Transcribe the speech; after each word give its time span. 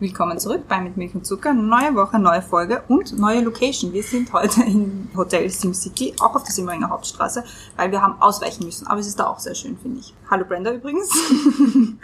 Willkommen 0.00 0.38
zurück 0.38 0.68
bei 0.68 0.80
Mit 0.80 0.96
Milch 0.96 1.12
und 1.16 1.26
Zucker. 1.26 1.52
Neue 1.52 1.92
Woche, 1.96 2.20
neue 2.20 2.40
Folge 2.40 2.84
und 2.86 3.18
neue 3.18 3.40
Location. 3.40 3.92
Wir 3.92 4.04
sind 4.04 4.32
heute 4.32 4.62
im 4.62 5.08
Hotel 5.16 5.50
SimCity, 5.50 6.14
auch 6.20 6.36
auf 6.36 6.44
der 6.44 6.52
Simmeringer 6.52 6.88
Hauptstraße, 6.88 7.42
weil 7.76 7.90
wir 7.90 8.00
haben 8.00 8.22
ausweichen 8.22 8.64
müssen. 8.64 8.86
Aber 8.86 9.00
es 9.00 9.08
ist 9.08 9.18
da 9.18 9.26
auch 9.26 9.40
sehr 9.40 9.56
schön, 9.56 9.76
finde 9.76 9.98
ich. 9.98 10.14
Hallo 10.30 10.44
Brenda 10.44 10.70
übrigens. 10.70 11.10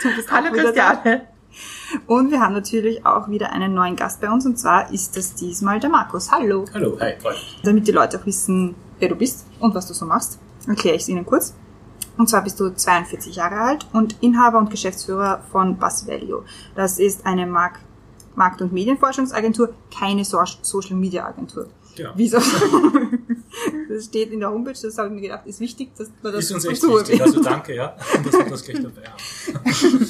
Du 0.03 0.17
bist 0.17 0.29
Hallo. 0.33 0.51
Christiane. 0.51 1.29
Und 2.09 2.33
wir 2.33 2.41
haben 2.41 2.55
natürlich 2.55 3.07
auch 3.07 3.29
wieder 3.29 3.53
einen 3.53 3.75
neuen 3.75 3.95
Gast 3.95 4.21
bei 4.21 4.29
uns 4.29 4.45
und 4.45 4.59
zwar 4.59 4.93
ist 4.93 5.17
das 5.17 5.37
diesmal 5.37 5.79
der 5.79 5.91
Markus. 5.91 6.33
Hallo. 6.33 6.65
Hallo, 6.75 6.99
hi, 6.99 7.13
hi. 7.23 7.35
Damit 7.63 7.87
die 7.87 7.93
Leute 7.93 8.19
auch 8.19 8.27
wissen, 8.27 8.75
wer 8.99 9.09
du 9.09 9.15
bist 9.15 9.47
und 9.61 9.73
was 9.73 9.87
du 9.87 9.95
so 9.95 10.05
machst, 10.05 10.41
erkläre 10.67 10.97
ich 10.97 11.03
es 11.03 11.09
Ihnen 11.09 11.25
kurz. 11.25 11.55
Und 12.17 12.29
zwar 12.29 12.43
bist 12.43 12.61
du 12.61 12.71
42 12.71 13.37
Jahre 13.37 13.57
alt 13.57 13.87
und 13.93 14.17
Inhaber 14.21 14.59
und 14.59 14.71
Geschäftsführer 14.71 15.43
von 15.51 15.77
Bus 15.79 16.07
Value. 16.07 16.45
Das 16.75 16.99
ist 16.99 17.27
eine 17.27 17.47
Mark 17.47 17.81
Markt- 18.37 18.61
und 18.63 18.73
Medienforschungsagentur, 18.73 19.75
keine 19.97 20.25
so 20.25 20.43
Social 20.63 20.97
Media 20.97 21.25
Agentur. 21.25 21.69
Ja. 21.97 22.13
Wieso? 22.17 22.39
das 23.89 24.07
steht 24.07 24.33
in 24.33 24.41
der 24.41 24.51
Homepage, 24.51 24.75
das 24.81 24.99
habe 24.99 25.09
ich 25.09 25.15
mir 25.15 25.21
gedacht, 25.21 25.47
ist 25.47 25.61
wichtig, 25.61 25.95
dass 25.97 26.11
man 26.23 26.33
das 26.33 26.47
Ist 26.47 26.53
uns 26.53 26.65
echt 26.65 26.83
tut. 26.83 27.09
wichtig, 27.09 27.23
also 27.23 27.41
danke, 27.41 27.77
ja, 27.77 27.95
dass 28.25 28.33
wir 28.33 28.45
das 28.51 28.65
gleich 28.65 28.83
dabei 28.83 29.03
haben. 29.09 30.09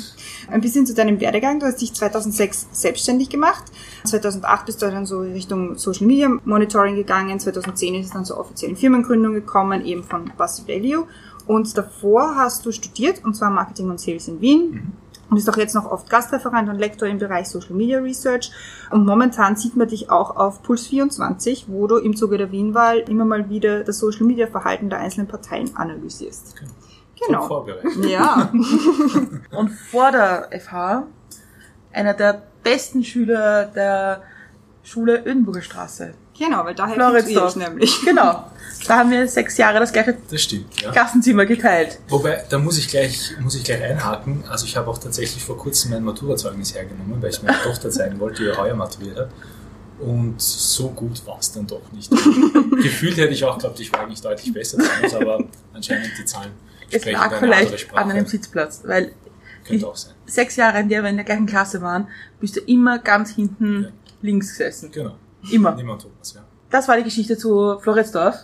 Ein 0.49 0.61
bisschen 0.63 0.87
zu 0.87 0.95
deinem 0.95 1.21
Werdegang. 1.21 1.61
Du 1.61 1.67
hast 1.67 1.83
dich 1.83 1.93
2006 1.93 2.69
selbstständig 2.73 3.29
gemacht. 3.29 3.65
2008 4.05 4.67
bist 4.67 4.81
du 4.81 4.91
dann 4.91 5.05
so 5.05 5.23
in 5.23 5.33
Richtung 5.33 5.77
Social 5.77 6.07
Media 6.07 6.31
Monitoring 6.45 6.97
gegangen. 6.97 7.39
2010 7.39 7.97
ist 7.97 8.07
es 8.07 8.13
dann 8.13 8.25
zur 8.25 8.39
offiziellen 8.39 8.77
Firmengründung 8.77 9.35
gekommen, 9.35 9.85
eben 9.85 10.05
von 10.05 10.33
Bus 10.39 10.67
Value. 10.67 11.07
Und 11.47 11.77
davor 11.77 12.37
hast 12.37 12.65
du 12.65 12.73
studiert, 12.73 13.25
und 13.25 13.35
zwar 13.35 13.51
Marketing 13.51 13.91
und 13.91 14.01
Sales 14.01 14.29
in 14.29 14.41
Wien. 14.41 14.93
Und 15.31 15.37
bist 15.37 15.49
auch 15.49 15.57
jetzt 15.57 15.75
noch 15.75 15.91
oft 15.91 16.09
Gastreferent 16.11 16.69
und 16.69 16.79
Lektor 16.79 17.09
im 17.09 17.19
Bereich 17.19 17.49
Social 17.49 17.75
Media 17.75 17.99
Research. 17.99 18.53
Und 18.91 19.07
momentan 19.07 19.57
sieht 19.57 19.77
man 19.77 19.89
dich 19.89 20.11
auch 20.11 20.37
auf 20.37 20.63
Puls 20.63 20.87
24, 20.87 21.67
wo 21.69 21.87
du 21.87 21.97
im 21.97 22.15
Zuge 22.15 22.39
der 22.39 22.53
Wienwahl 22.53 22.99
immer 22.99 23.25
mal 23.25 23.49
wieder 23.49 23.85
das 23.85 23.99
Social 23.99 24.27
Media 24.27 24.47
Verhalten 24.47 24.91
der 24.91 25.01
einzelnen 25.01 25.27
Parteien 25.27 25.75
analysierst. 25.77 26.57
Top 26.59 26.69
Genau. 27.27 27.47
vorbereitet. 27.47 28.05
Ja. 28.07 28.51
Und 29.57 29.69
vor 29.71 30.11
der 30.11 30.51
FH 30.53 31.05
einer 31.93 32.15
der 32.15 32.43
besten 32.63 33.05
Schüler 33.05 33.67
der 33.67 34.23
Schule 34.83 35.25
Ödenburger 35.25 35.63
Straße. 35.63 36.15
Genau, 36.39 36.65
weil 36.65 36.75
daher 36.75 37.11
filtriere 37.11 37.49
ich 37.49 37.57
nämlich. 37.57 38.01
Genau. 38.05 38.45
Da 38.87 38.99
haben 38.99 39.11
wir 39.11 39.27
sechs 39.29 39.57
Jahre 39.57 39.81
das 39.81 39.93
gleiche 39.93 40.17
Das 40.31 40.43
stimmt, 40.43 40.81
ja. 40.83 40.91
Klassenzimmer 40.93 41.47
geteilt. 41.47 41.99
Wobei, 42.09 42.45
da 42.49 42.59
muss 42.59 42.77
ich 42.79 42.89
gleich, 42.89 43.33
muss 43.41 43.55
ich 43.55 43.65
gleich 43.65 43.83
einhaken. 43.83 44.45
Also 44.49 44.67
ich 44.67 44.77
habe 44.77 44.91
auch 44.91 44.99
tatsächlich 44.99 45.43
vor 45.43 45.57
kurzem 45.57 45.93
mein 45.93 46.03
Maturazeugnis 46.05 46.75
hergenommen, 46.75 47.21
weil 47.23 47.31
ich 47.31 47.43
meiner 47.43 47.59
Tochter 47.63 47.91
zeigen 47.91 48.19
wollte, 48.21 48.43
die 48.43 48.49
ja 48.49 48.57
heuer 48.57 48.75
maturiert 48.75 49.17
hat. 49.19 49.31
Und 50.01 50.41
so 50.41 50.89
gut 50.91 51.25
war 51.27 51.39
es 51.39 51.53
dann 51.53 51.67
doch 51.67 51.81
nicht. 51.93 52.11
Gefühlt 52.83 53.17
hätte 53.17 53.33
ich 53.33 53.45
auch 53.45 53.57
geglaubt, 53.57 53.79
ich 53.81 53.93
war 53.93 54.01
eigentlich 54.01 54.21
deutlich 54.21 54.53
besser 54.53 54.79
damals, 54.79 55.15
aber 55.15 55.45
anscheinend 55.73 56.11
die 56.19 56.25
Zahlen 56.25 56.51
Es 56.91 57.05
lag 57.07 57.39
vielleicht 57.39 57.95
an 57.97 58.11
einem 58.11 58.27
Sitzplatz, 58.27 58.83
weil 58.85 59.13
Könnte 59.67 59.87
auch 59.87 59.97
sein. 59.97 60.13
sechs 60.27 60.57
Jahre, 60.57 60.81
in 60.81 60.89
der 60.89 61.03
wir 61.03 61.11
in 61.11 61.17
der 61.17 61.25
gleichen 61.25 61.47
Klasse 61.47 61.81
waren, 61.81 62.09
bist 62.41 62.57
du 62.57 62.61
immer 62.61 62.99
ganz 62.99 63.31
hinten 63.31 63.85
Ja. 63.85 63.89
links 64.21 64.49
gesessen. 64.51 64.91
Genau. 64.93 65.15
Immer. 65.51 65.75
Niemand 65.75 66.03
Thomas, 66.03 66.35
ja. 66.35 66.43
Das 66.71 66.89
war 66.89 66.97
die 66.97 67.05
Geschichte 67.05 67.39
zu 67.39 67.79
Floridsdorf. 67.81 68.35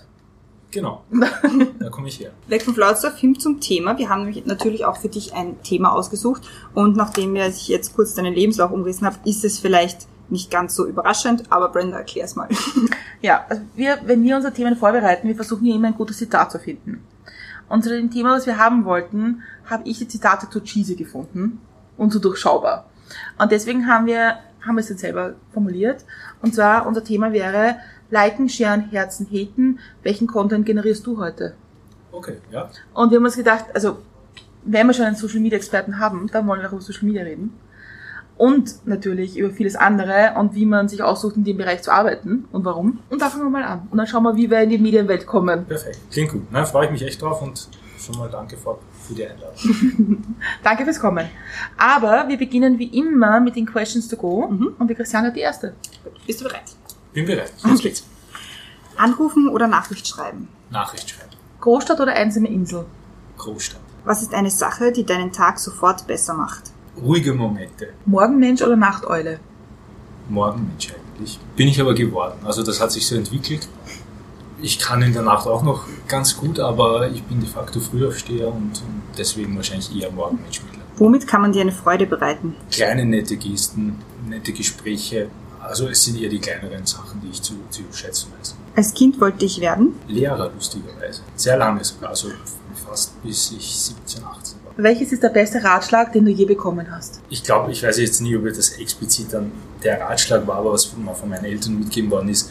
Genau. 0.70 1.04
Da 1.78 1.88
komme 1.88 2.08
ich 2.08 2.20
her. 2.20 2.30
Weg 2.46 2.62
von 2.62 2.74
Floridsdorf 2.74 3.16
hin 3.16 3.38
zum 3.38 3.60
Thema. 3.60 3.98
Wir 3.98 4.08
haben 4.08 4.24
nämlich 4.24 4.44
natürlich 4.46 4.84
auch 4.84 4.96
für 4.96 5.08
dich 5.08 5.34
ein 5.34 5.60
Thema 5.62 5.92
ausgesucht. 5.92 6.42
Und 6.74 6.96
nachdem 6.96 7.34
wir 7.34 7.50
sich 7.50 7.68
jetzt 7.68 7.94
kurz 7.94 8.14
deinen 8.14 8.34
Lebenslauf 8.34 8.70
umgerissen 8.70 9.06
haben, 9.06 9.16
ist 9.24 9.44
es 9.44 9.58
vielleicht 9.58 10.06
nicht 10.28 10.50
ganz 10.50 10.74
so 10.76 10.86
überraschend, 10.86 11.44
aber 11.50 11.70
Brenda, 11.70 11.98
erklär's 11.98 12.36
mal. 12.36 12.48
Ja, 13.22 13.44
also 13.50 13.60
wir, 13.76 13.98
wenn 14.06 14.22
wir 14.22 14.36
unsere 14.36 14.54
Themen 14.54 14.76
vorbereiten, 14.76 15.28
wir 15.28 15.36
versuchen 15.36 15.66
ja 15.66 15.74
immer 15.74 15.88
ein 15.88 15.94
gutes 15.94 16.16
Zitat 16.16 16.50
zu 16.50 16.58
finden. 16.58 17.04
Und 17.68 17.84
zu 17.84 17.90
dem 17.90 18.10
Thema, 18.10 18.32
was 18.32 18.46
wir 18.46 18.56
haben 18.56 18.86
wollten, 18.86 19.42
habe 19.66 19.86
ich 19.86 19.98
die 19.98 20.08
Zitate 20.08 20.48
zu 20.48 20.60
cheesy 20.60 20.96
gefunden 20.96 21.60
und 21.98 22.14
so 22.14 22.18
durchschaubar. 22.18 22.86
Und 23.38 23.52
deswegen 23.52 23.86
haben 23.86 24.06
wir, 24.06 24.38
haben 24.62 24.76
wir 24.76 24.80
es 24.80 24.88
jetzt 24.88 25.02
selber 25.02 25.34
formuliert. 25.52 26.06
Und 26.40 26.54
zwar, 26.54 26.86
unser 26.86 27.04
Thema 27.04 27.34
wäre 27.34 27.76
Liken, 28.10 28.48
Sharen, 28.48 28.90
Herzen, 28.90 29.26
Haten. 29.30 29.78
Welchen 30.02 30.26
Content 30.26 30.66
generierst 30.66 31.06
du 31.06 31.18
heute? 31.18 31.54
Okay, 32.12 32.38
ja. 32.50 32.68
Und 32.92 33.10
wir 33.10 33.16
haben 33.18 33.24
uns 33.24 33.36
gedacht, 33.36 33.66
also, 33.74 33.98
wenn 34.64 34.86
wir 34.86 34.94
schon 34.94 35.06
einen 35.06 35.16
Social 35.16 35.40
Media 35.40 35.56
Experten 35.56 35.98
haben, 35.98 36.28
dann 36.32 36.46
wollen 36.46 36.60
wir 36.60 36.68
auch 36.68 36.72
über 36.72 36.82
Social 36.82 37.04
Media 37.04 37.22
reden. 37.22 37.58
Und 38.36 38.86
natürlich 38.86 39.36
über 39.36 39.50
vieles 39.50 39.76
andere 39.76 40.34
und 40.38 40.54
wie 40.54 40.64
man 40.64 40.88
sich 40.88 41.02
aussucht, 41.02 41.36
in 41.36 41.44
dem 41.44 41.58
Bereich 41.58 41.82
zu 41.82 41.92
arbeiten 41.92 42.46
und 42.52 42.64
warum. 42.64 43.00
Und 43.10 43.20
da 43.20 43.28
fangen 43.28 43.44
wir 43.44 43.50
mal 43.50 43.64
an. 43.64 43.86
Und 43.90 43.98
dann 43.98 44.06
schauen 44.06 44.22
wir, 44.22 44.34
wie 44.36 44.50
wir 44.50 44.62
in 44.62 44.70
die 44.70 44.78
Medienwelt 44.78 45.26
kommen. 45.26 45.66
Perfekt. 45.66 45.98
Klingt 46.10 46.32
gut. 46.32 46.42
Na, 46.50 46.64
freue 46.64 46.86
ich 46.86 46.92
mich 46.92 47.02
echt 47.02 47.20
drauf 47.20 47.42
und 47.42 47.68
schon 47.98 48.16
mal 48.16 48.30
danke 48.30 48.56
für 48.56 48.78
die 49.14 49.26
Einladung. 49.26 50.36
Danke 50.62 50.84
fürs 50.84 51.00
Kommen. 51.00 51.28
Aber 51.76 52.28
wir 52.28 52.38
beginnen 52.38 52.78
wie 52.78 52.98
immer 52.98 53.40
mit 53.40 53.56
den 53.56 53.66
Questions 53.66 54.08
to 54.08 54.16
go. 54.16 54.44
Und 54.78 54.88
die 54.88 54.94
Christiane 54.94 55.28
hat 55.28 55.36
die 55.36 55.40
erste. 55.40 55.74
Bist 56.26 56.40
du 56.40 56.44
bereit? 56.44 56.79
Bin 57.12 57.26
bereit. 57.26 57.52
Los 57.64 57.80
geht's. 57.80 58.04
Anrufen 58.96 59.48
oder 59.48 59.66
Nachricht 59.66 60.06
schreiben? 60.06 60.48
Nachricht 60.70 61.10
schreiben. 61.10 61.30
Großstadt 61.60 62.00
oder 62.00 62.12
einsame 62.12 62.48
Insel? 62.48 62.86
Großstadt. 63.38 63.80
Was 64.04 64.22
ist 64.22 64.34
eine 64.34 64.50
Sache, 64.50 64.92
die 64.92 65.04
deinen 65.04 65.32
Tag 65.32 65.58
sofort 65.58 66.06
besser 66.06 66.34
macht? 66.34 66.64
Ruhige 67.00 67.34
Momente. 67.34 67.92
Morgenmensch 68.06 68.62
oder 68.62 68.76
Nachteule? 68.76 69.40
Morgenmensch 70.28 70.92
eigentlich. 70.92 71.38
Bin 71.56 71.68
ich 71.68 71.80
aber 71.80 71.94
geworden. 71.94 72.38
Also 72.44 72.62
das 72.62 72.80
hat 72.80 72.92
sich 72.92 73.06
so 73.06 73.16
entwickelt. 73.16 73.68
Ich 74.62 74.78
kann 74.78 75.02
in 75.02 75.12
der 75.12 75.22
Nacht 75.22 75.46
auch 75.46 75.62
noch 75.62 75.86
ganz 76.06 76.36
gut, 76.36 76.60
aber 76.60 77.10
ich 77.10 77.22
bin 77.24 77.40
de 77.40 77.48
facto 77.48 77.80
Frühaufsteher 77.80 78.48
und, 78.48 78.82
und 78.82 79.02
deswegen 79.16 79.56
wahrscheinlich 79.56 79.94
eher 79.98 80.10
Morgenmensch 80.10 80.60
mittlerweile. 80.62 80.80
Womit 80.98 81.26
kann 81.26 81.40
man 81.40 81.52
dir 81.52 81.62
eine 81.62 81.72
Freude 81.72 82.06
bereiten? 82.06 82.54
Kleine 82.70 83.06
nette 83.06 83.36
Gesten, 83.36 83.98
nette 84.28 84.52
Gespräche. 84.52 85.30
Also 85.70 85.88
es 85.88 86.04
sind 86.04 86.20
eher 86.20 86.28
die 86.28 86.40
kleineren 86.40 86.84
Sachen, 86.84 87.20
die 87.20 87.28
ich 87.28 87.40
zu, 87.40 87.54
zu 87.70 87.82
schätzen 87.92 88.32
weiß. 88.36 88.56
Als 88.74 88.92
Kind 88.92 89.20
wollte 89.20 89.44
ich 89.44 89.60
werden. 89.60 89.94
Lehrer 90.08 90.50
lustigerweise. 90.52 91.22
Sehr 91.36 91.56
lange 91.56 91.84
sogar, 91.84 92.10
also 92.10 92.28
fast 92.88 93.22
bis 93.22 93.52
ich 93.52 93.76
17, 93.76 94.24
18 94.24 94.58
war. 94.64 94.72
Welches 94.76 95.12
ist 95.12 95.22
der 95.22 95.28
beste 95.28 95.62
Ratschlag, 95.62 96.12
den 96.12 96.24
du 96.24 96.32
je 96.32 96.44
bekommen 96.44 96.90
hast? 96.90 97.20
Ich 97.30 97.44
glaube, 97.44 97.70
ich 97.70 97.84
weiß 97.84 97.98
jetzt 97.98 98.20
nie, 98.20 98.36
ob 98.36 98.46
das 98.46 98.70
explizit 98.70 99.32
dann 99.32 99.52
der 99.84 100.00
Ratschlag 100.00 100.44
war, 100.44 100.56
aber 100.56 100.72
was 100.72 100.92
mir 100.96 101.14
von 101.14 101.28
meinen 101.28 101.44
Eltern 101.44 101.78
mitgegeben 101.78 102.10
worden 102.10 102.30
ist, 102.30 102.50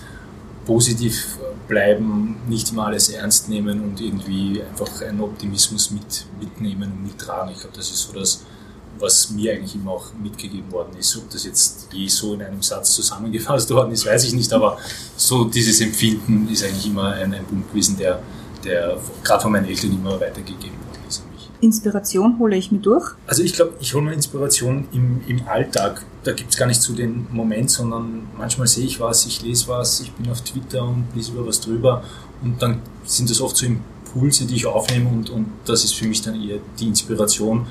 positiv 0.66 1.40
bleiben, 1.68 2.38
nicht 2.48 2.72
immer 2.72 2.86
alles 2.86 3.10
ernst 3.10 3.50
nehmen 3.50 3.82
und 3.84 4.00
irgendwie 4.00 4.62
einfach 4.62 5.02
einen 5.02 5.20
Optimismus 5.20 5.92
mit, 5.92 6.26
mitnehmen 6.40 6.90
und 6.90 7.04
mittragen. 7.04 7.52
Ich 7.52 7.60
glaube, 7.60 7.76
das 7.76 7.90
ist 7.92 8.00
so 8.00 8.18
das, 8.18 8.46
was 9.00 9.30
mir 9.32 9.54
eigentlich 9.54 9.76
immer 9.76 9.92
auch 9.92 10.08
mitgegeben 10.22 10.72
worden 10.72 10.98
ist. 10.98 11.16
Ob 11.18 11.30
das 11.30 11.46
jetzt 11.46 11.88
je 11.92 12.08
so 12.08 12.34
in 12.34 12.42
einem 12.42 12.62
Satz 12.62 12.94
zusammengefasst 12.94 13.70
worden 13.72 13.92
ist, 13.92 14.06
weiß 14.06 14.26
ich 14.26 14.34
nicht, 14.34 14.52
aber 14.54 14.78
so 15.16 15.46
dieses 15.46 15.82
Empfinden 15.82 16.48
ist 16.52 16.64
eigentlich 16.64 16.88
immer 16.88 17.14
ein, 17.14 17.34
ein 17.34 17.46
Punkt 17.46 17.70
gewesen, 17.72 17.98
der, 17.98 18.22
der 18.64 18.98
gerade 19.24 19.42
von 19.42 19.52
meinen 19.52 19.66
Eltern 19.66 19.92
immer 19.92 20.20
weitergegeben 20.20 20.78
worden 20.86 21.04
ist 21.08 21.22
an 21.22 21.34
mich. 21.34 21.50
Inspiration 21.62 22.38
hole 22.40 22.56
ich 22.56 22.72
mir 22.72 22.80
durch. 22.80 23.12
Also 23.28 23.44
ich 23.44 23.54
glaube, 23.54 23.74
ich 23.80 23.94
hole 23.94 24.04
mir 24.04 24.14
Inspiration 24.14 24.88
im, 24.92 25.22
im 25.28 25.48
Alltag. 25.48 26.06
Da 26.24 26.34
gibt 26.34 26.52
es 26.52 26.58
gar 26.58 26.68
nicht 26.68 26.82
so 26.82 26.94
den 26.94 27.28
Moment, 27.32 27.72
sondern 27.72 28.28
manchmal 28.38 28.68
sehe 28.68 28.86
ich 28.86 29.00
was, 29.00 29.26
ich 29.26 29.42
lese 29.42 29.68
was, 29.68 30.02
ich 30.02 30.12
bin 30.12 30.30
auf 30.30 30.42
Twitter 30.42 30.84
und 30.84 31.06
lese 31.16 31.32
über 31.32 31.48
was 31.48 31.62
drüber 31.62 32.04
und 32.42 32.62
dann 32.62 32.82
sind 33.06 33.30
das 33.30 33.42
oft 33.42 33.58
so 33.58 33.66
Impulse, 33.66 34.46
die 34.46 34.56
ich 34.56 34.66
aufnehme 34.66 35.10
und, 35.10 35.30
und 35.30 35.48
das 35.66 35.84
ist 35.84 35.94
für 35.94 36.06
mich 36.06 36.22
dann 36.22 36.42
eher 36.42 36.60
die 36.80 36.88
Inspiration. 36.88 37.68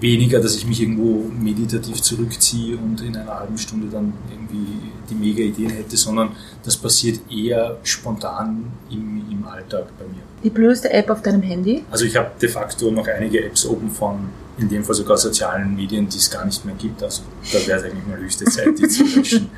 Weniger, 0.00 0.40
dass 0.40 0.56
ich 0.56 0.66
mich 0.66 0.80
irgendwo 0.80 1.30
meditativ 1.30 2.00
zurückziehe 2.00 2.76
und 2.76 3.00
in 3.02 3.16
einer 3.16 3.38
halben 3.38 3.58
Stunde 3.58 3.88
dann 3.88 4.14
irgendwie 4.30 4.66
die 5.10 5.14
mega 5.14 5.42
Ideen 5.42 5.70
hätte, 5.70 5.96
sondern 5.96 6.30
das 6.64 6.76
passiert 6.76 7.20
eher 7.30 7.76
spontan 7.82 8.64
im, 8.90 9.22
im 9.30 9.46
Alltag 9.46 9.86
bei 9.98 10.06
mir. 10.06 10.22
Die 10.42 10.50
blödste 10.50 10.90
App 10.92 11.10
auf 11.10 11.20
deinem 11.20 11.42
Handy? 11.42 11.84
Also 11.90 12.06
ich 12.06 12.16
habe 12.16 12.30
de 12.40 12.48
facto 12.48 12.90
noch 12.90 13.06
einige 13.06 13.44
Apps 13.44 13.66
oben 13.66 13.90
von, 13.90 14.30
in 14.56 14.68
dem 14.68 14.84
Fall 14.84 14.94
sogar 14.94 15.18
sozialen 15.18 15.74
Medien, 15.76 16.08
die 16.08 16.16
es 16.16 16.30
gar 16.30 16.44
nicht 16.46 16.64
mehr 16.64 16.74
gibt. 16.76 17.02
Also 17.02 17.22
da 17.52 17.66
wäre 17.66 17.78
es 17.78 17.84
eigentlich 17.84 18.06
mal 18.06 18.16
höchste 18.18 18.44
Zeit, 18.46 18.78
die 18.78 18.88
zu 18.88 19.04
löschen. 19.04 19.50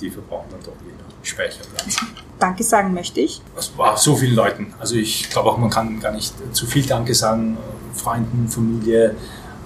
Die 0.00 0.08
verbrauchen 0.08 0.46
dann 0.50 0.60
doch 0.60 0.72
jeder 0.82 1.04
Speicherplatz. 1.22 1.98
Danke 2.38 2.64
sagen 2.64 2.94
möchte 2.94 3.20
ich. 3.20 3.42
Das 3.54 3.76
war 3.76 3.98
so 3.98 4.16
vielen 4.16 4.34
Leuten. 4.34 4.72
Also 4.78 4.94
ich 4.94 5.28
glaube 5.28 5.50
auch, 5.50 5.58
man 5.58 5.68
kann 5.68 6.00
gar 6.00 6.12
nicht 6.12 6.32
zu 6.52 6.66
viel 6.66 6.86
Danke 6.86 7.14
sagen. 7.14 7.58
Freunden, 7.92 8.48
Familie, 8.48 9.14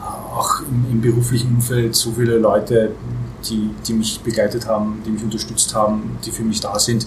auch 0.04 0.60
im, 0.60 0.86
im, 0.90 1.00
beruflichen 1.00 1.54
Umfeld 1.54 1.94
so 1.94 2.12
viele 2.12 2.38
Leute, 2.38 2.92
die, 3.48 3.70
die 3.86 3.92
mich 3.92 4.20
begleitet 4.20 4.66
haben, 4.66 5.02
die 5.04 5.10
mich 5.10 5.22
unterstützt 5.22 5.74
haben, 5.74 6.18
die 6.24 6.30
für 6.30 6.42
mich 6.42 6.60
da 6.60 6.78
sind. 6.78 7.06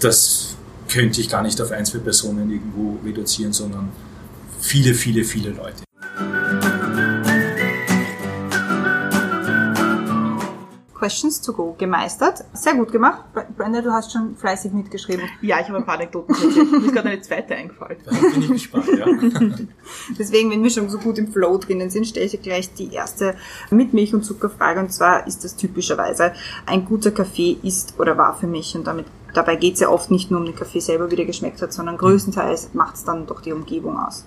Das 0.00 0.56
könnte 0.88 1.20
ich 1.20 1.28
gar 1.28 1.42
nicht 1.42 1.60
auf 1.60 1.70
ein, 1.70 1.84
zwei 1.84 1.98
Personen 1.98 2.50
irgendwo 2.50 2.98
reduzieren, 3.04 3.52
sondern 3.52 3.90
viele, 4.60 4.94
viele, 4.94 5.24
viele 5.24 5.50
Leute. 5.50 5.87
Questions 10.98 11.40
to 11.40 11.52
go 11.52 11.74
gemeistert. 11.78 12.44
Sehr 12.52 12.74
gut 12.74 12.90
gemacht. 12.90 13.22
Brenda, 13.56 13.80
du 13.80 13.92
hast 13.92 14.12
schon 14.12 14.36
fleißig 14.36 14.72
mitgeschrieben. 14.72 15.24
Ja, 15.40 15.60
ich 15.60 15.68
habe 15.68 15.78
ein 15.78 15.86
paar 15.86 15.94
Anekdoten 15.94 16.34
erzählt. 16.34 16.72
Mir 16.72 16.86
ist 16.86 16.92
gerade 16.92 17.08
eine 17.08 17.20
zweite 17.20 17.54
eingefallen. 17.54 17.98
Da 18.04 18.10
bin 18.10 18.42
ich 18.42 18.48
gespannt, 18.48 18.88
ja. 18.96 19.06
Deswegen, 20.18 20.50
wenn 20.50 20.62
wir 20.62 20.70
schon 20.70 20.88
so 20.88 20.98
gut 20.98 21.18
im 21.18 21.32
Flow 21.32 21.56
drinnen 21.58 21.90
sind, 21.90 22.06
stelle 22.06 22.26
ich 22.26 22.32
dir 22.32 22.38
gleich 22.38 22.74
die 22.74 22.92
erste 22.92 23.36
mit 23.70 23.94
Milch 23.94 24.12
und 24.14 24.24
Zuckerfrage. 24.24 24.80
Und 24.80 24.92
zwar 24.92 25.26
ist 25.26 25.44
das 25.44 25.56
typischerweise, 25.56 26.32
ein 26.66 26.84
guter 26.84 27.12
Kaffee 27.12 27.58
ist 27.62 27.94
oder 27.98 28.18
war 28.18 28.36
für 28.36 28.46
mich 28.46 28.74
und 28.74 28.86
damit 28.86 29.06
Dabei 29.34 29.56
geht 29.56 29.74
es 29.74 29.80
ja 29.80 29.90
oft 29.90 30.10
nicht 30.10 30.30
nur 30.30 30.40
um 30.40 30.46
den 30.46 30.56
Kaffee 30.56 30.80
selber, 30.80 31.10
wie 31.10 31.16
der 31.16 31.26
geschmeckt 31.26 31.60
hat, 31.60 31.72
sondern 31.72 31.98
größtenteils 31.98 32.70
macht 32.72 32.96
es 32.96 33.04
dann 33.04 33.26
doch 33.26 33.42
die 33.42 33.52
Umgebung 33.52 33.98
aus. 33.98 34.24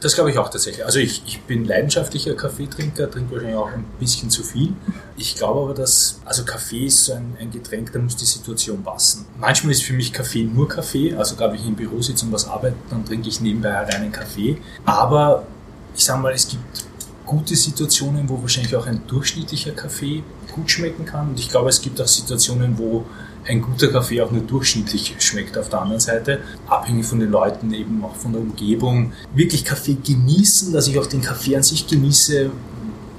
Das 0.00 0.14
glaube 0.14 0.30
ich 0.30 0.38
auch 0.38 0.48
tatsächlich. 0.48 0.84
Also 0.84 0.98
ich, 0.98 1.22
ich 1.26 1.42
bin 1.42 1.66
leidenschaftlicher 1.66 2.34
Kaffeetrinker, 2.34 3.10
trinke 3.10 3.32
wahrscheinlich 3.32 3.56
auch 3.56 3.70
ein 3.70 3.84
bisschen 3.98 4.30
zu 4.30 4.42
viel. 4.42 4.72
Ich 5.16 5.36
glaube 5.36 5.60
aber, 5.60 5.74
dass, 5.74 6.20
also 6.24 6.44
Kaffee 6.44 6.86
ist 6.86 7.04
so 7.04 7.12
ein, 7.12 7.36
ein 7.38 7.50
Getränk, 7.50 7.92
da 7.92 7.98
muss 7.98 8.16
die 8.16 8.24
Situation 8.24 8.82
passen. 8.82 9.26
Manchmal 9.38 9.72
ist 9.72 9.82
für 9.82 9.92
mich 9.92 10.12
Kaffee 10.12 10.44
nur 10.44 10.68
Kaffee, 10.68 11.14
also 11.14 11.36
glaube 11.36 11.56
ich 11.56 11.66
im 11.66 11.74
Büro 11.74 12.00
sitze 12.00 12.24
und 12.24 12.32
was 12.32 12.48
arbeite, 12.48 12.76
dann 12.88 13.04
trinke 13.04 13.28
ich 13.28 13.42
nebenbei 13.42 13.70
reinen 13.70 14.10
Kaffee. 14.10 14.56
Aber 14.86 15.46
ich 15.94 16.04
sage 16.04 16.22
mal, 16.22 16.32
es 16.32 16.48
gibt 16.48 16.84
gute 17.26 17.54
Situationen, 17.54 18.28
wo 18.28 18.40
wahrscheinlich 18.40 18.74
auch 18.74 18.86
ein 18.86 19.02
durchschnittlicher 19.06 19.72
Kaffee 19.72 20.22
gut 20.52 20.70
schmecken 20.70 21.04
kann. 21.04 21.30
Und 21.30 21.38
ich 21.38 21.50
glaube, 21.50 21.68
es 21.68 21.82
gibt 21.82 22.00
auch 22.00 22.08
Situationen, 22.08 22.78
wo 22.78 23.04
ein 23.50 23.62
guter 23.62 23.88
Kaffee 23.88 24.22
auch 24.22 24.30
nur 24.30 24.42
durchschnittlich 24.42 25.16
schmeckt 25.18 25.58
auf 25.58 25.68
der 25.68 25.82
anderen 25.82 26.00
Seite. 26.00 26.38
Abhängig 26.68 27.04
von 27.04 27.18
den 27.18 27.30
Leuten, 27.30 27.74
eben 27.74 28.02
auch 28.04 28.14
von 28.14 28.32
der 28.32 28.40
Umgebung. 28.40 29.12
Wirklich 29.34 29.64
Kaffee 29.64 29.96
genießen, 30.02 30.72
dass 30.72 30.86
ich 30.86 30.98
auch 30.98 31.06
den 31.06 31.20
Kaffee 31.20 31.56
an 31.56 31.62
sich 31.62 31.86
genieße, 31.86 32.50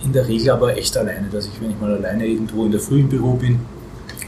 in 0.03 0.13
der 0.13 0.27
Regel 0.27 0.51
aber 0.51 0.77
echt 0.77 0.95
alleine. 0.97 1.27
Dass 1.29 1.45
ich, 1.45 1.61
wenn 1.61 1.71
ich 1.71 1.79
mal 1.79 1.93
alleine 1.93 2.25
irgendwo 2.25 2.65
in 2.65 2.71
der 2.71 2.79
Früh 2.79 3.01
im 3.01 3.09
Büro 3.09 3.33
bin 3.33 3.59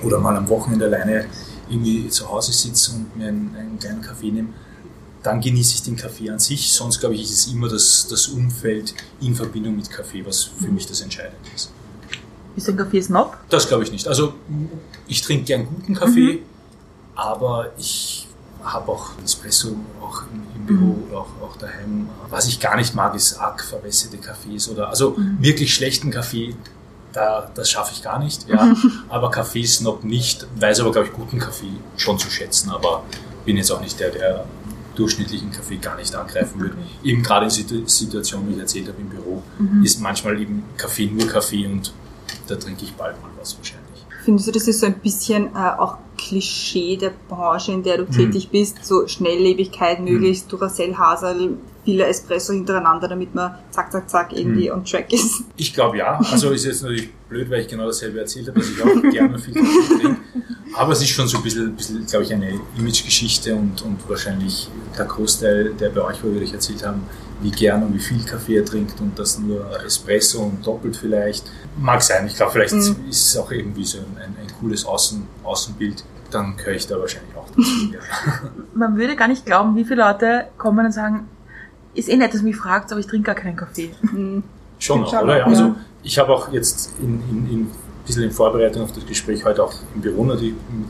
oder 0.03 0.19
mal 0.19 0.35
am 0.35 0.49
Wochenende 0.49 0.85
alleine 0.85 1.25
irgendwie 1.69 2.09
zu 2.09 2.29
Hause 2.29 2.51
sitze 2.51 2.91
und 2.91 3.15
mir 3.17 3.29
einen, 3.29 3.55
einen 3.57 3.79
kleinen 3.79 4.01
Kaffee 4.01 4.31
nehme, 4.31 4.49
dann 5.23 5.39
genieße 5.39 5.75
ich 5.75 5.83
den 5.83 5.95
Kaffee 5.95 6.29
an 6.29 6.39
sich. 6.39 6.73
Sonst 6.73 6.99
glaube 6.99 7.15
ich, 7.15 7.23
ist 7.23 7.31
es 7.31 7.47
immer 7.47 7.69
das, 7.69 8.07
das 8.09 8.27
Umfeld 8.27 8.93
in 9.21 9.35
Verbindung 9.35 9.77
mit 9.77 9.89
Kaffee, 9.89 10.25
was 10.25 10.43
für 10.43 10.67
mich 10.67 10.85
das 10.85 10.99
Entscheidende 10.99 11.49
ist. 11.55 11.71
Bist 12.55 12.67
du 12.67 12.71
ein 12.71 12.77
Kaffeesnob? 12.77 13.37
Das 13.49 13.67
glaube 13.67 13.83
ich 13.83 13.91
nicht. 13.91 14.07
Also 14.07 14.33
ich 15.07 15.21
trinke 15.21 15.45
gern 15.45 15.65
guten 15.65 15.95
Kaffee, 15.95 16.33
mhm. 16.33 16.39
aber 17.15 17.71
ich 17.77 18.27
habe 18.63 18.91
auch 18.91 19.11
Espresso 19.23 19.75
auch 20.01 20.23
im, 20.31 20.43
im 20.55 20.65
Büro 20.65 20.85
mhm. 20.85 21.03
oder 21.09 21.19
auch, 21.19 21.41
auch, 21.41 21.57
daheim. 21.57 22.09
Was 22.29 22.47
ich 22.47 22.59
gar 22.59 22.77
nicht 22.77 22.95
mag, 22.95 23.15
ist 23.15 23.37
arg 23.39 23.63
verwässerte 23.63 24.17
Kaffees 24.17 24.69
oder 24.69 24.89
also 24.89 25.15
mhm. 25.17 25.37
wirklich 25.39 25.73
schlechten 25.73 26.11
Kaffee. 26.11 26.55
Da, 27.11 27.51
das 27.53 27.69
schaffe 27.69 27.91
ich 27.93 28.01
gar 28.01 28.17
nicht. 28.17 28.47
Ja. 28.47 28.75
aber 29.09 29.29
Kaffees 29.29 29.81
noch 29.81 30.01
nicht, 30.01 30.47
weiß 30.55 30.79
aber, 30.79 30.91
glaube 30.91 31.07
ich, 31.07 31.13
guten 31.13 31.37
Kaffee 31.37 31.73
schon 31.95 32.17
zu 32.17 32.29
schätzen. 32.31 32.71
Aber 32.71 33.03
bin 33.45 33.57
jetzt 33.57 33.71
auch 33.71 33.81
nicht 33.81 33.99
der, 33.99 34.09
der 34.09 34.45
durchschnittlichen 34.95 35.51
Kaffee 35.51 35.77
gar 35.77 35.95
nicht 35.95 36.15
angreifen 36.15 36.59
würde. 36.59 36.75
Eben 37.03 37.23
gerade 37.23 37.45
in 37.45 37.87
Situationen, 37.87 38.49
wie 38.49 38.53
ich 38.53 38.59
erzählt 38.59 38.87
habe, 38.87 38.99
im 38.99 39.09
Büro, 39.09 39.43
mhm. 39.59 39.83
ist 39.83 39.99
manchmal 39.99 40.39
eben 40.39 40.63
Kaffee 40.77 41.07
nur 41.07 41.27
Kaffee 41.27 41.67
und 41.67 41.93
da 42.47 42.55
trinke 42.55 42.83
ich 42.83 42.93
bald 42.93 43.21
mal 43.21 43.29
was 43.39 43.57
wahrscheinlich. 43.57 44.05
Findest 44.23 44.47
du, 44.47 44.51
das 44.51 44.67
ist 44.67 44.79
so 44.79 44.85
ein 44.85 44.99
bisschen 44.99 45.47
äh, 45.47 45.71
auch 45.77 45.97
Klischee 46.17 46.95
der 46.95 47.11
Branche, 47.27 47.73
in 47.73 47.83
der 47.83 47.97
du 47.97 48.03
mhm. 48.03 48.11
tätig 48.11 48.49
bist? 48.49 48.85
So 48.85 49.07
Schnelllebigkeit, 49.07 49.99
mhm. 49.99 50.05
möglichst 50.05 50.51
Duracell, 50.51 50.95
Hasel, 50.95 51.57
viele 51.83 52.05
Espresso 52.05 52.53
hintereinander, 52.53 53.09
damit 53.09 53.35
man 53.35 53.55
zack, 53.71 53.91
zack, 53.91 54.09
zack 54.09 54.33
irgendwie 54.33 54.69
mhm. 54.69 54.75
on 54.75 54.85
track 54.85 55.11
ist? 55.11 55.43
Ich 55.57 55.73
glaube 55.73 55.97
ja. 55.97 56.19
Also 56.31 56.51
ist 56.51 56.65
jetzt 56.65 56.83
natürlich 56.83 57.09
blöd, 57.27 57.49
weil 57.49 57.61
ich 57.61 57.67
genau 57.67 57.85
dasselbe 57.85 58.19
erzählt 58.19 58.47
habe, 58.47 58.59
dass 58.59 58.69
ich 58.69 58.81
auch 58.81 59.11
gerne 59.11 59.37
viel 59.37 59.53
Kaffee 59.53 59.99
trinke. 59.99 60.21
Aber 60.75 60.93
es 60.93 61.01
ist 61.01 61.09
schon 61.09 61.27
so 61.27 61.37
ein 61.37 61.43
bisschen, 61.43 61.75
bisschen 61.75 62.05
glaube 62.05 62.25
ich, 62.25 62.33
eine 62.33 62.59
Imagegeschichte 62.77 63.53
und, 63.53 63.81
und 63.83 64.09
wahrscheinlich 64.09 64.69
der 64.97 65.05
Großteil, 65.05 65.73
der 65.73 65.89
bei 65.89 66.01
euch, 66.01 66.23
wo 66.23 66.33
wir 66.33 66.41
euch 66.41 66.53
erzählt 66.53 66.85
haben, 66.85 67.03
wie 67.43 67.51
gern 67.51 67.83
und 67.83 67.93
wie 67.93 67.99
viel 67.99 68.23
Kaffee 68.23 68.57
er 68.57 68.65
trinkt 68.65 68.99
und 69.01 69.19
das 69.19 69.37
nur 69.37 69.69
Espresso 69.85 70.43
und 70.43 70.65
doppelt 70.65 70.95
vielleicht. 70.95 71.51
Mag 71.77 72.01
sein. 72.01 72.25
Ich 72.25 72.35
glaube, 72.35 72.53
vielleicht 72.53 72.73
mhm. 72.73 73.09
ist 73.09 73.27
es 73.27 73.37
auch 73.37 73.51
irgendwie 73.51 73.83
so 73.83 73.99
ein, 73.99 74.17
ein, 74.17 74.35
ein 74.41 74.47
cooles 74.59 74.85
Außen, 74.85 75.27
Außenbild. 75.43 76.03
Dann 76.31 76.57
gehöre 76.57 76.73
ich 76.73 76.87
da 76.87 76.99
wahrscheinlich 76.99 77.35
auch 77.35 77.47
dazu. 77.49 77.93
Ja. 77.93 77.99
Man 78.73 78.97
würde 78.97 79.15
gar 79.15 79.27
nicht 79.27 79.45
glauben, 79.45 79.75
wie 79.75 79.83
viele 79.83 80.03
Leute 80.03 80.47
kommen 80.57 80.85
und 80.85 80.91
sagen, 80.91 81.27
ist 81.93 82.09
eh 82.09 82.15
nett, 82.15 82.33
dass 82.33 82.39
du 82.39 82.47
mich 82.47 82.55
fragt, 82.55 82.91
aber 82.91 82.99
ich 82.99 83.07
trinke 83.07 83.27
gar 83.27 83.35
keinen 83.35 83.55
Kaffee. 83.55 83.91
Mhm. 84.01 84.43
Schon 84.79 85.03
auch, 85.03 85.21
oder? 85.21 85.39
Ja. 85.39 85.45
Also 85.45 85.75
ich 86.01 86.17
habe 86.17 86.33
auch 86.33 86.51
jetzt 86.51 86.93
in, 86.99 87.21
in, 87.29 87.49
in 87.49 87.59
ein 87.61 87.71
bisschen 88.05 88.23
in 88.23 88.31
Vorbereitung 88.31 88.83
auf 88.83 88.91
das 88.93 89.05
Gespräch 89.05 89.45
heute 89.45 89.63
auch 89.63 89.73
im 89.93 90.01
Büro 90.01 90.23
mit 90.23 90.41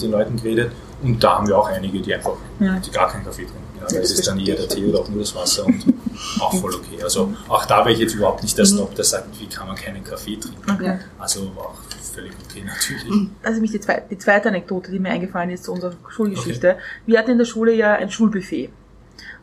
den 0.01 0.11
Leuten 0.11 0.38
geredet 0.38 0.71
und 1.03 1.23
da 1.23 1.38
haben 1.38 1.47
wir 1.47 1.57
auch 1.57 1.67
einige, 1.67 2.01
die 2.01 2.13
einfach 2.13 2.33
ja. 2.59 2.79
die 2.79 2.91
gar 2.91 3.09
keinen 3.11 3.25
Kaffee 3.25 3.44
trinken. 3.44 3.61
Ja, 3.79 3.88
da 3.88 4.00
ist 4.00 4.27
dann 4.27 4.39
eher 4.39 4.55
der 4.55 4.67
Tee 4.67 4.85
oder 4.85 5.00
auch 5.00 5.09
nur 5.09 5.19
das 5.19 5.35
Wasser 5.35 5.65
und 5.65 5.94
auch 6.39 6.53
voll 6.53 6.73
okay. 6.73 7.03
Also 7.03 7.33
auch 7.50 7.65
da 7.65 7.79
wäre 7.79 7.91
ich 7.91 8.00
jetzt 8.00 8.15
überhaupt 8.15 8.41
nicht 8.41 8.57
der 8.57 8.65
mhm. 8.65 8.69
Snob, 8.69 8.95
der 8.95 9.03
sagt, 9.03 9.39
wie 9.39 9.47
kann 9.47 9.67
man 9.67 9.75
keinen 9.75 10.03
Kaffee 10.03 10.38
trinken. 10.38 10.71
Okay. 10.71 11.00
Also 11.19 11.51
auch 11.57 11.75
völlig 12.13 12.31
okay 12.45 12.63
natürlich. 12.65 13.29
Also 13.44 13.61
mich 13.61 13.71
die, 13.71 13.79
zweite, 13.81 14.03
die 14.09 14.17
zweite 14.17 14.50
Anekdote, 14.50 14.91
die 14.91 15.00
mir 15.00 15.09
eingefallen 15.09 15.50
ist 15.50 15.65
zu 15.65 15.73
unserer 15.73 15.94
Schulgeschichte. 16.07 16.71
Okay. 16.71 16.81
Wir 17.06 17.19
hatten 17.19 17.31
in 17.31 17.38
der 17.38 17.45
Schule 17.45 17.73
ja 17.73 17.94
ein 17.94 18.09
Schulbuffet. 18.09 18.69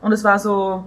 Und 0.00 0.12
es 0.12 0.24
war 0.24 0.38
so 0.38 0.84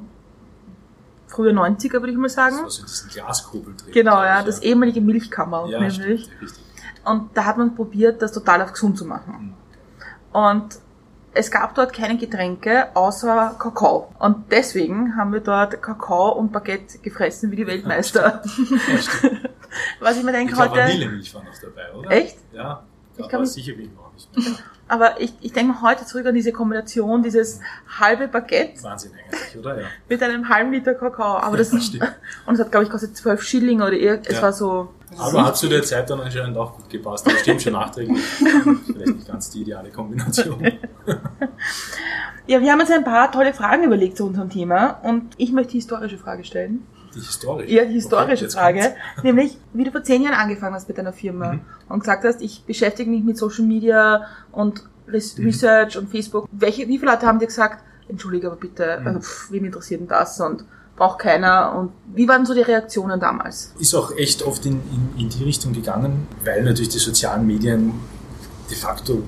frühe 1.28 1.52
90er, 1.52 1.94
würde 1.94 2.12
ich 2.12 2.18
mal 2.18 2.30
sagen. 2.30 2.58
Das 2.64 2.76
so 2.76 2.82
in 2.82 2.88
diesen 2.88 3.10
Glaskugel 3.10 3.74
drin. 3.76 3.94
Genau, 3.94 4.24
ja, 4.24 4.42
das 4.42 4.62
ehemalige 4.62 5.02
Milchkammer 5.02 5.68
ja, 5.68 5.80
nämlich. 5.80 6.24
Stimmt, 6.24 6.54
und 7.06 7.30
da 7.34 7.46
hat 7.46 7.58
man 7.58 7.76
probiert, 7.76 8.22
das 8.22 8.32
total 8.32 8.62
auf 8.62 8.72
gesund 8.72 8.98
zu 8.98 9.06
machen. 9.06 9.34
Mhm. 9.40 9.63
Und 10.34 10.80
es 11.36 11.50
gab 11.50 11.74
dort 11.76 11.94
keine 11.94 12.18
Getränke 12.18 12.96
außer 12.96 13.56
Kakao. 13.58 14.14
Und 14.20 14.52
deswegen 14.52 15.16
haben 15.16 15.34
wir 15.34 15.40
dort 15.40 15.82
Kakao 15.82 16.34
und 16.34 16.52
Baguette 16.52 17.00
gefressen 17.00 17.50
wie 17.52 17.56
die 17.56 17.68
Weltmeister. 17.68 18.44
Was 20.00 20.18
ich 20.18 20.24
mir 20.24 20.32
denke 20.32 20.54
ich 20.54 20.60
heute. 20.60 20.76
Vanillemilch 20.76 21.34
war 21.34 21.44
noch 21.44 21.58
dabei, 21.60 21.94
oder? 21.94 22.12
Echt? 22.12 22.38
Ja, 22.52 22.84
ich 23.18 23.28
glaube 23.28 23.48
sicher 23.48 23.74
noch 23.96 24.03
nicht. 24.14 24.64
Aber 24.88 25.20
ich, 25.20 25.34
ich 25.42 25.54
denke 25.54 25.82
heute 25.82 26.06
zurück 26.06 26.26
an 26.26 26.36
diese 26.36 26.52
Kombination, 26.52 27.24
dieses 27.24 27.62
halbe 28.00 28.28
Baguette. 28.28 28.84
Wahnsinn 28.84 29.12
eigentlich, 29.14 29.58
oder? 29.58 29.82
Ja. 29.82 29.88
Mit 30.10 30.22
einem 30.22 30.50
halben 30.50 30.72
Liter 30.72 30.94
Kakao. 30.94 31.38
Aber 31.38 31.58
das, 31.58 31.72
das 31.72 31.92
und 32.46 32.54
es 32.54 32.60
hat, 32.60 32.70
glaube 32.70 32.86
ich, 32.86 32.92
kostet 32.92 33.16
zwölf 33.16 33.42
Schilling 33.42 33.82
oder 33.82 33.94
irgend, 33.94 34.28
es 34.28 34.42
war 34.42 34.54
so. 34.54 34.90
Aber 35.18 35.46
hat 35.46 35.58
zu 35.58 35.68
der 35.68 35.84
Zeit 35.84 36.10
dann 36.10 36.20
anscheinend 36.20 36.58
auch 36.58 36.76
gut 36.76 36.90
gepasst. 36.90 37.26
Das 37.26 37.40
stimmt 37.40 37.62
schon 37.62 37.74
nachträglich. 37.74 38.24
Vielleicht 38.86 39.16
nicht 39.16 39.28
ganz 39.28 39.50
die 39.52 39.62
ideale 39.62 39.90
Kombination. 39.90 40.62
ja, 42.48 42.62
wir 42.62 42.72
haben 42.72 42.80
uns 42.80 42.92
ein 42.92 43.04
paar 43.04 43.32
tolle 43.32 43.54
Fragen 43.54 43.84
überlegt 43.84 44.18
zu 44.18 44.26
unserem 44.26 44.50
Thema 44.50 45.00
und 45.04 45.34
ich 45.38 45.52
möchte 45.52 45.72
die 45.72 45.78
historische 45.78 46.18
Frage 46.18 46.44
stellen. 46.44 46.86
Die 47.16 47.20
historische? 47.20 47.72
Ja, 47.72 47.86
die 47.86 47.94
historische 47.94 48.46
okay, 48.46 48.54
Frage. 48.54 48.96
Nämlich, 49.24 49.58
wie 49.74 49.84
du 49.84 49.92
vor 49.92 50.04
zehn 50.04 50.22
Jahren 50.24 50.36
angefangen 50.36 50.76
hast 50.76 50.88
mit 50.88 50.98
deiner 50.98 51.14
Firma 51.14 51.54
mhm. 51.54 51.62
und 51.90 52.00
gesagt 52.00 52.24
hast, 52.24 52.42
ich 52.42 52.64
beschäftige 52.66 53.10
mich 53.10 53.24
mit 53.24 53.38
Social 53.38 53.66
Media 53.66 54.26
und 54.52 54.84
mhm. 55.08 55.14
Research 55.14 55.96
mhm. 55.96 56.02
und 56.02 56.12
Facebook. 56.12 56.48
Welche, 56.52 56.88
wie 56.88 56.98
viele 56.98 57.12
Leute 57.12 57.26
haben 57.26 57.40
dir 57.40 57.48
gesagt, 57.48 57.84
entschuldige 58.08 58.48
aber 58.48 58.58
bitte, 58.58 59.00
mhm. 59.00 59.08
also, 59.08 59.20
pff, 59.20 59.52
wem 59.52 59.66
interessiert 59.66 60.02
denn 60.02 60.08
das 60.08 60.40
und 60.40 60.66
braucht 60.96 61.20
keiner 61.20 61.74
und 61.76 61.92
wie 62.14 62.28
waren 62.28 62.46
so 62.46 62.54
die 62.54 62.62
Reaktionen 62.62 63.20
damals? 63.20 63.74
Ist 63.80 63.96
auch 63.96 64.16
echt 64.16 64.44
oft 64.44 64.66
in, 64.66 64.74
in, 64.74 65.22
in 65.24 65.30
die 65.30 65.44
Richtung 65.44 65.74
gegangen, 65.74 66.28
weil 66.44 66.64
natürlich 66.64 66.90
die 66.90 67.00
sozialen 67.00 67.48
Medien 67.48 67.94
de 68.70 68.78
facto 68.78 69.24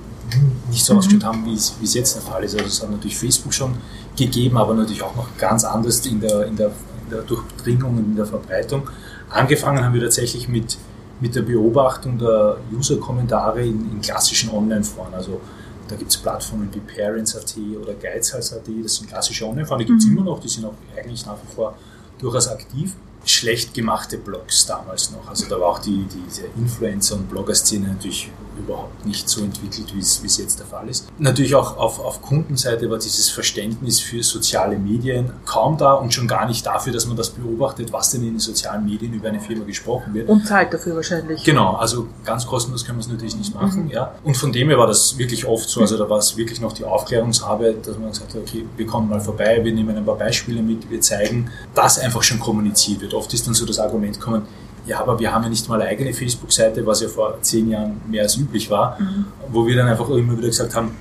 nicht 0.70 0.84
so 0.84 0.94
mhm. 0.94 1.00
ausgeschaut 1.00 1.24
haben, 1.24 1.46
wie 1.46 1.54
es, 1.54 1.76
wie 1.80 1.86
es 1.86 1.94
jetzt 1.94 2.16
der 2.16 2.22
Fall 2.22 2.44
ist. 2.44 2.54
Also 2.54 2.66
es 2.66 2.82
hat 2.82 2.92
natürlich 2.92 3.18
Facebook 3.18 3.54
schon 3.54 3.76
gegeben, 4.16 4.58
aber 4.58 4.74
natürlich 4.74 5.04
auch 5.04 5.16
noch 5.16 5.28
ganz 5.38 5.64
anders 5.64 6.06
in 6.06 6.20
der, 6.20 6.46
in 6.46 6.56
der 6.56 6.72
in 7.06 7.12
der 7.12 7.22
Durchdringung 7.22 7.98
und 7.98 8.06
in 8.06 8.16
der 8.16 8.26
Verbreitung. 8.26 8.90
Angefangen 9.30 9.84
haben 9.84 9.94
wir 9.94 10.02
tatsächlich 10.02 10.48
mit, 10.48 10.78
mit 11.20 11.36
der 11.36 11.42
Beobachtung 11.42 12.18
der 12.18 12.58
User-Kommentare 12.74 13.62
in, 13.62 13.92
in, 13.92 14.02
klassischen 14.02 14.52
Online-Foren. 14.52 15.14
Also 15.14 15.42
da 15.88 15.96
gibt 15.96 16.12
es 16.12 16.18
Plattformen 16.18 16.70
wie 16.74 16.80
Parents.at 16.80 17.56
oder 17.82 17.94
Geizhals.at, 17.94 18.68
das 18.84 18.96
sind 18.96 19.10
klassische 19.10 19.46
Online-Foren, 19.46 19.80
die 19.80 19.86
gibt 19.86 20.02
es 20.02 20.08
mhm. 20.08 20.18
immer 20.18 20.26
noch, 20.26 20.40
die 20.40 20.50
sind 20.50 20.66
auch 20.66 20.74
eigentlich 20.98 21.26
nach 21.26 21.38
wie 21.42 21.54
vor 21.56 21.76
durchaus 22.20 22.48
aktiv. 22.48 22.96
Schlecht 23.28 23.74
gemachte 23.74 24.20
Blogs 24.20 24.68
damals 24.68 25.12
noch. 25.12 25.28
Also 25.28 25.48
da 25.50 25.60
war 25.60 25.70
auch 25.70 25.80
die, 25.80 26.06
diese 26.06 26.44
Influencer- 26.56 27.16
und 27.16 27.28
Blogger-Szene 27.28 27.88
natürlich 27.88 28.30
überhaupt 28.58 29.06
nicht 29.06 29.30
so 29.30 29.42
entwickelt, 29.42 29.94
wie 29.94 30.00
es, 30.00 30.38
jetzt 30.38 30.60
der 30.60 30.66
Fall 30.66 30.90
ist. 30.90 31.08
Natürlich 31.18 31.56
auch 31.56 31.78
auf, 31.78 32.00
auf 32.00 32.22
Kundenseite 32.22 32.90
war 32.90 32.98
dieses 32.98 33.30
Verständnis 33.30 34.00
für 34.00 34.24
soziale 34.24 34.78
Medien 34.78 35.32
kaum 35.46 35.78
da 35.78 35.94
und 35.94 36.14
schon 36.14 36.28
gar 36.28 36.48
nicht 36.48 36.66
dafür, 36.66 36.94
dass 36.94 37.06
man 37.06 37.16
das 37.16 37.30
beobachtet, 37.30 37.94
was 37.94 38.12
denn 38.12 38.22
in 38.22 38.32
den 38.32 38.40
sozialen 38.40 38.86
Medien 38.86 39.14
über 39.14 39.30
eine 39.30 39.40
Firma 39.40 39.64
gesprochen 39.66 40.14
wird. 40.14 40.30
Und 40.30 40.46
zahlt 40.46 40.74
dafür 40.74 40.96
wahrscheinlich. 40.96 41.44
Genau, 41.44 41.76
also 41.76 42.08
ganz 42.24 42.46
kostenlos 42.46 42.86
können 42.86 42.98
wir 42.98 43.02
es 43.02 43.08
natürlich 43.08 43.38
nicht 43.38 43.54
machen. 43.54 43.90
Ja. 43.90 44.16
Und 44.24 44.36
von 44.36 44.52
dem 44.52 44.70
her 44.70 44.78
war 44.78 44.88
das 44.88 45.18
wirklich 45.18 45.46
oft 45.46 45.70
so, 45.70 45.82
also 45.82 45.98
da 45.98 46.10
war 46.10 46.18
es 46.18 46.36
wirklich 46.38 46.62
noch 46.62 46.74
die 46.74 46.84
Aufklärungsarbeit, 46.84 47.86
dass 47.86 47.98
man 47.98 48.10
gesagt 48.10 48.34
hat, 48.34 48.42
okay, 48.42 48.66
wir 48.76 48.86
kommen 48.86 49.10
mal 49.10 49.22
vorbei, 49.22 49.64
wir 49.64 49.74
nehmen 49.74 49.96
ein 49.96 50.06
paar 50.06 50.18
Beispiele 50.18 50.62
mit, 50.62 50.90
wir 50.90 51.02
zeigen, 51.02 51.50
dass 51.74 52.00
einfach 52.00 52.24
schon 52.24 52.40
kommuniziert 52.40 53.02
wird. 53.02 53.14
Oft 53.14 53.34
ist 53.34 53.48
dann 53.48 53.54
so 53.54 53.66
das 53.66 53.80
Argument 53.80 54.20
kommen, 54.20 54.44
ja, 54.86 55.00
aber 55.00 55.20
wir 55.20 55.34
haben 55.34 55.44
ja 55.44 55.50
nicht 55.50 55.68
mal 55.68 55.82
eine 55.82 55.90
eigene 55.90 56.14
Facebook-Seite, 56.14 56.86
was 56.86 57.02
ja 57.02 57.08
vor 57.08 57.42
zehn 57.42 57.70
Jahren 57.70 58.02
mehr 58.08 58.24
als 58.24 58.38
üblich 58.38 58.70
war, 58.70 59.00
mhm. 59.00 59.26
wo 59.50 59.66
wir 59.66 59.76
dann 59.76 59.88
einfach 59.88 60.08
immer 60.10 60.38
wieder 60.38 60.48
gesagt 60.48 60.76
haben, 60.76 60.96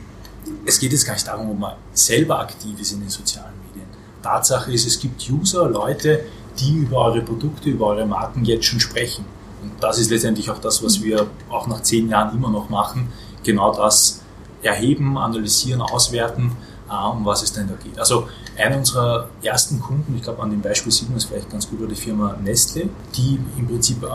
es 0.64 0.79
geht 0.79 0.93
jetzt 0.93 1.07
gar 1.07 1.14
nicht 1.14 1.26
darum, 1.26 1.50
ob 1.50 1.59
man 1.59 1.73
selber 1.93 2.41
aktiv 2.41 2.81
ist 2.81 2.93
in 2.93 3.00
den 3.00 3.11
sozialen 3.11 3.53
Medien. 3.69 3.87
Tatsache 4.23 4.73
ist, 4.73 4.87
es 4.87 4.99
gibt 4.99 5.29
User, 5.31 5.69
Leute, 5.69 6.21
die 6.59 6.79
über 6.79 6.99
eure 6.99 7.21
Produkte, 7.21 7.71
über 7.71 7.88
eure 7.88 8.07
Marken 8.07 8.45
jetzt 8.45 8.67
schon 8.67 8.81
sprechen. 8.81 9.25
Und 9.62 9.73
das 9.81 9.99
ist 9.99 10.11
letztendlich 10.11 10.50
auch 10.50 10.59
das, 10.59 10.83
was 10.83 11.03
wir 11.03 11.26
auch 11.50 11.67
nach 11.67 11.83
zehn 11.83 12.09
Jahren 12.09 12.37
immer 12.37 12.50
noch 12.50 12.71
machen. 12.71 13.12
Genau 13.43 13.75
das 13.75 14.23
erheben, 14.62 15.19
analysieren, 15.19 15.83
auswerten, 15.83 16.53
äh, 16.91 17.09
um 17.09 17.25
was 17.25 17.43
es 17.43 17.53
denn 17.53 17.69
da 17.69 17.75
geht. 17.75 17.99
Also 17.99 18.29
einer 18.57 18.76
unserer 18.76 19.29
ersten 19.43 19.81
Kunden, 19.81 20.14
ich 20.17 20.23
glaube 20.23 20.43
an 20.43 20.50
dem 20.50 20.61
Beispiel 20.61 20.93
sieht 20.93 21.09
man 21.09 21.19
es 21.19 21.25
vielleicht 21.25 21.50
ganz 21.50 21.69
gut, 21.69 21.81
war 21.81 21.88
die 21.88 21.95
Firma 21.95 22.37
Nestle, 22.43 22.88
die 23.17 23.38
im 23.59 23.67
Prinzip 23.67 24.03
äh, 24.03 24.09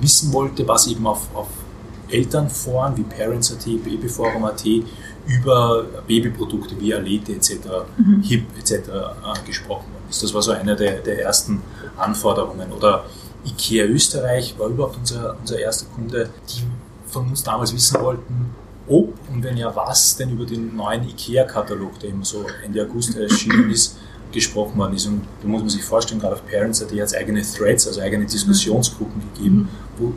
wissen 0.00 0.32
wollte, 0.32 0.66
was 0.66 0.86
eben 0.86 1.06
auf, 1.06 1.34
auf 1.34 1.48
Elternforen 2.08 2.96
wie 2.96 3.02
Parents.at, 3.02 3.64
Babyforum.at 3.64 4.64
über 5.26 5.84
Babyprodukte 6.06 6.80
wie 6.80 6.94
Alete 6.94 7.34
etc., 7.34 7.58
mhm. 7.98 8.22
HIP 8.22 8.44
etc. 8.58 8.72
Äh, 8.72 9.46
gesprochen 9.46 9.92
worden 9.92 10.06
ist. 10.08 10.22
Das 10.22 10.32
war 10.32 10.40
so 10.40 10.52
einer 10.52 10.74
der, 10.74 11.00
der 11.00 11.20
ersten 11.22 11.62
Anforderungen. 11.98 12.72
Oder 12.72 13.04
IKEA 13.44 13.84
Österreich 13.84 14.58
war 14.58 14.68
überhaupt 14.68 14.96
unser, 14.96 15.36
unser 15.38 15.58
erster 15.58 15.86
Kunde, 15.94 16.30
die 16.48 16.62
von 17.10 17.28
uns 17.28 17.42
damals 17.42 17.74
wissen 17.74 18.00
wollten, 18.00 18.54
ob 18.88 19.12
und 19.32 19.42
wenn 19.42 19.56
ja 19.56 19.74
was 19.74 20.16
denn 20.16 20.30
über 20.30 20.44
den 20.44 20.76
neuen 20.76 21.08
IKEA-Katalog, 21.08 21.98
der 22.00 22.10
eben 22.10 22.24
so 22.24 22.44
Ende 22.64 22.82
August 22.82 23.16
erschienen 23.16 23.70
ist, 23.72 23.96
gesprochen 24.32 24.78
worden 24.78 24.94
ist. 24.94 25.06
Und 25.06 25.22
da 25.42 25.48
muss 25.48 25.60
man 25.60 25.70
sich 25.70 25.84
vorstellen, 25.84 26.20
gerade 26.20 26.34
auf 26.34 26.46
Parents 26.46 26.80
hat 26.80 26.92
es 26.92 27.14
eigene 27.14 27.42
Threads, 27.42 27.86
also 27.86 28.00
eigene 28.00 28.26
Diskussionsgruppen 28.26 29.22
gegeben, 29.34 29.68
wo 29.98 30.12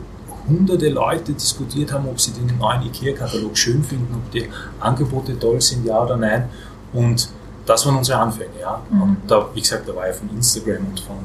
hunderte 0.48 0.88
Leute 0.88 1.32
diskutiert 1.32 1.92
haben, 1.92 2.08
ob 2.08 2.20
sie 2.20 2.32
den 2.32 2.58
neuen 2.58 2.82
IKEA-Katalog 2.82 3.56
schön 3.56 3.82
finden, 3.82 4.14
ob 4.14 4.30
die 4.32 4.48
Angebote 4.80 5.38
toll 5.38 5.60
sind, 5.60 5.86
ja 5.86 6.02
oder 6.02 6.16
nein. 6.16 6.48
Und 6.92 7.28
das 7.64 7.86
waren 7.86 7.96
unsere 7.96 8.18
Anfänge, 8.18 8.60
ja. 8.60 8.82
Mhm. 8.90 9.02
Und 9.02 9.16
da, 9.28 9.48
wie 9.54 9.60
gesagt, 9.60 9.88
da 9.88 9.94
war 9.94 10.06
ja 10.06 10.12
von 10.12 10.28
Instagram 10.30 10.86
und 10.86 11.00
von 11.00 11.16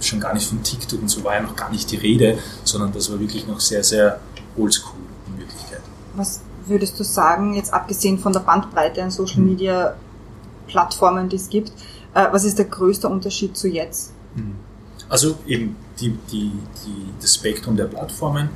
schon 0.00 0.18
gar 0.18 0.34
nicht 0.34 0.48
von 0.48 0.60
TikTok 0.62 1.00
und 1.00 1.08
so 1.08 1.22
war 1.22 1.34
ja 1.34 1.42
noch 1.42 1.54
gar 1.54 1.70
nicht 1.70 1.88
die 1.92 1.96
Rede, 1.96 2.36
sondern 2.64 2.92
das 2.92 3.10
war 3.10 3.20
wirklich 3.20 3.46
noch 3.46 3.60
sehr, 3.60 3.84
sehr 3.84 4.18
oldschool 4.56 4.98
in 5.28 5.38
Wirklichkeit. 5.38 5.80
Was 6.16 6.40
würdest 6.66 6.98
du 6.98 7.04
sagen, 7.04 7.54
jetzt 7.54 7.72
abgesehen 7.72 8.18
von 8.18 8.32
der 8.32 8.40
Bandbreite 8.40 9.02
an 9.02 9.10
Social 9.10 9.40
mhm. 9.40 9.50
Media 9.50 9.94
Plattformen, 10.66 11.28
die 11.28 11.36
es 11.36 11.48
gibt, 11.48 11.72
äh, 12.14 12.26
was 12.30 12.44
ist 12.44 12.58
der 12.58 12.66
größte 12.66 13.08
Unterschied 13.08 13.56
zu 13.56 13.68
jetzt? 13.68 14.12
Mhm. 14.34 14.56
Also 15.08 15.36
eben 15.46 15.76
die, 16.00 16.16
die, 16.30 16.50
die, 16.84 17.12
das 17.20 17.34
Spektrum 17.34 17.76
der 17.76 17.84
Plattformen, 17.84 18.48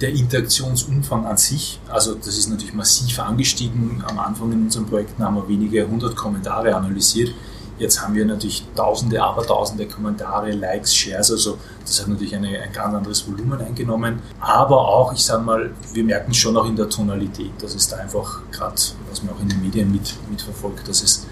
der 0.00 0.10
Interaktionsumfang 0.10 1.24
an 1.24 1.38
sich, 1.38 1.80
also 1.88 2.14
das 2.14 2.36
ist 2.36 2.50
natürlich 2.50 2.74
massiv 2.74 3.18
angestiegen. 3.18 4.04
Am 4.06 4.18
Anfang 4.18 4.52
in 4.52 4.64
unseren 4.64 4.86
Projekten 4.86 5.24
haben 5.24 5.36
wir 5.36 5.48
wenige 5.48 5.88
hundert 5.88 6.14
Kommentare 6.14 6.74
analysiert. 6.74 7.32
Jetzt 7.78 8.00
haben 8.00 8.14
wir 8.14 8.24
natürlich 8.24 8.64
tausende, 8.74 9.22
aber 9.22 9.46
tausende 9.46 9.86
Kommentare, 9.86 10.50
Likes, 10.52 10.94
Shares, 10.94 11.30
also 11.30 11.58
das 11.84 12.00
hat 12.00 12.08
natürlich 12.08 12.34
eine, 12.34 12.48
ein 12.58 12.72
ganz 12.72 12.94
anderes 12.94 13.28
Volumen 13.28 13.60
eingenommen. 13.60 14.20
Aber 14.40 14.80
auch, 14.88 15.12
ich 15.12 15.24
sage 15.24 15.42
mal, 15.42 15.70
wir 15.92 16.04
merken 16.04 16.30
es 16.30 16.38
schon 16.38 16.56
auch 16.56 16.66
in 16.66 16.74
der 16.74 16.88
Tonalität, 16.88 17.52
dass 17.60 17.74
es 17.74 17.88
da 17.88 17.96
einfach, 17.96 18.40
gerade 18.50 18.74
was 19.10 19.22
man 19.22 19.34
auch 19.34 19.40
in 19.40 19.48
den 19.48 19.60
Medien 19.60 19.92
mit, 19.92 20.14
mitverfolgt, 20.30 20.88
dass 20.88 21.02
es 21.02 21.26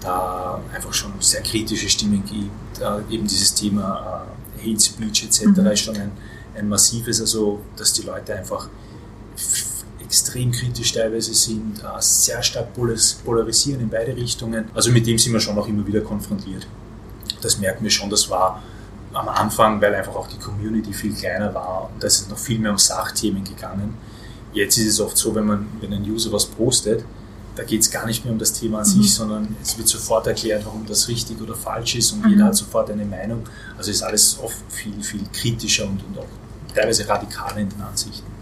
da 0.00 0.60
einfach 0.74 0.92
schon 0.92 1.12
sehr 1.20 1.42
kritische 1.42 1.88
Stimmen 1.88 2.24
gibt. 2.24 2.80
Äh, 2.80 3.14
eben 3.14 3.26
dieses 3.26 3.54
Thema 3.54 4.24
äh, 4.56 4.70
Hate 4.72 4.80
Speech 4.80 5.24
etc. 5.24 5.46
Mhm. 5.46 5.66
ist 5.66 5.80
schon 5.80 5.96
ein, 5.96 6.12
ein 6.56 6.68
massives, 6.68 7.20
also 7.20 7.60
dass 7.76 7.92
die 7.92 8.02
Leute 8.02 8.34
einfach 8.34 8.68
extrem 10.10 10.50
kritisch 10.50 10.92
teilweise 10.92 11.32
sind, 11.32 11.78
äh, 11.84 12.00
sehr 12.00 12.42
stark 12.42 12.74
polarisieren 13.24 13.80
in 13.80 13.88
beide 13.88 14.16
Richtungen. 14.16 14.64
Also 14.74 14.90
mit 14.90 15.06
dem 15.06 15.16
sind 15.18 15.32
wir 15.32 15.38
schon 15.38 15.56
auch 15.56 15.68
immer 15.68 15.86
wieder 15.86 16.00
konfrontiert. 16.00 16.66
Das 17.40 17.58
merken 17.60 17.84
wir 17.84 17.90
schon, 17.92 18.10
das 18.10 18.28
war 18.28 18.60
am 19.12 19.28
Anfang, 19.28 19.80
weil 19.80 19.94
einfach 19.94 20.16
auch 20.16 20.26
die 20.26 20.38
Community 20.38 20.92
viel 20.92 21.14
kleiner 21.14 21.54
war 21.54 21.90
und 21.92 22.02
da 22.02 22.08
ist 22.08 22.22
es 22.22 22.28
noch 22.28 22.38
viel 22.38 22.58
mehr 22.58 22.72
um 22.72 22.78
Sachthemen 22.78 23.44
gegangen. 23.44 23.94
Jetzt 24.52 24.78
ist 24.78 24.86
es 24.86 25.00
oft 25.00 25.16
so, 25.16 25.32
wenn 25.36 25.44
man, 25.44 25.68
wenn 25.80 25.92
ein 25.92 26.02
User 26.02 26.32
was 26.32 26.44
postet, 26.44 27.04
da 27.54 27.62
geht 27.62 27.82
es 27.82 27.90
gar 27.90 28.04
nicht 28.04 28.24
mehr 28.24 28.32
um 28.32 28.38
das 28.40 28.52
Thema 28.52 28.78
an 28.78 28.88
mhm. 28.88 29.02
sich, 29.02 29.14
sondern 29.14 29.56
es 29.62 29.78
wird 29.78 29.86
sofort 29.86 30.26
erklärt, 30.26 30.64
warum 30.66 30.86
das 30.86 31.06
richtig 31.06 31.40
oder 31.40 31.54
falsch 31.54 31.94
ist 31.94 32.10
und 32.12 32.24
mhm. 32.24 32.30
jeder 32.30 32.44
hat 32.46 32.56
sofort 32.56 32.90
eine 32.90 33.04
Meinung. 33.04 33.44
Also 33.78 33.92
ist 33.92 34.02
alles 34.02 34.40
oft 34.42 34.58
viel, 34.70 35.00
viel 35.04 35.22
kritischer 35.32 35.84
und, 35.84 36.02
und 36.04 36.18
auch 36.18 36.74
teilweise 36.74 37.08
radikaler 37.08 37.58
in 37.58 37.68
den 37.68 37.80
Ansichten 37.80 38.39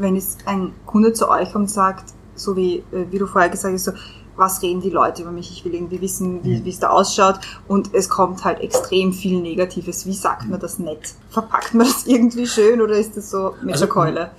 wenn 0.00 0.14
jetzt 0.16 0.46
ein 0.46 0.72
Kunde 0.86 1.12
zu 1.12 1.28
euch 1.28 1.52
kommt 1.52 1.64
und 1.64 1.70
sagt, 1.70 2.12
so 2.34 2.56
wie, 2.56 2.78
äh, 2.92 3.06
wie 3.10 3.18
du 3.18 3.26
vorher 3.26 3.50
gesagt 3.50 3.74
hast, 3.74 3.84
so, 3.84 3.92
was 4.36 4.62
reden 4.62 4.80
die 4.80 4.90
Leute 4.90 5.22
über 5.22 5.30
mich? 5.30 5.50
Ich 5.52 5.64
will 5.64 5.74
irgendwie 5.74 6.00
wissen, 6.00 6.42
wie, 6.42 6.60
mhm. 6.60 6.66
es 6.66 6.78
da 6.78 6.88
ausschaut. 6.88 7.40
Und 7.68 7.94
es 7.94 8.08
kommt 8.08 8.42
halt 8.42 8.60
extrem 8.60 9.12
viel 9.12 9.40
Negatives. 9.40 10.06
Wie 10.06 10.14
sagt 10.14 10.48
man 10.48 10.58
das 10.58 10.78
nett? 10.78 11.14
Verpackt 11.28 11.74
man 11.74 11.86
das 11.86 12.06
irgendwie 12.06 12.46
schön 12.46 12.80
oder 12.80 12.94
ist 12.94 13.16
das 13.16 13.30
so 13.30 13.54
mit 13.60 13.74
also, 13.74 13.84
der 13.84 13.92
Keule? 13.92 14.30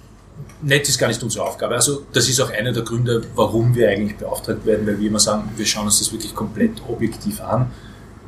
Nett 0.64 0.90
ist 0.90 0.98
gar 0.98 1.08
nicht 1.08 1.22
unsere 1.22 1.46
Aufgabe. 1.46 1.76
Also 1.76 2.04
das 2.14 2.28
ist 2.28 2.42
auch 2.42 2.50
einer 2.50 2.74
der 2.74 2.84
Gründe, 2.84 3.22
warum 3.36 3.76
wir 3.76 3.90
eigentlich 3.90 4.18
beauftragt 4.18 4.66
werden, 4.66 4.88
weil 4.88 5.00
wir 5.00 5.08
immer 5.08 5.20
sagen, 5.20 5.50
wir 5.56 5.66
schauen 5.66 5.86
uns 5.86 6.00
das 6.00 6.12
wirklich 6.12 6.34
komplett 6.34 6.82
objektiv 6.88 7.40
an. 7.42 7.72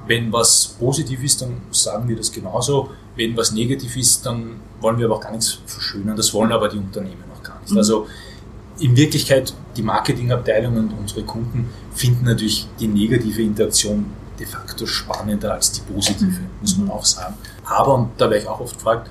Wenn 0.05 0.31
was 0.31 0.75
positiv 0.79 1.23
ist, 1.23 1.41
dann 1.41 1.61
sagen 1.71 2.07
wir 2.07 2.15
das 2.15 2.31
genauso. 2.31 2.91
Wenn 3.15 3.37
was 3.37 3.51
negativ 3.51 3.95
ist, 3.97 4.25
dann 4.25 4.59
wollen 4.79 4.97
wir 4.97 5.05
aber 5.05 5.15
auch 5.15 5.21
gar 5.21 5.31
nichts 5.31 5.59
verschönern. 5.65 6.15
Das 6.15 6.33
wollen 6.33 6.51
aber 6.51 6.67
die 6.69 6.77
Unternehmen 6.77 7.23
auch 7.35 7.43
gar 7.43 7.59
nicht. 7.59 7.71
Mhm. 7.71 7.77
Also 7.77 8.07
in 8.79 8.95
Wirklichkeit, 8.95 9.53
die 9.77 9.83
Marketingabteilung 9.83 10.77
und 10.77 10.93
unsere 10.93 11.23
Kunden 11.23 11.69
finden 11.93 12.25
natürlich 12.25 12.67
die 12.79 12.87
negative 12.87 13.41
Interaktion 13.41 14.05
de 14.39 14.47
facto 14.47 14.85
spannender 14.87 15.53
als 15.53 15.71
die 15.71 15.81
positive, 15.81 16.25
mhm. 16.25 16.47
muss 16.59 16.77
man 16.77 16.89
auch 16.89 17.05
sagen. 17.05 17.35
Aber, 17.65 17.93
und 17.95 18.09
da 18.17 18.25
werde 18.29 18.43
ich 18.43 18.47
auch 18.47 18.59
oft 18.59 18.75
gefragt, 18.75 19.09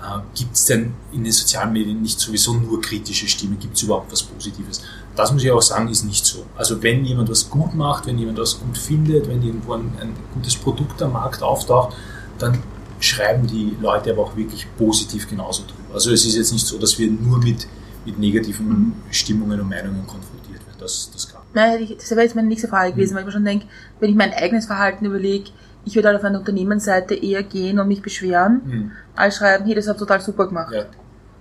äh, 0.00 0.20
gibt 0.34 0.54
es 0.54 0.64
denn 0.66 0.94
in 1.12 1.24
den 1.24 1.32
sozialen 1.32 1.72
Medien 1.72 2.00
nicht 2.00 2.18
sowieso 2.18 2.54
nur 2.54 2.80
kritische 2.80 3.28
Stimmen? 3.28 3.58
Gibt 3.58 3.76
es 3.76 3.82
überhaupt 3.82 4.10
was 4.12 4.22
Positives? 4.22 4.82
Das 5.16 5.32
muss 5.32 5.44
ich 5.44 5.50
auch 5.50 5.62
sagen, 5.62 5.88
ist 5.88 6.04
nicht 6.04 6.24
so. 6.24 6.44
Also 6.56 6.82
wenn 6.82 7.04
jemand 7.04 7.30
was 7.30 7.48
gut 7.48 7.74
macht, 7.74 8.06
wenn 8.06 8.18
jemand 8.18 8.38
was 8.38 8.58
gut 8.58 8.78
findet, 8.78 9.28
wenn 9.28 9.42
irgendwo 9.42 9.74
ein, 9.74 9.92
ein 10.00 10.14
gutes 10.34 10.56
Produkt 10.56 11.02
am 11.02 11.12
Markt 11.12 11.42
auftaucht, 11.42 11.96
dann 12.38 12.62
schreiben 13.00 13.46
die 13.46 13.76
Leute 13.80 14.12
aber 14.12 14.22
auch 14.22 14.36
wirklich 14.36 14.66
positiv 14.76 15.28
genauso 15.28 15.62
drüber. 15.62 15.94
Also 15.94 16.12
es 16.12 16.24
ist 16.24 16.36
jetzt 16.36 16.52
nicht 16.52 16.66
so, 16.66 16.78
dass 16.78 16.98
wir 16.98 17.10
nur 17.10 17.38
mit, 17.38 17.66
mit 18.04 18.18
negativen 18.18 18.68
mhm. 18.68 18.92
Stimmungen 19.10 19.60
und 19.60 19.68
Meinungen 19.68 20.06
konfrontiert 20.06 20.64
werden. 20.66 20.78
Das, 20.78 21.10
das 21.12 21.28
kann. 21.32 21.40
Nein, 21.54 21.94
das 21.96 22.10
wäre 22.10 22.22
jetzt 22.22 22.36
meine 22.36 22.48
nächste 22.48 22.68
Frage 22.68 22.92
gewesen, 22.92 23.12
mhm. 23.12 23.16
weil 23.16 23.22
ich 23.22 23.26
mir 23.26 23.32
schon 23.32 23.44
denke, 23.44 23.66
wenn 23.98 24.10
ich 24.10 24.16
mein 24.16 24.32
eigenes 24.32 24.66
Verhalten 24.66 25.04
überlege, 25.04 25.50
ich 25.84 25.94
würde 25.94 26.08
halt 26.08 26.18
auf 26.18 26.24
eine 26.24 26.38
Unternehmensseite 26.38 27.14
eher 27.14 27.42
gehen 27.42 27.78
und 27.78 27.88
mich 27.88 28.02
beschweren, 28.02 28.60
mhm. 28.64 28.92
als 29.16 29.36
schreiben, 29.36 29.64
hey, 29.64 29.74
das 29.74 29.88
hat 29.88 29.98
total 29.98 30.20
super 30.20 30.46
gemacht. 30.46 30.72
Ja. 30.72 30.84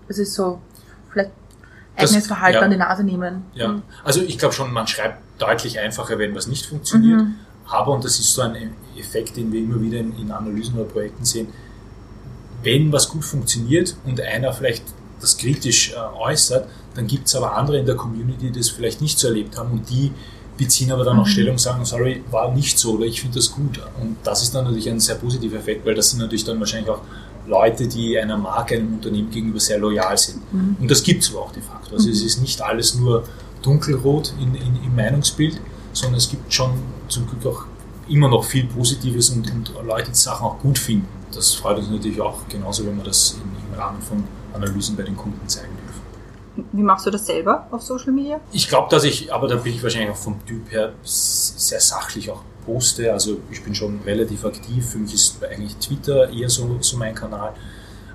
Das 0.07 0.17
ist 0.17 0.33
so, 0.33 0.61
vielleicht 1.11 1.31
eigenes 1.95 2.13
das, 2.13 2.27
Verhalten 2.27 2.55
ja. 2.55 2.61
an 2.61 2.71
die 2.71 2.77
Nase 2.77 3.03
nehmen. 3.03 3.43
Ja, 3.53 3.67
mhm. 3.67 3.81
also 4.03 4.21
ich 4.21 4.37
glaube 4.37 4.53
schon, 4.53 4.71
man 4.71 4.87
schreibt 4.87 5.21
deutlich 5.39 5.79
einfacher, 5.79 6.17
wenn 6.17 6.33
was 6.35 6.47
nicht 6.47 6.65
funktioniert. 6.65 7.19
Mhm. 7.19 7.35
Aber, 7.67 7.93
und 7.93 8.03
das 8.03 8.19
ist 8.19 8.33
so 8.33 8.41
ein 8.41 8.73
Effekt, 8.99 9.37
den 9.37 9.51
wir 9.51 9.61
immer 9.61 9.81
wieder 9.81 9.99
in, 9.99 10.13
in 10.19 10.31
Analysen 10.31 10.75
oder 10.75 10.85
Projekten 10.85 11.25
sehen, 11.25 11.47
wenn 12.63 12.91
was 12.91 13.09
gut 13.09 13.23
funktioniert 13.23 13.95
und 14.05 14.19
einer 14.19 14.51
vielleicht 14.53 14.83
das 15.21 15.37
kritisch 15.37 15.93
äh, 15.93 15.95
äußert, 16.19 16.67
dann 16.95 17.07
gibt 17.07 17.27
es 17.27 17.35
aber 17.35 17.55
andere 17.55 17.79
in 17.79 17.85
der 17.85 17.95
Community, 17.95 18.51
die 18.51 18.59
das 18.59 18.69
vielleicht 18.69 19.01
nicht 19.01 19.19
so 19.19 19.27
erlebt 19.27 19.57
haben 19.57 19.71
und 19.71 19.89
die 19.89 20.11
beziehen 20.57 20.91
aber 20.91 21.05
dann 21.05 21.17
auch 21.17 21.25
mhm. 21.25 21.29
Stellung 21.29 21.51
und 21.53 21.59
sagen, 21.59 21.85
sorry, 21.85 22.21
war 22.31 22.53
nicht 22.53 22.77
so 22.77 22.95
oder 22.95 23.05
ich 23.05 23.21
finde 23.21 23.35
das 23.35 23.51
gut. 23.51 23.79
Und 24.01 24.17
das 24.23 24.43
ist 24.43 24.53
dann 24.53 24.65
natürlich 24.65 24.89
ein 24.89 24.99
sehr 24.99 25.15
positiver 25.15 25.57
Effekt, 25.57 25.85
weil 25.85 25.95
das 25.95 26.09
sind 26.09 26.19
natürlich 26.19 26.43
dann 26.43 26.59
wahrscheinlich 26.59 26.89
auch 26.89 27.01
Leute, 27.47 27.87
die 27.87 28.19
einer 28.19 28.37
Marke, 28.37 28.75
einem 28.75 28.95
Unternehmen 28.95 29.31
gegenüber 29.31 29.59
sehr 29.59 29.79
loyal 29.79 30.17
sind. 30.17 30.41
Mhm. 30.53 30.75
Und 30.81 30.91
das 30.91 31.01
gibt 31.01 31.23
es 31.23 31.31
aber 31.31 31.43
auch 31.43 31.51
de 31.53 31.63
facto. 31.63 31.95
Also 31.95 32.07
mhm. 32.07 32.13
es 32.13 32.21
ist 32.21 32.41
nicht 32.41 32.61
alles 32.61 32.95
nur 32.95 33.23
dunkelrot 33.61 34.33
in, 34.39 34.53
in, 34.55 34.83
im 34.83 34.95
Meinungsbild, 34.95 35.59
sondern 35.93 36.17
es 36.17 36.29
gibt 36.29 36.53
schon 36.53 36.73
zum 37.07 37.25
Glück 37.27 37.45
auch 37.45 37.65
immer 38.09 38.27
noch 38.27 38.43
viel 38.43 38.65
Positives 38.65 39.29
und, 39.29 39.49
und 39.51 39.71
Leute, 39.85 40.11
die 40.11 40.17
Sachen 40.17 40.45
auch 40.45 40.59
gut 40.59 40.77
finden. 40.77 41.07
Das 41.33 41.53
freut 41.53 41.77
uns 41.77 41.89
natürlich 41.89 42.19
auch 42.21 42.47
genauso, 42.49 42.85
wenn 42.85 42.97
wir 42.97 43.03
das 43.03 43.33
in, 43.33 43.71
im 43.71 43.79
Rahmen 43.79 44.01
von 44.01 44.23
Analysen 44.53 44.95
bei 44.95 45.03
den 45.03 45.15
Kunden 45.15 45.47
zeigen 45.47 45.75
dürfen. 45.75 46.69
Wie 46.73 46.81
machst 46.81 47.05
du 47.05 47.11
das 47.11 47.25
selber 47.25 47.67
auf 47.71 47.81
Social 47.81 48.11
Media? 48.11 48.39
Ich 48.51 48.67
glaube, 48.67 48.89
dass 48.89 49.03
ich, 49.03 49.33
aber 49.33 49.47
da 49.47 49.55
bin 49.55 49.73
ich 49.73 49.81
wahrscheinlich 49.81 50.11
auch 50.11 50.17
vom 50.17 50.43
Typ 50.45 50.71
her 50.71 50.93
sehr 51.03 51.79
sachlich 51.79 52.29
auch 52.31 52.41
poste. 52.65 53.13
Also 53.13 53.37
ich 53.49 53.63
bin 53.63 53.73
schon 53.75 53.99
relativ 54.05 54.43
aktiv. 54.45 54.89
Für 54.89 54.97
mich 54.97 55.13
ist 55.13 55.43
eigentlich 55.43 55.75
Twitter 55.77 56.29
eher 56.31 56.49
so, 56.49 56.77
so 56.81 56.97
mein 56.97 57.15
Kanal. 57.15 57.53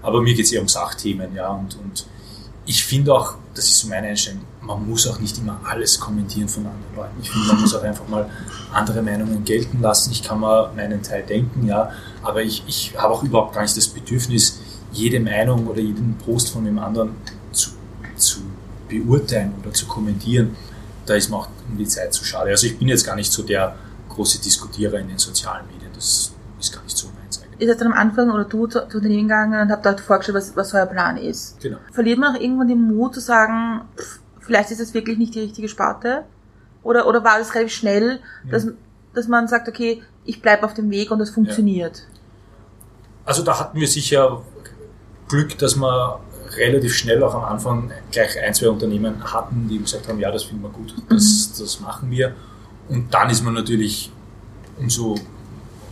Aber 0.02 0.20
mir 0.20 0.34
geht 0.34 0.44
es 0.44 0.52
eher 0.52 0.60
um 0.60 0.68
Sachthemen, 0.68 1.34
ja. 1.34 1.48
Und, 1.48 1.78
und 1.82 2.06
ich 2.66 2.84
finde 2.84 3.14
auch, 3.14 3.34
das 3.54 3.66
ist 3.66 3.78
so 3.78 3.88
meine 3.88 4.08
Einstellung, 4.08 4.40
man 4.60 4.88
muss 4.88 5.06
auch 5.06 5.18
nicht 5.18 5.36
immer 5.38 5.60
alles 5.64 6.00
kommentieren 6.00 6.48
von 6.48 6.66
anderen 6.66 6.96
Leuten. 6.96 7.20
Ich 7.22 7.30
finde, 7.30 7.48
man 7.48 7.60
muss 7.60 7.74
auch 7.74 7.82
einfach 7.82 8.08
mal 8.08 8.28
andere 8.72 9.02
Meinungen 9.02 9.44
gelten 9.44 9.80
lassen. 9.80 10.10
Ich 10.12 10.22
kann 10.22 10.40
mal 10.40 10.72
meinen 10.74 11.02
Teil 11.02 11.22
denken, 11.22 11.66
ja, 11.66 11.90
aber 12.22 12.42
ich, 12.42 12.64
ich 12.66 12.94
habe 12.96 13.12
auch 13.12 13.22
überhaupt 13.22 13.54
gar 13.54 13.62
nicht 13.62 13.76
das 13.76 13.88
Bedürfnis, 13.88 14.60
jede 14.92 15.20
Meinung 15.20 15.66
oder 15.66 15.80
jeden 15.80 16.16
Post 16.18 16.50
von 16.50 16.64
dem 16.64 16.78
anderen 16.78 17.14
zu, 17.52 17.70
zu 18.16 18.40
beurteilen 18.88 19.54
oder 19.60 19.72
zu 19.72 19.86
kommentieren. 19.86 20.56
Da 21.06 21.14
ist 21.14 21.28
mir 21.28 21.36
auch 21.36 21.48
um 21.68 21.76
die 21.76 21.86
Zeit 21.86 22.14
zu 22.14 22.24
schade. 22.24 22.50
Also 22.50 22.66
ich 22.66 22.78
bin 22.78 22.88
jetzt 22.88 23.04
gar 23.04 23.16
nicht 23.16 23.30
so 23.30 23.42
der 23.42 23.74
große 24.08 24.40
Diskutierer 24.40 24.98
in 24.98 25.08
den 25.08 25.18
sozialen 25.18 25.66
Medien. 25.66 25.90
Das 25.94 26.32
ist 26.58 26.72
gar 26.72 26.82
nicht 26.82 26.96
so 26.96 27.08
seid 27.60 27.80
dann 27.80 27.92
am 27.92 27.98
Anfang 27.98 28.30
oder 28.30 28.44
du 28.44 28.66
zu 28.66 28.86
zu 28.88 28.98
Unternehmen 28.98 29.28
gegangen 29.28 29.60
und 29.60 29.70
habt 29.70 29.86
dort 29.86 30.00
vorgestellt, 30.00 30.36
was, 30.36 30.56
was 30.56 30.74
euer 30.74 30.86
Plan 30.86 31.16
ist. 31.16 31.60
Genau. 31.60 31.78
Verliert 31.92 32.18
man 32.18 32.34
auch 32.34 32.40
irgendwann 32.40 32.68
den 32.68 32.82
Mut 32.82 33.14
zu 33.14 33.20
sagen, 33.20 33.82
pff, 33.96 34.20
vielleicht 34.40 34.70
ist 34.70 34.80
das 34.80 34.94
wirklich 34.94 35.18
nicht 35.18 35.34
die 35.34 35.40
richtige 35.40 35.68
Sparte? 35.68 36.24
Oder, 36.82 37.06
oder 37.06 37.24
war 37.24 37.38
das 37.38 37.54
relativ 37.54 37.74
schnell, 37.74 38.20
dass, 38.50 38.68
dass 39.14 39.26
man 39.26 39.48
sagt, 39.48 39.68
okay, 39.68 40.02
ich 40.24 40.42
bleibe 40.42 40.64
auf 40.64 40.74
dem 40.74 40.90
Weg 40.90 41.10
und 41.10 41.18
das 41.18 41.30
funktioniert? 41.30 42.06
Also 43.24 43.42
da 43.42 43.58
hatten 43.58 43.80
wir 43.80 43.88
sicher 43.88 44.42
Glück, 45.28 45.56
dass 45.58 45.76
wir 45.76 46.20
relativ 46.56 46.94
schnell 46.94 47.22
auch 47.22 47.34
am 47.34 47.44
Anfang 47.44 47.90
gleich 48.10 48.38
ein, 48.40 48.52
zwei 48.54 48.68
Unternehmen 48.68 49.32
hatten, 49.32 49.66
die 49.68 49.78
gesagt 49.78 50.08
haben, 50.08 50.18
ja, 50.20 50.30
das 50.30 50.44
finden 50.44 50.62
wir 50.62 50.70
gut, 50.70 50.94
das, 51.08 51.52
das 51.58 51.80
machen 51.80 52.10
wir. 52.10 52.34
Und 52.88 53.12
dann 53.14 53.30
ist 53.30 53.42
man 53.42 53.54
natürlich 53.54 54.12
umso 54.78 55.16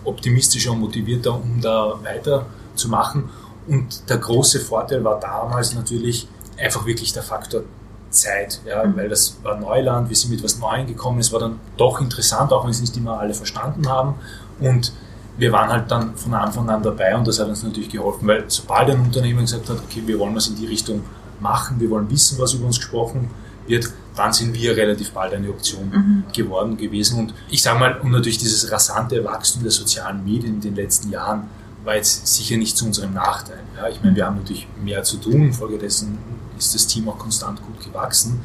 optimistischer 0.04 0.72
und 0.72 0.80
motivierter, 0.80 1.34
um 1.34 1.60
da 1.60 1.98
weiterzumachen. 2.02 3.30
Und 3.66 4.08
der 4.08 4.18
große 4.18 4.60
Vorteil 4.60 5.04
war 5.04 5.20
damals 5.20 5.74
natürlich 5.74 6.28
einfach 6.58 6.84
wirklich 6.86 7.12
der 7.12 7.22
Faktor 7.22 7.62
Zeit, 8.10 8.60
ja, 8.66 8.84
weil 8.94 9.08
das 9.08 9.38
war 9.42 9.58
Neuland, 9.58 10.08
wir 10.08 10.16
sind 10.16 10.30
mit 10.30 10.44
was 10.44 10.58
Neuem 10.58 10.86
gekommen, 10.86 11.18
es 11.18 11.32
war 11.32 11.40
dann 11.40 11.58
doch 11.76 12.00
interessant, 12.00 12.52
auch 12.52 12.64
wenn 12.64 12.70
es 12.70 12.80
nicht 12.80 12.96
immer 12.96 13.18
alle 13.18 13.34
verstanden 13.34 13.88
haben. 13.88 14.14
Und 14.60 14.92
wir 15.38 15.50
waren 15.50 15.70
halt 15.70 15.90
dann 15.90 16.14
von 16.16 16.34
Anfang 16.34 16.68
an 16.68 16.82
dabei 16.82 17.16
und 17.16 17.26
das 17.26 17.40
hat 17.40 17.48
uns 17.48 17.62
natürlich 17.62 17.88
geholfen, 17.88 18.28
weil 18.28 18.44
sobald 18.48 18.90
ein 18.90 19.00
Unternehmen 19.00 19.40
gesagt 19.40 19.68
hat, 19.70 19.78
okay, 19.78 20.02
wir 20.04 20.18
wollen 20.18 20.36
was 20.36 20.48
in 20.48 20.56
die 20.56 20.66
Richtung 20.66 21.02
machen, 21.40 21.80
wir 21.80 21.90
wollen 21.90 22.08
wissen, 22.10 22.38
was 22.38 22.52
über 22.52 22.66
uns 22.66 22.76
gesprochen 22.76 23.30
wird, 23.66 23.90
dann 24.14 24.32
sind 24.32 24.54
wir 24.54 24.76
relativ 24.76 25.12
bald 25.12 25.32
eine 25.32 25.48
Option 25.48 26.24
geworden 26.34 26.76
gewesen. 26.76 27.18
Und 27.18 27.34
ich 27.48 27.62
sage 27.62 27.78
mal, 27.78 27.98
und 28.00 28.10
natürlich 28.10 28.38
dieses 28.38 28.70
rasante 28.70 29.24
Wachstum 29.24 29.62
der 29.62 29.72
sozialen 29.72 30.24
Medien 30.24 30.54
in 30.54 30.60
den 30.60 30.74
letzten 30.74 31.10
Jahren 31.10 31.48
war 31.84 31.96
jetzt 31.96 32.26
sicher 32.26 32.56
nicht 32.56 32.76
zu 32.76 32.86
unserem 32.86 33.14
Nachteil. 33.14 33.60
Ja, 33.76 33.88
ich 33.88 34.02
meine, 34.02 34.14
wir 34.14 34.26
haben 34.26 34.36
natürlich 34.36 34.68
mehr 34.82 35.02
zu 35.02 35.16
tun, 35.16 35.46
infolgedessen 35.46 36.18
ist 36.58 36.74
das 36.74 36.86
Team 36.86 37.08
auch 37.08 37.18
konstant 37.18 37.60
gut 37.62 37.84
gewachsen. 37.84 38.40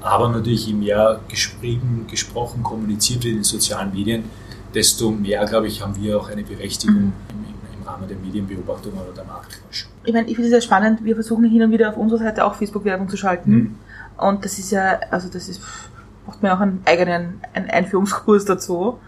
Aber 0.00 0.28
natürlich, 0.30 0.66
je 0.66 0.74
mehr 0.74 1.20
geschrieben, 1.28 2.06
gesprochen, 2.08 2.62
kommuniziert 2.62 3.22
wird 3.22 3.32
in 3.32 3.38
den 3.38 3.44
sozialen 3.44 3.92
Medien, 3.92 4.24
desto 4.74 5.10
mehr, 5.10 5.44
glaube 5.44 5.66
ich, 5.66 5.82
haben 5.82 5.94
wir 6.00 6.18
auch 6.18 6.30
eine 6.30 6.42
Berechtigung 6.42 6.96
im, 6.96 7.12
im, 7.28 7.80
im 7.80 7.86
Rahmen 7.86 8.08
der 8.08 8.16
Medienbeobachtung 8.16 8.92
oder 8.94 9.12
der 9.14 9.24
Marktforschung. 9.24 9.90
Ich 10.04 10.14
meine, 10.14 10.28
ich 10.28 10.36
finde 10.36 10.46
es 10.46 10.52
sehr 10.52 10.62
spannend. 10.62 11.04
Wir 11.04 11.14
versuchen 11.14 11.44
hin 11.44 11.62
und 11.62 11.72
wieder 11.72 11.90
auf 11.90 11.96
unserer 11.98 12.20
Seite 12.20 12.44
auch 12.44 12.54
Facebook-Werbung 12.54 13.08
zu 13.10 13.18
schalten. 13.18 13.50
Mhm. 13.52 13.74
Und 14.16 14.44
das 14.44 14.58
ist 14.58 14.70
ja, 14.70 15.00
also 15.10 15.28
das 15.28 15.48
ist, 15.48 15.60
braucht 16.26 16.42
man 16.42 16.52
auch 16.52 16.60
einen 16.60 16.82
eigenen 16.84 17.40
einen 17.54 17.70
Einführungskurs 17.70 18.44
dazu. 18.44 18.98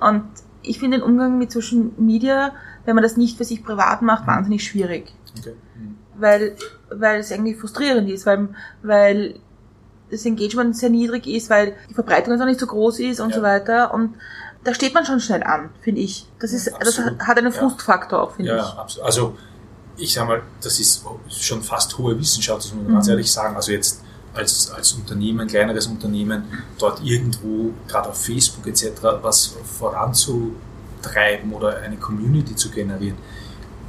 Und 0.00 0.24
ich 0.62 0.78
finde 0.78 0.98
den 0.98 1.04
Umgang 1.04 1.38
mit 1.38 1.52
Social 1.52 1.90
Media, 1.98 2.52
wenn 2.84 2.94
man 2.94 3.02
das 3.04 3.16
nicht 3.16 3.36
für 3.36 3.44
sich 3.44 3.62
privat 3.64 4.02
macht, 4.02 4.26
wahnsinnig 4.26 4.64
schwierig. 4.64 5.12
Okay. 5.38 5.54
Mhm. 5.76 5.96
Weil, 6.16 6.56
weil 6.90 7.20
es 7.20 7.32
eigentlich 7.32 7.58
frustrierend 7.58 8.08
ist, 8.08 8.24
weil, 8.26 8.48
weil 8.82 9.34
das 10.10 10.24
Engagement 10.24 10.76
sehr 10.76 10.90
niedrig 10.90 11.26
ist, 11.26 11.50
weil 11.50 11.74
die 11.90 11.94
Verbreitung 11.94 12.40
auch 12.40 12.44
nicht 12.46 12.60
so 12.60 12.66
groß 12.66 13.00
ist 13.00 13.20
und 13.20 13.30
Ja. 13.30 13.36
so 13.36 13.42
weiter. 13.42 13.92
Und 13.92 14.14
da 14.62 14.72
steht 14.72 14.94
man 14.94 15.04
schon 15.04 15.20
schnell 15.20 15.42
an, 15.42 15.70
finde 15.80 16.00
ich. 16.02 16.26
Das 16.38 16.52
ist, 16.52 16.68
das 16.68 16.74
absolut. 16.98 17.18
hat 17.20 17.36
einen 17.36 17.52
Ja. 17.52 17.58
Frustfaktor 17.58 18.22
auch, 18.22 18.32
finde 18.36 18.52
Ja, 18.52 18.56
ich. 18.58 18.62
ja, 18.74 18.78
absolut. 18.78 19.06
Also 19.06 19.36
ich 19.96 20.12
sage 20.12 20.28
mal, 20.28 20.42
das 20.62 20.78
ist 20.80 21.04
schon 21.30 21.62
fast 21.62 21.98
hohe 21.98 22.18
Wissenschaft, 22.18 22.60
das 22.64 22.72
muss 22.72 22.82
man 22.84 22.92
Mhm. 22.92 22.94
ganz 22.94 23.08
ehrlich 23.08 23.30
sagen. 23.30 23.56
Also 23.56 23.72
jetzt 23.72 24.02
als, 24.34 24.70
als 24.70 24.92
Unternehmen, 24.92 25.40
ein 25.40 25.48
kleineres 25.48 25.86
Unternehmen, 25.86 26.44
dort 26.78 27.02
irgendwo, 27.02 27.72
gerade 27.88 28.10
auf 28.10 28.20
Facebook 28.20 28.66
etc., 28.66 28.90
was 29.22 29.56
voranzutreiben 29.78 31.52
oder 31.52 31.78
eine 31.78 31.96
Community 31.96 32.54
zu 32.56 32.70
generieren, 32.70 33.16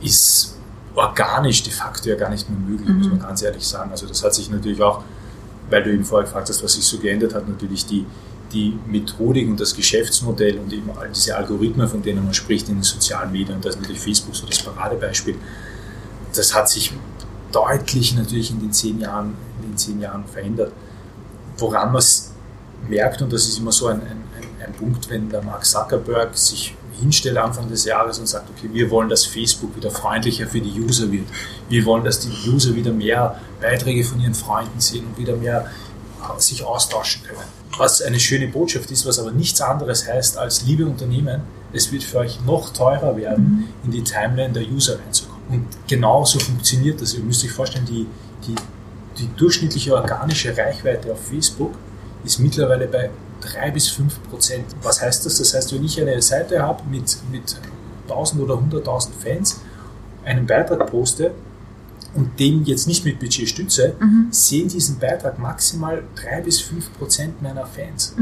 ist 0.02 0.56
organisch 0.94 1.64
de 1.64 1.74
facto 1.74 2.10
ja 2.10 2.16
gar 2.16 2.30
nicht 2.30 2.50
mehr 2.50 2.60
möglich, 2.60 2.90
muss 2.90 3.08
man 3.08 3.20
ganz 3.20 3.42
ehrlich 3.42 3.68
sagen. 3.68 3.92
Also 3.92 4.08
das 4.08 4.24
hat 4.24 4.34
sich 4.34 4.50
natürlich 4.50 4.82
auch, 4.82 5.04
weil 5.70 5.84
du 5.84 5.92
eben 5.92 6.06
vorher 6.06 6.26
gefragt 6.26 6.50
hast, 6.50 6.64
was 6.64 6.74
sich 6.74 6.86
so 6.86 7.00
geändert 7.00 7.34
hat, 7.34 7.50
natürlich 7.50 7.86
die, 7.86 8.06
die 8.54 8.78
Methodik 8.88 9.48
und 9.50 9.60
das 9.60 9.76
Geschäftsmodell 9.76 10.60
und 10.60 10.72
eben 10.72 10.90
all 10.98 11.10
diese 11.10 11.36
Algorithmen, 11.36 11.88
von 11.88 12.02
denen 12.02 12.24
man 12.24 12.34
spricht 12.34 12.70
in 12.70 12.76
den 12.76 12.84
sozialen 12.84 13.32
Medien, 13.32 13.56
und 13.56 13.66
da 13.66 13.70
ist 13.70 13.80
natürlich 13.80 14.00
Facebook 14.00 14.36
so 14.36 14.46
das 14.46 14.62
Paradebeispiel, 14.62 15.36
das 16.34 16.54
hat 16.54 16.70
sich 16.70 16.94
deutlich 17.52 18.16
natürlich 18.16 18.52
in 18.52 18.60
den 18.60 18.72
zehn 18.72 19.00
Jahren, 19.00 19.36
in 19.66 19.78
zehn 19.78 20.00
Jahren 20.02 20.26
verändert. 20.26 20.72
Woran 21.58 21.88
man 21.92 22.00
es 22.00 22.32
merkt, 22.88 23.22
und 23.22 23.32
das 23.32 23.48
ist 23.48 23.60
immer 23.60 23.72
so 23.72 23.88
ein, 23.88 24.02
ein, 24.02 24.24
ein, 24.66 24.74
Punkt, 24.74 25.10
wenn 25.10 25.30
der 25.30 25.42
Mark 25.42 25.66
Zuckerberg 25.66 26.38
sich 26.38 26.76
hinstellt 27.00 27.38
Anfang 27.38 27.70
des 27.70 27.86
Jahres 27.86 28.20
und 28.20 28.28
sagt, 28.28 28.50
okay, 28.50 28.70
wir 28.72 28.90
wollen, 28.90 29.10
dass 29.10 29.26
Facebook 29.26 29.76
wieder 29.76 29.92
freundlicher 29.92 30.48
für 30.48 30.62
die 30.62 30.80
User 30.80 31.12
wird. 31.12 31.28
Wir 31.70 31.86
wollen, 31.86 32.04
dass 32.04 32.20
die 32.20 32.50
User 32.50 32.76
wieder 32.76 32.92
mehr 32.92 33.40
Beiträge 33.62 34.04
von 34.04 34.20
ihren 34.20 34.34
Freunden 34.34 34.80
sehen 34.80 35.06
und 35.08 35.18
wieder 35.18 35.36
mehr 35.36 35.70
äh, 36.22 36.40
sich 36.40 36.64
austauschen 36.64 37.24
können. 37.24 37.40
Was 37.78 38.02
eine 38.02 38.20
schöne 38.20 38.48
Botschaft 38.48 38.90
ist, 38.92 39.06
was 39.06 39.20
aber 39.20 39.32
nichts 39.32 39.60
anderes 39.62 40.08
heißt 40.08 40.38
als, 40.38 40.66
liebe 40.66 40.86
Unternehmen, 40.86 41.42
es 41.74 41.92
wird 41.92 42.04
für 42.04 42.20
euch 42.20 42.40
noch 42.46 42.72
teurer 42.72 43.18
werden, 43.18 43.68
in 43.84 43.92
die 43.92 44.04
Timeline 44.04 44.54
der 44.54 44.64
User 44.64 44.98
reinzukommen. 44.98 45.36
Und 45.50 45.68
genauso 45.88 46.40
funktioniert 46.40 47.02
das. 47.02 47.14
Ihr 47.14 47.24
müsst 47.24 47.44
euch 47.44 47.52
vorstellen, 47.52 47.86
die, 47.86 48.08
die, 48.48 48.56
die 49.18 49.30
durchschnittliche 49.36 49.94
organische 49.94 50.56
Reichweite 50.58 51.12
auf 51.12 51.26
Facebook 51.28 51.74
ist 52.24 52.40
mittlerweile 52.40 52.88
bei 52.88 53.10
3 53.42 53.72
bis 53.72 53.90
5 53.90 54.24
Prozent. 54.30 54.66
Was 54.82 55.02
heißt 55.02 55.26
das? 55.26 55.38
Das 55.38 55.54
heißt, 55.54 55.74
wenn 55.74 55.84
ich 55.84 56.02
eine 56.02 56.22
Seite 56.22 56.62
habe 56.62 56.84
mit, 56.90 57.18
mit 57.32 57.56
1000 58.10 58.42
oder 58.42 58.56
100.000 58.56 59.10
Fans, 59.20 59.62
einen 60.24 60.46
Beitrag 60.46 60.90
poste 60.90 61.32
und 62.16 62.40
den 62.40 62.66
jetzt 62.66 62.88
nicht 62.88 63.06
mit 63.06 63.20
Budget 63.20 63.48
stütze, 63.48 63.96
sehen 64.32 64.68
diesen 64.68 64.98
Beitrag 65.00 65.38
maximal 65.38 66.04
3 66.16 66.42
bis 66.42 66.62
5 66.62 66.98
Prozent 66.98 67.42
meiner 67.42 67.66
Fans. 67.66 68.16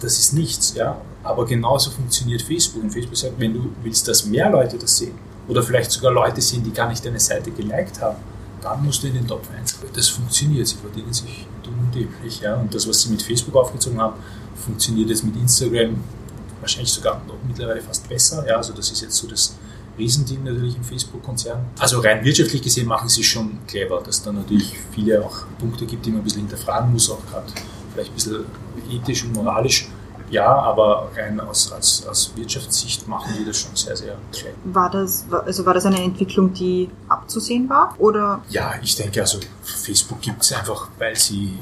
Das 0.00 0.18
ist 0.18 0.32
nichts, 0.34 0.74
ja. 0.74 1.00
Aber 1.22 1.46
genauso 1.46 1.90
funktioniert 1.90 2.42
Facebook. 2.42 2.82
Und 2.82 2.90
Facebook 2.90 3.16
sagt, 3.16 3.38
wenn 3.38 3.54
du 3.54 3.70
willst, 3.82 4.06
dass 4.08 4.26
mehr 4.26 4.50
Leute 4.50 4.76
das 4.76 4.98
sehen, 4.98 5.14
oder 5.48 5.62
vielleicht 5.62 5.90
sogar 5.90 6.12
Leute 6.12 6.40
sehen, 6.40 6.62
die 6.62 6.72
gar 6.72 6.88
nicht 6.88 7.04
deine 7.04 7.20
Seite 7.20 7.50
geliked 7.50 8.00
haben, 8.00 8.16
dann 8.64 8.84
musst 8.84 9.02
du 9.02 9.08
in 9.08 9.14
den 9.14 9.26
Top 9.26 9.46
1. 9.56 9.78
Das 9.92 10.08
funktioniert, 10.08 10.66
sie 10.66 10.76
verdienen 10.76 11.12
sich 11.12 11.46
dumm 11.62 11.74
und 11.78 11.94
dämlich. 11.94 12.40
Ja? 12.40 12.56
Und 12.56 12.74
das, 12.74 12.88
was 12.88 13.02
sie 13.02 13.10
mit 13.10 13.22
Facebook 13.22 13.54
aufgezogen 13.54 14.00
haben, 14.00 14.14
funktioniert 14.56 15.10
jetzt 15.10 15.22
mit 15.22 15.36
Instagram 15.36 15.96
wahrscheinlich 16.60 16.90
sogar 16.90 17.20
noch 17.28 17.36
mittlerweile 17.46 17.82
fast 17.82 18.08
besser. 18.08 18.46
Ja? 18.48 18.56
Also 18.56 18.72
das 18.72 18.90
ist 18.90 19.02
jetzt 19.02 19.16
so 19.16 19.28
das 19.28 19.56
Riesending 19.98 20.42
natürlich 20.42 20.76
im 20.76 20.82
Facebook-Konzern. 20.82 21.66
Also 21.78 22.00
rein 22.00 22.24
wirtschaftlich 22.24 22.62
gesehen 22.62 22.88
machen 22.88 23.08
sie 23.08 23.22
schon 23.22 23.58
clever, 23.66 24.02
dass 24.04 24.22
da 24.22 24.32
natürlich 24.32 24.74
viele 24.92 25.24
auch 25.24 25.44
Punkte 25.58 25.86
gibt, 25.86 26.06
die 26.06 26.10
man 26.10 26.20
ein 26.20 26.24
bisschen 26.24 26.40
hinterfragen 26.40 26.90
muss, 26.90 27.10
auch 27.10 27.24
gerade 27.30 27.46
vielleicht 27.92 28.10
ein 28.10 28.14
bisschen 28.14 28.44
ethisch 28.90 29.24
und 29.24 29.34
moralisch. 29.34 29.88
Ja, 30.30 30.46
aber 30.46 31.10
rein 31.16 31.38
aus, 31.40 31.70
aus, 31.72 32.06
aus 32.06 32.32
Wirtschaftssicht 32.34 33.06
machen 33.08 33.34
die 33.38 33.44
das 33.44 33.58
schon 33.58 33.74
sehr, 33.76 33.96
sehr 33.96 34.16
clever. 34.32 34.54
War 34.64 34.90
das, 34.90 35.26
also 35.30 35.66
war 35.66 35.74
das 35.74 35.86
eine 35.86 36.02
Entwicklung, 36.02 36.52
die 36.52 36.90
abzusehen 37.08 37.68
war? 37.68 37.94
Oder 37.98 38.42
Ja, 38.48 38.74
ich 38.82 38.96
denke, 38.96 39.20
also 39.20 39.38
Facebook 39.62 40.20
gibt 40.20 40.42
es 40.42 40.52
einfach, 40.52 40.88
weil 40.98 41.16
sie 41.16 41.58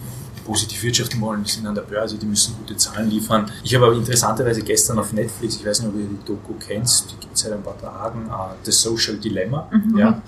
positiv 0.53 0.83
wirtschaften 0.83 1.19
wollen, 1.23 1.43
die 1.43 1.51
sind 1.51 1.67
an 1.67 1.75
der 1.75 1.81
Börse, 1.81 2.19
die 2.19 2.27
müssen 2.27 2.55
gute 2.59 2.77
Zahlen 2.77 3.09
liefern. 3.09 3.51
Ich 3.65 3.75
habe 3.75 3.87
aber 3.87 3.95
interessanterweise 3.95 4.61
gestern 4.63 4.99
auf 4.99 5.11
Netflix, 5.15 5.57
ich 5.57 5.65
weiß 5.65 5.81
nicht, 5.81 5.89
ob 5.89 5.99
ihr 5.99 6.05
die 6.05 6.27
Doku 6.27 6.53
kennt, 6.59 7.05
die 7.11 7.17
gibt 7.21 7.35
es 7.35 7.41
seit 7.41 7.53
ein 7.53 7.63
paar 7.63 7.79
Tagen, 7.81 8.27
uh, 8.29 8.55
The 8.63 8.71
Social 8.71 9.17
Dilemma, 9.17 9.67
ja, 9.97 10.21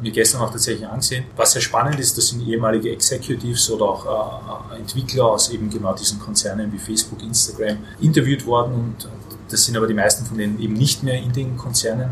mir 0.00 0.12
gestern 0.12 0.42
auch 0.42 0.52
tatsächlich 0.52 0.86
angesehen. 0.86 1.24
Was 1.34 1.52
sehr 1.52 1.62
spannend 1.62 1.98
ist, 1.98 2.16
das 2.16 2.28
sind 2.28 2.46
ehemalige 2.46 2.90
Executives 2.92 3.68
oder 3.70 3.86
auch 3.86 4.72
äh, 4.72 4.78
Entwickler 4.78 5.26
aus 5.26 5.50
eben 5.50 5.68
genau 5.68 5.92
diesen 5.94 6.20
Konzernen 6.20 6.72
wie 6.72 6.78
Facebook, 6.78 7.20
Instagram 7.20 7.78
interviewt 8.00 8.46
worden 8.46 8.74
und 8.74 9.08
das 9.50 9.64
sind 9.64 9.76
aber 9.76 9.88
die 9.88 9.94
meisten 9.94 10.24
von 10.24 10.38
denen 10.38 10.60
eben 10.60 10.74
nicht 10.74 11.02
mehr 11.02 11.20
in 11.20 11.32
den 11.32 11.56
Konzernen 11.56 12.10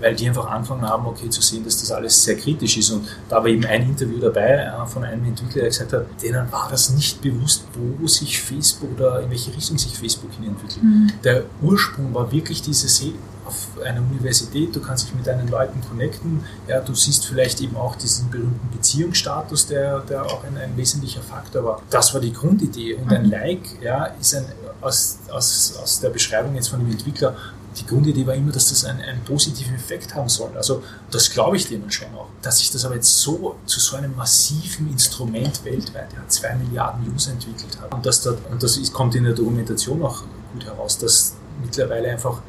weil 0.00 0.14
die 0.14 0.28
einfach 0.28 0.46
angefangen 0.46 0.82
haben, 0.82 1.06
okay, 1.06 1.28
zu 1.30 1.40
sehen, 1.40 1.64
dass 1.64 1.80
das 1.80 1.90
alles 1.90 2.22
sehr 2.22 2.36
kritisch 2.36 2.76
ist. 2.76 2.90
Und 2.90 3.06
da 3.28 3.36
war 3.36 3.46
eben 3.46 3.64
ein 3.64 3.82
Interview 3.82 4.18
dabei 4.18 4.50
äh, 4.50 4.86
von 4.86 5.04
einem 5.04 5.24
Entwickler, 5.24 5.62
der 5.62 5.70
gesagt 5.70 5.92
hat, 5.92 6.06
denen 6.22 6.50
war 6.50 6.68
das 6.70 6.90
nicht 6.90 7.20
bewusst, 7.20 7.64
wo 7.74 8.06
sich 8.06 8.40
Facebook 8.40 8.90
oder 8.96 9.22
in 9.22 9.30
welche 9.30 9.54
Richtung 9.54 9.78
sich 9.78 9.96
Facebook 9.96 10.32
hin 10.32 10.48
entwickelt. 10.48 10.82
Mhm. 10.82 11.12
Der 11.24 11.44
Ursprung 11.62 12.12
war 12.14 12.30
wirklich 12.30 12.62
dieses, 12.62 13.00
hey, 13.00 13.14
auf 13.46 13.68
einer 13.84 14.00
Universität, 14.00 14.74
du 14.74 14.80
kannst 14.80 15.06
dich 15.06 15.14
mit 15.14 15.26
deinen 15.26 15.48
Leuten 15.48 15.80
connecten, 15.88 16.44
ja, 16.66 16.80
du 16.80 16.94
siehst 16.94 17.26
vielleicht 17.26 17.60
eben 17.60 17.76
auch 17.76 17.94
diesen 17.94 18.28
berühmten 18.30 18.68
Beziehungsstatus, 18.72 19.68
der, 19.68 20.00
der 20.00 20.26
auch 20.26 20.42
ein, 20.44 20.56
ein 20.58 20.76
wesentlicher 20.76 21.22
Faktor 21.22 21.64
war. 21.64 21.82
Das 21.90 22.12
war 22.12 22.20
die 22.20 22.32
Grundidee 22.32 22.94
und 22.94 23.12
ein 23.12 23.26
mhm. 23.26 23.30
Like 23.30 23.80
ja, 23.80 24.06
ist 24.20 24.34
ein, 24.34 24.46
aus, 24.80 25.18
aus, 25.30 25.78
aus 25.82 26.00
der 26.00 26.10
Beschreibung 26.10 26.54
jetzt 26.54 26.68
von 26.68 26.80
dem 26.80 26.90
Entwickler 26.90 27.36
die 27.78 27.86
Grundidee 27.86 28.26
war 28.26 28.34
immer, 28.34 28.52
dass 28.52 28.70
das 28.70 28.84
einen, 28.84 29.00
einen 29.00 29.22
positiven 29.22 29.74
Effekt 29.74 30.14
haben 30.14 30.28
soll. 30.28 30.50
Also 30.56 30.82
das 31.10 31.30
glaube 31.30 31.56
ich 31.56 31.68
denen 31.68 31.90
schon 31.90 32.08
auch. 32.14 32.28
Dass 32.42 32.58
sich 32.58 32.70
das 32.70 32.84
aber 32.84 32.94
jetzt 32.94 33.18
so 33.18 33.56
zu 33.66 33.80
so 33.80 33.96
einem 33.96 34.16
massiven 34.16 34.90
Instrument 34.90 35.64
weltweit, 35.64 36.12
der 36.12 36.28
zwei 36.28 36.54
Milliarden 36.54 37.12
User 37.12 37.32
entwickelt 37.32 37.78
hat. 37.80 37.92
Und, 37.92 38.06
dass 38.06 38.22
da, 38.22 38.34
und 38.50 38.62
das 38.62 38.76
ist, 38.76 38.92
kommt 38.92 39.14
in 39.14 39.24
der 39.24 39.34
Dokumentation 39.34 40.02
auch 40.02 40.22
gut 40.52 40.64
heraus, 40.64 40.98
dass 40.98 41.34
mittlerweile 41.60 42.10
einfach 42.10 42.40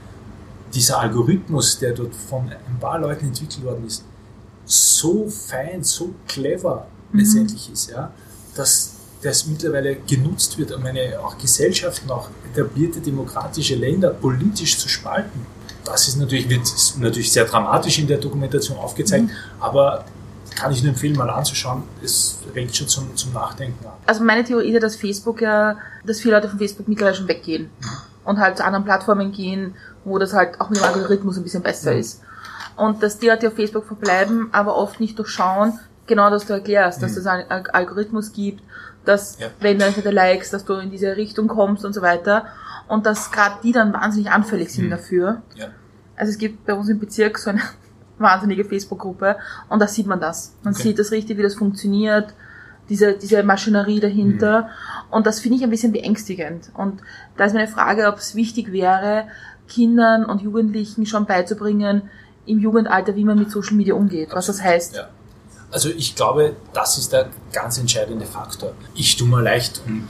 dieser 0.73 0.99
Algorithmus, 0.99 1.79
der 1.79 1.93
dort 1.93 2.15
von 2.15 2.49
ein 2.49 2.79
paar 2.79 2.99
Leuten 2.99 3.27
entwickelt 3.27 3.63
worden 3.63 3.85
ist, 3.85 4.03
so 4.65 5.29
fein, 5.29 5.83
so 5.83 6.13
clever 6.27 6.87
mhm. 7.11 7.19
letztendlich 7.19 7.71
ist, 7.71 7.89
ja, 7.89 8.11
dass 8.55 8.96
das 9.21 9.45
mittlerweile 9.47 9.95
genutzt 9.95 10.57
wird, 10.57 10.71
um 10.71 10.85
eine 10.85 11.19
auch 11.19 11.37
Gesellschaften, 11.37 12.09
auch 12.11 12.29
etablierte 12.51 12.99
demokratische 12.99 13.75
Länder 13.75 14.11
politisch 14.11 14.77
zu 14.77 14.87
spalten. 14.87 15.45
Das 15.83 16.07
ist 16.07 16.17
natürlich, 16.17 16.49
wird 16.49 16.67
natürlich 16.99 17.31
sehr 17.31 17.45
dramatisch 17.45 17.97
in 17.99 18.07
der 18.07 18.17
Dokumentation 18.17 18.77
aufgezeigt, 18.77 19.25
mhm. 19.25 19.31
aber 19.59 20.05
kann 20.55 20.71
ich 20.71 20.81
nur 20.81 20.91
empfehlen, 20.91 21.15
mal 21.15 21.29
anzuschauen. 21.29 21.83
Es 22.03 22.39
regt 22.55 22.75
schon 22.75 22.87
zum, 22.87 23.15
zum 23.15 23.31
Nachdenken 23.31 23.85
an. 23.85 23.93
Also 24.05 24.23
meine 24.23 24.43
Theorie 24.43 24.67
ist 24.67 24.73
ja, 24.73 24.79
dass 24.79 24.95
Facebook 24.95 25.41
ja, 25.41 25.77
dass 26.03 26.19
viele 26.19 26.35
Leute 26.35 26.49
von 26.49 26.57
Facebook 26.57 26.87
mittlerweile 26.87 27.15
schon 27.15 27.27
weggehen 27.27 27.69
mhm. 27.79 27.87
und 28.25 28.39
halt 28.39 28.57
zu 28.57 28.65
anderen 28.65 28.83
Plattformen 28.83 29.31
gehen, 29.31 29.75
wo 30.03 30.17
das 30.17 30.33
halt 30.33 30.59
auch 30.59 30.69
mit 30.69 30.79
dem 30.79 30.85
Algorithmus 30.85 31.37
ein 31.37 31.43
bisschen 31.43 31.63
besser 31.63 31.93
mhm. 31.93 31.99
ist. 31.99 32.21
Und 32.75 33.01
dass 33.01 33.17
die 33.17 33.27
Leute 33.27 33.47
auf 33.47 33.55
Facebook 33.55 33.85
verbleiben, 33.85 34.49
aber 34.51 34.75
oft 34.75 34.99
nicht 34.99 35.17
durchschauen, 35.17 35.79
genau 36.05 36.29
das 36.29 36.45
du 36.45 36.53
erklärst, 36.53 37.01
dass 37.01 37.13
mhm. 37.13 37.17
es 37.17 37.27
einen 37.27 37.49
Algorithmus 37.49 38.33
gibt 38.33 38.61
dass 39.07 39.39
ja. 39.39 39.47
wenn 39.59 39.79
du 39.79 39.85
entweder 39.85 40.11
likes, 40.11 40.49
dass 40.51 40.65
du 40.65 40.73
in 40.73 40.91
diese 40.91 41.15
Richtung 41.15 41.47
kommst 41.47 41.85
und 41.85 41.93
so 41.93 42.01
weiter. 42.01 42.45
Und 42.87 43.05
dass 43.05 43.31
gerade 43.31 43.55
die 43.63 43.71
dann 43.71 43.93
wahnsinnig 43.93 44.31
anfällig 44.31 44.71
sind 44.71 44.85
mhm. 44.85 44.91
dafür. 44.91 45.41
Ja. 45.55 45.67
Also 46.15 46.31
es 46.31 46.37
gibt 46.37 46.65
bei 46.65 46.73
uns 46.73 46.89
im 46.89 46.99
Bezirk 46.99 47.37
so 47.37 47.49
eine 47.49 47.61
wahnsinnige 48.17 48.65
Facebook-Gruppe 48.65 49.37
und 49.69 49.79
da 49.79 49.87
sieht 49.87 50.07
man 50.07 50.19
das. 50.19 50.53
Man 50.63 50.73
okay. 50.73 50.83
sieht 50.83 50.99
das 50.99 51.11
richtig, 51.11 51.37
wie 51.37 51.43
das 51.43 51.55
funktioniert, 51.55 52.33
diese, 52.89 53.13
diese 53.13 53.43
Maschinerie 53.43 53.99
dahinter. 53.99 54.61
Mhm. 54.61 54.67
Und 55.11 55.27
das 55.27 55.39
finde 55.39 55.57
ich 55.57 55.63
ein 55.63 55.69
bisschen 55.69 55.91
beängstigend. 55.91 56.71
Und 56.73 57.01
da 57.35 57.45
ist 57.45 57.53
meine 57.53 57.67
Frage, 57.67 58.07
ob 58.07 58.17
es 58.17 58.35
wichtig 58.35 58.71
wäre, 58.71 59.27
Kindern 59.67 60.25
und 60.25 60.41
Jugendlichen 60.41 61.05
schon 61.05 61.25
beizubringen, 61.25 62.03
im 62.45 62.59
Jugendalter, 62.59 63.15
wie 63.15 63.25
man 63.25 63.37
mit 63.37 63.51
Social 63.51 63.75
Media 63.75 63.93
umgeht, 63.93 64.31
Absolut. 64.31 64.37
was 64.37 64.47
das 64.47 64.63
heißt. 64.63 64.95
Ja. 64.95 65.09
Also 65.77 65.89
ich 65.89 66.15
glaube, 66.15 66.55
das 66.73 66.97
ist 66.97 67.13
der 67.13 67.29
ganz 67.53 67.77
entscheidende 67.77 68.25
Faktor. 68.25 68.71
Ich 68.95 69.15
tue 69.15 69.27
mir 69.27 69.43
leicht, 69.43 69.79
und 69.85 70.07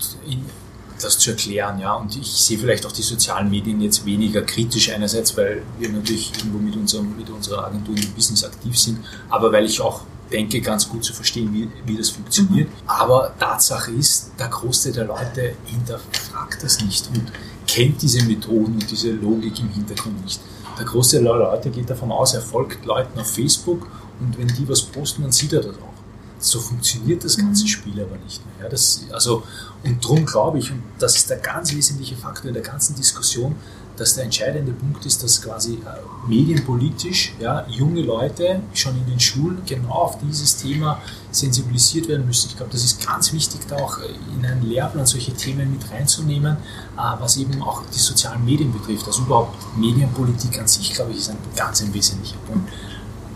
das 1.02 1.20
zu 1.20 1.32
erklären, 1.32 1.78
ja. 1.78 1.94
Und 1.96 2.16
ich 2.16 2.32
sehe 2.32 2.58
vielleicht 2.58 2.86
auch 2.86 2.94
die 2.94 3.02
sozialen 3.02 3.50
Medien 3.50 3.82
jetzt 3.82 4.06
weniger 4.06 4.44
kritisch 4.44 4.90
einerseits, 4.94 5.36
weil 5.36 5.64
wir 5.78 5.90
natürlich 5.90 6.32
irgendwo 6.38 6.60
mit, 6.60 6.74
unserem, 6.78 7.18
mit 7.18 7.30
unserer 7.30 7.66
Agentur 7.66 7.98
im 7.98 8.14
Business 8.14 8.46
aktiv 8.46 8.80
sind, 8.80 9.00
aber 9.28 9.52
weil 9.52 9.66
ich 9.66 9.82
auch 9.82 10.04
denke, 10.32 10.62
ganz 10.62 10.88
gut 10.88 11.04
zu 11.04 11.12
verstehen, 11.12 11.54
wie, 11.54 11.70
wie 11.86 11.98
das 11.98 12.12
funktioniert. 12.12 12.70
Mhm. 12.70 12.90
Aber 12.90 13.34
Tatsache 13.38 13.92
ist, 13.92 14.32
der 14.40 14.48
Großteil 14.48 14.94
der 14.94 15.04
Leute 15.04 15.56
hinterfragt 15.66 16.64
das 16.64 16.80
nicht 16.80 17.10
und 17.14 17.30
kennt 17.68 18.02
diese 18.02 18.24
Methoden 18.24 18.76
und 18.76 18.90
diese 18.90 19.12
Logik 19.12 19.60
im 19.60 19.68
Hintergrund 19.68 20.24
nicht. 20.24 20.40
Der 20.80 20.86
Großteil 20.86 21.24
der 21.24 21.36
Leute 21.36 21.70
geht 21.72 21.90
davon 21.90 22.14
aus, 22.14 22.36
er 22.36 22.42
folgt 22.42 22.86
Leuten 22.86 23.20
auf 23.20 23.30
Facebook 23.30 23.86
und 24.20 24.38
wenn 24.38 24.48
die 24.48 24.68
was 24.68 24.82
posten, 24.82 25.24
dann 25.24 25.32
sieht 25.32 25.54
er 25.54 25.62
das 25.62 25.76
auch. 25.76 25.94
So 26.40 26.60
funktioniert 26.60 27.24
das 27.24 27.38
ganze 27.38 27.64
mhm. 27.64 27.68
Spiel 27.68 28.02
aber 28.02 28.18
nicht 28.18 28.46
mehr. 28.46 28.66
Ja, 28.66 28.70
das, 28.70 29.02
also, 29.12 29.44
und 29.84 30.04
darum 30.04 30.26
glaube 30.26 30.60
ich, 30.60 30.72
und 30.72 30.84
das 31.00 31.16
ist 31.16 31.30
der 31.30 31.38
ganz 31.38 31.74
wesentliche 31.74 32.16
Faktor 32.16 32.50
in 32.50 32.54
der 32.54 32.64
ganzen 32.64 32.96
Diskussion, 32.96 33.56
dass 33.98 34.14
der 34.14 34.26
entscheidende 34.26 34.72
Punkt 34.72 35.06
ist, 35.06 35.24
dass 35.24 35.42
quasi 35.42 35.74
äh, 35.74 36.30
medienpolitisch 36.30 37.34
ja, 37.40 37.66
junge 37.68 38.02
Leute 38.02 38.62
schon 38.74 38.96
in 38.96 39.06
den 39.08 39.20
Schulen 39.20 39.62
genau 39.66 39.90
auf 39.90 40.20
dieses 40.20 40.58
Thema 40.58 41.02
sensibilisiert 41.32 42.08
werden 42.08 42.26
müssen. 42.26 42.50
Ich 42.50 42.58
glaube, 42.58 42.72
das 42.72 42.84
ist 42.84 43.06
ganz 43.06 43.34
wichtig, 43.34 43.62
da 43.68 43.78
auch 43.78 43.98
in 44.38 44.46
einen 44.46 44.70
Lehrplan 44.70 45.06
solche 45.06 45.34
Themen 45.34 45.72
mit 45.72 45.90
reinzunehmen, 45.92 46.58
äh, 46.96 47.00
was 47.20 47.38
eben 47.38 47.62
auch 47.62 47.82
die 47.94 48.00
sozialen 48.00 48.46
Medien 48.46 48.72
betrifft. 48.72 49.08
Also 49.08 49.24
überhaupt 49.24 49.56
Medienpolitik 49.76 50.60
an 50.60 50.68
sich, 50.68 50.94
glaube 50.94 51.12
ich, 51.12 51.18
ist 51.18 51.30
ein 51.30 51.38
ganz 51.56 51.82
ein 51.82 51.94
wesentlicher 51.94 52.38
Punkt. 52.48 52.70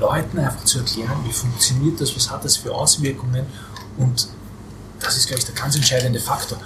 Leuten 0.01 0.39
einfach 0.39 0.65
zu 0.65 0.79
erklären, 0.79 1.17
wie 1.25 1.31
funktioniert 1.31 2.01
das, 2.01 2.15
was 2.15 2.29
hat 2.29 2.43
das 2.43 2.57
für 2.57 2.73
Auswirkungen 2.73 3.45
und 3.97 4.27
das 4.99 5.17
ist, 5.17 5.27
glaube 5.27 5.39
ich, 5.39 5.45
der 5.45 5.55
ganz 5.55 5.75
entscheidende 5.75 6.19
Faktor. 6.19 6.57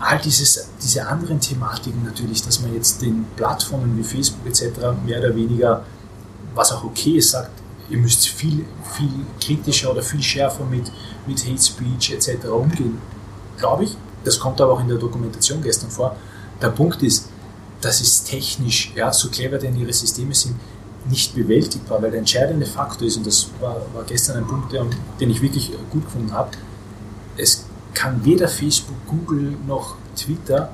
All 0.00 0.18
dieses, 0.18 0.68
diese 0.82 1.06
anderen 1.06 1.40
Thematiken 1.40 2.04
natürlich, 2.04 2.42
dass 2.42 2.60
man 2.60 2.74
jetzt 2.74 3.00
den 3.00 3.24
Plattformen 3.36 3.96
wie 3.96 4.02
Facebook 4.02 4.46
etc. 4.46 4.64
mehr 5.04 5.18
oder 5.20 5.34
weniger, 5.34 5.84
was 6.54 6.72
auch 6.72 6.84
okay 6.84 7.18
ist, 7.18 7.30
sagt, 7.30 7.50
ihr 7.88 7.98
müsst 7.98 8.28
viel, 8.28 8.64
viel 8.96 9.26
kritischer 9.40 9.90
oder 9.90 10.02
viel 10.02 10.22
schärfer 10.22 10.64
mit, 10.64 10.90
mit 11.26 11.44
Hate 11.46 11.62
Speech 11.62 12.12
etc. 12.12 12.46
umgehen, 12.48 12.98
glaube 13.58 13.84
ich. 13.84 13.96
Das 14.24 14.38
kommt 14.38 14.60
aber 14.60 14.72
auch 14.72 14.80
in 14.80 14.88
der 14.88 14.98
Dokumentation 14.98 15.62
gestern 15.62 15.90
vor. 15.90 16.16
Der 16.60 16.68
Punkt 16.68 17.02
ist, 17.02 17.28
das 17.80 18.00
ist 18.00 18.24
technisch, 18.24 18.92
ja, 18.94 19.12
so 19.12 19.28
clever 19.28 19.58
denn 19.58 19.76
ihre 19.78 19.92
Systeme 19.92 20.34
sind, 20.34 20.56
nicht 21.08 21.34
bewältigbar, 21.34 22.02
weil 22.02 22.10
der 22.10 22.20
entscheidende 22.20 22.66
Faktor 22.66 23.06
ist, 23.06 23.16
und 23.16 23.26
das 23.26 23.48
war, 23.60 23.76
war 23.92 24.04
gestern 24.04 24.38
ein 24.38 24.46
Punkt, 24.46 24.72
den 24.72 25.30
ich 25.30 25.42
wirklich 25.42 25.72
gut 25.90 26.04
gefunden 26.04 26.32
habe, 26.32 26.50
es 27.36 27.66
kann 27.92 28.24
weder 28.24 28.48
Facebook, 28.48 28.96
Google 29.06 29.56
noch 29.66 29.96
Twitter 30.16 30.70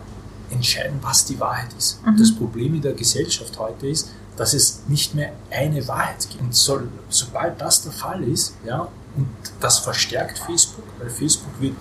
entscheiden, 0.50 0.98
was 1.02 1.24
die 1.24 1.38
Wahrheit 1.38 1.72
ist. 1.76 2.04
Mhm. 2.04 2.16
Das 2.16 2.34
Problem 2.34 2.74
in 2.74 2.82
der 2.82 2.92
Gesellschaft 2.92 3.58
heute 3.58 3.86
ist, 3.86 4.10
dass 4.36 4.54
es 4.54 4.82
nicht 4.88 5.14
mehr 5.14 5.32
eine 5.50 5.86
Wahrheit 5.86 6.28
gibt. 6.28 6.42
Und 6.42 6.54
so, 6.54 6.80
sobald 7.08 7.60
das 7.60 7.82
der 7.82 7.92
Fall 7.92 8.22
ist, 8.24 8.54
ja, 8.66 8.88
und 9.16 9.28
das 9.60 9.78
verstärkt 9.78 10.38
Facebook, 10.38 10.84
weil 10.98 11.10
Facebook 11.10 11.60
wird 11.60 11.76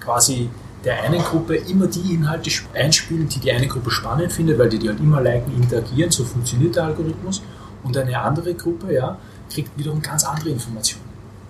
quasi 0.00 0.50
der 0.84 1.02
einen 1.02 1.22
Gruppe 1.22 1.56
immer 1.56 1.86
die 1.86 2.14
Inhalte 2.14 2.50
einspielen, 2.74 3.28
die 3.28 3.40
die 3.40 3.52
eine 3.52 3.66
Gruppe 3.66 3.90
spannend 3.90 4.32
findet, 4.32 4.58
weil 4.58 4.68
die 4.68 4.78
die 4.78 4.88
halt 4.88 5.00
immer 5.00 5.20
liken, 5.20 5.54
interagieren, 5.54 6.10
so 6.10 6.24
funktioniert 6.24 6.76
der 6.76 6.84
Algorithmus 6.84 7.42
und 7.82 7.96
eine 7.96 8.18
andere 8.20 8.54
Gruppe 8.54 8.94
ja, 8.94 9.18
kriegt 9.52 9.76
wiederum 9.78 10.00
ganz 10.02 10.24
andere 10.24 10.50
Informationen. 10.50 11.04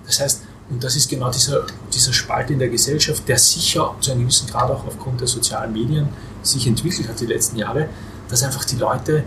Das 0.06 0.20
heißt, 0.20 0.42
und 0.70 0.82
das 0.82 0.94
ist 0.94 1.10
genau 1.10 1.30
dieser, 1.30 1.66
dieser 1.92 2.12
Spalt 2.12 2.50
in 2.50 2.58
der 2.58 2.68
Gesellschaft, 2.68 3.26
der 3.28 3.38
sicher 3.38 3.94
zu 4.00 4.12
einem 4.12 4.22
gewissen 4.22 4.48
Grad 4.48 4.70
auch 4.70 4.86
aufgrund 4.86 5.20
der 5.20 5.26
sozialen 5.26 5.72
Medien 5.72 6.08
sich 6.42 6.66
entwickelt 6.66 7.08
hat 7.08 7.20
die 7.20 7.26
letzten 7.26 7.56
Jahre, 7.56 7.88
dass 8.28 8.42
einfach 8.44 8.64
die 8.64 8.76
Leute 8.76 9.24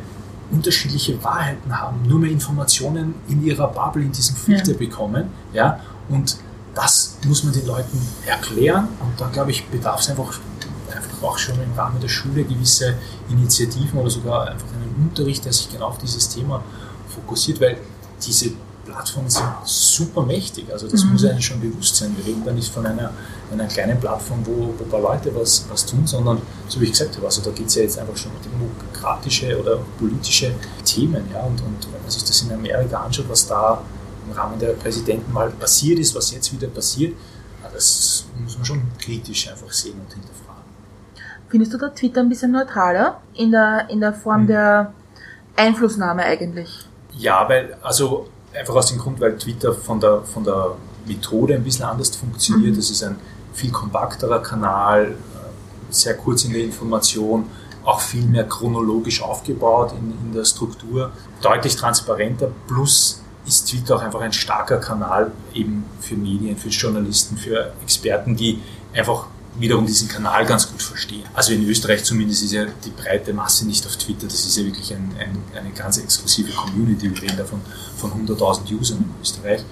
unterschiedliche 0.51 1.21
Wahrheiten 1.23 1.79
haben, 1.79 2.01
nur 2.07 2.19
mehr 2.19 2.31
Informationen 2.31 3.15
in 3.27 3.43
ihrer 3.43 3.67
Bubble, 3.67 4.03
in 4.03 4.11
diesem 4.11 4.35
Filter 4.35 4.71
ja. 4.71 4.77
bekommen. 4.77 5.25
Ja? 5.51 5.79
Und 6.09 6.37
das 6.73 7.17
muss 7.25 7.43
man 7.43 7.53
den 7.53 7.65
Leuten 7.67 8.01
erklären 8.25 8.87
und 8.99 9.19
da 9.19 9.27
glaube 9.27 9.51
ich, 9.51 9.65
bedarf 9.67 10.01
es 10.01 10.09
einfach, 10.09 10.39
einfach 10.89 11.23
auch 11.23 11.37
schon 11.37 11.55
im 11.61 11.73
Rahmen 11.73 11.99
der 11.99 12.07
Schule 12.07 12.43
gewisse 12.43 12.95
Initiativen 13.29 13.99
oder 13.99 14.09
sogar 14.09 14.47
einfach 14.47 14.67
einen 14.73 15.07
Unterricht, 15.07 15.45
der 15.45 15.53
sich 15.53 15.71
genau 15.71 15.87
auf 15.87 15.97
dieses 15.97 16.29
Thema 16.29 16.63
fokussiert, 17.13 17.61
weil 17.61 17.77
diese 18.25 18.51
Plattformen 18.85 19.29
sind 19.29 19.47
super 19.63 20.23
mächtig. 20.23 20.71
Also 20.71 20.87
das 20.87 21.03
mhm. 21.03 21.13
muss 21.13 21.25
einem 21.25 21.41
schon 21.41 21.59
bewusst 21.61 21.95
sein. 21.95 22.15
Wir 22.17 22.25
reden 22.25 22.43
da 22.45 22.51
nicht 22.51 22.71
von 22.71 22.85
einer, 22.85 23.11
einer 23.51 23.65
kleinen 23.65 23.99
Plattform, 23.99 24.45
wo, 24.45 24.73
wo 24.77 24.83
ein 24.83 24.89
paar 24.89 25.01
Leute 25.01 25.33
was, 25.35 25.65
was 25.69 25.85
tun, 25.85 26.05
sondern 26.05 26.41
so 26.67 26.79
wie 26.81 26.85
ich 26.85 26.91
gesagt 26.91 27.15
habe, 27.15 27.25
also 27.25 27.41
da 27.41 27.51
geht 27.51 27.67
es 27.67 27.75
ja 27.75 27.83
jetzt 27.83 27.97
einfach 27.97 28.17
schon 28.17 28.31
um 28.31 28.37
demokratische 28.41 29.59
oder 29.59 29.79
politische 29.97 30.53
Themen. 30.83 31.23
Ja? 31.33 31.43
Und, 31.43 31.61
und 31.61 31.93
wenn 31.93 32.01
man 32.01 32.11
sich 32.11 32.23
das 32.23 32.41
in 32.41 32.51
Amerika 32.51 33.01
anschaut, 33.01 33.25
was 33.29 33.47
da 33.47 33.81
im 34.25 34.33
Rahmen 34.33 34.59
der 34.59 34.73
Präsidenten 34.73 35.31
mal 35.31 35.49
passiert 35.49 35.99
ist, 35.99 36.13
was 36.15 36.31
jetzt 36.31 36.51
wieder 36.53 36.67
passiert, 36.67 37.13
das 37.73 38.25
muss 38.39 38.55
man 38.55 38.65
schon 38.65 38.81
kritisch 38.99 39.49
einfach 39.49 39.71
sehen 39.71 39.99
und 39.99 40.13
hinterfragen. 40.13 40.61
Findest 41.49 41.73
du 41.73 41.77
da 41.77 41.89
Twitter 41.89 42.21
ein 42.21 42.29
bisschen 42.29 42.51
neutraler 42.51 43.21
in 43.33 43.51
der, 43.51 43.87
in 43.89 43.99
der 43.99 44.13
Form 44.13 44.43
mhm. 44.43 44.47
der 44.47 44.93
Einflussnahme 45.55 46.23
eigentlich? 46.23 46.87
Ja, 47.17 47.47
weil, 47.47 47.77
also 47.81 48.27
einfach 48.53 48.75
aus 48.75 48.87
dem 48.87 48.99
Grund, 48.99 49.19
weil 49.19 49.37
Twitter 49.37 49.73
von 49.73 49.99
der, 49.99 50.21
von 50.21 50.43
der 50.43 50.75
Methode 51.05 51.55
ein 51.55 51.63
bisschen 51.63 51.85
anders 51.85 52.15
funktioniert. 52.15 52.73
Mhm. 52.73 52.79
Es 52.79 52.89
ist 52.89 53.03
ein 53.03 53.17
viel 53.53 53.71
kompakterer 53.71 54.39
Kanal, 54.41 55.11
äh, 55.11 55.13
sehr 55.89 56.15
kurz 56.15 56.45
in 56.45 56.53
der 56.53 56.63
Information, 56.63 57.45
auch 57.83 57.99
viel 57.99 58.25
mehr 58.25 58.47
chronologisch 58.47 59.21
aufgebaut 59.21 59.93
in, 59.93 60.13
in 60.25 60.33
der 60.33 60.45
Struktur, 60.45 61.11
deutlich 61.41 61.75
transparenter, 61.75 62.49
plus 62.67 63.21
ist 63.45 63.69
Twitter 63.69 63.97
auch 63.97 64.01
einfach 64.01 64.21
ein 64.21 64.31
starker 64.31 64.77
Kanal 64.77 65.31
eben 65.53 65.83
für 65.99 66.15
Medien, 66.15 66.55
für 66.55 66.69
Journalisten, 66.69 67.37
für 67.37 67.73
Experten, 67.83 68.37
die 68.37 68.61
einfach 68.93 69.27
wiederum 69.59 69.85
diesen 69.85 70.07
Kanal 70.07 70.45
ganz 70.45 70.69
gut 70.69 70.81
verstehen. 70.81 71.23
Also 71.33 71.53
in 71.53 71.67
Österreich 71.67 72.03
zumindest 72.03 72.43
ist 72.43 72.53
ja 72.53 72.65
die 72.65 72.89
breite 72.89 73.33
Masse 73.33 73.65
nicht 73.65 73.85
auf 73.85 73.95
Twitter, 73.97 74.25
das 74.25 74.45
ist 74.45 74.57
ja 74.57 74.65
wirklich 74.65 74.93
ein, 74.93 75.11
ein, 75.19 75.37
eine 75.55 75.71
ganz 75.71 75.97
exklusive 75.97 76.51
Community, 76.53 77.13
wir 77.13 77.21
reden 77.21 77.37
davon 77.37 77.61
von 77.97 78.11
100.000 78.11 78.73
Usern 78.73 78.97
in 78.99 79.21
Österreich. 79.21 79.63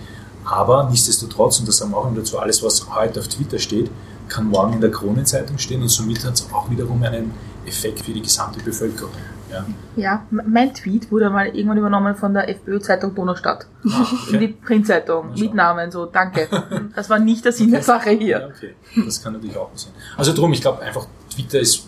Aber 0.43 0.89
nichtsdestotrotz, 0.89 1.59
und 1.59 1.67
das 1.67 1.77
sagen 1.77 1.91
wir 1.91 1.97
auch 1.97 2.13
dazu, 2.15 2.39
alles 2.39 2.63
was 2.63 2.87
heute 2.89 3.19
auf 3.19 3.27
Twitter 3.27 3.59
steht, 3.59 3.89
kann 4.27 4.45
morgen 4.47 4.73
in 4.73 4.81
der 4.81 4.91
Kronenzeitung 4.91 5.57
stehen 5.57 5.81
und 5.81 5.89
somit 5.89 6.23
hat 6.23 6.35
es 6.35 6.47
auch 6.51 6.69
wiederum 6.69 7.03
einen 7.03 7.31
Effekt 7.65 7.99
für 7.99 8.11
die 8.11 8.21
gesamte 8.21 8.59
Bevölkerung. 8.61 9.11
Ja. 9.51 9.65
Ja, 9.95 10.25
mein 10.29 10.73
Tweet 10.73 11.11
wurde 11.11 11.29
mal 11.29 11.47
irgendwann 11.47 11.77
übernommen 11.77 12.15
von 12.15 12.33
der 12.33 12.47
FPÖ-Zeitung 12.49 13.13
Donaustadt. 13.15 13.65
Ah, 13.85 14.05
In 14.31 14.39
die 14.39 14.45
okay. 14.45 14.57
Printzeitung. 14.65 15.33
Mit 15.37 15.53
Namen, 15.53 15.91
so, 15.91 16.05
danke. 16.05 16.47
Das 16.95 17.09
war 17.09 17.19
nicht 17.19 17.43
der 17.43 17.51
Sinn 17.51 17.71
der 17.71 17.83
Sache 17.83 18.11
Ja, 18.11 18.19
hier. 18.19 18.51
okay. 18.55 18.75
Das 19.05 19.21
kann 19.21 19.33
natürlich 19.33 19.57
auch 19.57 19.71
passieren. 19.71 19.95
Also 20.17 20.33
drum, 20.33 20.53
ich 20.53 20.61
glaube 20.61 20.81
einfach, 20.81 21.05
Twitter 21.33 21.59
ist 21.59 21.87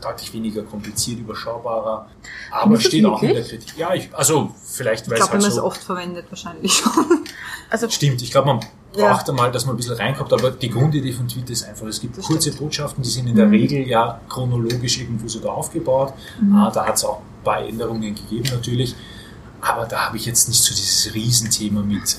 deutlich 0.00 0.32
weniger 0.32 0.62
kompliziert, 0.62 1.18
überschaubarer, 1.20 2.06
aber 2.50 2.62
Findest 2.62 2.86
steht 2.86 3.04
auch 3.04 3.22
in 3.22 3.34
der? 3.34 3.42
Kritik. 3.42 3.76
Ja, 3.76 3.94
ich, 3.94 4.08
also 4.14 4.54
vielleicht, 4.64 5.04
Ich 5.06 5.10
weil 5.10 5.18
es 5.18 5.24
glaube, 5.28 5.32
wenn 5.34 5.42
halt 5.42 5.42
man 5.42 5.48
es 5.50 5.54
so... 5.56 5.64
oft 5.64 5.82
verwendet, 5.82 6.26
wahrscheinlich 6.30 6.72
schon. 6.72 6.92
Also, 7.70 7.86
Stimmt, 7.90 8.22
ich 8.22 8.30
glaube, 8.30 8.46
man 8.46 8.60
Ja. 8.96 9.12
braucht 9.12 9.28
einmal, 9.28 9.52
dass 9.52 9.66
man 9.66 9.74
ein 9.74 9.76
bisschen 9.76 9.96
reinkommt, 9.96 10.32
aber 10.32 10.52
die 10.52 10.70
Grundidee 10.70 11.12
von 11.12 11.28
Twitter 11.28 11.52
ist 11.52 11.64
einfach, 11.68 11.86
es 11.86 12.00
gibt 12.00 12.16
Das 12.16 12.24
kurze 12.24 12.48
stimmt. 12.48 12.60
Botschaften, 12.60 13.02
die 13.02 13.10
sind 13.10 13.26
in 13.26 13.36
der 13.36 13.44
Mhm. 13.44 13.52
Regel 13.52 13.86
ja 13.86 14.20
chronologisch 14.26 14.98
irgendwo 15.00 15.28
sogar 15.28 15.52
aufgebaut. 15.54 16.14
Ah, 16.54 16.70
da 16.70 16.86
hat 16.86 16.94
es 16.96 17.04
auch 17.04 17.18
ein 17.18 17.44
paar 17.44 17.60
Änderungen 17.62 18.14
gegeben 18.14 18.48
natürlich, 18.50 18.94
aber 19.60 19.84
da 19.84 20.06
habe 20.06 20.16
ich 20.16 20.24
jetzt 20.24 20.48
nicht 20.48 20.62
so 20.62 20.74
dieses 20.74 21.12
Riesenthema 21.14 21.82
mit 21.82 22.02
äh, 22.04 22.16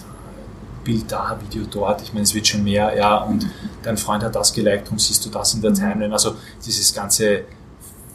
Bild 0.84 1.12
da, 1.12 1.36
Video 1.42 1.64
dort. 1.70 2.04
Ich 2.04 2.14
meine, 2.14 2.24
es 2.26 2.36
wird 2.36 2.46
schon 2.46 2.64
mehr, 2.64 2.96
ja, 2.96 3.18
und 3.18 3.48
dein 3.82 3.98
Freund 3.98 4.24
hat 4.24 4.36
das 4.36 4.54
geliked 4.54 4.92
und 4.92 5.02
siehst 5.02 5.26
du 5.26 5.30
das 5.30 5.56
in 5.56 5.64
der 5.64 5.74
Timeline. 5.74 6.14
Also 6.14 6.36
dieses 6.64 6.94
ganze 6.94 7.46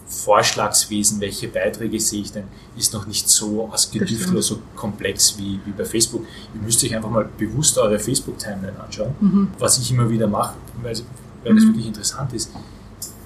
Vorschlagswesen, 0.07 1.21
welche 1.21 1.49
Beiträge 1.49 1.99
sehe 2.01 2.23
ich 2.23 2.33
denn, 2.33 2.45
ist 2.77 2.93
noch 2.93 3.07
nicht 3.07 3.29
so 3.29 3.69
ausgedüftelt 3.73 4.31
oder 4.33 4.43
so 4.43 4.59
komplex 4.77 5.37
wie, 5.39 5.61
wie 5.65 5.71
bei 5.71 5.85
Facebook. 5.85 6.25
Ihr 6.55 6.61
müsst 6.61 6.83
euch 6.85 6.95
einfach 6.95 7.11
mal 7.11 7.29
bewusst 7.39 7.79
eure 7.79 7.99
Facebook-Timeline 7.99 8.79
anschauen, 8.81 9.15
Mhm. 9.21 9.49
was 9.59 9.79
ich 9.79 9.91
immer 9.91 10.09
wieder 10.11 10.27
mache, 10.27 10.55
weil, 10.83 10.97
weil 11.45 11.55
das 11.55 11.65
wirklich 11.65 11.87
interessant 11.87 12.33
ist. 12.33 12.51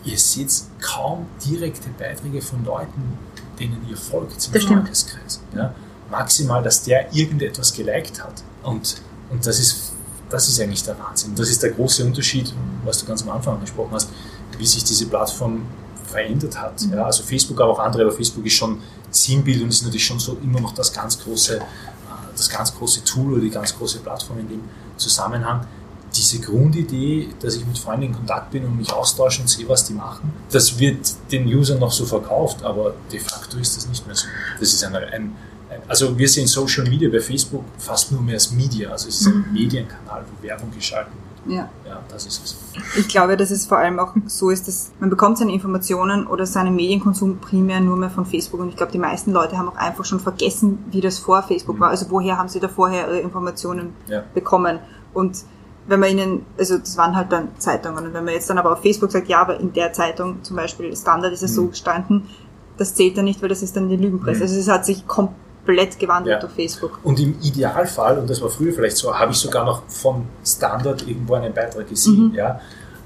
Ihr 0.05 0.19
seht 0.19 0.51
kaum 0.81 1.27
direkte 1.45 1.88
Beiträge 1.99 2.41
von 2.41 2.64
Leuten, 2.64 3.03
denen 3.59 3.85
ihr 3.91 3.97
folgt 3.97 4.41
stimmt. 4.43 4.64
Freundeskreis. 4.64 5.41
Ja? 5.55 5.75
Maximal, 6.11 6.62
dass 6.62 6.83
der 6.85 7.12
irgendetwas 7.12 7.73
geliked 7.73 8.23
hat. 8.23 8.43
Und, 8.62 9.03
und 9.31 9.45
das, 9.47 9.59
ist, 9.59 9.93
das 10.31 10.49
ist 10.49 10.61
eigentlich 10.61 10.83
der 10.85 10.99
Wahnsinn. 10.99 11.35
Das 11.35 11.51
ist 11.51 11.62
der 11.62 11.71
große 11.73 12.05
Unterschied, 12.05 12.53
was 12.85 13.01
du 13.01 13.07
ganz 13.07 13.23
am 13.23 13.31
Anfang 13.31 13.55
angesprochen 13.57 13.91
hast, 13.93 14.09
wie 14.57 14.67
sich 14.67 14.85
diese 14.85 15.07
Plattform 15.07 15.62
verändert 16.09 16.61
hat. 16.61 16.81
Ja, 16.90 17.05
also 17.05 17.23
Facebook, 17.23 17.61
aber 17.61 17.73
auch 17.73 17.79
andere, 17.79 18.03
aber 18.03 18.12
Facebook 18.12 18.44
ist 18.47 18.55
schon 18.55 18.81
Sinnbild 19.11 19.62
und 19.62 19.68
ist 19.68 19.83
natürlich 19.83 20.05
schon 20.05 20.18
so 20.18 20.37
immer 20.42 20.61
noch 20.61 20.73
das 20.75 20.92
ganz 20.92 21.18
große, 21.18 21.57
äh, 21.57 21.61
das 22.37 22.49
ganz 22.49 22.75
große 22.75 23.05
Tool 23.05 23.35
oder 23.35 23.42
die 23.42 23.51
ganz 23.51 23.77
große 23.77 23.99
Plattform 24.01 24.38
in 24.40 24.49
dem 24.49 24.61
Zusammenhang. 24.97 25.66
Diese 26.14 26.40
Grundidee, 26.40 27.29
dass 27.40 27.55
ich 27.57 27.66
mit 27.66 27.79
Freunden 27.79 28.07
in 28.07 28.12
Kontakt 28.14 28.51
bin 28.51 28.64
und 28.64 28.77
mich 28.77 28.92
austausche 28.92 29.42
und 29.42 29.49
sehe, 29.49 29.68
was 29.68 29.85
die 29.85 29.92
machen, 29.92 30.33
das 30.51 30.79
wird 30.79 31.14
den 31.31 31.47
Usern 31.47 31.79
noch 31.79 31.92
so 31.92 32.07
verkauft, 32.07 32.62
aber 32.62 32.94
de 33.12 33.21
facto 33.21 33.59
ist 33.59 33.77
das 33.77 33.88
nicht 33.88 34.07
mehr 34.07 34.16
so. 34.16 34.27
Das 34.59 34.73
ist 34.73 34.83
ein, 34.85 34.94
ein, 34.97 35.33
also 35.87 36.16
wir 36.18 36.29
sehen 36.29 36.47
Social 36.47 36.88
Media 36.88 37.11
bei 37.11 37.21
Facebook 37.21 37.64
fast 37.79 38.11
nur 38.11 38.23
mehr 38.23 38.35
als 38.35 38.51
Media, 38.51 38.90
also 38.90 39.09
es 39.09 39.21
ist 39.21 39.27
ein 39.27 39.53
Medienkanal, 39.53 40.25
wo 40.25 40.42
Werbung 40.42 40.71
geschaltet 40.75 41.12
wird. 41.12 41.28
Ja. 41.49 41.69
Ja, 41.87 42.01
das 42.09 42.27
ist 42.27 42.45
es. 42.45 42.57
Ich 42.97 43.09
glaube, 43.09 43.37
dass 43.37 43.51
es 43.51 43.67
vor 43.67 43.79
allem 43.79 43.99
auch 43.99 44.13
so 44.27 44.51
ist, 44.51 44.69
dass 44.69 44.91
man 45.01 45.11
bekommt 45.11 45.39
seine 45.39 45.53
Informationen 45.53 46.27
oder 46.27 46.47
seinen 46.47 46.77
Medienkonsum 46.77 47.39
primär 47.39 47.81
nur 47.81 47.97
mehr 47.97 48.11
von 48.11 48.25
Facebook 48.27 48.61
und 48.61 48.69
ich 48.69 48.77
glaube, 48.77 48.93
die 48.93 48.99
meisten 48.99 49.33
Leute 49.33 49.57
haben 49.59 49.69
auch 49.69 49.77
einfach 49.77 50.05
schon 50.05 50.21
vergessen, 50.21 50.79
wie 50.91 51.01
das 51.01 51.19
vor 51.19 51.43
Facebook 51.43 51.77
Mhm. 51.77 51.81
war. 51.81 51.89
Also 51.91 52.07
woher 52.11 52.39
haben 52.39 52.49
sie 52.49 52.61
da 52.61 52.69
vorher 52.69 53.09
ihre 53.09 53.21
Informationen 53.21 53.95
Ja. 54.09 54.23
bekommen? 54.35 54.79
Und 55.15 55.39
wenn 55.87 56.01
man 56.01 56.11
ihnen, 56.11 56.47
also 56.59 56.77
das 56.79 56.97
waren 56.99 57.17
halt 57.17 57.33
dann 57.33 57.49
Zeitungen 57.59 58.07
und 58.07 58.13
wenn 58.15 58.25
man 58.25 58.35
jetzt 58.35 58.51
dann 58.51 58.59
aber 58.59 58.73
auf 58.73 58.83
Facebook 58.83 59.11
sagt, 59.11 59.29
ja, 59.29 59.41
aber 59.41 59.59
in 59.59 59.73
der 59.73 59.93
Zeitung 59.95 60.43
zum 60.43 60.57
Beispiel 60.57 60.95
Standard 60.95 61.33
ist 61.33 61.43
es 61.43 61.55
so 61.55 61.63
Mhm. 61.63 61.71
gestanden, 61.71 62.23
das 62.77 62.95
zählt 62.95 63.17
dann 63.17 63.25
nicht, 63.25 63.41
weil 63.43 63.49
das 63.49 63.63
ist 63.63 63.75
dann 63.75 63.89
die 63.89 63.97
Lügenpresse. 63.97 64.37
Mhm. 64.41 64.43
Also 64.43 64.61
es 64.61 64.69
hat 64.69 64.85
sich 64.85 65.07
komplett 65.07 65.37
gewandelt 65.99 66.35
Ja. 66.35 66.41
durch 66.41 66.53
Facebook. 66.53 66.99
Und 67.03 67.21
im 67.21 67.39
Idealfall, 67.41 68.19
und 68.19 68.29
das 68.29 68.41
war 68.41 68.49
früher 68.49 68.73
vielleicht 68.73 68.97
so, 68.97 69.17
habe 69.17 69.33
ich 69.33 69.39
sogar 69.39 69.65
noch 69.65 69.83
von 69.89 70.27
Standard 70.45 71.07
irgendwo 71.07 71.35
einen 71.35 71.53
Beitrag 71.53 71.89
gesehen. 71.89 72.29
Mhm. 72.31 72.35
Ja. 72.35 72.61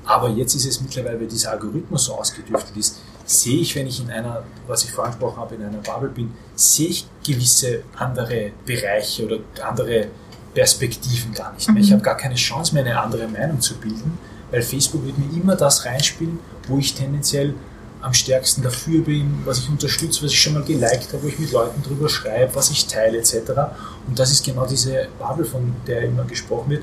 Aber 0.04 0.28
jetzt 0.28 0.54
ist 0.54 0.66
es 0.66 0.80
mittlerweile, 0.80 1.20
weil 1.20 1.26
dieser 1.28 1.52
Algorithmus 1.52 2.06
so 2.06 2.14
ausgedüftet 2.14 2.76
ist, 2.76 2.98
sehe 3.24 3.60
ich, 3.60 3.76
wenn 3.76 3.86
ich 3.86 4.00
in 4.02 4.10
einer, 4.10 4.42
was 4.66 4.84
ich 4.84 4.90
vorhin 4.90 5.12
angesprochen 5.12 5.40
habe, 5.40 5.54
in 5.54 5.62
einer 5.64 5.78
Bubble 5.78 6.08
bin, 6.08 6.32
sehe 6.56 6.88
ich 6.88 7.06
gewisse 7.24 7.82
andere 7.96 8.50
Bereiche 8.66 9.24
oder 9.26 9.38
andere 9.66 10.06
Perspektiven 10.54 11.32
gar 11.32 11.52
nicht 11.52 11.68
mehr. 11.70 11.82
Ich 11.82 11.92
habe 11.92 12.02
gar 12.02 12.16
keine 12.16 12.34
Chance 12.34 12.74
mehr, 12.74 12.84
eine 12.84 13.00
andere 13.00 13.26
Meinung 13.28 13.60
zu 13.60 13.74
bilden, 13.76 14.18
weil 14.50 14.62
Facebook 14.62 15.04
wird 15.06 15.16
mir 15.18 15.40
immer 15.40 15.56
das 15.56 15.84
reinspielen, 15.86 16.38
wo 16.68 16.78
ich 16.78 16.94
tendenziell 16.94 17.54
am 18.02 18.12
stärksten 18.12 18.62
dafür 18.62 19.02
bin, 19.02 19.42
was 19.44 19.58
ich 19.58 19.68
unterstütze, 19.68 20.24
was 20.24 20.32
ich 20.32 20.40
schon 20.40 20.54
mal 20.54 20.62
geliked 20.64 21.12
habe, 21.12 21.22
wo 21.22 21.28
ich 21.28 21.38
mit 21.38 21.52
Leuten 21.52 21.82
drüber 21.82 22.08
schreibe, 22.08 22.54
was 22.54 22.70
ich 22.70 22.86
teile 22.86 23.18
etc. 23.18 23.34
Und 24.06 24.18
das 24.18 24.30
ist 24.32 24.44
genau 24.44 24.66
diese 24.66 25.06
Bubble, 25.18 25.44
von 25.44 25.72
der 25.86 26.02
immer 26.02 26.24
gesprochen 26.24 26.70
wird. 26.70 26.82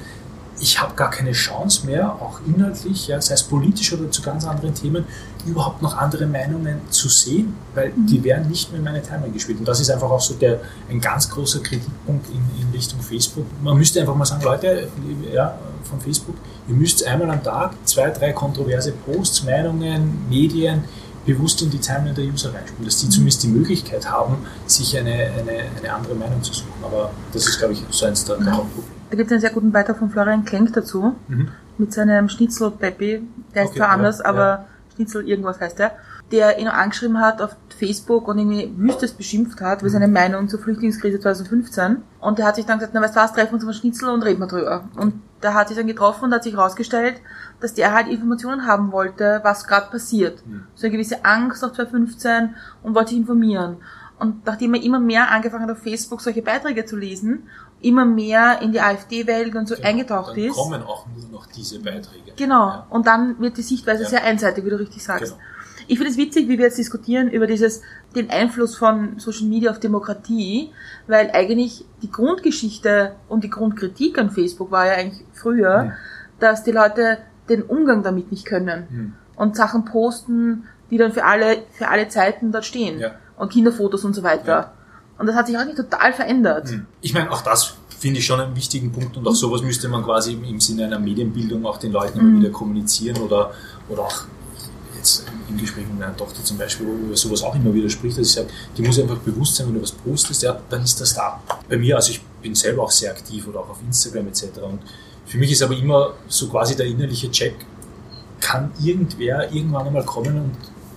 Ich 0.61 0.81
habe 0.81 0.93
gar 0.95 1.09
keine 1.09 1.31
Chance 1.31 1.85
mehr, 1.85 2.11
auch 2.15 2.41
inhaltlich, 2.45 3.07
ja, 3.07 3.21
sei 3.21 3.33
es 3.33 3.43
politisch 3.43 3.93
oder 3.93 4.11
zu 4.11 4.21
ganz 4.21 4.45
anderen 4.45 4.73
Themen, 4.73 5.05
überhaupt 5.45 5.81
noch 5.81 5.97
andere 5.97 6.25
Meinungen 6.25 6.81
zu 6.89 7.07
sehen, 7.07 7.55
weil 7.75 7.93
die 7.95 8.21
werden 8.25 8.49
nicht 8.49 8.69
mehr 8.69 8.79
in 8.79 8.83
meine 8.83 9.01
Timeline 9.01 9.31
gespielt. 9.31 9.59
Und 9.59 9.65
das 9.65 9.79
ist 9.79 9.89
einfach 9.89 10.09
auch 10.09 10.19
so 10.19 10.33
der, 10.33 10.59
ein 10.89 10.99
ganz 10.99 11.29
großer 11.29 11.59
Kritikpunkt 11.59 12.27
in, 12.27 12.61
in 12.61 12.69
Richtung 12.73 12.99
Facebook. 12.99 13.45
Man 13.63 13.77
müsste 13.77 14.01
einfach 14.01 14.15
mal 14.15 14.25
sagen, 14.25 14.43
Leute, 14.43 14.89
ja, 15.33 15.57
von 15.83 16.01
Facebook, 16.01 16.35
ihr 16.67 16.75
müsst 16.75 17.05
einmal 17.05 17.29
am 17.31 17.41
Tag 17.41 17.75
zwei, 17.85 18.09
drei 18.09 18.33
kontroverse 18.33 18.91
Posts, 18.91 19.43
Meinungen, 19.43 20.29
Medien 20.29 20.83
bewusst 21.25 21.61
in 21.61 21.69
die 21.69 21.79
Timeline 21.79 22.13
der 22.13 22.25
User 22.25 22.53
reinspielen, 22.53 22.85
dass 22.85 22.97
die 22.97 23.09
zumindest 23.09 23.43
die 23.43 23.47
Möglichkeit 23.49 24.09
haben, 24.09 24.37
sich 24.65 24.97
eine, 24.97 25.11
eine, 25.11 25.63
eine 25.77 25.93
andere 25.93 26.15
Meinung 26.15 26.41
zu 26.43 26.53
suchen. 26.53 26.73
Aber 26.83 27.11
das 27.33 27.47
ist, 27.47 27.59
glaube 27.59 27.73
ich, 27.73 27.83
so 27.89 28.05
eins 28.05 28.25
der, 28.25 28.37
der 28.37 28.57
Hauptprobleme. 28.57 28.95
da 29.11 29.15
gibt 29.17 29.27
es 29.27 29.31
einen 29.33 29.41
sehr 29.41 29.49
guten 29.51 29.71
Beitrag 29.71 29.97
von 29.97 30.09
Florian 30.09 30.45
Klenk 30.45 30.73
dazu, 30.73 31.15
Mhm. 31.27 31.49
mit 31.77 31.93
seinem 31.93 32.29
Schnitzel 32.29 32.71
Peppi, 32.71 33.21
der 33.53 33.63
ist 33.63 33.69
Okay, 33.69 33.77
zwar 33.79 33.87
ja, 33.89 33.93
anders, 33.93 34.19
ja. 34.19 34.25
aber 34.25 34.65
Schnitzel 34.95 35.27
irgendwas 35.27 35.59
heißt 35.59 35.79
der, 35.79 35.91
der 36.31 36.59
ihn 36.59 36.67
angeschrieben 36.67 37.19
hat 37.19 37.41
auf 37.41 37.55
Facebook 37.79 38.27
und 38.27 38.37
irgendwie 38.37 38.71
wüstes 38.77 39.13
beschimpft 39.13 39.61
hat 39.61 39.79
Mhm. 39.81 39.87
über 39.87 39.89
seine 39.91 40.07
Meinung 40.07 40.47
zur 40.49 40.59
Flüchtlingskrise 40.59 41.19
2015. 41.19 42.03
Und 42.19 42.37
der 42.39 42.45
hat 42.45 42.55
sich 42.55 42.65
dann 42.65 42.77
gesagt, 42.79 42.93
na 42.93 43.01
weißt 43.01 43.15
du 43.15 43.19
was, 43.19 43.33
treffen 43.33 43.51
wir 43.51 43.53
uns 43.55 43.63
auf 43.63 43.69
einen 43.69 43.79
Schnitzel 43.79 44.09
und 44.09 44.21
reden 44.23 44.39
wir 44.39 44.47
drüber. 44.47 44.83
Und 44.95 45.15
der 45.41 45.53
hat 45.53 45.69
sich 45.69 45.77
dann 45.77 45.87
getroffen 45.87 46.25
und 46.25 46.33
hat 46.33 46.43
sich 46.43 46.53
herausgestellt, 46.53 47.15
dass 47.61 47.73
der 47.73 47.93
halt 47.93 48.07
Informationen 48.09 48.65
haben 48.67 48.91
wollte, 48.91 49.39
was 49.43 49.65
gerade 49.67 49.89
passiert. 49.89 50.45
Mhm. 50.45 50.65
So 50.75 50.85
eine 50.87 50.91
gewisse 50.91 51.23
Angst 51.25 51.61
nach 51.63 51.71
2015 51.73 52.55
und 52.83 52.93
wollte 52.95 53.09
sich 53.11 53.19
informieren. 53.19 53.77
Und 54.19 54.45
nachdem 54.45 54.73
er 54.73 54.83
immer 54.83 54.99
mehr 54.99 55.31
angefangen 55.31 55.63
hat, 55.63 55.71
auf 55.71 55.81
Facebook 55.81 56.19
solche 56.21 56.41
Beiträge 56.41 56.83
zu 56.85 56.97
lesen, 56.97 57.43
immer 57.81 58.03
mehr 58.03 58.61
in 58.61 58.73
die 58.73 58.81
AfD-Welt 58.81 59.55
und 59.55 59.67
so 59.69 59.75
eingetaucht 59.81 60.35
Genau. 60.35 60.47
Dann 60.47 60.51
ist. 60.51 60.57
kommen 60.57 60.83
auch 60.83 61.05
nur 61.07 61.29
noch 61.31 61.45
diese 61.45 61.79
Beiträge. 61.79 62.33
Genau. 62.35 62.67
Ja. 62.67 62.87
Und 62.89 63.07
dann 63.07 63.39
wird 63.39 63.55
die 63.55 63.61
Sichtweise 63.61 64.03
Ja. 64.03 64.09
sehr 64.09 64.23
einseitig, 64.25 64.65
wie 64.65 64.69
du 64.69 64.77
richtig 64.77 65.01
sagst. 65.01 65.23
Genau. 65.33 65.37
Ich 65.91 65.97
finde 65.97 66.11
es 66.11 66.17
witzig, 66.17 66.47
wie 66.47 66.57
wir 66.59 66.65
jetzt 66.65 66.77
diskutieren 66.77 67.29
über 67.31 67.47
dieses, 67.47 67.81
den 68.15 68.29
Einfluss 68.29 68.75
von 68.75 69.17
Social 69.17 69.47
Media 69.47 69.71
auf 69.71 69.79
Demokratie, 69.79 70.69
weil 71.07 71.31
eigentlich 71.31 71.83
die 72.03 72.11
Grundgeschichte 72.11 73.13
und 73.27 73.43
die 73.43 73.49
Grundkritik 73.49 74.17
an 74.19 74.29
Facebook 74.29 74.69
war 74.71 74.85
ja 74.85 74.93
eigentlich 74.93 75.25
früher, 75.33 75.83
Mhm. 75.85 75.91
dass 76.39 76.63
die 76.63 76.71
Leute 76.71 77.17
den 77.49 77.63
Umgang 77.63 78.03
damit 78.03 78.31
nicht 78.31 78.45
können 78.45 78.87
Mhm. 78.89 79.13
und 79.35 79.55
Sachen 79.55 79.83
posten, 79.85 80.65
die 80.91 80.97
dann 80.97 81.11
für 81.11 81.25
alle, 81.25 81.63
für 81.71 81.87
alle 81.87 82.07
Zeiten 82.07 82.51
dort 82.51 82.65
stehen. 82.65 82.99
Ja. 82.99 83.11
Und 83.37 83.51
Kinderfotos 83.51 84.05
und 84.05 84.13
so 84.13 84.21
weiter. 84.21 84.47
Ja. 84.51 84.71
Und 85.17 85.25
das 85.25 85.35
hat 85.35 85.47
sich 85.47 85.57
auch 85.57 85.65
nicht 85.65 85.77
total 85.77 86.13
verändert. 86.13 86.69
Hm. 86.69 86.85
Ich 87.01 87.13
meine, 87.15 87.31
auch 87.31 87.41
das 87.41 87.73
finde 87.97 88.19
ich 88.19 88.25
schon 88.25 88.39
einen 88.39 88.55
wichtigen 88.55 88.91
Punkt 88.91 89.17
und 89.17 89.27
auch 89.27 89.33
sowas 89.35 89.61
müsste 89.63 89.89
man 89.89 90.03
quasi 90.03 90.33
im- 90.33 90.43
im 90.43 90.59
Sinne 90.59 90.85
einer 90.85 90.99
Medienbildung 90.99 91.65
auch 91.65 91.77
den 91.77 91.91
Leuten 91.91 92.19
immer 92.19 92.29
Mhm. 92.29 92.39
wieder 92.41 92.51
kommunizieren 92.51 93.17
oder, 93.17 93.51
oder 93.89 94.03
auch 94.03 94.23
jetzt 94.99 95.23
im 95.47 95.57
Gespräch 95.57 95.87
mit 95.87 95.99
meiner 95.99 96.15
Tochter 96.15 96.43
zum 96.43 96.57
Beispiel, 96.57 96.87
wo 96.87 96.91
über 96.91 97.17
sowas 97.17 97.41
auch 97.43 97.55
immer 97.55 97.73
wieder 97.73 97.89
spricht, 97.89 98.17
dass 98.17 98.27
ich 98.27 98.33
sage, 98.33 98.49
die 98.77 98.81
muss 98.81 98.99
einfach 98.99 99.17
bewusst 99.17 99.55
sein, 99.55 99.67
wenn 99.67 99.75
du 99.75 99.81
was 99.81 99.91
postest, 99.91 100.43
ja, 100.43 100.59
dann 100.69 100.83
ist 100.83 100.99
das 101.01 101.13
da. 101.13 101.41
Bei 101.67 101.77
mir, 101.77 101.95
also 101.95 102.11
ich 102.11 102.21
bin 102.41 102.53
selber 102.55 102.83
auch 102.83 102.91
sehr 102.91 103.11
aktiv 103.11 103.47
oder 103.47 103.59
auch 103.61 103.69
auf 103.69 103.79
Instagram 103.85 104.27
etc. 104.27 104.43
Und 104.61 104.79
für 105.25 105.37
mich 105.37 105.51
ist 105.51 105.61
aber 105.61 105.75
immer 105.75 106.13
so 106.27 106.47
quasi 106.49 106.75
der 106.75 106.85
innerliche 106.85 107.31
Check, 107.31 107.55
kann 108.39 108.71
irgendwer 108.81 109.51
irgendwann 109.51 109.87
einmal 109.87 110.05
kommen 110.05 110.37
und 110.37 110.55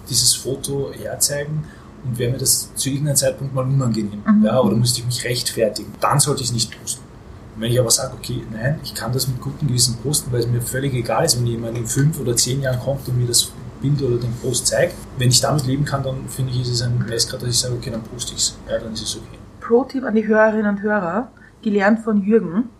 dieses 0.08 0.34
Foto 0.34 0.92
herzeigen 0.92 1.64
und 2.04 2.18
wäre 2.18 2.32
mir 2.32 2.38
das 2.38 2.74
zu 2.74 2.90
irgendeinem 2.90 3.16
Zeitpunkt 3.16 3.54
mal 3.54 3.64
unangenehm. 3.64 4.22
Mhm. 4.26 4.44
Ja, 4.44 4.60
oder 4.60 4.76
müsste 4.76 5.00
ich 5.00 5.06
mich 5.06 5.24
rechtfertigen. 5.24 5.92
Dann 6.00 6.20
sollte 6.20 6.42
ich 6.42 6.48
es 6.48 6.54
nicht 6.54 6.78
posten. 6.78 7.02
Und 7.54 7.62
wenn 7.62 7.72
ich 7.72 7.78
aber 7.78 7.90
sage, 7.90 8.14
okay, 8.18 8.42
nein, 8.50 8.80
ich 8.82 8.94
kann 8.94 9.12
das 9.12 9.28
mit 9.28 9.40
gutem 9.40 9.68
Gewissen 9.68 9.96
posten, 10.02 10.32
weil 10.32 10.40
es 10.40 10.46
mir 10.46 10.62
völlig 10.62 10.94
egal 10.94 11.24
ist, 11.24 11.36
wenn 11.38 11.46
jemand 11.46 11.76
in 11.76 11.86
fünf 11.86 12.18
oder 12.18 12.34
zehn 12.36 12.62
Jahren 12.62 12.80
kommt 12.80 13.06
und 13.08 13.18
mir 13.18 13.26
das 13.26 13.52
Bild 13.82 14.00
oder 14.02 14.16
den 14.16 14.32
Post 14.42 14.68
zeigt. 14.68 14.94
Wenn 15.18 15.28
ich 15.28 15.40
damit 15.40 15.66
leben 15.66 15.84
kann, 15.84 16.02
dann 16.02 16.28
finde 16.28 16.52
ich, 16.52 16.62
ist 16.62 16.68
es 16.68 16.82
ein 16.82 17.04
Messgrad, 17.08 17.42
dass 17.42 17.48
ich 17.50 17.58
sage, 17.58 17.74
okay, 17.74 17.90
dann 17.90 18.02
poste 18.02 18.32
ich 18.34 18.38
es. 18.40 18.56
Ja, 18.68 18.78
dann 18.78 18.92
ist 18.92 19.02
es 19.02 19.16
okay. 19.16 19.38
Pro-Tipp 19.60 20.04
an 20.04 20.14
die 20.14 20.26
Hörerinnen 20.26 20.66
und 20.76 20.82
Hörer, 20.82 21.30
gelernt 21.62 22.00
von 22.00 22.22
Jürgen, 22.22 22.70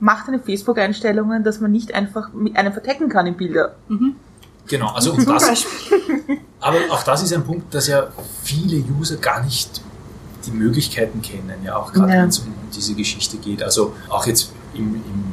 macht 0.00 0.28
eine 0.28 0.38
Facebook-Einstellungen, 0.38 1.44
dass 1.44 1.60
man 1.60 1.72
nicht 1.72 1.94
einfach 1.94 2.32
mit 2.32 2.56
einem 2.56 2.72
vertecken 2.72 3.08
kann 3.08 3.26
in 3.26 3.36
Bilder. 3.36 3.74
Genau, 4.66 4.88
also 4.92 5.12
und 5.14 5.28
das, 5.28 5.64
aber 6.60 6.78
auch 6.90 7.02
das 7.02 7.22
ist 7.22 7.32
ein 7.32 7.44
Punkt, 7.44 7.74
dass 7.74 7.86
ja 7.88 8.08
viele 8.42 8.82
User 8.98 9.16
gar 9.16 9.42
nicht 9.42 9.82
die 10.46 10.50
Möglichkeiten 10.52 11.20
kennen, 11.22 11.52
ja 11.64 11.76
auch 11.76 11.92
gerade 11.92 12.12
Ja. 12.12 12.22
wenn 12.22 12.28
es 12.28 12.38
um 12.38 12.54
diese 12.74 12.94
Geschichte 12.94 13.36
geht. 13.38 13.62
Also 13.62 13.94
auch 14.08 14.26
jetzt 14.26 14.52
im, 14.74 14.94
im, 14.94 15.24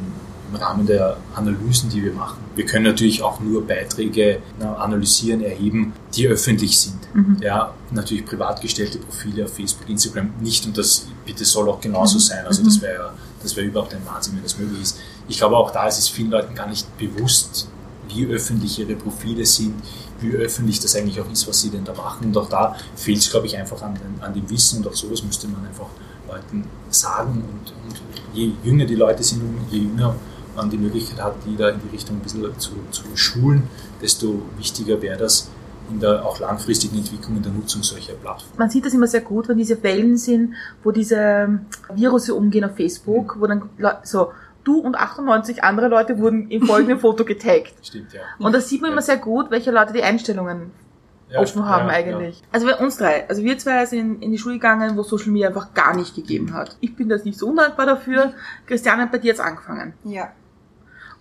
im 0.55 0.61
Rahmen 0.61 0.85
der 0.85 1.17
Analysen, 1.35 1.89
die 1.89 2.03
wir 2.03 2.13
machen. 2.13 2.37
Wir 2.55 2.65
können 2.65 2.85
natürlich 2.85 3.21
auch 3.21 3.39
nur 3.39 3.65
Beiträge 3.67 4.39
na, 4.59 4.75
analysieren, 4.75 5.41
erheben, 5.41 5.93
die 6.15 6.27
öffentlich 6.27 6.79
sind. 6.79 6.99
Ja, 7.41 7.73
natürlich 7.91 8.25
privat 8.25 8.61
gestellte 8.61 8.97
Profile 8.99 9.45
auf 9.45 9.53
Facebook, 9.53 9.89
Instagram 9.89 10.29
nicht 10.41 10.65
und 10.65 10.77
das 10.77 11.07
bitte 11.25 11.45
soll 11.45 11.69
auch 11.69 11.79
genauso 11.81 12.19
sein. 12.19 12.45
Also 12.45 12.63
das 12.63 12.81
wäre 12.81 12.93
ja- 12.95 13.13
das 13.41 13.55
wäre 13.55 13.67
überhaupt 13.67 13.93
ein 13.93 14.01
Wahnsinn, 14.05 14.35
wenn 14.35 14.43
das 14.43 14.57
möglich 14.57 14.81
ist. 14.81 14.97
Ich 15.27 15.37
glaube 15.37 15.55
auch 15.57 15.71
da 15.71 15.87
ist 15.87 15.99
es 15.99 16.07
vielen 16.09 16.31
Leuten 16.31 16.55
gar 16.55 16.67
nicht 16.67 16.85
bewusst, 16.97 17.67
wie 18.09 18.25
öffentlich 18.27 18.79
ihre 18.79 18.95
Profile 18.95 19.45
sind, 19.45 19.73
wie 20.19 20.31
öffentlich 20.31 20.79
das 20.79 20.95
eigentlich 20.95 21.19
auch 21.21 21.29
ist, 21.31 21.47
was 21.47 21.61
sie 21.61 21.69
denn 21.69 21.83
da 21.83 21.93
machen. 21.93 22.27
Und 22.27 22.37
auch 22.37 22.49
da 22.49 22.75
fehlt 22.95 23.17
es, 23.19 23.29
glaube 23.29 23.45
ich, 23.47 23.57
einfach 23.57 23.81
an, 23.81 23.99
an 24.21 24.33
dem 24.33 24.49
Wissen 24.49 24.79
und 24.79 24.87
auch 24.87 24.95
sowas 24.95 25.21
müsste 25.23 25.47
man 25.47 25.65
einfach 25.65 25.87
Leuten 26.27 26.63
sagen. 26.89 27.43
Und, 27.47 27.73
und 27.87 28.01
je 28.33 28.51
jünger 28.63 28.85
die 28.85 28.95
Leute 28.95 29.23
sind 29.23 29.41
je 29.69 29.79
jünger 29.79 30.15
man 30.55 30.69
die 30.69 30.77
Möglichkeit 30.77 31.21
hat, 31.21 31.35
die 31.45 31.55
da 31.55 31.69
in 31.69 31.79
die 31.81 31.95
Richtung 31.95 32.17
ein 32.17 32.21
bisschen 32.21 32.43
zu, 32.59 32.71
zu 32.91 33.03
schulen, 33.15 33.63
desto 34.01 34.41
wichtiger 34.57 35.01
wäre 35.01 35.17
das 35.17 35.49
in 35.89 35.99
der 35.99 36.25
auch 36.25 36.39
langfristigen 36.39 36.97
Entwicklung 36.97 37.37
in 37.37 37.43
der 37.43 37.51
Nutzung 37.51 37.83
solcher 37.83 38.13
Plattformen. 38.13 38.57
Man 38.57 38.69
sieht 38.69 38.85
das 38.85 38.93
immer 38.93 39.07
sehr 39.07 39.21
gut, 39.21 39.47
wenn 39.47 39.57
diese 39.57 39.81
Wellen 39.83 40.17
sind, 40.17 40.55
wo 40.83 40.91
diese 40.91 41.59
Virus 41.93 42.29
umgehen 42.29 42.63
auf 42.63 42.75
Facebook, 42.75 43.37
wo 43.39 43.47
dann 43.47 43.69
so 44.03 44.31
du 44.63 44.79
und 44.79 44.95
98 44.95 45.63
andere 45.63 45.87
Leute 45.87 46.17
wurden 46.17 46.49
im 46.49 46.65
folgenden 46.65 46.99
Foto 47.01 47.23
getaggt. 47.23 47.73
Stimmt, 47.83 48.13
ja. 48.13 48.21
Und 48.39 48.53
da 48.53 48.59
sieht 48.59 48.81
man 48.81 48.91
immer 48.91 49.01
sehr 49.01 49.17
gut, 49.17 49.51
welche 49.51 49.71
Leute 49.71 49.93
die 49.93 50.01
Einstellungen 50.01 50.71
ja 51.29 51.39
offen 51.39 51.65
haben 51.65 51.87
ja, 51.87 51.93
eigentlich. 51.93 52.41
Also 52.51 52.67
bei 52.67 52.75
uns 52.75 52.97
drei, 52.97 53.27
also 53.29 53.43
wir 53.43 53.57
zwei 53.57 53.85
sind 53.85 54.21
in 54.21 54.31
die 54.31 54.37
Schule 54.37 54.55
gegangen, 54.55 54.97
wo 54.97 55.03
Social 55.03 55.31
Media 55.31 55.49
einfach 55.49 55.73
gar 55.73 55.95
nicht 55.95 56.15
gegeben 56.15 56.53
hat. 56.53 56.77
Ich 56.81 56.95
bin 56.95 57.09
das 57.09 57.25
nicht 57.25 57.37
so 57.37 57.47
undankbar 57.47 57.85
dafür. 57.85 58.33
Christiane 58.65 59.03
hat 59.03 59.11
bei 59.11 59.19
dir 59.19 59.27
jetzt 59.27 59.41
angefangen. 59.41 59.93
Ja. 60.03 60.31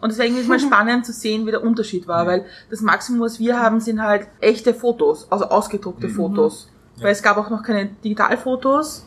Und 0.05 0.11
deswegen 0.11 0.37
ist 0.37 0.51
mal 0.51 0.61
spannend 0.61 1.07
zu 1.07 1.15
sehen, 1.15 1.47
wie 1.47 1.51
der 1.51 1.65
Unterschied 1.65 2.07
war, 2.07 2.27
weil 2.27 2.45
das 2.69 2.83
Maximum, 2.83 3.23
was 3.23 3.39
wir 3.39 3.59
haben, 3.59 3.81
sind 3.81 4.03
halt 4.03 4.29
echte 4.39 4.75
Fotos, 4.75 5.27
also 5.31 5.47
ausgedruckte 5.47 6.11
Fotos. 6.11 6.69
Weil 7.01 7.13
es 7.13 7.23
gab 7.23 7.39
auch 7.39 7.49
noch 7.49 7.63
keine 7.63 7.87
Digitalfotos. 8.05 9.07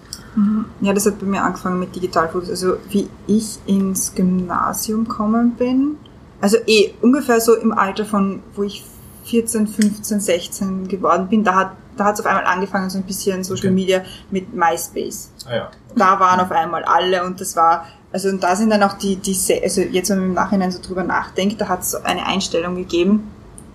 Ja, 0.81 0.93
das 0.93 1.05
hat 1.05 1.19
bei 1.19 1.27
mir 1.27 1.43
angefangen 1.43 1.77
mit 1.79 1.95
Digitalfotos. 1.95 2.49
Also 2.49 2.77
wie 2.89 3.07
ich 3.27 3.60
ins 3.67 4.15
Gymnasium 4.15 5.07
gekommen 5.07 5.51
bin, 5.51 5.97
also 6.41 6.57
eh 6.65 6.95
ungefähr 7.03 7.41
so 7.41 7.53
im 7.55 7.73
Alter 7.73 8.03
von, 8.03 8.41
wo 8.55 8.63
ich 8.63 8.83
14, 9.25 9.67
15, 9.67 10.19
16 10.19 10.88
geworden 10.88 11.27
bin, 11.27 11.43
da 11.43 11.53
hat 11.53 11.71
da 11.95 12.05
hat 12.05 12.13
es 12.15 12.19
auf 12.19 12.25
einmal 12.25 12.45
angefangen, 12.45 12.89
so 12.89 12.97
ein 12.97 13.03
bisschen 13.03 13.43
Social 13.43 13.67
Okay. 13.67 13.75
Media 13.75 14.01
mit 14.31 14.53
MySpace. 14.53 15.31
Ah, 15.47 15.55
ja. 15.55 15.71
Da 15.95 16.19
waren 16.19 16.39
auf 16.39 16.51
einmal 16.51 16.83
alle 16.83 17.23
und 17.25 17.41
das 17.41 17.55
war, 17.55 17.86
also 18.11 18.29
und 18.29 18.41
da 18.43 18.55
sind 18.55 18.69
dann 18.69 18.83
auch 18.83 18.97
die, 18.97 19.17
die 19.17 19.35
also 19.61 19.81
jetzt 19.81 20.09
wenn 20.09 20.19
man 20.19 20.27
im 20.29 20.33
Nachhinein 20.33 20.71
so 20.71 20.81
drüber 20.81 21.03
nachdenkt, 21.03 21.59
da 21.59 21.67
hat 21.67 21.81
es 21.81 21.95
eine 21.95 22.25
Einstellung 22.25 22.75
gegeben, 22.75 23.31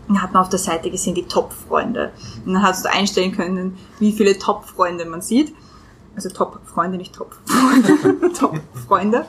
da 0.08 0.22
hat 0.22 0.32
man 0.32 0.42
auf 0.42 0.48
der 0.48 0.58
Seite 0.58 0.90
gesehen, 0.90 1.14
die 1.14 1.24
Top-Freunde. 1.24 2.12
Und 2.44 2.54
dann 2.54 2.62
hast 2.62 2.84
du 2.84 2.90
einstellen 2.90 3.32
können, 3.32 3.78
wie 3.98 4.12
viele 4.12 4.38
Top-Freunde 4.38 5.04
man 5.04 5.22
sieht. 5.22 5.54
Also 6.14 6.28
Top-Freunde, 6.28 6.98
nicht 6.98 7.14
Top-Freunde. 7.14 8.32
Top-Freunde. 8.38 9.24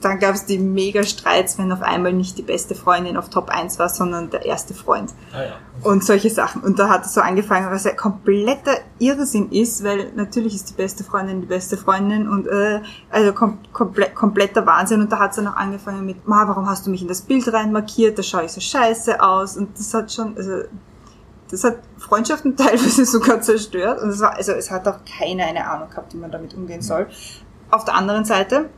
Dann 0.00 0.20
gab 0.20 0.34
es 0.34 0.46
die 0.46 0.58
Mega-Streits, 0.58 1.58
wenn 1.58 1.72
auf 1.72 1.82
einmal 1.82 2.12
nicht 2.12 2.38
die 2.38 2.42
beste 2.42 2.76
Freundin 2.76 3.16
auf 3.16 3.30
Top 3.30 3.50
1 3.50 3.78
war, 3.80 3.88
sondern 3.88 4.30
der 4.30 4.44
erste 4.46 4.72
Freund. 4.72 5.12
Ah, 5.32 5.42
ja. 5.42 5.52
Und 5.82 6.04
solche 6.04 6.30
Sachen. 6.30 6.62
Und 6.62 6.78
da 6.78 6.88
hat 6.88 7.04
es 7.06 7.14
so 7.14 7.20
angefangen, 7.20 7.70
was 7.70 7.84
ja 7.84 7.92
kompletter 7.92 8.76
Irrsinn 9.00 9.50
ist, 9.50 9.82
weil 9.82 10.12
natürlich 10.14 10.54
ist 10.54 10.70
die 10.70 10.74
beste 10.74 11.02
Freundin 11.02 11.40
die 11.40 11.46
beste 11.46 11.76
Freundin 11.76 12.28
und 12.28 12.46
äh, 12.46 12.80
also 13.10 13.32
kom 13.32 13.58
komple 13.72 14.10
kompletter 14.10 14.64
Wahnsinn. 14.66 15.00
Und 15.00 15.10
da 15.10 15.18
hat 15.18 15.30
es 15.30 15.36
dann 15.36 15.48
auch 15.48 15.56
angefangen 15.56 16.06
mit, 16.06 16.28
Ma, 16.28 16.46
warum 16.46 16.68
hast 16.68 16.86
du 16.86 16.90
mich 16.90 17.02
in 17.02 17.08
das 17.08 17.22
Bild 17.22 17.52
rein 17.52 17.72
markiert? 17.72 18.18
Da 18.18 18.22
schaue 18.22 18.44
ich 18.44 18.52
so 18.52 18.60
scheiße 18.60 19.20
aus. 19.20 19.56
Und 19.56 19.76
das 19.76 19.92
hat 19.94 20.12
schon, 20.12 20.36
also 20.36 20.62
das 21.50 21.64
hat 21.64 21.78
Freundschaften 21.98 22.56
teilweise 22.56 23.04
sogar 23.04 23.40
zerstört. 23.40 24.02
Und 24.02 24.10
es 24.10 24.20
war, 24.20 24.36
also 24.36 24.52
es 24.52 24.70
hat 24.70 24.86
auch 24.88 24.98
keiner 25.18 25.44
eine 25.46 25.68
Ahnung 25.68 25.90
gehabt, 25.90 26.14
wie 26.14 26.18
man 26.18 26.30
damit 26.30 26.54
umgehen 26.54 26.82
soll. 26.82 27.06
Auf 27.70 27.84
der 27.84 27.94
anderen 27.94 28.24
Seite, 28.24 28.70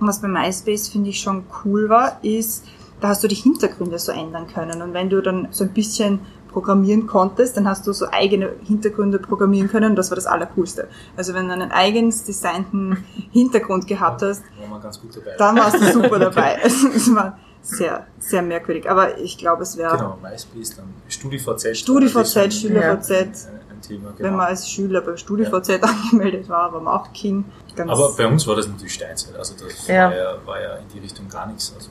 was 0.00 0.20
bei 0.20 0.28
MySpace 0.28 0.88
finde 0.88 1.10
ich 1.10 1.20
schon 1.20 1.44
cool 1.64 1.88
war, 1.88 2.18
ist, 2.22 2.64
da 3.00 3.08
hast 3.08 3.22
du 3.22 3.28
die 3.28 3.34
Hintergründe 3.34 3.98
so 3.98 4.12
ändern 4.12 4.46
können. 4.46 4.82
Und 4.82 4.94
wenn 4.94 5.10
du 5.10 5.20
dann 5.20 5.48
so 5.50 5.64
ein 5.64 5.70
bisschen 5.72 6.20
programmieren 6.50 7.06
konntest, 7.06 7.56
dann 7.58 7.68
hast 7.68 7.86
du 7.86 7.92
so 7.92 8.06
eigene 8.10 8.50
Hintergründe 8.64 9.18
programmieren 9.18 9.68
können. 9.68 9.90
Und 9.90 9.96
das 9.96 10.10
war 10.10 10.14
das 10.16 10.26
Allercoolste. 10.26 10.88
Also 11.14 11.34
wenn 11.34 11.48
du 11.48 11.52
einen 11.52 11.70
eigens 11.70 12.24
designten 12.24 13.04
Hintergrund 13.30 13.86
gehabt 13.86 14.22
hast, 14.22 14.42
War 14.60 14.68
mal 14.68 14.80
ganz 14.80 14.98
gut 14.98 15.14
dabei. 15.16 15.34
dann 15.36 15.56
warst 15.58 15.78
du 15.80 15.92
super 15.92 16.18
dabei. 16.18 16.62
Also 16.62 16.88
es 16.88 17.14
war 17.14 17.38
sehr, 17.66 18.06
sehr 18.18 18.42
merkwürdig. 18.42 18.88
Aber 18.88 19.18
ich 19.18 19.36
glaube, 19.38 19.62
es 19.64 19.76
wäre, 19.76 19.96
Genau, 19.96 20.18
MySpace, 20.22 20.76
dann 20.76 20.86
StudiVZ. 21.08 21.76
StudiVZ, 21.76 22.36
ein- 22.36 22.50
SchülerVZ. 22.52 23.10
Ein 23.10 23.80
Thema, 23.82 24.10
genau. 24.12 24.18
wenn 24.20 24.36
man 24.36 24.46
als 24.46 24.70
Schüler 24.70 25.00
bei 25.00 25.16
StudiVZ 25.16 25.82
angemeldet 25.82 26.48
war, 26.48 26.72
war 26.72 26.80
man 26.80 26.94
auch 27.00 27.12
King. 27.12 27.44
Ganz 27.74 27.90
Aber 27.90 28.14
bei 28.16 28.26
uns 28.26 28.46
war 28.46 28.56
das 28.56 28.66
natürlich 28.68 28.94
Steinzeit. 28.94 29.36
Also 29.36 29.54
das 29.62 29.86
Ja. 29.86 30.08
war, 30.10 30.16
ja, 30.16 30.46
war 30.46 30.60
ja 30.60 30.76
in 30.76 30.88
die 30.94 30.98
Richtung 31.00 31.28
gar 31.28 31.46
nichts. 31.46 31.72
Also 31.76 31.90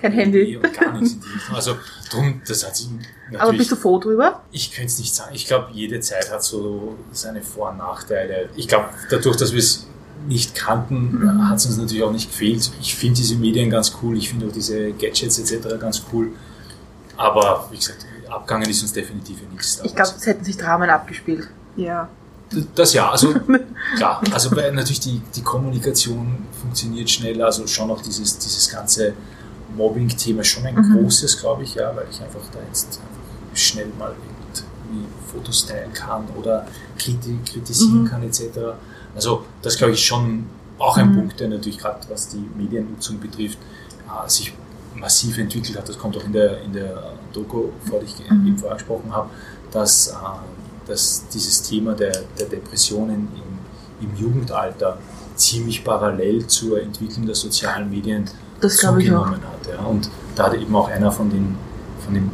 Kein 0.00 0.12
Handy. 0.12 0.56
Und 0.56 0.62
gar 0.78 0.92
nichts 0.92 1.14
in 1.14 1.20
die 1.20 1.26
Richtung. 1.28 1.54
Also 1.56 1.76
drum, 2.10 2.40
das 2.46 2.64
hat 2.64 2.76
sich 2.76 2.88
natürlich. 2.90 3.40
Aber 3.40 3.52
bist 3.52 3.70
du 3.72 3.76
froh 3.76 3.98
drüber? 3.98 4.40
ich 4.52 4.70
könnte 4.72 4.86
es 4.86 4.98
nicht 4.98 5.14
sagen. 5.14 5.34
Ich 5.34 5.46
glaube, 5.46 5.68
jede 5.72 6.00
Zeit 6.00 6.30
hat 6.30 6.42
so 6.44 6.96
seine 7.12 7.42
Vor- 7.42 7.70
und 7.70 7.78
Nachteile. 7.78 8.48
Ich 8.56 8.68
glaube, 8.68 8.86
dadurch, 9.10 9.36
dass 9.36 9.52
wir 9.52 9.58
es 9.58 9.86
nicht 10.26 10.54
kannten, 10.54 11.48
hat 11.48 11.58
es 11.58 11.66
uns 11.66 11.76
natürlich 11.76 12.02
auch 12.02 12.12
nicht 12.12 12.30
gefehlt. 12.30 12.70
Ich 12.80 12.94
finde 12.94 13.16
diese 13.16 13.36
Medien 13.36 13.70
ganz 13.70 13.96
cool. 14.02 14.16
Ich 14.16 14.28
finde 14.28 14.46
auch 14.46 14.52
diese 14.52 14.92
Gadgets 14.92 15.38
etc. 15.38 15.78
ganz 15.80 16.02
cool. 16.12 16.32
Aber 17.16 17.68
wie 17.70 17.76
gesagt, 17.76 18.06
abgangen 18.28 18.68
ist 18.68 18.82
uns 18.82 18.92
definitiv 18.92 19.38
nichts. 19.50 19.80
Ich 19.84 19.94
glaube, 19.94 20.10
es 20.16 20.26
hätten 20.26 20.44
sich 20.44 20.56
Dramen 20.56 20.88
abgespielt. 20.88 21.48
Ja. 21.76 22.08
Das 22.74 22.92
ja, 22.94 23.10
also 23.10 23.34
klar, 23.96 24.20
also 24.32 24.54
weil 24.56 24.72
natürlich 24.72 25.00
die, 25.00 25.20
die 25.34 25.42
Kommunikation 25.42 26.38
funktioniert 26.60 27.08
schneller, 27.08 27.46
also 27.46 27.66
schon 27.66 27.90
auch 27.90 28.02
dieses, 28.02 28.38
dieses 28.38 28.68
ganze 28.68 29.12
Mobbing-Thema 29.76 30.42
schon 30.42 30.66
ein 30.66 30.74
großes, 30.74 31.38
glaube 31.38 31.62
ich, 31.62 31.76
ja, 31.76 31.94
weil 31.94 32.06
ich 32.10 32.20
einfach 32.20 32.40
da 32.52 32.58
jetzt 32.66 32.86
einfach 32.86 33.56
schnell 33.56 33.86
mal 33.98 34.12
irgendwie 34.12 35.06
Fotos 35.30 35.66
teilen 35.66 35.92
kann 35.92 36.24
oder 36.36 36.66
kriti 36.98 37.38
kritisieren 37.44 38.04
kann 38.04 38.22
etc. 38.24 38.42
Also 39.14 39.44
das 39.62 39.76
glaube 39.76 39.92
ich 39.94 40.04
schon 40.04 40.46
auch 40.78 40.96
ein 40.96 41.14
Punkt, 41.14 41.38
der 41.40 41.48
natürlich 41.48 41.78
gerade 41.78 42.00
was 42.08 42.28
die 42.28 42.48
Mediennutzung 42.56 43.20
betrifft, 43.20 43.58
äh, 44.06 44.28
sich 44.28 44.54
massiv 44.94 45.38
entwickelt 45.38 45.78
hat. 45.78 45.88
Das 45.88 45.98
kommt 45.98 46.16
auch 46.16 46.24
in 46.24 46.32
der, 46.32 46.62
in 46.62 46.72
der 46.72 47.12
Doku, 47.32 47.68
vor 47.88 48.00
der 48.00 48.08
ich 48.08 48.20
eben 48.20 48.56
vorher 48.58 48.76
gesprochen 48.76 49.12
habe, 49.12 49.30
dass, 49.70 50.08
äh, 50.08 50.14
dass 50.86 51.28
dieses 51.28 51.62
Thema 51.62 51.94
der, 51.94 52.12
der 52.38 52.46
Depressionen 52.46 53.28
im, 53.34 54.08
im 54.08 54.16
Jugendalter 54.16 54.98
ziemlich 55.34 55.84
parallel 55.84 56.46
zur 56.46 56.82
Entwicklung 56.82 57.26
der 57.26 57.34
sozialen 57.34 57.88
Medien 57.90 58.28
Das 58.60 58.76
zugenommen 58.76 59.40
hat. 59.42 59.72
Ja. 59.72 59.84
Und 59.84 60.10
da 60.34 60.46
hat 60.46 60.54
eben 60.54 60.74
auch 60.74 60.88
einer 60.88 61.10
von 61.10 61.30
den, 61.30 61.56
von 62.04 62.14
den 62.14 62.30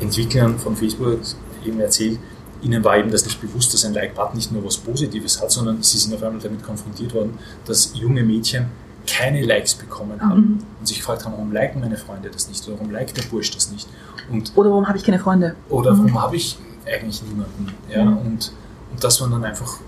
Entwicklern 0.00 0.58
von 0.58 0.76
Facebook 0.76 1.20
eben 1.64 1.80
erzählt, 1.80 2.18
ihnen 2.62 2.82
war 2.84 2.96
eben 2.98 3.10
das 3.10 3.24
nicht 3.24 3.40
bewusst, 3.40 3.72
dass 3.74 3.84
ein 3.84 3.94
Like-Button 3.94 4.36
nicht 4.36 4.50
nur 4.52 4.64
was 4.64 4.76
Positives 4.78 5.40
hat, 5.40 5.50
sondern 5.50 5.82
sie 5.82 5.98
sind 5.98 6.14
auf 6.14 6.22
einmal 6.22 6.40
damit 6.40 6.62
konfrontiert 6.62 7.14
worden, 7.14 7.38
dass 7.64 7.92
junge 7.94 8.22
Mädchen 8.22 8.66
keine 9.06 9.42
Likes 9.44 9.74
bekommen 9.74 10.20
haben 10.20 10.40
Mhm. 10.40 10.58
und 10.80 10.86
sich 10.88 10.98
gefragt 10.98 11.24
haben, 11.24 11.32
warum 11.32 11.52
liken 11.52 11.80
meine 11.80 11.96
Freunde 11.96 12.28
das 12.30 12.48
nicht 12.48 12.66
oder 12.68 12.76
warum 12.78 12.90
liked 12.90 13.16
der 13.16 13.22
Bursch 13.22 13.50
das 13.52 13.70
nicht 13.70 13.88
und 14.30 14.52
Oder 14.54 14.70
warum 14.70 14.86
habe 14.86 14.98
ich 14.98 15.04
keine 15.04 15.18
Freunde? 15.18 15.54
oder 15.70 15.92
warum 15.96 16.20
habe 16.20 16.36
ich 16.36 16.58
eigentlich 16.86 17.22
niemanden 17.22 17.68
ja 17.90 18.04
Mhm. 18.04 18.18
und, 18.18 18.52
und 18.92 19.04
das 19.04 19.20
waren 19.20 19.30
dann 19.30 19.44
einfach 19.44 19.78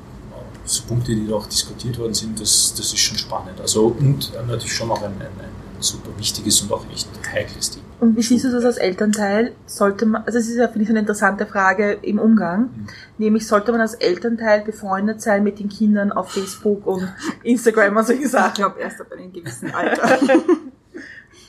so 0.65 0.83
Punkte, 0.85 1.15
die 1.15 1.27
da 1.27 1.35
auch 1.35 1.47
diskutiert 1.47 1.99
worden 1.99 2.15
sind, 2.15 2.41
das, 2.41 2.73
das 2.77 2.87
ist 2.93 2.99
schon 2.99 3.19
spannend. 3.19 3.61
Also 3.61 3.87
und 3.99 4.31
natürlich 4.47 4.73
schon 4.73 4.91
auch 4.91 5.03
ein, 5.03 5.13
ein, 5.13 5.21
ein 5.23 5.51
super 5.81 6.11
wichtiges 6.19 6.63
und 6.63 6.73
auch 6.73 6.85
echt 6.93 7.09
heikles 7.33 7.71
Thema. 7.71 7.85
Und 8.01 8.17
wie 8.17 8.23
siehst 8.23 8.45
du 8.45 8.51
das 8.51 8.65
als 8.65 8.77
Elternteil? 8.79 9.53
Sollte 9.67 10.07
man, 10.07 10.23
also 10.25 10.39
das 10.39 10.49
ist 10.49 10.57
ja, 10.57 10.69
finde 10.69 10.85
ich, 10.85 10.89
eine 10.91 11.01
interessante 11.01 11.47
Frage 11.47 11.99
im 12.03 12.19
Umgang. 12.19 12.63
Mhm. 12.63 12.87
Nämlich, 13.19 13.47
sollte 13.47 13.73
man 13.73 13.81
als 13.81 13.95
Elternteil 13.95 14.63
befreundet 14.63 15.21
sein 15.21 15.45
mit 15.45 15.59
den 15.59 15.69
Kindern 15.69 16.11
auf 16.13 16.31
Facebook 16.33 16.87
und 16.87 17.07
Instagram 17.43 17.97
und 17.97 18.07
solche 18.07 18.23
Ich 18.23 18.31
Sachen? 18.31 18.55
glaube 18.55 18.81
erst 18.81 19.01
ab 19.01 19.13
einem 19.13 19.33
gewissen 19.33 19.71
Alter. 19.75 20.19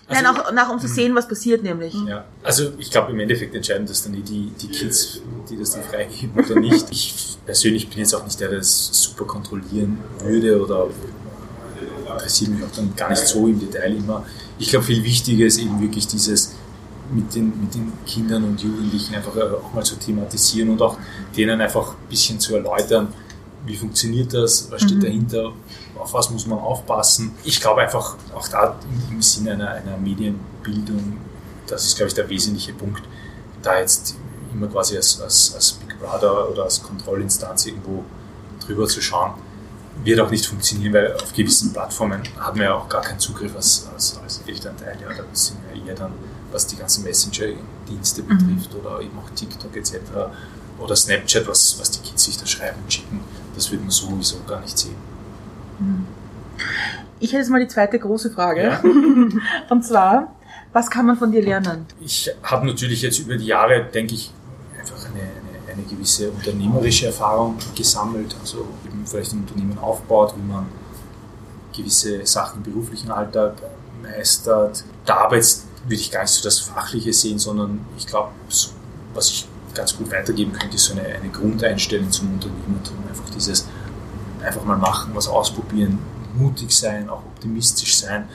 Nein, 0.09 0.25
auch 0.25 0.51
nach, 0.51 0.69
um 0.69 0.77
zu 0.77 0.87
sehen, 0.89 1.15
was 1.15 1.25
passiert 1.25 1.63
nämlich. 1.63 1.95
Ja, 2.05 2.25
also 2.43 2.73
ich 2.77 2.91
glaube 2.91 3.13
im 3.13 3.19
Endeffekt 3.21 3.55
entscheiden 3.55 3.87
das 3.87 4.03
dann 4.03 4.11
die, 4.11 4.51
die 4.51 4.67
Kids, 4.67 5.21
die 5.49 5.57
das 5.57 5.71
dann 5.71 5.83
freigeben 5.83 6.31
oder 6.43 6.59
nicht. 6.59 6.87
Ich 6.91 7.37
persönlich 7.45 7.89
bin 7.89 7.99
jetzt 7.99 8.13
auch 8.13 8.25
nicht 8.25 8.37
der, 8.41 8.49
der 8.49 8.57
das 8.57 8.89
super 8.91 9.23
kontrollieren 9.23 9.99
würde 10.21 10.61
oder 10.61 10.89
interessiert 12.13 12.51
mich 12.51 12.63
auch 12.63 12.75
dann 12.75 12.95
gar 12.95 13.09
nicht 13.09 13.25
so 13.25 13.47
im 13.47 13.59
Detail 13.59 13.95
immer. 13.95 14.25
Ich 14.57 14.69
glaube 14.69 14.85
viel 14.85 15.03
wichtiger 15.03 15.45
ist 15.45 15.57
eben 15.57 15.81
wirklich 15.81 16.07
dieses 16.07 16.53
mit 17.11 17.35
den, 17.35 17.47
mit 17.61 17.73
den 17.73 17.91
Kindern 18.05 18.43
und 18.43 18.61
Jugendlichen 18.61 19.15
einfach 19.15 19.35
auch 19.35 19.73
mal 19.73 19.83
zu 19.83 19.95
thematisieren 19.97 20.69
und 20.69 20.81
auch 20.81 20.97
denen 21.35 21.59
einfach 21.59 21.91
ein 21.91 22.09
bisschen 22.09 22.39
zu 22.39 22.55
erläutern, 22.55 23.13
wie 23.65 23.75
funktioniert 23.75 24.33
das, 24.33 24.71
was 24.71 24.81
steht 24.81 25.03
dahinter, 25.03 25.51
auf 25.99 26.13
was 26.13 26.29
muss 26.31 26.47
man 26.47 26.59
aufpassen. 26.59 27.33
Ich 27.43 27.59
glaube 27.59 27.81
einfach 27.81 28.15
auch 28.33 28.47
da 28.47 28.79
im, 29.09 29.15
im 29.15 29.21
Sinne 29.21 29.51
einer, 29.51 29.69
einer 29.69 29.97
Medienbildung, 29.97 31.17
das 31.67 31.85
ist 31.85 31.97
glaube 31.97 32.07
ich 32.07 32.15
der 32.15 32.29
wesentliche 32.29 32.73
Punkt, 32.73 33.03
da 33.61 33.79
jetzt 33.79 34.15
immer 34.53 34.67
quasi 34.67 34.95
als, 34.95 35.21
als, 35.21 35.53
als 35.53 35.73
Big 35.73 35.99
Brother 35.99 36.49
oder 36.49 36.63
als 36.63 36.81
Kontrollinstanz 36.81 37.67
irgendwo 37.67 38.03
drüber 38.65 38.87
zu 38.87 39.01
schauen, 39.01 39.33
wird 40.03 40.19
auch 40.19 40.31
nicht 40.31 40.45
funktionieren, 40.45 40.93
weil 40.93 41.13
auf 41.13 41.33
gewissen 41.33 41.73
Plattformen 41.73 42.21
hat 42.39 42.55
man 42.55 42.65
ja 42.65 42.73
auch 42.73 42.89
gar 42.89 43.01
keinen 43.01 43.19
Zugriff 43.19 43.55
als, 43.55 43.87
als, 43.93 44.19
als 44.23 44.41
Elternteil. 44.47 44.97
Ja, 45.01 45.09
da 45.09 45.23
sind 45.33 45.59
ja 45.73 45.85
eher 45.85 45.95
dann, 45.95 46.11
was 46.51 46.67
die 46.67 46.75
ganzen 46.75 47.03
Messenger-Dienste 47.03 48.23
betrifft 48.23 48.73
oder 48.75 49.01
eben 49.01 49.17
auch 49.19 49.29
TikTok 49.35 49.75
etc. 49.75 49.95
oder 50.79 50.95
Snapchat, 50.95 51.47
was, 51.47 51.79
was 51.79 51.91
die 51.91 51.99
Kids 52.07 52.25
sich 52.25 52.37
da 52.37 52.45
schreiben 52.45 52.77
und 52.83 52.91
schicken, 52.91 53.19
das 53.55 53.71
wird 53.71 53.81
man 53.81 53.91
sowieso 53.91 54.37
gar 54.47 54.61
nicht 54.61 54.77
sehen. 54.77 54.95
Ich 57.19 57.29
hätte 57.31 57.41
jetzt 57.41 57.49
mal 57.49 57.59
die 57.59 57.67
zweite 57.67 57.99
große 57.99 58.31
Frage. 58.31 58.63
Ja. 58.63 58.81
Und 59.69 59.83
zwar, 59.85 60.35
was 60.73 60.89
kann 60.89 61.05
man 61.05 61.17
von 61.17 61.31
dir 61.31 61.41
lernen? 61.41 61.85
Ich 61.99 62.31
habe 62.43 62.65
natürlich 62.65 63.01
jetzt 63.01 63.19
über 63.19 63.37
die 63.37 63.45
Jahre, 63.45 63.83
denke 63.83 64.15
ich, 64.15 64.31
einfach 64.77 65.05
eine, 65.05 65.21
eine, 65.21 65.73
eine 65.73 65.83
gewisse 65.83 66.31
unternehmerische 66.31 67.07
Erfahrung 67.07 67.57
gesammelt. 67.75 68.35
Also 68.41 68.67
vielleicht 69.11 69.33
ein 69.33 69.41
Unternehmen 69.41 69.77
aufbaut, 69.77 70.33
wie 70.35 70.51
man 70.51 70.65
gewisse 71.75 72.25
Sachen 72.25 72.63
im 72.63 72.71
beruflichen 72.71 73.11
Alltag 73.11 73.55
meistert. 74.01 74.83
Da 75.05 75.17
aber 75.17 75.37
jetzt 75.37 75.65
würde 75.83 75.95
ich 75.95 76.11
gar 76.11 76.21
nicht 76.21 76.31
so 76.31 76.43
das 76.43 76.59
Fachliche 76.59 77.13
sehen, 77.13 77.39
sondern 77.39 77.79
ich 77.97 78.07
glaube, 78.07 78.31
was 79.13 79.29
ich 79.29 79.47
ganz 79.73 79.95
gut 79.95 80.11
weitergeben 80.11 80.51
könnte, 80.51 80.75
ist 80.75 80.85
so 80.85 80.93
eine, 80.93 81.03
eine 81.03 81.29
Grundeinstellung 81.29 82.11
zum 82.11 82.33
Unternehmertum. 82.33 82.97
Einfach 83.07 83.29
dieses 83.33 83.67
einfach 84.43 84.63
mal 84.63 84.77
machen, 84.77 85.11
was 85.13 85.27
ausprobieren, 85.27 85.99
mutig 86.35 86.71
sein, 86.71 87.09
auch 87.09 87.19
optimistisch 87.19 87.97
sein. 87.97 88.27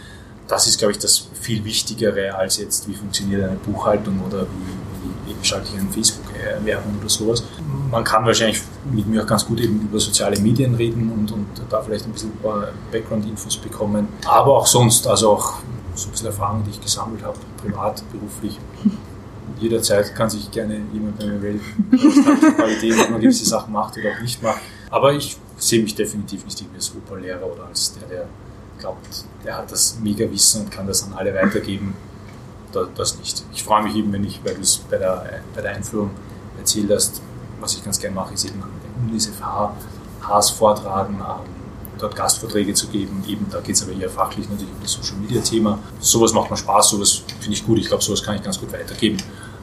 Das 0.48 0.66
ist, 0.66 0.78
glaube 0.78 0.92
ich, 0.92 0.98
das 0.98 1.28
viel 1.40 1.64
Wichtigere 1.64 2.34
als 2.34 2.58
jetzt, 2.58 2.88
wie 2.88 2.94
funktioniert 2.94 3.42
eine 3.42 3.56
Buchhaltung 3.56 4.20
oder 4.24 4.42
wie, 4.42 5.34
wie 5.34 5.44
schalte 5.44 5.68
ich 5.72 5.80
eine 5.80 5.90
Facebook-Werbung 5.90 6.98
oder 7.00 7.08
sowas. 7.08 7.42
Man 7.90 8.04
kann 8.04 8.24
wahrscheinlich 8.24 8.62
mit 8.92 9.06
mir 9.06 9.22
auch 9.22 9.26
ganz 9.26 9.46
gut 9.46 9.60
eben 9.60 9.80
über 9.82 9.98
soziale 9.98 10.38
Medien 10.40 10.74
reden 10.74 11.10
und, 11.12 11.32
und 11.32 11.46
da 11.68 11.82
vielleicht 11.82 12.06
ein 12.06 12.12
bisschen 12.12 12.32
Background-Infos 12.92 13.56
bekommen. 13.58 14.08
Aber 14.26 14.58
auch 14.58 14.66
sonst, 14.66 15.06
also 15.06 15.32
auch 15.32 15.54
so 15.94 16.08
ein 16.08 16.12
bisschen 16.12 16.26
Erfahrung, 16.26 16.62
die 16.64 16.70
ich 16.70 16.80
gesammelt 16.80 17.22
habe, 17.24 17.38
privat, 17.56 18.02
beruflich. 18.12 18.58
Jederzeit 19.58 20.14
kann 20.14 20.28
sich 20.28 20.50
gerne 20.50 20.82
jemand 20.92 21.18
bei 21.18 21.26
mir 21.26 21.38
melden. 21.38 21.60
Ideen, 22.78 23.00
ob 23.00 23.10
man 23.10 23.20
gewisse 23.20 23.46
Sachen 23.46 23.72
macht 23.72 23.96
oder 23.96 24.10
auch 24.10 24.20
nicht 24.20 24.42
macht. 24.42 24.60
Aber 24.90 25.14
ich 25.14 25.36
sehe 25.56 25.82
mich 25.82 25.94
definitiv 25.94 26.44
nicht 26.44 26.60
irgendwie 26.60 26.76
als 26.76 26.92
Oberlehrer 26.94 27.46
oder 27.46 27.66
als 27.66 27.94
der, 27.94 28.08
der 28.08 28.26
glaubt, 28.78 29.24
der 29.44 29.56
hat 29.56 29.72
das 29.72 29.98
mega 30.02 30.30
Wissen 30.30 30.62
und 30.62 30.70
kann 30.70 30.86
das 30.86 31.04
an 31.04 31.14
alle 31.14 31.34
weitergeben. 31.34 31.94
Da, 32.72 32.86
das 32.94 33.18
nicht. 33.18 33.44
Ich 33.54 33.64
freue 33.64 33.82
mich 33.84 33.96
eben, 33.96 34.12
wenn 34.12 34.24
ich, 34.24 34.44
weil 34.44 34.54
du 34.54 34.60
es 34.60 34.76
bei 34.76 34.98
der, 34.98 35.40
bei 35.54 35.62
der 35.62 35.72
Einführung 35.72 36.10
erzählt 36.58 36.90
hast, 36.90 37.22
was 37.60 37.74
ich 37.74 37.84
ganz 37.84 37.98
gerne 37.98 38.14
mache, 38.14 38.34
ist 38.34 38.44
eben 38.44 38.62
an 38.96 39.02
den 39.06 39.10
Unis 39.10 39.26
FH, 39.26 39.74
Haas 40.22 40.50
vortragen, 40.50 41.14
ähm, 41.20 41.50
dort 41.98 42.14
Gastvorträge 42.16 42.74
zu 42.74 42.88
geben. 42.88 43.22
Eben, 43.26 43.46
da 43.50 43.60
geht 43.60 43.76
es 43.76 43.82
aber 43.82 43.92
eher 43.92 44.10
fachlich 44.10 44.48
natürlich 44.48 44.72
um 44.74 44.82
das 44.82 44.92
Social 44.92 45.16
Media 45.16 45.40
Thema. 45.40 45.78
Sowas 46.00 46.32
macht 46.32 46.50
mir 46.50 46.56
Spaß, 46.56 46.90
sowas 46.90 47.22
finde 47.40 47.52
ich 47.56 47.64
gut. 47.64 47.78
Ich 47.78 47.86
glaube, 47.88 48.02
sowas 48.02 48.22
kann 48.22 48.36
ich 48.36 48.42
ganz 48.42 48.58
gut 48.60 48.72
weitergeben. 48.72 49.16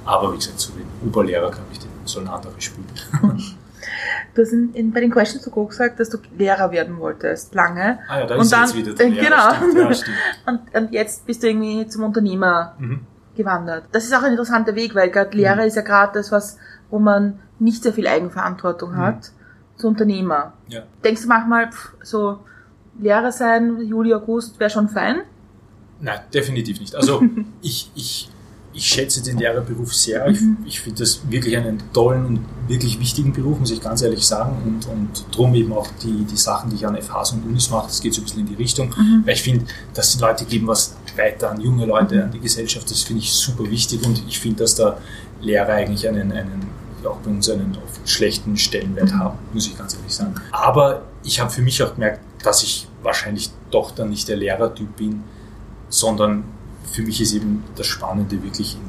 Aber 0.05 0.31
wie 0.33 0.37
gesagt, 0.37 0.59
so 0.59 0.71
den 0.73 0.85
Oberlehrer 1.07 1.51
kann 1.51 1.63
ich 1.71 1.79
den 1.79 1.89
sollen 2.05 2.27
andere 2.27 2.53
spielen. 2.59 2.87
Du 4.35 4.41
hast 4.41 4.51
in, 4.51 4.73
in, 4.73 4.91
bei 4.91 4.99
den 5.01 5.11
Questions 5.11 5.43
to 5.43 5.51
Go 5.51 5.65
gesagt, 5.65 5.99
dass 5.99 6.09
du 6.09 6.17
Lehrer 6.37 6.71
werden 6.71 6.97
wolltest, 6.97 7.53
lange. 7.53 7.99
Ah 8.07 8.19
ja, 8.21 8.25
da 8.25 8.35
Und 8.35 8.41
ist 8.41 8.51
dann- 8.51 8.61
jetzt 8.63 8.75
wieder 8.75 8.93
der 8.93 9.05
äh, 9.05 9.09
Lehrer. 9.09 9.25
genau. 9.29 9.53
Stimmt, 9.53 9.77
ja, 9.77 9.93
stimmt. 9.93 10.17
Und, 10.47 10.59
und 10.75 10.91
jetzt 10.93 11.25
bist 11.27 11.43
du 11.43 11.47
irgendwie 11.47 11.87
zum 11.87 12.03
Unternehmer 12.03 12.73
Mhm. 12.79 13.01
Gewandert. 13.35 13.85
Das 13.91 14.05
ist 14.05 14.13
auch 14.13 14.23
ein 14.23 14.31
interessanter 14.31 14.75
Weg, 14.75 14.95
weil 14.95 15.09
gerade 15.09 15.35
Lehrer 15.35 15.65
ist 15.65 15.75
ja 15.75 15.81
gerade 15.81 16.13
das, 16.13 16.31
was, 16.31 16.57
wo 16.89 16.99
man 16.99 17.39
nicht 17.59 17.83
sehr 17.83 17.93
viel 17.93 18.07
Eigenverantwortung 18.07 18.95
hat, 18.95 19.31
zu 19.77 19.87
Unternehmer. 19.87 20.53
Ja. 20.67 20.83
Denkst 21.03 21.23
du 21.23 21.27
manchmal, 21.27 21.71
pff, 21.71 21.93
so 22.03 22.39
Lehrer 22.99 23.31
sein, 23.31 23.81
Juli, 23.81 24.13
August, 24.13 24.59
wäre 24.59 24.69
schon 24.69 24.89
fein? 24.89 25.21
Nein, 25.99 26.19
definitiv 26.33 26.79
nicht. 26.79 26.95
Also 26.95 27.23
ich, 27.61 27.89
ich, 27.95 28.29
ich 28.73 28.85
schätze 28.85 29.23
den 29.23 29.37
Lehrerberuf 29.37 29.93
sehr. 29.93 30.27
Ich, 30.27 30.39
ich 30.65 30.81
finde 30.81 30.99
das 30.99 31.21
wirklich 31.29 31.55
einen 31.57 31.81
tollen 31.93 32.25
und 32.25 32.39
wirklich 32.67 32.99
wichtigen 32.99 33.33
Beruf, 33.33 33.59
muss 33.59 33.71
ich 33.71 33.81
ganz 33.81 34.01
ehrlich 34.01 34.25
sagen. 34.25 34.57
Und, 34.65 34.87
und 34.87 35.35
drum 35.35 35.53
eben 35.55 35.73
auch 35.73 35.87
die, 36.03 36.25
die 36.25 36.37
Sachen, 36.37 36.69
die 36.69 36.77
ich 36.77 36.87
an 36.87 36.99
FHs 36.99 37.31
und 37.31 37.45
Unis 37.45 37.69
mache, 37.69 37.87
das 37.87 38.01
geht 38.01 38.13
so 38.13 38.21
ein 38.21 38.25
bisschen 38.25 38.41
in 38.41 38.47
die 38.47 38.55
Richtung. 38.55 38.93
Weil 39.25 39.33
ich 39.33 39.43
finde, 39.43 39.65
dass 39.93 40.15
die 40.15 40.21
Leute 40.21 40.45
geben 40.45 40.67
was 40.67 40.95
weiter 41.17 41.51
an 41.51 41.61
junge 41.61 41.85
Leute, 41.85 42.23
an 42.23 42.31
die 42.31 42.39
Gesellschaft. 42.39 42.89
Das 42.89 43.01
finde 43.01 43.21
ich 43.23 43.33
super 43.33 43.69
wichtig. 43.69 44.05
Und 44.05 44.23
ich 44.27 44.39
finde, 44.39 44.63
dass 44.63 44.75
der 44.75 44.97
Lehrer 45.41 45.73
eigentlich 45.73 46.07
einen, 46.07 46.31
einen 46.31 46.67
auch 47.05 47.17
bei 47.17 47.31
uns 47.31 47.49
einen 47.49 47.77
oft 47.83 48.07
schlechten 48.07 48.57
Stellenwert 48.57 49.13
haben, 49.13 49.37
muss 49.51 49.67
ich 49.67 49.77
ganz 49.77 49.95
ehrlich 49.95 50.13
sagen. 50.13 50.35
Aber 50.51 51.03
ich 51.23 51.39
habe 51.39 51.49
für 51.49 51.61
mich 51.61 51.81
auch 51.83 51.93
gemerkt, 51.93 52.21
dass 52.43 52.63
ich 52.63 52.87
wahrscheinlich 53.01 53.51
doch 53.71 53.91
dann 53.91 54.09
nicht 54.09 54.27
der 54.27 54.37
Lehrertyp 54.37 54.95
bin, 54.95 55.23
sondern 55.89 56.43
für 56.91 57.01
mich 57.01 57.21
ist 57.21 57.33
eben 57.33 57.63
das 57.75 57.87
Spannende 57.87 58.41
wirklich 58.41 58.75
in, 58.75 58.81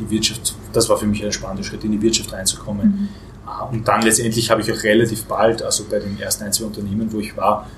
in 0.00 0.06
die, 0.06 0.10
Wirtschaft, 0.10 0.54
das 0.72 0.88
war 0.88 0.96
für 0.96 1.06
mich 1.06 1.24
ein 1.24 1.32
spannender 1.32 1.62
Schritt, 1.62 1.84
in 1.84 1.92
die 1.92 2.02
Wirtschaft 2.02 2.32
reinzukommen. 2.32 3.08
Ah, 3.46 3.64
Und 3.64 3.86
dann 3.86 4.02
letztendlich 4.02 4.50
habe 4.50 4.60
ich 4.62 4.72
auch 4.72 4.82
relativ 4.82 5.24
bald, 5.24 5.62
also 5.62 5.84
bei 5.90 5.98
den 5.98 6.18
ersten 6.18 6.44
ein, 6.44 6.52
zwei 6.52 6.66
Unternehmen, 6.66 7.12
wo 7.12 7.18
ich 7.18 7.36
war, 7.36 7.68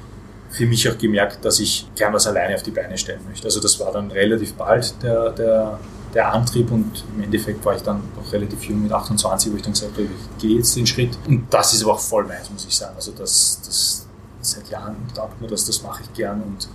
für 0.52 0.66
mich 0.66 0.88
auch 0.88 0.98
gemerkt, 0.98 1.44
dass 1.44 1.58
ich 1.60 1.86
gern 1.96 2.12
was 2.12 2.26
alleine 2.26 2.54
auf 2.54 2.62
die 2.62 2.70
Beine 2.70 2.96
stellen 2.98 3.20
möchte. 3.26 3.46
Also 3.46 3.60
das 3.60 3.80
war 3.80 3.90
dann 3.90 4.10
relativ 4.10 4.52
bald 4.54 4.94
der, 5.02 5.30
der, 5.30 5.78
der 6.12 6.32
Antrieb 6.32 6.70
und 6.70 7.04
im 7.16 7.22
Endeffekt 7.22 7.64
war 7.64 7.74
ich 7.74 7.82
dann 7.82 8.02
noch 8.14 8.30
relativ 8.32 8.62
jung 8.64 8.82
mit 8.82 8.92
28, 8.92 9.50
wo 9.50 9.56
ich 9.56 9.62
dann 9.62 9.72
gesagt 9.72 9.92
habe, 9.92 10.02
ich 10.02 10.42
gehe 10.42 10.58
jetzt 10.58 10.76
den 10.76 10.86
Schritt. 10.86 11.18
Und 11.26 11.46
das 11.50 11.72
ist 11.72 11.82
aber 11.82 11.94
auch 11.94 12.00
voll 12.00 12.24
meins, 12.24 12.50
muss 12.50 12.66
ich 12.66 12.76
sagen. 12.76 12.94
Also 12.96 13.12
das, 13.12 13.60
das 13.64 14.06
seit 14.42 14.68
Jahren 14.68 14.96
taugt 15.14 15.40
mir 15.40 15.48
das, 15.48 15.64
das 15.64 15.82
mache 15.82 16.02
ich 16.02 16.12
gern 16.12 16.42
und, 16.42 16.68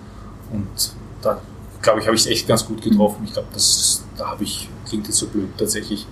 und 0.51 0.91
da 1.21 1.39
glaube 1.81 1.99
ich, 1.99 2.07
habe 2.07 2.15
ich 2.15 2.25
es 2.25 2.27
echt 2.27 2.47
ganz 2.47 2.65
gut 2.65 2.81
getroffen. 2.81 3.23
Ich 3.25 3.33
glaube, 3.33 3.49
das 3.53 4.03
da 4.17 4.31
habe 4.31 4.43
ich, 4.43 4.69
klingt 4.87 5.05
jetzt 5.07 5.17
so 5.17 5.27
blöd, 5.27 5.49
tatsächlich 5.57 6.07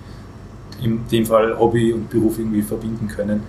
in 0.80 1.06
dem 1.08 1.26
Fall 1.26 1.58
Hobby 1.58 1.92
und 1.92 2.10
Beruf 2.10 2.38
irgendwie 2.38 2.62
verbinden 2.62 3.08
können, 3.08 3.42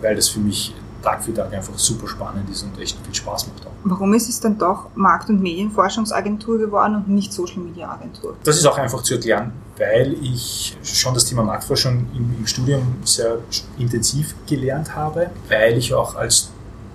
weil 0.00 0.16
das 0.16 0.28
für 0.28 0.40
mich 0.40 0.74
Tag 1.08 1.24
für 1.24 1.32
Tag 1.32 1.52
einfach 1.52 1.78
super 1.78 2.06
spannend 2.06 2.50
ist 2.50 2.62
und 2.62 2.78
echt 2.78 2.98
viel 3.04 3.14
Spaß 3.14 3.48
macht 3.48 3.66
auch. 3.66 3.72
Warum 3.84 4.12
ist 4.14 4.28
es 4.28 4.40
dann 4.40 4.58
doch 4.58 4.86
Markt- 4.94 5.28
und 5.30 5.40
Medienforschungsagentur 5.40 6.58
geworden 6.58 6.96
und 6.96 7.08
nicht 7.08 7.32
Social 7.32 7.58
Media 7.58 7.90
Agentur? 7.90 8.36
Das 8.44 8.56
ist 8.56 8.66
auch 8.66 8.76
einfach 8.76 9.02
zu 9.02 9.14
erklären, 9.14 9.52
weil 9.78 10.14
ich 10.22 10.76
schon 10.82 11.14
das 11.14 11.24
Thema 11.24 11.42
Marktforschung 11.42 12.06
im, 12.14 12.34
im 12.38 12.46
Studium 12.46 12.82
sehr 13.04 13.38
intensiv 13.78 14.34
gelernt 14.46 14.94
habe, 14.94 15.30
weil 15.48 15.78
ich 15.78 15.94
auch 15.94 16.14
als 16.14 16.50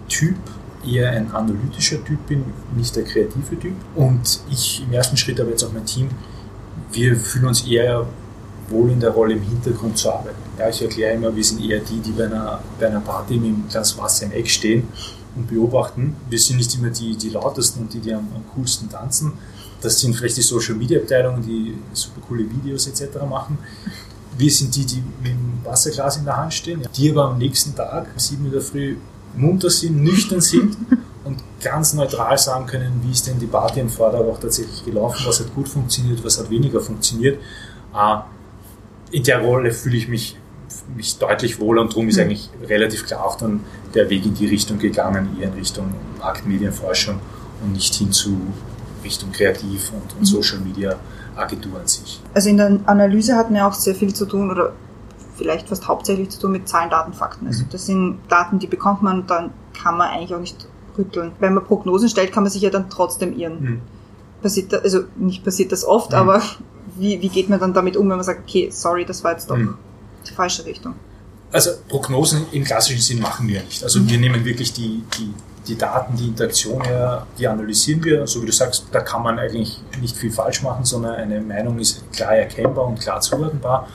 Typ 0.08 0.36
eher 0.86 1.12
ein 1.12 1.32
analytischer 1.32 2.04
Typ 2.04 2.28
bin, 2.28 2.46
nicht 2.76 2.96
der 2.96 3.04
kreative 3.04 3.58
Typ. 3.60 3.76
Und 3.96 4.42
ich 4.52 4.84
im 4.86 4.94
ersten 4.94 5.18
Schritt, 5.18 5.40
aber 5.40 5.50
jetzt 5.50 5.64
auch 5.64 5.74
mein 5.74 5.86
Team, 5.86 6.10
wir 6.92 7.16
fühlen 7.16 7.48
uns 7.48 7.66
eher 7.66 8.06
wohl 8.70 8.92
in 8.92 9.00
der 9.00 9.12
Rolle 9.12 9.34
im 9.34 9.42
Hintergrund 9.42 9.98
zu 9.98 10.12
arbeiten. 10.12 10.43
Ja, 10.64 10.70
ich 10.70 10.82
erkläre 10.82 11.16
immer, 11.16 11.36
wir 11.36 11.44
sind 11.44 11.60
eher 11.60 11.82
die, 11.82 12.00
die 12.00 12.12
bei 12.12 12.24
einer, 12.24 12.62
bei 12.80 12.88
einer 12.88 13.02
Party 13.02 13.34
mit 13.34 13.50
einem 13.50 13.68
Glas 13.68 13.98
Wasser 13.98 14.28
im 14.28 14.32
Eck 14.32 14.50
stehen 14.50 14.88
und 15.36 15.50
beobachten. 15.50 16.16
Wir 16.30 16.40
sind 16.40 16.56
nicht 16.56 16.74
immer 16.76 16.90
die, 16.90 17.18
die 17.18 17.32
lautesten 17.32 17.82
und 17.82 17.94
die, 17.94 18.00
die 18.00 18.14
am, 18.14 18.30
am 18.34 18.46
coolsten 18.56 18.90
tanzen. 18.90 19.34
Das 19.82 20.00
sind 20.00 20.16
vielleicht 20.16 20.38
die 20.38 20.42
Social 20.42 20.76
Media 20.76 21.02
Abteilungen, 21.02 21.44
die 21.46 21.76
super 21.92 22.22
coole 22.26 22.50
Videos 22.50 22.88
etc. 22.88 23.18
machen. 23.30 23.58
Wir 24.38 24.50
sind 24.50 24.74
die, 24.74 24.86
die 24.86 25.04
mit 25.22 25.34
dem 25.34 25.60
Wasserglas 25.66 26.16
in 26.16 26.24
der 26.24 26.38
Hand 26.38 26.54
stehen, 26.54 26.82
die 26.96 27.12
aber 27.12 27.26
am 27.26 27.38
nächsten 27.38 27.76
Tag, 27.76 28.08
um 28.14 28.18
7 28.18 28.40
Uhr 28.40 28.46
in 28.46 28.54
der 28.54 28.62
Früh, 28.62 28.96
munter 29.36 29.70
sind, 29.70 30.02
nüchtern 30.02 30.40
sind 30.40 30.78
und 31.26 31.44
ganz 31.62 31.94
neutral 31.94 32.38
sagen 32.38 32.68
können, 32.68 33.02
wie 33.04 33.12
ist 33.12 33.28
denn 33.28 33.38
die 33.38 33.48
Party 33.48 33.82
im 33.82 33.90
Vortag 33.90 34.22
auch 34.22 34.40
tatsächlich 34.40 34.86
gelaufen, 34.86 35.26
was 35.28 35.42
hat 35.42 35.54
gut 35.54 35.68
funktioniert, 35.68 36.24
was 36.24 36.40
hat 36.40 36.50
weniger 36.50 36.80
funktioniert. 36.80 37.38
Äh, 37.94 38.18
in 39.12 39.24
der 39.24 39.42
Rolle 39.42 39.72
fühle 39.72 39.98
ich 39.98 40.08
mich, 40.08 40.38
mich 40.96 41.18
deutlich 41.18 41.60
wohler 41.60 41.82
und 41.82 41.92
darum 41.92 42.08
ist 42.08 42.16
Mhm. 42.18 42.24
eigentlich 42.24 42.50
relativ 42.68 43.06
klar 43.06 43.26
auch 43.26 43.36
dann 43.36 43.62
der 43.94 44.10
Weg 44.10 44.26
in 44.26 44.34
die 44.34 44.48
Richtung 44.48 44.80
gegangen, 44.80 45.38
eher 45.40 45.48
in 45.48 45.54
Richtung 45.54 45.94
Marktmedienforschung 46.20 47.20
und 47.64 47.74
nicht 47.74 47.94
hin 47.96 48.12
zu 48.12 48.38
Richtung 49.04 49.32
Kreativ 49.32 49.92
und, 49.94 50.14
Mhm. 50.14 50.20
und 50.20 50.26
Social 50.26 50.60
Media 50.60 50.96
Agentur 51.36 51.80
an 51.80 51.88
sich. 51.88 52.22
Also 52.34 52.50
in 52.50 52.58
der 52.58 52.80
Analyse 52.86 53.36
hat 53.36 53.50
man 53.50 53.58
ja 53.60 53.68
auch 53.68 53.74
sehr 53.74 53.96
viel 53.96 54.14
zu 54.14 54.26
tun 54.26 54.52
oder 54.52 54.74
vielleicht 55.36 55.68
fast 55.68 55.88
hauptsächlich 55.88 56.30
zu 56.30 56.40
tun 56.40 56.52
mit 56.52 56.68
Zahlen, 56.70 56.90
Daten, 56.92 57.12
Fakten. 57.14 57.48
Also 57.48 57.64
das 57.72 57.86
sind 57.88 58.20
Daten, 58.30 58.60
die 58.60 58.68
bekommt 58.68 59.02
man 59.02 59.22
und 59.22 59.30
dann 59.32 59.50
kann 59.82 59.98
man 59.98 60.10
eigentlich 60.10 60.34
auch 60.36 60.40
nicht 60.40 60.68
rütteln. 60.98 61.32
Wenn 61.40 61.56
man 61.56 61.64
Prognosen 61.66 62.08
stellt, 62.08 62.32
kann 62.32 62.44
man 62.44 62.52
sich 62.52 62.62
ja 62.62 62.70
dann 62.70 62.90
trotzdem 62.90 63.36
irren. 63.38 63.62
Mhm. 63.62 63.82
Passiert 64.44 64.72
da, 64.74 64.78
also 64.78 65.06
nicht 65.16 65.44
passiert 65.44 65.72
das 65.72 65.84
oft, 65.86 66.12
Mhm. 66.12 66.18
aber 66.18 66.42
wie, 67.00 67.20
wie 67.22 67.30
geht 67.30 67.50
man 67.50 67.60
dann 67.60 67.74
damit 67.74 67.98
um, 67.98 68.08
wenn 68.10 68.18
man 68.18 68.24
sagt, 68.24 68.42
okay, 68.48 68.70
sorry, 68.72 69.04
das 69.06 69.24
war 69.24 69.32
jetzt 69.32 69.50
doch 69.50 69.58
Mhm. 69.58 69.74
Die 70.28 70.34
falsche 70.34 70.66
Richtung. 70.66 70.96
Also 71.52 71.72
Prognosen 71.88 72.48
im 72.52 72.64
klassischen 72.64 73.02
Sinn 73.02 73.20
machen 73.20 73.48
wir 73.48 73.62
nicht. 73.64 73.84
Also 73.84 74.08
wir 74.08 74.18
nehmen 74.18 74.44
wirklich 74.44 74.74
die, 74.74 75.04
die, 75.18 75.34
die 75.68 75.78
Daten, 75.78 76.18
die 76.18 76.30
Interaktion 76.30 76.82
her, 76.82 77.28
die 77.38 77.48
analysieren 77.48 78.04
wir. 78.04 78.26
So 78.26 78.42
wie 78.42 78.48
du 78.48 78.52
sagst, 78.52 78.86
da 78.92 79.02
kann 79.02 79.22
man 79.22 79.38
eigentlich 79.38 79.80
nicht 80.02 80.18
viel 80.18 80.32
falsch 80.32 80.64
machen, 80.64 80.84
sondern 80.84 81.16
eine 81.16 81.40
Meinung 81.42 81.78
ist 81.78 82.12
klar 82.12 82.36
erkennbar 82.36 82.88
und 82.88 83.00
klar 83.00 83.22
zuordnenbar. 83.22 83.88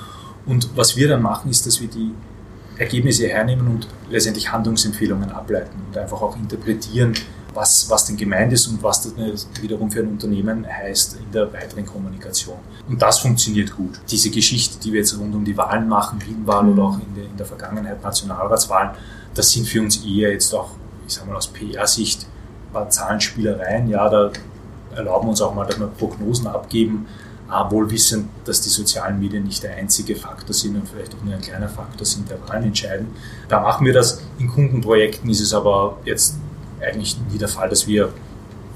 Und 0.46 0.76
was 0.76 0.96
wir 0.96 1.08
dann 1.08 1.20
machen, 1.20 1.50
ist, 1.50 1.66
dass 1.66 1.80
wir 1.80 1.88
die 1.88 2.12
Ergebnisse 2.78 3.26
hernehmen 3.26 3.66
und 3.66 3.88
letztendlich 4.08 4.52
Handlungsempfehlungen 4.52 5.30
ableiten 5.32 5.82
und 5.88 5.98
einfach 5.98 6.22
auch 6.22 6.36
interpretieren, 6.36 7.14
was, 7.55 7.88
was 7.90 8.05
denn 8.05 8.16
gemeint 8.16 8.53
ist 8.53 8.66
und 8.66 8.82
was 8.82 9.03
das 9.03 9.46
wiederum 9.61 9.90
für 9.90 10.01
ein 10.01 10.09
Unternehmen 10.09 10.66
heißt 10.66 11.16
in 11.16 11.32
der 11.32 11.53
weiteren 11.53 11.86
Kommunikation. 11.86 12.59
Und 12.88 13.01
das 13.01 13.18
funktioniert 13.18 13.74
gut. 13.74 14.01
Diese 14.11 14.30
Geschichte, 14.30 14.78
die 14.78 14.92
wir 14.92 15.01
jetzt 15.01 15.18
rund 15.18 15.34
um 15.34 15.44
die 15.44 15.57
Wahlen 15.57 15.88
machen, 15.88 16.20
Wien-Wahl 16.24 16.68
oder 16.68 16.82
auch 16.84 16.94
in 16.94 17.14
der, 17.14 17.24
in 17.24 17.36
der 17.36 17.46
Vergangenheit 17.46 18.03
Nationalratswahlen, 18.03 18.90
das 19.34 19.51
sind 19.51 19.66
für 19.66 19.80
uns 19.80 20.05
eher 20.05 20.32
jetzt 20.32 20.55
auch, 20.55 20.70
ich 21.07 21.14
sag 21.14 21.26
mal 21.26 21.36
aus 21.36 21.49
PR-Sicht, 21.49 22.26
ein 22.68 22.72
paar 22.72 22.90
Zahlenspielereien. 22.90 23.88
Ja, 23.88 24.09
da 24.09 24.30
erlauben 24.94 25.26
wir 25.26 25.30
uns 25.30 25.40
auch 25.40 25.55
mal, 25.55 25.66
dass 25.66 25.78
wir 25.78 25.86
Prognosen 25.86 26.46
abgeben, 26.46 27.07
wohl 27.70 27.90
wissend, 27.90 28.28
dass 28.44 28.61
die 28.61 28.68
sozialen 28.68 29.18
Medien 29.20 29.44
nicht 29.44 29.62
der 29.62 29.74
einzige 29.74 30.16
Faktor 30.16 30.53
sind 30.53 30.76
und 30.76 30.86
vielleicht 30.86 31.14
auch 31.14 31.24
nur 31.24 31.34
ein 31.34 31.40
kleiner 31.40 31.68
Faktor 31.68 32.05
sind, 32.07 32.28
der 32.30 32.38
Wahlen 32.46 32.64
entscheiden. 32.64 33.09
Da 33.49 33.61
machen 33.61 33.86
wir 33.86 33.94
das. 33.94 34.20
In 34.38 34.49
Kundenprojekten 34.49 35.30
ist 35.30 35.40
es 35.40 35.55
aber 35.55 35.96
jetzt 36.05 36.36
eigentlich 36.80 37.16
nie 37.30 37.38
der 37.38 37.48
Fall, 37.48 37.68
dass 37.68 37.86
wir 37.86 38.12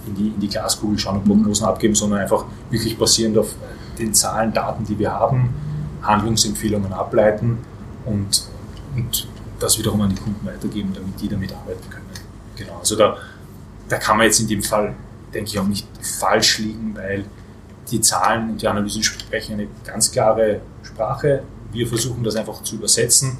in 0.07 0.14
die, 0.14 0.28
in 0.28 0.40
die 0.40 0.48
Glaskugel 0.48 0.98
schauen 0.98 1.18
und 1.18 1.24
Prognosen 1.24 1.66
abgeben, 1.66 1.94
sondern 1.94 2.20
einfach 2.20 2.44
wirklich 2.70 2.98
basierend 2.98 3.38
auf 3.38 3.55
den 3.98 4.14
Zahlen, 4.14 4.53
Daten, 4.53 4.84
die 4.84 4.98
wir 4.98 5.12
haben, 5.12 5.55
Handlungsempfehlungen 6.03 6.92
ableiten 6.92 7.59
und, 8.05 8.48
und 8.96 9.28
das 9.61 9.78
wiederum 9.78 10.00
an 10.00 10.11
die 10.11 10.20
Kunden 10.20 10.44
weitergeben, 10.44 10.92
damit 10.94 11.20
die 11.20 11.28
damit 11.28 11.53
arbeiten 11.53 11.88
können. 11.88 12.07
Genau, 12.57 12.78
also 12.78 12.96
da, 12.96 13.16
da 13.88 13.98
kann 13.98 14.16
man 14.16 14.26
jetzt 14.26 14.40
in 14.40 14.48
dem 14.48 14.62
Fall, 14.62 14.94
denke 15.32 15.50
ich, 15.50 15.59
auch 15.59 15.66
nicht 15.66 15.86
falsch 16.00 16.59
liegen, 16.59 16.96
weil 16.96 17.24
die 17.90 18.00
Zahlen 18.00 18.50
und 18.50 18.62
die 18.62 18.66
Analysen 18.66 19.03
sprechen 19.03 19.55
eine 19.55 19.68
ganz 19.84 20.11
klare 20.11 20.61
Sprache. 20.82 21.42
Wir 21.72 21.86
versuchen 21.86 22.24
das 22.24 22.36
einfach 22.36 22.62
zu 22.62 22.76
übersetzen. 22.76 23.38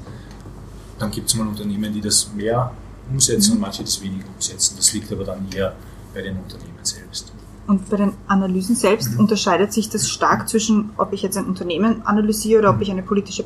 Dann 0.99 1.11
gibt 1.11 1.29
es 1.29 1.35
mal 1.35 1.47
Unternehmen, 1.47 1.93
die 1.93 2.01
das 2.01 2.31
mehr 2.33 2.71
umsetzen 3.11 3.53
und 3.53 3.59
manche 3.61 3.83
das 3.83 4.01
weniger 4.01 4.25
umsetzen. 4.35 4.75
Das 4.77 4.93
liegt 4.93 5.11
aber 5.11 5.23
dann 5.23 5.47
eher 5.53 5.75
bei 6.13 6.21
den 6.21 6.37
Unternehmen 6.37 6.77
selbst. 6.83 7.31
Und 7.65 7.89
bei 7.89 7.95
den 7.97 8.13
Analysen 8.27 8.75
selbst 8.75 9.13
Mhm. 9.13 9.19
unterscheidet 9.19 9.71
sich 9.71 9.89
das 9.89 10.09
stark 10.09 10.49
zwischen, 10.49 10.89
ob 10.97 11.13
ich 11.13 11.21
jetzt 11.21 11.37
ein 11.37 11.45
Unternehmen 11.45 12.05
analysiere 12.05 12.59
oder 12.59 12.69
ob 12.71 12.81
ich 12.81 12.91
eine 12.91 13.03
politische 13.03 13.43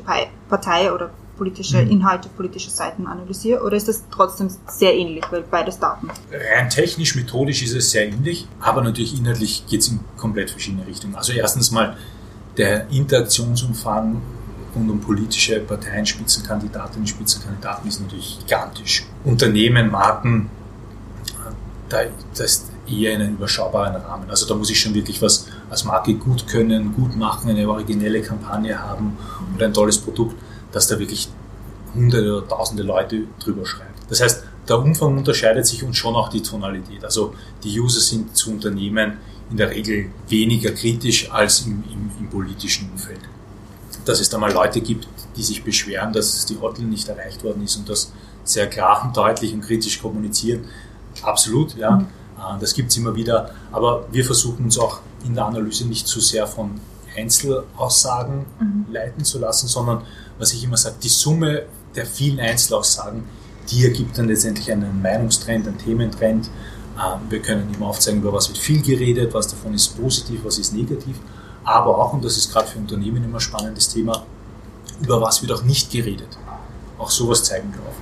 Partei 0.48 0.92
oder 0.92 1.10
politische 1.36 1.80
Mhm. 1.84 1.90
Inhalte, 1.92 2.28
politische 2.28 2.68
Seiten 2.70 3.06
analysiere? 3.06 3.62
Oder 3.62 3.76
ist 3.76 3.86
das 3.86 4.02
trotzdem 4.10 4.48
sehr 4.66 4.92
ähnlich, 4.96 5.22
weil 5.30 5.42
beides 5.48 5.78
Daten? 5.78 6.08
Rein 6.32 6.68
technisch, 6.68 7.14
methodisch 7.14 7.62
ist 7.62 7.74
es 7.74 7.92
sehr 7.92 8.08
ähnlich, 8.08 8.48
aber 8.58 8.82
natürlich 8.82 9.16
inhaltlich 9.16 9.64
geht 9.68 9.82
es 9.82 9.88
in 9.88 10.00
komplett 10.16 10.50
verschiedene 10.50 10.84
Richtungen. 10.84 11.14
Also 11.14 11.32
erstens 11.32 11.70
mal 11.70 11.96
der 12.56 12.88
Interaktionsumfang 12.90 14.20
rund 14.78 14.90
um 14.90 15.00
politische 15.00 15.60
Parteien, 15.60 16.06
Spitzenkandidatinnen, 16.06 17.06
Spitzenkandidaten 17.06 17.88
ist 17.88 18.00
natürlich 18.00 18.38
gigantisch. 18.40 19.06
Unternehmen, 19.24 19.90
Marken, 19.90 20.48
da, 21.88 21.98
das 22.32 22.40
ist 22.40 22.70
eher 22.88 23.14
in 23.14 23.22
einem 23.22 23.34
überschaubaren 23.34 23.96
Rahmen. 23.96 24.30
Also 24.30 24.46
da 24.46 24.54
muss 24.54 24.70
ich 24.70 24.80
schon 24.80 24.94
wirklich 24.94 25.20
was 25.20 25.46
als 25.70 25.84
Marke 25.84 26.14
gut 26.14 26.46
können, 26.46 26.94
gut 26.94 27.16
machen, 27.16 27.50
eine 27.50 27.68
originelle 27.68 28.22
Kampagne 28.22 28.78
haben 28.78 29.16
oder 29.54 29.66
ein 29.66 29.74
tolles 29.74 29.98
Produkt, 29.98 30.36
dass 30.72 30.88
da 30.88 30.98
wirklich 30.98 31.28
hunderte 31.94 32.36
oder 32.36 32.48
tausende 32.48 32.82
Leute 32.82 33.22
drüber 33.38 33.66
schreiben. 33.66 33.94
Das 34.08 34.20
heißt, 34.20 34.44
der 34.68 34.78
Umfang 34.78 35.16
unterscheidet 35.16 35.66
sich 35.66 35.82
und 35.82 35.94
schon 35.94 36.14
auch 36.14 36.28
die 36.28 36.42
Tonalität. 36.42 37.04
Also 37.04 37.34
die 37.64 37.80
User 37.80 38.00
sind 38.00 38.36
zu 38.36 38.52
Unternehmen 38.52 39.14
in 39.50 39.56
der 39.56 39.70
Regel 39.70 40.10
weniger 40.28 40.72
kritisch 40.72 41.30
als 41.30 41.62
im, 41.62 41.82
im, 41.90 42.10
im 42.18 42.30
politischen 42.30 42.90
Umfeld. 42.90 43.20
Dass 44.08 44.20
es 44.20 44.30
da 44.30 44.38
mal 44.38 44.52
Leute 44.52 44.80
gibt, 44.80 45.06
die 45.36 45.42
sich 45.42 45.62
beschweren, 45.62 46.12
dass 46.12 46.46
die 46.46 46.58
Hotline 46.58 46.88
nicht 46.88 47.08
erreicht 47.08 47.44
worden 47.44 47.62
ist 47.62 47.76
und 47.76 47.88
das 47.88 48.10
sehr 48.42 48.66
klar 48.66 49.04
und 49.04 49.16
deutlich 49.16 49.52
und 49.52 49.60
kritisch 49.60 50.00
kommunizieren. 50.00 50.64
Absolut, 51.22 51.76
ja. 51.76 51.90
Mhm. 51.90 52.06
Äh, 52.38 52.58
Das 52.60 52.72
gibt 52.72 52.90
es 52.90 52.96
immer 52.96 53.14
wieder. 53.14 53.50
Aber 53.70 54.06
wir 54.10 54.24
versuchen 54.24 54.64
uns 54.64 54.78
auch 54.78 55.00
in 55.26 55.34
der 55.34 55.44
Analyse 55.44 55.86
nicht 55.86 56.06
zu 56.06 56.20
sehr 56.20 56.46
von 56.46 56.80
Einzelaussagen 57.16 58.46
leiten 58.90 59.24
zu 59.24 59.38
lassen, 59.38 59.66
sondern 59.68 60.02
was 60.38 60.52
ich 60.52 60.64
immer 60.64 60.76
sage, 60.76 60.96
die 61.02 61.08
Summe 61.08 61.64
der 61.94 62.06
vielen 62.06 62.38
Einzelaussagen, 62.40 63.24
die 63.70 63.84
ergibt 63.84 64.16
dann 64.16 64.28
letztendlich 64.28 64.70
einen 64.72 65.02
Meinungstrend, 65.02 65.66
einen 65.66 65.78
Thementrend. 65.78 66.48
Ähm, 66.96 67.20
Wir 67.28 67.40
können 67.42 67.74
immer 67.74 67.88
aufzeigen, 67.88 68.20
über 68.20 68.32
was 68.32 68.48
wird 68.48 68.58
viel 68.58 68.80
geredet, 68.82 69.34
was 69.34 69.48
davon 69.48 69.74
ist 69.74 69.88
positiv, 70.00 70.40
was 70.44 70.58
ist 70.58 70.72
negativ. 70.72 71.16
Aber 71.68 71.98
auch, 71.98 72.14
und 72.14 72.24
das 72.24 72.38
ist 72.38 72.50
gerade 72.50 72.66
für 72.66 72.78
Unternehmen 72.78 73.22
immer 73.22 73.36
ein 73.36 73.40
spannendes 73.40 73.90
Thema, 73.90 74.22
über 75.02 75.20
was 75.20 75.42
wird 75.42 75.52
auch 75.52 75.62
nicht 75.62 75.92
geredet. 75.92 76.38
Auch 76.96 77.10
sowas 77.10 77.44
zeigen 77.44 77.74
wir 77.74 77.80
auf. 77.80 77.94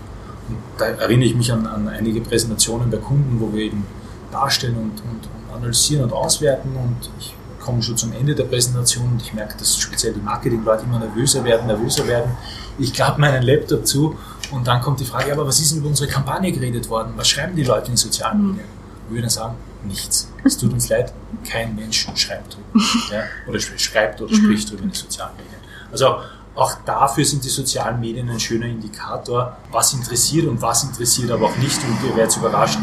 Und 0.49 0.59
da 0.79 0.85
erinnere 0.85 1.27
ich 1.27 1.35
mich 1.35 1.53
an, 1.53 1.67
an 1.67 1.89
einige 1.89 2.21
Präsentationen 2.21 2.89
bei 2.93 2.99
Kunden, 2.99 3.41
wo 3.41 3.53
wir 3.53 3.65
eben 3.65 3.85
darstellen 4.31 4.77
und, 4.77 5.01
und, 5.01 5.29
analysieren 5.53 6.05
und 6.05 6.13
auswerten. 6.13 6.77
Und 6.77 7.11
ich 7.19 7.35
komme 7.59 7.83
schon 7.83 7.97
zum 7.97 8.13
Ende 8.13 8.37
der 8.37 8.45
Präsentation 8.45 9.09
und 9.09 9.23
ich 9.23 9.35
merke, 9.35 9.59
dass 9.59 9.77
speziell 9.77 10.13
die 10.13 10.21
Marketing-Leute 10.21 10.85
immer 10.85 11.01
nervöser 11.01 11.43
werden, 11.43 11.67
nervöser 11.67 12.07
werden. 12.07 12.37
Ich 12.79 12.93
klappe 12.93 13.21
meinen 13.21 13.43
Laptop 13.43 13.85
zu 13.85 14.15
und 14.53 14.69
dann 14.69 14.81
kommt 14.81 15.01
die 15.01 15.05
Frage, 15.05 15.33
aber 15.33 15.45
was 15.45 15.59
ist 15.59 15.73
denn 15.73 15.81
über 15.81 15.89
unsere 15.89 16.09
Kampagne 16.09 16.53
geredet 16.53 16.89
worden? 16.89 17.15
Was 17.17 17.27
schreiben 17.27 17.57
die 17.57 17.65
Leute 17.65 17.91
in 17.91 17.97
sozialen 17.97 18.47
Medien? 18.47 18.69
Und 19.09 19.15
wir 19.17 19.23
dann 19.23 19.31
sagen, 19.31 19.57
nichts. 19.87 20.29
Es 20.45 20.57
tut 20.59 20.73
uns 20.73 20.89
leid, 20.89 21.13
kein 21.49 21.75
Mensch 21.75 22.07
schreibt 22.17 22.55
drüber. 22.57 22.85
Ja? 23.13 23.23
Oder 23.49 23.59
sch- 23.59 23.79
schreibt 23.79 24.21
oder 24.21 24.35
spricht 24.35 24.71
drüber 24.71 24.83
in 24.83 24.89
den 24.91 24.95
sozialen 24.95 25.37
Medien. 25.37 25.61
Also 25.91 26.17
auch 26.55 26.75
dafür 26.87 27.25
sind 27.25 27.45
die 27.45 27.49
sozialen 27.51 28.01
Medien 28.01 28.29
ein 28.31 28.41
schöner 28.41 28.67
Indikator, 28.67 29.57
was 29.71 29.93
interessiert 29.93 30.47
und 30.47 30.61
was 30.63 30.85
interessiert 30.85 31.31
aber 31.31 31.47
auch 31.47 31.57
nicht. 31.57 31.79
Und 31.85 32.09
ihr 32.09 32.17
werdet 32.17 32.37
überrascht, 32.37 32.79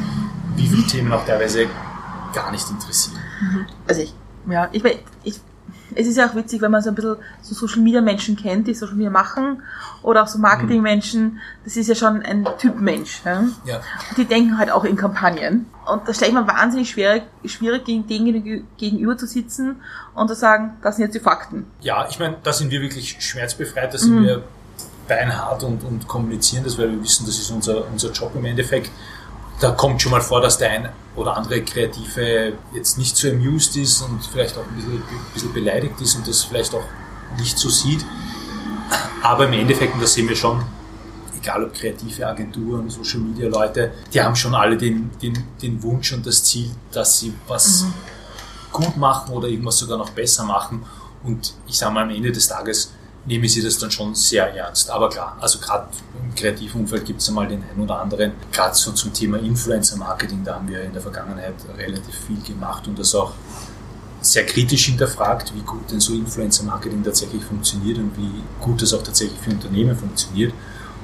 wie 0.56 0.68
viele 0.68 0.86
Themen 0.88 1.12
auch 1.12 1.26
teilweise 1.26 1.68
gar 2.34 2.52
nicht 2.52 2.70
interessieren. 2.70 3.20
Also 3.88 4.02
ich, 4.02 4.14
ja, 4.50 4.70
ich, 4.72 4.84
ich, 5.24 5.36
es 5.96 6.08
ist 6.08 6.18
ja 6.18 6.28
auch 6.28 6.36
witzig, 6.36 6.62
wenn 6.62 6.72
man 6.72 6.82
so 6.82 6.90
ein 6.90 6.96
bisschen 6.96 7.18
so 7.42 7.54
Social 7.54 7.82
Media 7.82 8.02
Menschen 8.02 8.36
kennt, 8.36 8.68
die 8.68 8.74
Social 8.74 8.96
Media 8.96 9.12
machen, 9.12 9.62
oder 10.02 10.24
auch 10.24 10.28
so 10.28 10.40
Marketing 10.40 10.82
Menschen, 10.82 11.40
das 11.64 11.78
ist 11.78 11.88
ja 11.88 11.96
schon 11.96 12.22
ein 12.22 12.48
Typ 12.58 12.80
Mensch. 12.80 13.22
Ja? 13.26 13.46
Ja. 13.66 13.82
Und 14.10 14.18
die 14.18 14.26
denken 14.26 14.58
halt 14.58 14.72
auch 14.72 14.84
in 14.84 14.96
Kampagnen. 14.96 15.66
Und 15.86 16.08
da 16.08 16.14
stelle 16.14 16.32
ich 16.32 16.38
mir 16.38 16.48
wahnsinnig 16.48 16.90
schwierig, 16.90 17.24
schwierig 17.46 17.86
gegen 17.86 18.08
denen 18.08 18.68
gegenüber 18.78 19.18
zu 19.18 19.28
sitzen 19.28 19.78
und 20.14 20.28
zu 20.28 20.36
sagen, 20.36 20.78
das 20.82 20.98
sind 20.98 21.06
jetzt 21.06 21.16
die 21.16 21.20
Fakten. 21.20 21.66
Ja, 21.82 22.08
ich 22.10 22.20
meine, 22.20 22.38
da 22.44 22.54
sind 22.54 22.72
wir 22.72 22.82
wirklich 22.82 23.18
schmerzbefreit, 23.20 23.94
da 23.94 23.98
sind 23.98 24.24
wir 24.24 24.44
beinhart 25.08 25.64
und, 25.64 25.84
und 25.84 26.08
kommunizieren 26.08 26.64
das, 26.64 26.78
weil 26.78 26.92
wir 26.92 27.04
wissen, 27.04 27.26
das 27.26 27.38
ist 27.38 27.52
unser, 27.52 27.88
unser 27.90 28.12
Job 28.12 28.32
im 28.36 28.46
Endeffekt. 28.46 28.90
Da 29.64 29.72
kommt 29.72 30.02
schon 30.02 30.12
mal 30.12 30.20
vor, 30.20 30.42
dass 30.42 30.58
der 30.58 30.72
ein 30.72 30.90
oder 31.16 31.38
andere 31.38 31.64
Kreative 31.64 32.52
jetzt 32.74 32.98
nicht 32.98 33.16
so 33.16 33.30
amused 33.30 33.78
ist 33.78 34.02
und 34.02 34.22
vielleicht 34.26 34.58
auch 34.58 34.68
ein 34.68 34.76
bisschen, 34.76 34.96
ein 34.96 35.34
bisschen 35.34 35.54
beleidigt 35.54 36.02
ist 36.02 36.16
und 36.18 36.28
das 36.28 36.44
vielleicht 36.44 36.76
auch 36.76 36.84
nicht 37.40 37.58
so 37.58 37.70
sieht. 37.70 38.04
Aber 39.22 39.46
im 39.46 39.54
Endeffekt, 39.54 39.94
und 39.94 40.04
das 40.04 40.16
sehen 40.16 40.28
wir 40.28 40.36
schon, 40.36 40.62
egal 41.38 41.64
ob 41.64 41.74
kreative 41.74 42.28
Agenturen, 42.28 42.90
Social 42.90 43.22
Media 43.22 43.48
Leute, 43.48 43.94
die 44.14 44.20
haben 44.20 44.36
schon 44.36 44.54
alle 44.54 44.76
den, 44.76 45.12
den, 45.22 45.42
den 45.62 45.82
Wunsch 45.82 46.12
und 46.12 46.28
das 46.28 46.44
Ziel, 46.44 46.70
dass 46.92 47.22
sie 47.22 47.34
was 47.48 47.86
gut 48.74 48.98
machen 48.98 49.34
oder 49.34 49.48
irgendwas 49.48 49.78
sogar 49.78 49.98
noch 49.98 50.10
besser 50.10 50.44
machen. 50.44 50.86
Und 51.24 51.54
ich 51.68 51.78
sage 51.78 51.94
mal, 51.94 52.04
am 52.04 52.10
Ende 52.10 52.34
des 52.34 52.50
Tages 52.50 52.92
nehmen 53.26 53.48
sie 53.48 53.62
das 53.62 53.78
dann 53.78 53.92
schon 53.92 54.16
sehr 54.16 54.54
ernst. 54.54 54.90
Aber 54.90 55.10
klar, 55.10 55.38
also 55.40 55.60
gerade 55.60 55.88
im 56.22 56.36
kreativen 56.36 56.82
Umfeld 56.82 57.06
gibt 57.06 57.22
es 57.22 57.30
einmal 57.30 57.48
den 57.48 57.64
einen 57.64 57.82
oder 57.82 58.00
anderen, 58.02 58.34
gerade 58.52 58.76
so 58.76 58.92
zum 58.92 59.14
Thema 59.14 59.38
Influencer-Marketing, 59.40 60.44
da 60.44 60.56
haben 60.56 60.68
wir 60.68 60.82
in 60.82 60.94
der 60.94 61.02
Vergangenheit 61.02 61.56
relativ 61.78 62.16
viel 62.28 62.42
gemacht 62.42 62.88
und 62.88 63.00
das 63.00 63.16
auch 63.16 63.34
sehr 64.22 64.46
kritisch 64.46 64.86
hinterfragt, 64.86 65.54
wie 65.56 65.62
gut 65.62 65.92
denn 65.92 66.00
so 66.00 66.14
Influencer-Marketing 66.14 67.04
tatsächlich 67.04 67.44
funktioniert 67.44 67.98
und 67.98 68.18
wie 68.18 68.44
gut 68.62 68.82
das 68.82 68.94
auch 68.94 69.04
tatsächlich 69.04 69.40
für 69.40 69.52
Unternehmen 69.52 69.98
funktioniert. 69.98 70.54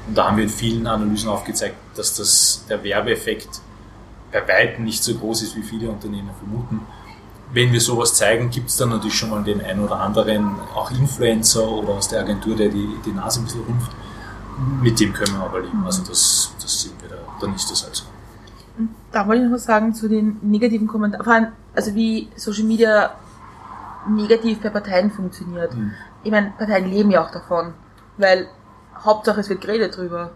Und 0.07 0.17
da 0.17 0.27
haben 0.27 0.37
wir 0.37 0.45
in 0.45 0.49
vielen 0.49 0.87
Analysen 0.87 1.29
aufgezeigt, 1.29 1.75
dass 1.95 2.15
das, 2.15 2.63
der 2.69 2.83
Werbeeffekt 2.83 3.61
bei 4.31 4.47
weitem 4.47 4.85
nicht 4.85 5.03
so 5.03 5.13
groß 5.13 5.41
ist, 5.41 5.55
wie 5.55 5.63
viele 5.63 5.89
Unternehmen 5.89 6.29
vermuten. 6.37 6.81
Wenn 7.51 7.71
wir 7.73 7.81
sowas 7.81 8.13
zeigen, 8.13 8.49
gibt 8.49 8.69
es 8.69 8.77
dann 8.77 8.89
natürlich 8.89 9.17
schon 9.17 9.31
mal 9.31 9.43
den 9.43 9.61
einen 9.61 9.83
oder 9.83 9.99
anderen, 9.99 10.55
auch 10.75 10.91
Influencer 10.91 11.67
oder 11.67 11.89
aus 11.89 12.07
der 12.07 12.21
Agentur, 12.21 12.55
der 12.55 12.69
die, 12.69 12.97
die 13.03 13.11
Nase 13.11 13.39
ein 13.39 13.45
bisschen 13.45 13.63
rumpft. 13.63 13.91
Mit 14.81 14.99
dem 14.99 15.13
können 15.13 15.33
wir 15.33 15.45
aber 15.45 15.61
leben. 15.61 15.83
Also 15.85 16.03
das, 16.03 16.53
das 16.61 16.81
sehen 16.81 16.93
wir 17.01 17.09
da. 17.09 17.15
Dann 17.41 17.55
ist 17.55 17.71
das 17.71 17.83
halt 17.83 17.95
so. 17.95 18.03
Da 19.11 19.27
wollte 19.27 19.41
ich 19.41 19.47
noch 19.47 19.55
was 19.55 19.63
sagen 19.63 19.93
zu 19.93 20.07
den 20.07 20.37
negativen 20.41 20.87
Kommentaren. 20.87 21.23
Vor 21.23 21.33
allem, 21.33 21.47
also 21.73 21.95
wie 21.95 22.29
Social 22.35 22.65
Media 22.65 23.11
negativ 24.07 24.59
bei 24.61 24.69
Parteien 24.69 25.11
funktioniert. 25.11 25.73
Mhm. 25.73 25.91
Ich 26.23 26.31
meine, 26.31 26.53
Parteien 26.57 26.89
leben 26.89 27.11
ja 27.11 27.23
auch 27.23 27.31
davon, 27.31 27.73
weil 28.17 28.47
Hauptsache 28.95 29.39
es 29.39 29.49
wird 29.49 29.61
geredet 29.61 29.95
drüber. 29.97 30.31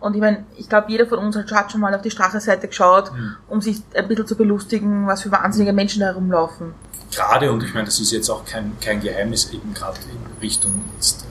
Und 0.00 0.14
ich 0.14 0.20
meine, 0.20 0.44
ich 0.56 0.68
glaube, 0.68 0.90
jeder 0.90 1.06
von 1.06 1.18
uns 1.18 1.36
hat 1.36 1.70
schon 1.72 1.80
mal 1.80 1.94
auf 1.94 2.02
die 2.02 2.10
Straßenseite 2.10 2.68
geschaut, 2.68 3.12
Mhm. 3.12 3.36
um 3.48 3.60
sich 3.60 3.82
ein 3.94 4.08
bisschen 4.08 4.26
zu 4.26 4.34
belustigen, 4.36 5.06
was 5.06 5.22
für 5.22 5.30
wahnsinnige 5.30 5.72
Menschen 5.72 6.00
da 6.00 6.06
herumlaufen. 6.06 6.74
gerade, 7.14 7.50
und 7.52 7.62
ich 7.64 7.74
meine, 7.74 7.86
das 7.86 7.98
ist 7.98 8.12
jetzt 8.12 8.30
auch 8.30 8.44
kein, 8.44 8.72
kein 8.80 9.00
Geheimnis, 9.00 9.50
eben 9.52 9.74
gerade 9.74 9.98
in 10.12 10.40
Richtung 10.40 10.84
jetzt, 10.94 11.24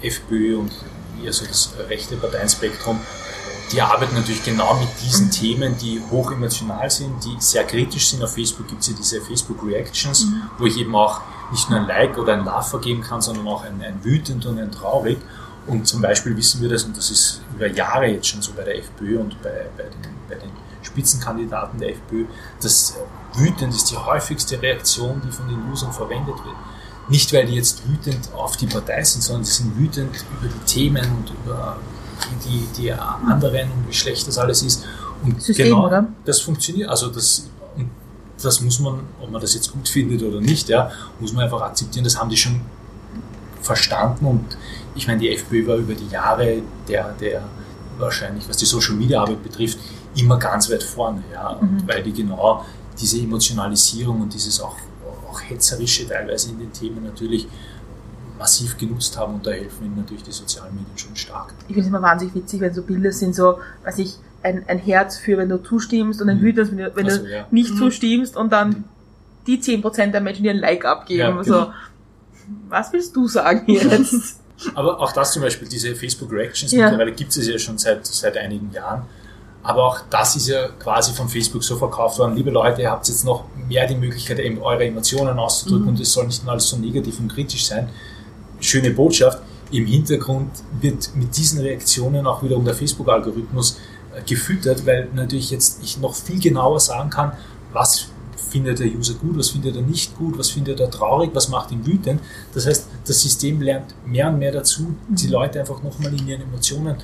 äh, 0.00 0.06
FPÖ 0.06 0.58
und 0.58 0.70
eher 1.22 1.32
so 1.32 1.44
das 1.44 1.72
rechte 1.88 2.16
Parteienspektrum, 2.16 3.00
die 3.72 3.82
arbeiten 3.82 4.14
natürlich 4.14 4.44
genau 4.44 4.74
mit 4.74 4.88
diesen 5.04 5.30
Themen, 5.30 5.76
die 5.76 6.00
hoch 6.10 6.30
emotional 6.30 6.88
sind, 6.90 7.22
die 7.24 7.36
sehr 7.40 7.64
kritisch 7.64 8.08
sind. 8.10 8.22
Auf 8.22 8.34
Facebook 8.34 8.68
gibt 8.68 8.82
es 8.82 8.88
ja 8.88 8.94
diese 8.96 9.20
Facebook 9.20 9.62
Reactions, 9.66 10.26
wo 10.56 10.66
ich 10.66 10.78
eben 10.78 10.94
auch 10.94 11.20
nicht 11.50 11.68
nur 11.68 11.80
ein 11.80 11.86
Like 11.86 12.16
oder 12.16 12.34
ein 12.34 12.44
Love 12.44 12.62
vergeben 12.62 13.02
kann, 13.02 13.20
sondern 13.20 13.46
auch 13.48 13.64
ein, 13.64 13.82
ein 13.82 14.02
wütend 14.04 14.46
und 14.46 14.58
ein 14.58 14.70
traurig. 14.70 15.18
Und 15.68 15.86
zum 15.86 16.00
Beispiel 16.00 16.36
wissen 16.36 16.60
wir 16.62 16.68
das, 16.68 16.84
und 16.84 16.96
das 16.96 17.10
ist 17.10 17.42
über 17.54 17.68
Jahre 17.68 18.06
jetzt 18.06 18.26
schon 18.26 18.40
so 18.40 18.52
bei 18.52 18.64
der 18.64 18.78
FPÖ 18.78 19.18
und 19.20 19.40
bei, 19.42 19.66
bei, 19.76 19.84
den, 19.84 20.14
bei 20.28 20.34
den 20.34 20.50
Spitzenkandidaten 20.82 21.78
der 21.78 21.90
FPÖ, 21.90 22.24
dass 22.60 22.96
wütend 23.34 23.74
ist 23.74 23.90
die 23.90 23.96
häufigste 23.96 24.60
Reaktion, 24.60 25.20
die 25.24 25.30
von 25.30 25.46
den 25.46 25.70
Usern 25.70 25.92
verwendet 25.92 26.36
wird. 26.36 26.56
Nicht, 27.08 27.32
weil 27.32 27.46
die 27.46 27.54
jetzt 27.54 27.86
wütend 27.88 28.32
auf 28.34 28.56
die 28.56 28.66
Partei 28.66 29.02
sind, 29.04 29.22
sondern 29.22 29.44
sie 29.44 29.62
sind 29.62 29.78
wütend 29.78 30.14
über 30.38 30.48
die 30.48 30.64
Themen 30.66 31.04
und 31.04 31.30
über 31.44 31.76
die, 32.44 32.66
die 32.76 32.92
anderen 32.92 33.70
und 33.72 33.88
wie 33.88 33.94
schlecht 33.94 34.26
das 34.26 34.38
alles 34.38 34.62
ist. 34.62 34.84
Und 35.22 35.42
System, 35.42 35.66
genau 35.66 35.86
oder? 35.86 36.06
das 36.24 36.40
funktioniert. 36.40 36.88
Also 36.88 37.08
das, 37.08 37.48
das 38.42 38.60
muss 38.60 38.78
man, 38.80 39.00
ob 39.20 39.30
man 39.30 39.40
das 39.40 39.54
jetzt 39.54 39.72
gut 39.72 39.88
findet 39.88 40.22
oder 40.22 40.40
nicht, 40.40 40.68
ja, 40.68 40.90
muss 41.20 41.32
man 41.32 41.44
einfach 41.44 41.60
akzeptieren, 41.60 42.04
das 42.04 42.18
haben 42.18 42.30
die 42.30 42.36
schon 42.36 42.60
verstanden 43.62 44.26
und 44.26 44.56
ich 44.98 45.06
meine, 45.06 45.20
die 45.20 45.30
FPÖ 45.32 45.66
war 45.66 45.76
über 45.76 45.94
die 45.94 46.08
Jahre 46.08 46.60
der, 46.88 47.12
der 47.20 47.42
wahrscheinlich, 47.98 48.48
was 48.48 48.56
die 48.56 48.66
Social 48.66 48.94
Media 48.94 49.22
Arbeit 49.22 49.42
betrifft, 49.42 49.78
immer 50.16 50.38
ganz 50.38 50.68
weit 50.70 50.82
vorne, 50.82 51.22
ja, 51.32 51.50
und 51.50 51.86
weil 51.86 52.02
die 52.02 52.12
genau 52.12 52.64
diese 53.00 53.18
Emotionalisierung 53.20 54.22
und 54.22 54.34
dieses 54.34 54.60
auch, 54.60 54.76
auch 55.30 55.40
hetzerische 55.40 56.08
teilweise 56.08 56.50
in 56.50 56.58
den 56.58 56.72
Themen 56.72 57.04
natürlich 57.04 57.46
massiv 58.38 58.76
genutzt 58.76 59.16
haben 59.16 59.34
und 59.34 59.46
da 59.46 59.50
helfen 59.52 59.86
ihnen 59.86 59.96
natürlich 59.96 60.24
die 60.24 60.32
sozialen 60.32 60.74
Medien 60.74 60.96
schon 60.98 61.14
stark. 61.14 61.54
Ich 61.62 61.74
finde 61.74 61.80
es 61.80 61.86
immer 61.86 62.02
wahnsinnig 62.02 62.34
witzig, 62.34 62.60
wenn 62.60 62.74
so 62.74 62.82
Bilder 62.82 63.12
sind, 63.12 63.34
so, 63.34 63.58
weiß 63.84 63.98
ich, 63.98 64.16
ein, 64.42 64.64
ein 64.68 64.78
Herz 64.78 65.16
für, 65.16 65.36
wenn 65.38 65.48
du 65.48 65.62
zustimmst 65.62 66.20
und 66.22 66.28
ein 66.28 66.38
Mhm. 66.38 66.42
wütendes, 66.42 66.70
wenn 66.70 66.78
du, 66.78 66.96
wenn 66.96 67.06
Ach 67.06 67.10
so, 67.10 67.22
du 67.22 67.30
ja. 67.32 67.46
nicht 67.50 67.76
zustimmst 67.76 68.36
und 68.36 68.52
dann 68.52 68.84
die 69.46 69.60
10% 69.60 70.10
der 70.10 70.20
Menschen, 70.20 70.42
die 70.42 70.50
ein 70.50 70.58
Like 70.58 70.84
abgeben. 70.84 71.36
Ja, 71.36 71.44
so, 71.44 71.52
genau. 71.52 71.72
was 72.68 72.92
willst 72.92 73.14
du 73.14 73.28
sagen 73.28 73.64
jetzt? 73.66 74.40
Aber 74.74 75.00
auch 75.00 75.12
das 75.12 75.32
zum 75.32 75.42
Beispiel, 75.42 75.68
diese 75.68 75.94
Facebook 75.94 76.32
Reactions, 76.32 76.72
Ja. 76.72 76.84
mittlerweile 76.84 77.12
gibt 77.12 77.36
es 77.36 77.46
ja 77.46 77.58
schon 77.58 77.78
seit, 77.78 78.06
seit 78.06 78.36
einigen 78.36 78.72
Jahren. 78.72 79.02
Aber 79.62 79.84
auch 79.84 80.00
das 80.10 80.36
ist 80.36 80.48
ja 80.48 80.68
quasi 80.78 81.12
von 81.12 81.28
Facebook 81.28 81.62
so 81.62 81.76
verkauft 81.76 82.18
worden. 82.18 82.34
Liebe 82.36 82.50
Leute, 82.50 82.82
ihr 82.82 82.90
habt 82.90 83.06
jetzt 83.08 83.24
noch 83.24 83.44
mehr 83.68 83.86
die 83.86 83.96
Möglichkeit, 83.96 84.38
eben 84.38 84.60
eure 84.62 84.84
Emotionen 84.84 85.38
auszudrücken 85.38 85.82
Mhm. 85.84 85.88
und 85.90 86.00
es 86.00 86.12
soll 86.12 86.26
nicht 86.26 86.42
nur 86.44 86.52
alles 86.52 86.68
so 86.68 86.76
negativ 86.76 87.18
und 87.20 87.28
kritisch 87.32 87.66
sein. 87.66 87.88
Schöne 88.60 88.90
Botschaft. 88.90 89.40
Im 89.70 89.84
Hintergrund 89.86 90.50
wird 90.80 91.14
mit 91.14 91.36
diesen 91.36 91.60
Reaktionen 91.60 92.26
auch 92.26 92.42
wiederum 92.42 92.64
der 92.64 92.74
Facebook-Algorithmus 92.74 93.78
äh, 94.16 94.22
gefüttert, 94.22 94.86
weil 94.86 95.08
natürlich 95.14 95.50
jetzt 95.50 95.82
ich 95.82 95.98
noch 95.98 96.14
viel 96.14 96.40
genauer 96.40 96.80
sagen 96.80 97.10
kann, 97.10 97.32
was 97.72 98.06
findet 98.48 98.78
der 98.78 98.86
User 98.86 99.14
gut, 99.14 99.36
was 99.36 99.50
findet 99.50 99.76
er 99.76 99.82
nicht 99.82 100.16
gut, 100.16 100.38
was 100.38 100.50
findet 100.50 100.80
er 100.80 100.90
traurig, 100.90 101.30
was 101.34 101.48
macht 101.48 101.70
ihn 101.70 101.86
wütend. 101.86 102.20
Das 102.54 102.66
heißt, 102.66 102.86
das 103.06 103.20
System 103.20 103.60
lernt 103.60 103.94
mehr 104.06 104.28
und 104.28 104.38
mehr 104.38 104.52
dazu, 104.52 104.94
die 105.08 105.28
Leute 105.28 105.60
einfach 105.60 105.82
nochmal 105.82 106.12
in 106.14 106.26
ihren 106.26 106.42
Emotionen 106.42 106.96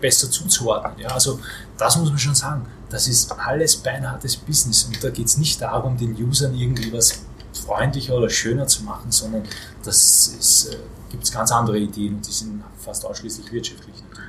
besser 0.00 0.30
zuzuordnen. 0.30 1.00
Ja, 1.00 1.08
also 1.10 1.38
das 1.78 1.96
muss 1.96 2.08
man 2.08 2.18
schon 2.18 2.34
sagen. 2.34 2.66
Das 2.90 3.08
ist 3.08 3.32
alles 3.38 3.76
beinhartes 3.76 4.36
Business 4.36 4.84
und 4.84 5.02
da 5.02 5.10
geht 5.10 5.26
es 5.26 5.38
nicht 5.38 5.60
darum, 5.60 5.96
den 5.96 6.14
Usern 6.22 6.54
irgendwie 6.54 6.92
was 6.92 7.20
freundlicher 7.52 8.14
oder 8.14 8.28
schöner 8.30 8.66
zu 8.66 8.84
machen, 8.84 9.10
sondern 9.10 9.42
das 9.82 10.28
ist, 10.38 10.66
äh, 10.72 10.76
gibt 11.10 11.24
es 11.24 11.32
ganz 11.32 11.50
andere 11.50 11.78
Ideen 11.78 12.16
und 12.16 12.26
die 12.26 12.32
sind 12.32 12.62
fast 12.78 13.04
ausschließlich 13.04 13.50
wirtschaftlich 13.52 13.96
natürlich. 14.08 14.26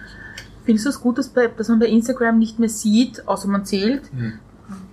Findest 0.66 0.86
du 0.86 0.90
es 0.90 1.00
gut, 1.00 1.18
dass, 1.18 1.30
bei, 1.30 1.48
dass 1.48 1.70
man 1.70 1.80
bei 1.80 1.88
Instagram 1.88 2.40
nicht 2.40 2.60
mehr 2.60 2.70
sieht, 2.70 3.28
außer 3.28 3.48
man 3.48 3.66
zählt, 3.66 4.04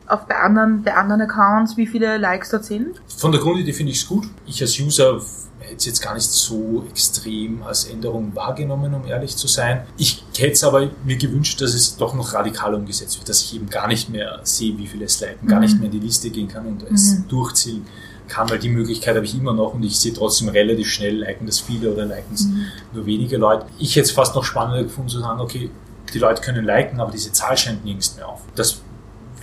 auf 0.06 0.26
bei 0.26 0.36
anderen, 0.36 0.82
bei 0.82 0.94
anderen 0.94 1.22
Accounts, 1.22 1.76
wie 1.76 1.86
viele 1.86 2.18
Likes 2.18 2.50
dort 2.50 2.64
sind? 2.64 3.00
Von 3.16 3.32
der 3.32 3.40
Grundidee 3.40 3.72
finde 3.72 3.92
ich 3.92 4.02
es 4.02 4.08
gut. 4.08 4.26
Ich 4.46 4.60
als 4.60 4.78
User 4.78 5.20
hätte 5.60 5.76
es 5.76 5.86
jetzt 5.86 6.02
gar 6.02 6.14
nicht 6.14 6.30
so 6.30 6.84
extrem 6.90 7.62
als 7.62 7.84
Änderung 7.86 8.34
wahrgenommen, 8.34 8.92
um 8.94 9.06
ehrlich 9.06 9.36
zu 9.36 9.48
sein. 9.48 9.86
Ich 9.96 10.24
hätte 10.36 10.52
es 10.52 10.64
aber 10.64 10.90
mir 11.04 11.16
gewünscht, 11.16 11.60
dass 11.60 11.74
es 11.74 11.96
doch 11.96 12.14
noch 12.14 12.34
radikal 12.34 12.74
umgesetzt 12.74 13.18
wird, 13.18 13.28
dass 13.28 13.42
ich 13.42 13.54
eben 13.54 13.70
gar 13.70 13.88
nicht 13.88 14.10
mehr 14.10 14.40
sehe, 14.42 14.76
wie 14.76 14.86
viele 14.86 15.06
es 15.06 15.20
liken, 15.20 15.48
gar 15.48 15.60
nicht 15.60 15.76
mehr 15.76 15.86
in 15.86 15.92
die 15.92 16.04
Liste 16.04 16.30
gehen 16.30 16.48
kann 16.48 16.66
und 16.66 16.82
es 16.82 17.26
durchziehen 17.28 17.86
kann, 18.28 18.48
weil 18.50 18.58
die 18.58 18.68
Möglichkeit 18.68 19.16
habe 19.16 19.26
ich 19.26 19.34
immer 19.34 19.52
noch 19.52 19.74
und 19.74 19.82
ich 19.82 19.98
sehe 19.98 20.12
trotzdem 20.12 20.48
relativ 20.48 20.88
schnell, 20.88 21.16
liken 21.16 21.46
das 21.46 21.60
viele 21.60 21.92
oder 21.92 22.06
liken 22.06 22.34
es 22.34 22.48
nur 22.92 23.06
wenige 23.06 23.36
Leute. 23.36 23.66
Ich 23.78 23.96
hätte 23.96 24.06
es 24.06 24.12
fast 24.12 24.34
noch 24.34 24.44
spannender 24.44 24.82
gefunden 24.82 25.10
zu 25.10 25.20
sagen, 25.20 25.40
okay, 25.40 25.70
die 26.12 26.18
Leute 26.18 26.42
können 26.42 26.64
liken, 26.64 27.00
aber 27.00 27.10
diese 27.10 27.32
Zahl 27.32 27.56
scheint 27.56 27.84
nirgends 27.84 28.16
mehr 28.16 28.28
auf. 28.28 28.40
Das 28.54 28.80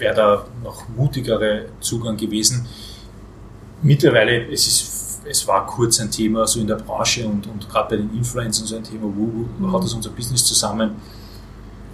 wäre 0.02 0.16
da 0.16 0.46
noch 0.64 0.90
mutigere 0.90 1.68
Zugang 1.80 2.18
gewesen. 2.18 2.66
Mittlerweile, 3.82 4.52
es 4.52 4.68
ist, 4.68 5.22
es 5.26 5.48
war 5.48 5.66
kurz 5.66 6.00
ein 6.00 6.12
Thema 6.12 6.46
so 6.46 6.60
in 6.60 6.68
der 6.68 6.76
Branche 6.76 7.26
und, 7.26 7.48
und 7.48 7.70
gerade 7.70 7.90
bei 7.90 7.98
den 7.98 8.16
Influencern 8.16 8.68
so 8.68 8.76
ein 8.76 8.84
Thema, 8.84 9.04
wo, 9.04 9.46
wo 9.60 9.72
hat 9.72 9.84
das 9.84 9.94
unser 9.94 10.10
Business 10.10 10.44
zusammen? 10.46 10.92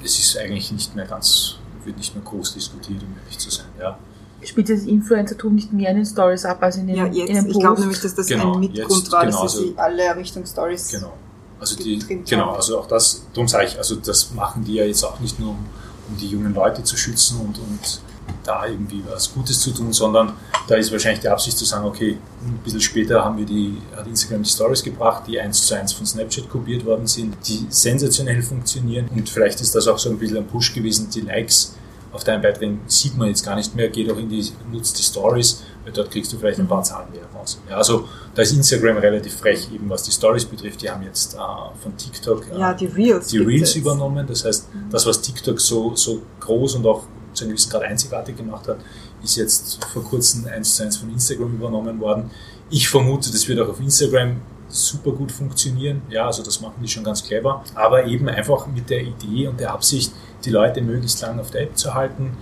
Es 0.03 0.17
ist 0.17 0.37
eigentlich 0.37 0.71
nicht 0.71 0.95
mehr 0.95 1.05
ganz, 1.05 1.55
wird 1.83 1.97
nicht 1.97 2.15
mehr 2.15 2.23
groß 2.23 2.53
diskutiert, 2.53 3.01
um 3.03 3.15
ehrlich 3.21 3.37
zu 3.37 3.49
sein, 3.51 3.67
ja. 3.79 3.97
Spielt 4.43 4.69
das 4.69 4.81
Influencertum 4.83 5.55
nicht 5.55 5.73
mehr 5.73 5.89
in 5.89 5.97
den 5.97 6.05
Stories 6.05 6.45
ab 6.45 6.61
als 6.61 6.77
in 6.77 6.87
den, 6.87 6.95
Ja, 6.95 7.05
in 7.05 7.11
den 7.11 7.25
jetzt. 7.25 7.33
Posts? 7.33 7.51
Ich 7.55 7.59
glaube 7.59 7.79
nämlich, 7.81 8.01
dass 8.01 8.15
das 8.15 8.27
Genau, 8.27 8.53
ein 8.53 8.59
Mitgrund 8.59 8.91
jetzt 8.91 9.11
war, 9.11 9.25
dass 9.25 9.35
genauso. 9.35 9.61
sie 9.61 9.73
alle 9.75 10.15
Richtung 10.15 10.45
Stories. 10.45 10.89
Genau. 10.89 11.13
Also 11.59 11.75
die, 11.75 11.97
genau, 12.23 12.51
also 12.51 12.79
auch 12.79 12.87
das, 12.87 13.25
darum 13.33 13.47
sage 13.47 13.65
ich, 13.65 13.77
also 13.77 13.95
das 13.95 14.31
machen 14.33 14.63
die 14.63 14.75
ja 14.75 14.85
jetzt 14.85 15.03
auch 15.03 15.19
nicht 15.19 15.39
nur, 15.39 15.49
um, 15.51 15.65
um 16.09 16.17
die 16.17 16.27
jungen 16.27 16.53
Leute 16.53 16.83
zu 16.83 16.97
schützen 16.97 17.39
und, 17.39 17.57
und 17.59 18.01
da 18.43 18.65
irgendwie 18.65 19.03
was 19.09 19.33
Gutes 19.33 19.59
zu 19.59 19.71
tun, 19.71 19.91
sondern 19.93 20.33
da 20.67 20.75
ist 20.75 20.91
wahrscheinlich 20.91 21.21
die 21.21 21.29
Absicht 21.29 21.57
zu 21.57 21.65
sagen, 21.65 21.85
okay, 21.85 22.17
ein 22.45 22.59
bisschen 22.63 22.81
später 22.81 23.23
haben 23.23 23.37
wir 23.37 23.45
die, 23.45 23.77
hat 23.95 24.07
Instagram 24.07 24.43
die 24.43 24.49
Stories 24.49 24.83
gebracht, 24.83 25.23
die 25.27 25.39
eins 25.39 25.65
zu 25.65 25.75
eins 25.75 25.93
von 25.93 26.05
Snapchat 26.05 26.49
kopiert 26.49 26.85
worden 26.85 27.07
sind, 27.07 27.35
die 27.47 27.65
sensationell 27.69 28.41
funktionieren 28.41 29.09
und 29.13 29.29
vielleicht 29.29 29.61
ist 29.61 29.75
das 29.75 29.87
auch 29.87 29.97
so 29.97 30.09
ein 30.09 30.17
bisschen 30.17 30.37
ein 30.37 30.47
Push 30.47 30.73
gewesen, 30.73 31.09
die 31.09 31.21
Likes 31.21 31.75
auf 32.13 32.23
deinen 32.23 32.41
Beiträgen 32.41 32.81
sieht 32.87 33.17
man 33.17 33.27
jetzt 33.27 33.45
gar 33.45 33.55
nicht 33.55 33.75
mehr, 33.75 33.89
geht 33.89 34.11
auch 34.11 34.17
in 34.17 34.29
die, 34.29 34.51
nutzt 34.71 34.97
die 34.97 35.03
Stories, 35.03 35.63
dort 35.93 36.11
kriegst 36.11 36.31
du 36.33 36.37
vielleicht 36.37 36.59
ein 36.59 36.67
paar 36.67 36.83
Zahlen 36.83 37.11
mehr 37.11 37.23
raus. 37.33 37.59
Ja, 37.69 37.77
also 37.77 38.07
da 38.35 38.41
ist 38.41 38.51
Instagram 38.53 38.97
relativ 38.97 39.35
frech, 39.35 39.67
eben 39.73 39.89
was 39.89 40.03
die 40.03 40.11
Stories 40.11 40.45
betrifft. 40.45 40.81
Die 40.81 40.89
haben 40.89 41.03
jetzt 41.03 41.33
äh, 41.35 41.37
von 41.81 41.95
TikTok 41.97 42.45
äh, 42.51 42.59
Ja, 42.59 42.73
die 42.73 42.85
Reels. 42.87 43.27
die 43.27 43.39
Reels 43.39 43.75
übernommen. 43.75 44.25
Das 44.27 44.45
heißt, 44.45 44.67
das, 44.89 45.05
was 45.05 45.21
TikTok 45.21 45.59
so, 45.59 45.95
so 45.95 46.21
groß 46.39 46.75
und 46.75 46.85
auch 46.85 47.03
zu 47.33 47.43
einem 47.43 47.51
gewissen 47.51 47.69
Grad 47.69 47.83
einzigartig 47.83 48.35
gemacht 48.37 48.67
hat, 48.67 48.77
ist 49.23 49.35
jetzt 49.35 49.83
vor 49.85 50.03
kurzem 50.03 50.45
eins 50.47 50.75
zu 50.75 50.83
eins 50.83 50.97
von 50.97 51.09
Instagram 51.11 51.53
übernommen 51.53 51.99
worden. 51.99 52.31
Ich 52.69 52.89
vermute, 52.89 53.31
das 53.31 53.47
wird 53.47 53.59
auch 53.59 53.69
auf 53.69 53.79
Instagram 53.79 54.37
super 54.69 55.11
gut 55.11 55.31
funktionieren. 55.31 56.01
Ja, 56.09 56.25
also 56.27 56.43
das 56.43 56.59
machen 56.59 56.75
die 56.83 56.87
schon 56.87 57.03
ganz 57.03 57.23
clever. 57.23 57.63
Aber 57.75 58.05
eben 58.05 58.27
einfach 58.27 58.67
mit 58.67 58.89
der 58.89 59.01
Idee 59.01 59.47
und 59.47 59.59
der 59.59 59.71
Absicht, 59.73 60.11
die 60.43 60.49
Leute 60.49 60.81
möglichst 60.81 61.21
lang 61.21 61.39
auf 61.39 61.51
der 61.51 61.61
App 61.61 61.77
zu 61.77 61.93
halten, 61.93 62.35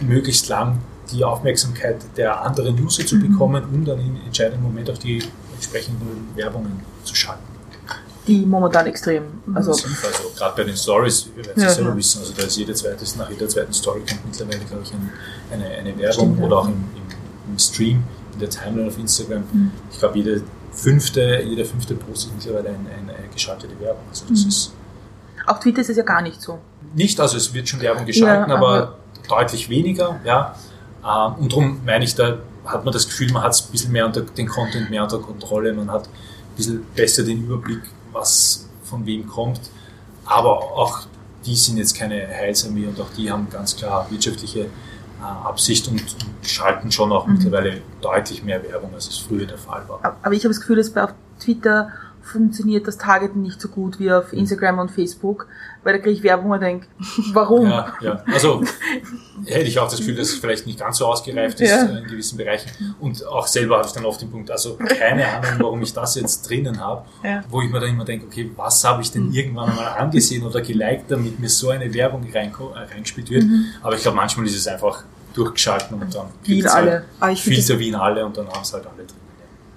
möglichst 0.00 0.48
lang 0.48 0.78
die 1.12 1.24
Aufmerksamkeit 1.24 1.96
der 2.16 2.40
anderen 2.42 2.78
User 2.82 3.04
zu 3.06 3.18
bekommen, 3.18 3.62
um 3.72 3.84
dann 3.84 4.00
im 4.00 4.16
entscheidenden 4.24 4.62
Moment 4.62 4.90
auch 4.90 4.98
die 4.98 5.22
entsprechenden 5.54 6.28
Werbungen 6.34 6.80
zu 7.04 7.14
schalten. 7.14 7.42
die 8.26 8.44
momentan 8.46 8.86
extrem, 8.86 9.22
also 9.54 9.70
Massiv. 9.72 10.02
Also 10.04 10.30
gerade 10.36 10.56
bei 10.56 10.64
den 10.64 10.76
Stories, 10.76 11.28
wir 11.36 11.44
werden 11.44 11.52
es 11.56 11.62
Ja, 11.62 11.68
ja 11.68 11.74
selber 11.74 11.90
ja. 11.90 11.96
wissen, 11.96 12.20
also 12.20 12.32
da 12.32 12.42
ist 12.44 12.56
jede 12.56 12.72
zweite, 12.74 13.04
nach 13.18 13.28
jeder 13.30 13.48
zweiten 13.48 13.72
Story 13.74 14.00
kommt 14.08 14.24
mittlerweile, 14.26 14.60
glaube 14.64 14.82
ich, 14.82 14.92
ein, 14.94 15.10
eine, 15.52 15.66
eine 15.66 15.98
Werbung 15.98 16.12
Stimmt, 16.12 16.38
ja. 16.40 16.44
oder 16.46 16.56
auch 16.58 16.68
im, 16.68 16.72
im, 16.72 17.52
im 17.52 17.58
Stream, 17.58 18.02
in 18.32 18.38
der 18.40 18.48
Timeline 18.48 18.88
auf 18.88 18.98
Instagram. 18.98 19.42
Mhm. 19.52 19.70
Ich 19.92 19.98
glaube, 19.98 20.16
jede 20.18 20.42
fünfte, 20.72 21.42
jeder 21.44 21.64
fünfte 21.66 21.94
Post 21.94 22.26
ist 22.28 22.34
mittlerweile 22.34 22.70
eine, 22.70 23.12
eine 23.18 23.28
geschaltete 23.32 23.78
Werbung. 23.78 24.02
Also 24.08 24.24
das 24.30 24.42
Mhm. 24.42 24.48
ist 24.48 24.72
auf 25.46 25.60
Twitter 25.60 25.82
ist 25.82 25.90
es 25.90 25.96
ja 25.98 26.02
gar 26.02 26.22
nicht 26.22 26.40
so. 26.40 26.58
nicht, 26.94 27.20
also 27.20 27.36
es 27.36 27.52
wird 27.52 27.68
schon 27.68 27.80
Werbung 27.82 28.06
geschalten, 28.06 28.48
Ja, 28.50 28.56
aber, 28.56 28.68
aber- 28.68 28.98
deutlich 29.28 29.68
weniger, 29.68 30.18
ja. 30.24 30.54
Ähm, 31.06 31.34
Und 31.38 31.52
darum 31.52 31.80
meine 31.84 32.04
ich, 32.04 32.14
da 32.14 32.38
hat 32.64 32.84
man 32.84 32.92
das 32.92 33.06
Gefühl, 33.06 33.30
man 33.32 33.42
hat 33.42 33.52
es 33.52 33.66
ein 33.66 33.72
bisschen 33.72 33.92
mehr 33.92 34.06
unter 34.06 34.22
den 34.22 34.48
Content 34.48 34.88
mehr 34.90 35.02
unter 35.02 35.18
Kontrolle, 35.18 35.72
man 35.74 35.90
hat 35.90 36.06
ein 36.06 36.56
bisschen 36.56 36.84
besser 36.94 37.22
den 37.24 37.44
Überblick, 37.44 37.82
was 38.12 38.68
von 38.84 39.04
wem 39.06 39.26
kommt. 39.26 39.60
Aber 40.24 40.58
auch 40.62 41.00
die 41.44 41.56
sind 41.56 41.76
jetzt 41.76 41.94
keine 41.94 42.26
Heilsarmee 42.26 42.86
und 42.86 42.98
auch 43.00 43.10
die 43.16 43.30
haben 43.30 43.48
ganz 43.50 43.76
klar 43.76 44.06
wirtschaftliche 44.10 44.60
äh, 44.60 44.66
Absicht 45.22 45.88
und, 45.88 46.00
und 46.00 46.48
schalten 46.48 46.90
schon 46.90 47.12
auch 47.12 47.26
Mhm. 47.26 47.34
mittlerweile 47.34 47.82
deutlich 48.00 48.42
mehr 48.42 48.62
Werbung, 48.62 48.94
als 48.94 49.08
es 49.08 49.18
früher 49.18 49.44
der 49.46 49.58
Fall 49.58 49.82
war. 49.88 50.00
Aber 50.22 50.32
ich 50.34 50.44
habe 50.44 50.48
das 50.54 50.60
Gefühl, 50.60 50.76
dass 50.76 50.88
bei 50.90 51.04
auf 51.04 51.12
Twitter 51.40 51.90
funktioniert 52.22 52.86
das 52.88 52.96
Targeten 52.96 53.42
nicht 53.42 53.60
so 53.60 53.68
gut 53.68 53.98
wie 53.98 54.10
auf 54.10 54.32
Instagram 54.32 54.78
und 54.78 54.90
Facebook, 54.90 55.46
weil 55.82 55.92
da 55.92 55.98
kriege 55.98 56.12
ich 56.16 56.22
Werbung 56.22 56.50
und 56.52 56.60
denke, 56.62 56.86
warum? 57.34 57.66
Ja, 57.66 57.92
ja. 58.00 58.22
Also 58.32 58.62
hätte 59.46 59.66
ich 59.66 59.78
auch 59.78 59.88
das 59.88 59.98
Gefühl, 59.98 60.14
dass 60.16 60.28
es 60.28 60.34
vielleicht 60.38 60.66
nicht 60.66 60.78
ganz 60.78 60.98
so 60.98 61.06
ausgereift 61.06 61.60
ist 61.60 61.70
Ja. 61.70 61.84
äh, 61.86 61.98
in 61.98 62.04
gewissen 62.04 62.36
Bereichen. 62.36 62.70
Und 63.00 63.26
auch 63.26 63.46
selber 63.46 63.76
habe 63.78 63.86
ich 63.86 63.92
dann 63.92 64.04
oft 64.04 64.20
den 64.20 64.30
Punkt, 64.30 64.50
also 64.50 64.76
keine 64.76 65.26
Ahnung, 65.26 65.50
warum 65.60 65.82
ich 65.82 65.92
das 65.92 66.14
jetzt 66.14 66.48
drinnen 66.48 66.80
habe, 66.80 67.04
Ja. 67.22 67.42
wo 67.50 67.62
ich 67.62 67.70
mir 67.70 67.80
dann 67.80 67.90
immer 67.90 68.04
denke, 68.04 68.26
okay, 68.26 68.50
was 68.56 68.82
habe 68.84 69.02
ich 69.02 69.10
denn 69.10 69.32
irgendwann 69.32 69.70
einmal 69.70 69.86
angesehen 69.98 70.44
oder 70.44 70.60
geliked, 70.60 71.10
damit 71.10 71.38
mir 71.40 71.48
so 71.48 71.70
eine 71.70 71.92
Werbung 71.94 72.26
äh, 72.32 72.38
reingespielt 72.38 73.30
wird. 73.30 73.44
Aber 73.82 73.94
ich 73.96 74.02
glaube, 74.02 74.16
manchmal 74.16 74.46
ist 74.46 74.56
es 74.56 74.66
einfach 74.66 75.04
durchgeschalten 75.34 76.00
und 76.00 76.14
dann 76.14 76.26
Wie 76.44 76.52
in 76.52 76.58
gibt's 76.58 76.72
alle. 76.74 77.04
Halt 77.20 77.34
ich 77.36 77.42
finde 77.42 77.60
Filter 77.60 77.78
wie 77.80 77.88
in 77.88 77.94
alle 77.96 78.24
und 78.24 78.36
dann 78.36 78.46
haben 78.48 78.62
es 78.62 78.72
halt 78.72 78.86
alle 78.86 79.04
drin. 79.04 79.16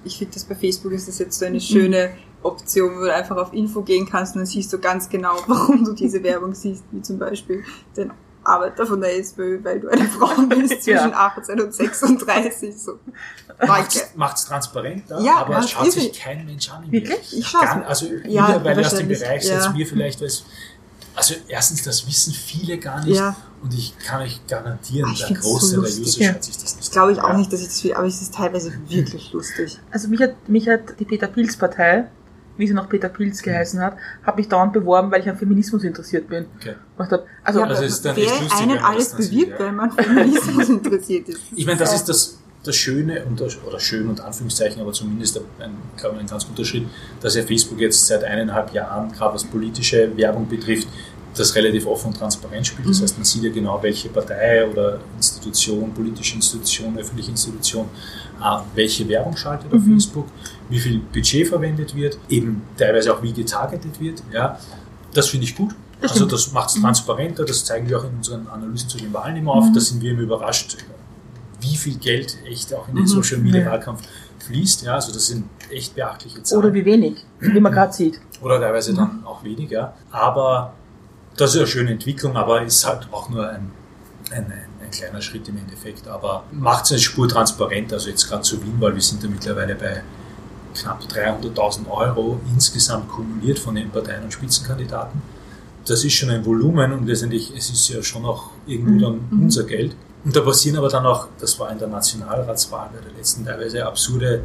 ich 0.05 0.17
finde 0.17 0.33
das 0.35 0.43
bei 0.43 0.55
Facebook 0.55 0.91
ist 0.91 1.07
das 1.07 1.17
jetzt 1.19 1.39
so 1.39 1.45
eine 1.45 1.59
schöne 1.59 2.11
Option, 2.43 2.95
wo 2.95 3.05
du 3.05 3.13
einfach 3.13 3.35
auf 3.37 3.51
Info 3.53 3.81
gehen 3.81 4.07
kannst 4.07 4.35
und 4.35 4.41
dann 4.41 4.45
siehst 4.45 4.71
du 4.71 4.77
ganz 4.77 5.09
genau, 5.09 5.33
warum 5.47 5.83
du 5.83 5.93
diese 5.93 6.21
Werbung 6.23 6.53
siehst, 6.53 6.83
wie 6.91 7.01
zum 7.01 7.17
Beispiel 7.17 7.63
den 7.97 8.11
Arbeiter 8.47 8.85
von 8.85 9.01
der 9.01 9.17
SPÖ, 9.19 9.63
weil 9.63 9.79
du 9.79 9.89
eine 9.89 10.05
Frau 10.07 10.29
bist 10.47 10.81
zwischen 10.83 11.13
18 11.13 11.59
und 11.61 11.73
36. 11.73 12.77
So. 12.81 12.99
Danke. 13.59 13.99
Macht 14.15 14.37
es 14.37 14.45
transparenter, 14.45 15.19
Ja, 15.21 15.37
aber 15.37 15.53
macht's 15.55 15.65
es 15.65 15.71
schaut 15.71 15.91
sich 15.91 16.13
kein 16.13 16.45
Mensch 16.45 16.69
an. 16.71 16.89
Wirklich? 16.91 17.37
Ich 17.37 17.53
mir- 17.53 17.87
Also 17.87 18.05
Ja, 18.25 18.43
mittlerweile 18.47 18.85
aus 18.85 18.95
dem 18.95 19.07
Bereich, 19.07 19.43
ja. 19.45 19.55
jetzt 19.55 19.73
mir 19.73 19.85
vielleicht, 19.85 20.19
weil 20.21 20.27
es 20.27 20.45
also 21.15 21.33
erstens, 21.47 21.81
das 21.81 22.05
wissen 22.05 22.31
viele 22.31 22.77
gar 22.77 23.03
nicht 23.03 23.17
Ja. 23.17 23.35
und 23.63 23.73
ich 23.73 23.97
kann 23.97 24.21
euch 24.21 24.39
garantieren, 24.47 25.09
Ah, 25.09 25.13
ich 25.13 25.17
der 25.19 25.27
find's 25.29 25.43
so 25.61 25.81
der. 25.81 25.89
User 25.89 26.21
Ja. 26.21 26.33
schaut 26.33 26.43
sich 26.43 26.53
das 26.57 26.63
nicht 26.75 26.79
Das 26.79 26.91
glaube 26.91 27.11
ich 27.13 27.19
auch 27.21 27.29
Ja. 27.29 27.37
nicht, 27.37 27.51
dass 27.51 27.61
ich 27.61 27.67
das 27.69 27.83
will, 27.83 27.93
aber 27.95 28.05
es 28.05 28.21
ist 28.21 28.35
teilweise 28.35 28.71
wirklich 28.87 29.33
lustig. 29.33 29.79
Also 29.89 30.09
mich 30.09 30.21
hat, 30.21 30.47
mich 30.47 30.69
hat 30.69 30.99
die 30.99 31.05
Peter 31.05 31.25
Pilz 31.27 31.57
Partei, 31.57 32.05
wie 32.57 32.67
sie 32.67 32.73
noch 32.73 32.89
Peter 32.89 33.09
Pilz 33.09 33.41
geheißen 33.41 33.79
hat, 33.79 33.97
hat 34.23 34.37
mich 34.37 34.47
dauernd 34.47 34.73
beworben, 34.73 35.11
weil 35.11 35.21
ich 35.21 35.29
an 35.29 35.37
Feminismus 35.37 35.83
interessiert 35.83 36.27
bin. 36.27 36.45
Okay. 36.59 36.75
Ich 36.95 37.11
hab, 37.11 37.25
also, 37.43 37.59
Ja, 37.59 37.65
Also 37.65 37.83
ist 37.83 38.05
dann 38.05 38.15
wer 38.15 38.23
lustig, 38.25 38.49
wenn 38.59 38.69
einen 38.71 38.79
alles 38.79 39.13
bewirbt, 39.13 39.51
ja. 39.51 39.59
weil 39.59 39.71
man 39.71 39.91
Feminismus 39.91 40.69
interessiert 40.69 41.29
ist. 41.29 41.39
Ich 41.55 41.65
meine, 41.65 41.79
das 41.79 41.93
ist 41.93 42.09
das, 42.09 42.37
das 42.63 42.75
Schöne, 42.75 43.23
und 43.25 43.39
das, 43.39 43.57
oder 43.63 43.79
schön 43.79 44.07
und 44.07 44.19
Anführungszeichen, 44.19 44.81
aber 44.81 44.93
zumindest 44.93 45.39
ein, 45.59 45.71
glaube 45.95 46.15
ich, 46.15 46.21
ein 46.21 46.27
ganz 46.27 46.47
guter 46.47 46.65
Schritt, 46.65 46.85
dass 47.21 47.35
ja 47.35 47.43
Facebook 47.43 47.79
jetzt 47.79 48.05
seit 48.07 48.23
eineinhalb 48.23 48.73
Jahren, 48.73 49.11
gerade 49.11 49.35
was 49.35 49.43
politische 49.43 50.15
Werbung 50.17 50.47
betrifft, 50.47 50.87
das 51.37 51.55
relativ 51.55 51.85
offen 51.85 52.07
und 52.07 52.17
transparent 52.17 52.65
spielt. 52.67 52.89
Das 52.89 53.01
heißt, 53.01 53.17
man 53.17 53.25
sieht 53.25 53.43
ja 53.43 53.51
genau, 53.51 53.81
welche 53.81 54.09
Partei 54.09 54.67
oder 54.67 54.99
Institution, 55.15 55.93
politische 55.93 56.35
Institution, 56.35 56.97
öffentliche 56.97 57.31
Institution, 57.31 57.87
welche 58.75 59.07
Werbung 59.07 59.35
schaltet 59.35 59.73
auf 59.73 59.83
Facebook, 59.83 60.27
wie 60.69 60.79
viel 60.79 60.99
Budget 60.99 61.47
verwendet 61.47 61.95
wird, 61.95 62.17
eben 62.29 62.61
teilweise 62.77 63.13
auch 63.13 63.21
wie 63.21 63.33
getargetet 63.33 63.99
wird. 63.99 64.23
Ja. 64.31 64.59
Das 65.13 65.29
finde 65.29 65.45
ich 65.45 65.55
gut. 65.55 65.75
Das 66.01 66.11
also 66.11 66.25
das 66.25 66.51
macht 66.51 66.69
es 66.69 66.79
transparenter, 66.79 67.43
das 67.43 67.65
zeigen 67.65 67.89
wir 67.89 67.99
auch 67.99 68.03
in 68.03 68.17
unseren 68.17 68.47
Analysen 68.47 68.87
zu 68.87 68.97
den 68.97 69.11
Wahlen 69.13 69.35
immer 69.37 69.53
auf. 69.53 69.65
Da 69.73 69.79
sind 69.79 70.01
wir 70.01 70.11
immer 70.11 70.21
überrascht, 70.21 70.77
wie 71.61 71.75
viel 71.75 71.97
Geld 71.97 72.37
echt 72.45 72.73
auch 72.73 72.87
in 72.87 72.95
den 72.95 73.07
Social 73.07 73.39
Media. 73.39 73.65
Wahlkampf 73.65 74.03
fließt. 74.45 74.83
Ja, 74.83 74.95
also 74.95 75.11
das 75.11 75.27
sind 75.27 75.45
echt 75.71 75.95
beachtliche 75.95 76.43
Zahlen. 76.43 76.63
oder 76.63 76.73
wie 76.73 76.85
wenig, 76.85 77.25
wie 77.39 77.59
man 77.59 77.71
gerade 77.71 77.93
sieht. 77.93 78.19
Oder 78.41 78.59
teilweise 78.59 78.93
dann 78.93 79.23
auch 79.25 79.43
weniger. 79.43 79.93
Aber 80.11 80.73
das 81.35 81.51
ist 81.51 81.57
eine 81.57 81.67
schöne 81.67 81.91
Entwicklung, 81.91 82.35
aber 82.35 82.61
ist 82.61 82.85
halt 82.85 83.07
auch 83.11 83.29
nur 83.29 83.49
ein, 83.49 83.71
ein, 84.31 84.45
ein, 84.45 84.69
ein 84.87 84.91
kleiner 84.91 85.21
Schritt 85.21 85.47
im 85.49 85.57
Endeffekt. 85.57 86.07
Aber 86.07 86.43
macht 86.51 86.85
es 86.85 86.91
eine 86.91 86.99
Spur 86.99 87.27
transparent. 87.27 87.93
Also 87.93 88.09
jetzt 88.09 88.27
gerade 88.27 88.41
zu 88.41 88.61
Wien, 88.63 88.75
weil 88.79 88.95
wir 88.95 89.01
sind 89.01 89.23
da 89.23 89.27
mittlerweile 89.27 89.75
bei 89.75 90.01
knapp 90.73 91.01
300.000 91.01 91.89
Euro 91.89 92.39
insgesamt 92.53 93.09
kumuliert 93.09 93.59
von 93.59 93.75
den 93.75 93.89
Parteien 93.89 94.23
und 94.23 94.33
Spitzenkandidaten. 94.33 95.21
Das 95.85 96.03
ist 96.03 96.13
schon 96.13 96.29
ein 96.29 96.45
Volumen 96.45 96.91
und 96.91 97.07
letztendlich, 97.07 97.51
es 97.55 97.69
ist 97.69 97.87
ja 97.89 98.03
schon 98.03 98.25
auch 98.25 98.51
irgendwo 98.65 98.99
dann 98.99 99.19
unser 99.31 99.63
Geld. 99.63 99.95
Und 100.25 100.35
da 100.35 100.41
passieren 100.41 100.77
aber 100.77 100.89
dann 100.89 101.05
auch, 101.05 101.27
das 101.39 101.57
war 101.59 101.71
in 101.71 101.79
der 101.79 101.87
Nationalratswahl 101.87 102.89
bei 102.93 102.99
der 102.99 103.17
letzten 103.17 103.45
teilweise 103.45 103.85
absurde 103.85 104.43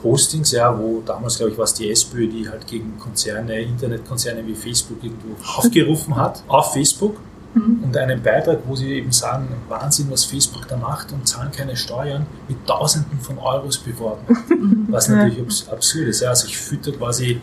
Postings, 0.00 0.52
ja, 0.52 0.78
wo 0.78 1.02
damals, 1.04 1.36
glaube 1.36 1.52
ich, 1.52 1.58
war 1.58 1.64
es 1.64 1.74
die 1.74 1.90
SPÖ, 1.90 2.28
die 2.28 2.48
halt 2.48 2.66
gegen 2.66 2.98
Konzerne, 2.98 3.60
Internetkonzerne 3.60 4.46
wie 4.46 4.54
Facebook 4.54 5.02
irgendwo 5.02 5.34
aufgerufen 5.56 6.16
hat, 6.16 6.42
auf 6.48 6.72
Facebook. 6.72 7.16
Und 7.54 7.96
einen 7.96 8.20
Beitrag, 8.22 8.58
wo 8.66 8.74
sie 8.74 8.94
eben 8.94 9.12
sagen, 9.12 9.48
Wahnsinn, 9.68 10.10
was 10.10 10.24
Facebook 10.24 10.66
da 10.66 10.76
macht 10.76 11.12
und 11.12 11.26
zahlen 11.28 11.52
keine 11.52 11.76
Steuern, 11.76 12.26
mit 12.48 12.66
Tausenden 12.66 13.20
von 13.20 13.38
Euros 13.38 13.78
beworben. 13.78 14.86
Was 14.90 15.08
natürlich 15.08 15.40
abs 15.40 15.68
absurd 15.68 16.08
ist. 16.08 16.20
Ja. 16.20 16.30
Also 16.30 16.48
ich 16.48 16.58
fütter 16.58 16.90
quasi 16.92 17.30
äh, 17.32 17.38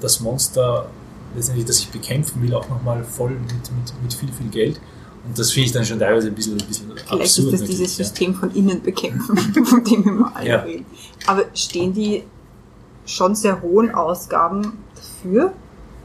das 0.00 0.18
Monster, 0.20 0.86
letztendlich, 1.36 1.64
das 1.66 1.78
ich 1.78 1.90
bekämpfen 1.90 2.42
will, 2.42 2.52
auch 2.54 2.68
nochmal 2.68 3.04
voll 3.04 3.30
mit, 3.30 3.50
mit, 3.52 4.02
mit 4.02 4.12
viel, 4.14 4.32
viel 4.32 4.48
Geld. 4.48 4.80
Und 5.24 5.38
das 5.38 5.52
finde 5.52 5.66
ich 5.66 5.72
dann 5.72 5.84
schon 5.84 5.98
teilweise 5.98 6.28
ein 6.28 6.34
bisschen, 6.34 6.54
ein 6.60 6.66
bisschen 6.66 6.88
Vielleicht 6.90 7.12
absurd. 7.12 7.52
ist 7.52 7.60
das 7.60 7.68
dieses 7.68 7.98
ja. 7.98 8.04
System 8.04 8.34
von 8.34 8.50
innen 8.54 8.82
bekämpfen, 8.82 9.36
von 9.64 9.84
dem 9.84 10.04
wir 10.04 10.12
mal 10.12 10.32
alle 10.34 10.48
Ja. 10.48 10.60
reden. 10.60 10.86
Aber 11.26 11.44
stehen 11.54 11.92
die 11.92 12.24
schon 13.06 13.34
sehr 13.36 13.60
hohen 13.62 13.94
Ausgaben 13.94 14.72
dafür? 14.96 15.52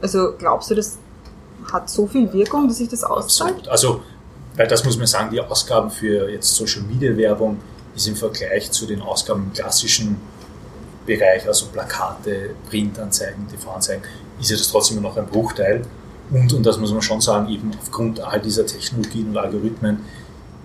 Also 0.02 0.34
glaubst 0.38 0.70
du, 0.70 0.74
das 0.74 0.98
hat 1.72 1.90
so 1.90 2.06
viel 2.06 2.32
Wirkung, 2.32 2.68
dass 2.68 2.78
sich 2.78 2.88
das 2.88 3.04
auszahlt? 3.04 3.68
Also, 3.68 4.02
weil 4.56 4.66
das 4.66 4.84
muss 4.84 4.96
man 4.96 5.06
sagen, 5.06 5.30
die 5.30 5.40
Ausgaben 5.40 5.90
für 5.90 6.30
jetzt 6.30 6.54
Social 6.54 6.82
Media 6.82 7.16
Werbung 7.16 7.58
ist 7.94 8.06
im 8.06 8.16
Vergleich 8.16 8.70
zu 8.70 8.86
den 8.86 9.02
Ausgaben 9.02 9.44
im 9.44 9.52
klassischen 9.52 10.16
Bereich, 11.06 11.46
also 11.46 11.66
Plakate, 11.66 12.50
Printanzeigen, 12.68 13.48
TV-Anzeigen, 13.48 14.02
ist 14.40 14.50
ja 14.50 14.56
das 14.56 14.68
trotzdem 14.68 14.98
immer 14.98 15.08
noch 15.08 15.16
ein 15.16 15.26
Bruchteil. 15.26 15.82
Und, 16.30 16.52
und 16.52 16.66
das 16.66 16.78
muss 16.78 16.92
man 16.92 17.02
schon 17.02 17.20
sagen, 17.20 17.48
eben 17.48 17.70
aufgrund 17.80 18.20
all 18.20 18.40
dieser 18.40 18.66
Technologien 18.66 19.28
und 19.28 19.36
Algorithmen, 19.36 20.00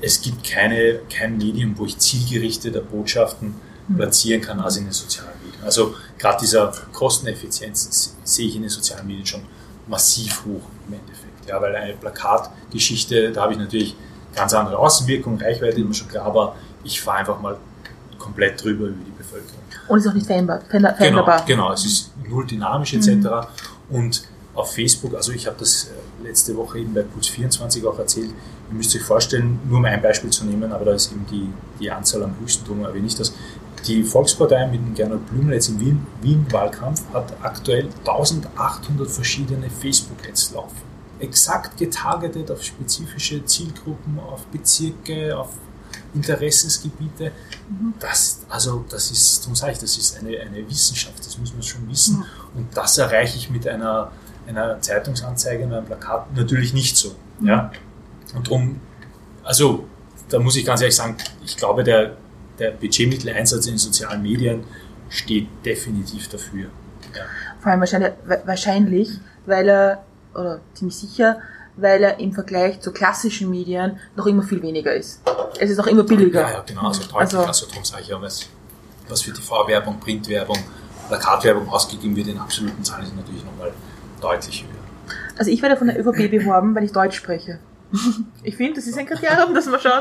es 0.02 0.20
gibt 0.20 0.44
keine, 0.44 1.00
kein 1.16 1.38
Medium, 1.38 1.78
wo 1.78 1.86
ich 1.86 1.98
zielgerichtete 2.00 2.82
Botschaften 2.82 3.54
platzieren 3.96 4.42
kann 4.42 4.60
als 4.60 4.78
in 4.78 4.86
den 4.86 4.94
sozialen 4.94 5.30
Medien. 5.46 5.64
Also 5.64 5.94
gerade 6.18 6.40
dieser 6.42 6.74
Kosteneffizienz 6.92 8.16
sehe 8.24 8.48
ich 8.48 8.56
in 8.56 8.64
den 8.64 8.70
sozialen 8.70 9.06
Medien 9.06 9.26
schon 9.26 9.42
massiv 9.88 10.44
hoch 10.46 10.62
im 10.92 11.00
Endeffekt. 11.00 11.48
Ja, 11.48 11.62
weil 11.62 11.76
eine 11.76 11.94
Plakatgeschichte, 11.94 13.32
da 13.32 13.42
habe 13.44 13.54
ich 13.54 13.60
natürlich 13.60 13.96
ganz 14.36 14.54
andere 14.54 14.78
Außenwirkung, 14.78 15.40
Reichweite 15.40 15.82
immer 15.82 15.94
schon 15.94 16.08
klar, 16.08 16.26
aber 16.26 16.56
ich 16.84 17.02
fahre 17.02 17.20
einfach 17.20 17.40
mal 17.42 17.58
komplett 18.18 18.64
drüber 18.64 18.86
über 18.86 18.96
die 19.06 19.12
Bevölkerung. 19.12 19.60
Und 19.88 20.00
ist 20.00 20.08
auch 20.08 20.14
nicht 20.14 20.26
veränderbar. 20.28 20.62
veränder- 20.70 20.96
Genau, 21.46 21.46
genau, 21.46 21.74
es 21.74 21.86
ist 21.86 22.12
null 22.30 22.46
dynamisch 22.46 22.94
etc. 22.94 23.48
Und 23.90 24.24
auf 24.54 24.74
Facebook, 24.74 25.16
also 25.16 25.32
ich 25.32 25.48
habe 25.48 25.56
das 25.60 25.86
äh, 25.86 26.24
letzte 26.28 26.56
Woche 26.56 26.80
eben 26.80 26.94
bei 26.94 27.02
Puls 27.02 27.28
24 27.28 27.86
auch 27.86 27.98
erzählt, 27.98 28.30
ihr 28.70 28.76
müsst 28.76 28.96
euch 28.96 29.02
vorstellen, 29.02 29.60
nur 29.68 29.80
um 29.80 29.86
ein 29.86 30.02
Beispiel 30.02 30.30
zu 30.30 30.46
nehmen, 30.46 30.72
aber 30.72 30.86
da 30.86 30.92
ist 30.94 31.12
eben 31.12 31.26
die, 31.32 31.50
die 31.80 31.90
Anzahl 31.90 32.24
am 32.24 32.36
höchsten, 32.40 32.64
darum 32.66 32.84
erwähne 32.86 33.08
ich 33.08 33.16
das. 33.16 33.34
Die 33.88 34.04
Volkspartei 34.04 34.68
mit 34.68 34.76
dem 34.80 34.94
Gernot 34.94 35.26
Blümel 35.28 35.56
jetzt 35.56 35.70
im 35.70 35.80
Wien- 35.80 36.08
Wien-Wahlkampf 36.22 37.02
hat 37.14 37.34
aktuell 37.42 37.90
1800 38.06 39.10
verschiedene 39.10 39.70
Facebook-Ads 39.70 40.52
laufen. 40.52 40.78
Exakt 41.20 41.78
getargetet 41.78 42.52
auf 42.52 42.64
spezifische 42.64 43.44
Zielgruppen, 43.46 44.20
auf 44.20 44.46
Bezirke, 44.48 45.38
auf 45.38 45.50
Interessensgebiete. 46.14 47.32
Das, 48.00 48.42
also, 48.50 48.86
das 48.90 49.12
ist, 49.12 49.42
darum 49.42 49.56
sage 49.56 49.74
ich, 49.74 49.78
das 49.80 49.98
ist 49.98 50.18
eine, 50.18 50.40
eine 50.40 50.68
Wissenschaft, 50.70 51.20
das 51.20 51.38
muss 51.38 51.54
man 51.54 51.64
schon 51.64 51.90
wissen. 51.90 52.24
Und 52.56 52.68
das 52.76 52.98
erreiche 52.98 53.38
ich 53.38 53.50
mit 53.50 53.68
einer, 53.68 54.12
einer 54.48 54.80
Zeitungsanzeige 54.82 55.64
einem 55.64 55.86
Plakat 55.86 56.36
natürlich 56.36 56.74
nicht 56.74 56.98
so. 56.98 57.16
Ja? 57.42 57.72
Und 58.36 58.48
darum, 58.48 58.80
also, 59.44 59.86
da 60.30 60.40
muss 60.40 60.56
ich 60.56 60.66
ganz 60.66 60.82
ehrlich 60.82 60.96
sagen, 60.96 61.18
ich 61.46 61.58
glaube, 61.58 61.84
der, 61.84 62.18
der 62.62 62.72
Budgetmitteleinsatz 62.72 63.66
in 63.66 63.74
den 63.74 63.78
sozialen 63.80 64.22
Medien 64.22 64.64
steht 65.10 65.48
definitiv 65.66 66.28
dafür. 66.30 66.68
Ja. 67.16 67.24
Vor 67.60 67.72
allem 67.72 67.82
wahrscheinlich, 67.82 68.12
wahrscheinlich, 68.46 69.10
weil 69.46 69.68
er, 69.68 70.06
oder 70.34 70.62
ziemlich 70.74 70.96
sicher, 70.96 71.40
weil 71.76 72.04
er 72.04 72.20
im 72.20 72.32
Vergleich 72.34 72.80
zu 72.80 72.92
klassischen 72.92 73.50
Medien 73.50 73.98
noch 74.16 74.26
immer 74.28 74.44
viel 74.44 74.62
weniger 74.62 74.94
ist. 74.94 75.22
Es 75.60 75.70
ist 75.70 75.80
auch 75.80 75.88
immer 75.88 76.04
billiger. 76.04 76.42
Ja, 76.42 76.52
ja, 76.52 76.64
genau, 76.66 76.88
also 76.88 77.02
deutlich. 77.02 77.16
Also- 77.20 77.40
Also, 77.46 77.66
darum 77.68 77.84
sage 77.84 78.04
ich 78.04 78.08
ja, 78.10 78.22
was, 78.22 78.46
was 79.10 79.22
für 79.22 79.34
TV-Werbung, 79.34 80.00
Printwerbung, 80.00 80.58
Plakatwerbung 81.08 81.68
ausgegeben 81.70 82.16
wird 82.16 82.28
in 82.28 82.38
absoluten 82.38 82.84
Zahlen, 82.84 83.04
ist 83.04 83.16
natürlich 83.16 83.44
nochmal 83.44 83.72
deutlich 84.22 84.64
höher. 84.64 85.16
Also 85.38 85.50
ich 85.52 85.62
werde 85.62 85.76
von 85.78 85.88
der 85.88 86.00
ÖVP 86.00 86.30
beworben, 86.30 86.76
weil 86.76 86.84
ich 86.84 86.92
Deutsch 86.92 87.18
spreche. 87.18 87.60
Ich 88.44 88.56
finde, 88.56 88.76
das 88.76 88.88
ist 88.88 88.98
ein 88.98 89.06
Kriterium, 89.06 89.54
das 89.54 89.66
man 89.66 89.80
schon 89.80 89.92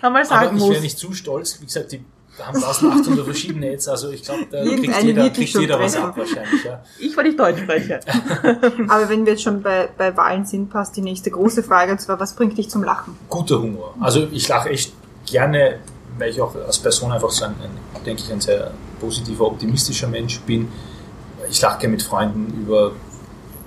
einmal 0.00 0.22
Aber 0.22 0.28
sagen 0.28 0.56
ich 0.56 0.62
muss. 0.62 0.70
wäre 0.70 0.82
nicht 0.82 0.98
zu 0.98 1.12
stolz, 1.12 1.60
wie 1.60 1.66
gesagt, 1.66 1.92
die 1.92 2.04
haben 2.40 2.56
1800 2.56 3.24
verschiedene 3.24 3.72
Ads, 3.72 3.88
also 3.88 4.10
ich 4.10 4.22
glaube, 4.22 4.46
da 4.50 4.64
kriegt 4.64 5.02
jeder, 5.02 5.30
kriegt 5.30 5.54
jeder 5.54 5.78
was 5.78 5.96
ab 5.96 6.16
wahrscheinlich. 6.16 6.64
Ja. 6.64 6.82
Ich, 6.98 7.16
weil 7.16 7.26
ich 7.26 7.36
Deutsch 7.36 7.60
spreche. 7.60 8.00
Aber 8.88 9.08
wenn 9.08 9.26
wir 9.26 9.34
jetzt 9.34 9.42
schon 9.42 9.62
bei, 9.62 9.88
bei 9.96 10.16
Wahlen 10.16 10.46
sind, 10.46 10.70
passt 10.70 10.96
die 10.96 11.02
nächste 11.02 11.30
große 11.30 11.62
Frage, 11.62 11.92
und 11.92 12.00
zwar, 12.00 12.18
was 12.18 12.34
bringt 12.34 12.56
dich 12.56 12.70
zum 12.70 12.84
Lachen? 12.84 13.16
Guter 13.28 13.60
Humor. 13.60 13.94
Also 14.00 14.26
ich 14.32 14.48
lache 14.48 14.70
echt 14.70 14.94
gerne, 15.26 15.78
weil 16.18 16.30
ich 16.30 16.40
auch 16.40 16.54
als 16.54 16.78
Person 16.78 17.12
einfach 17.12 17.30
so 17.30 17.44
ein, 17.44 17.54
ein 17.62 18.04
denke 18.04 18.22
ich, 18.22 18.32
ein 18.32 18.40
sehr 18.40 18.72
positiver, 19.00 19.46
optimistischer 19.46 20.08
Mensch 20.08 20.40
bin. 20.40 20.68
Ich 21.50 21.60
lache 21.60 21.80
gerne 21.80 21.92
mit 21.92 22.02
Freunden 22.02 22.62
über 22.62 22.92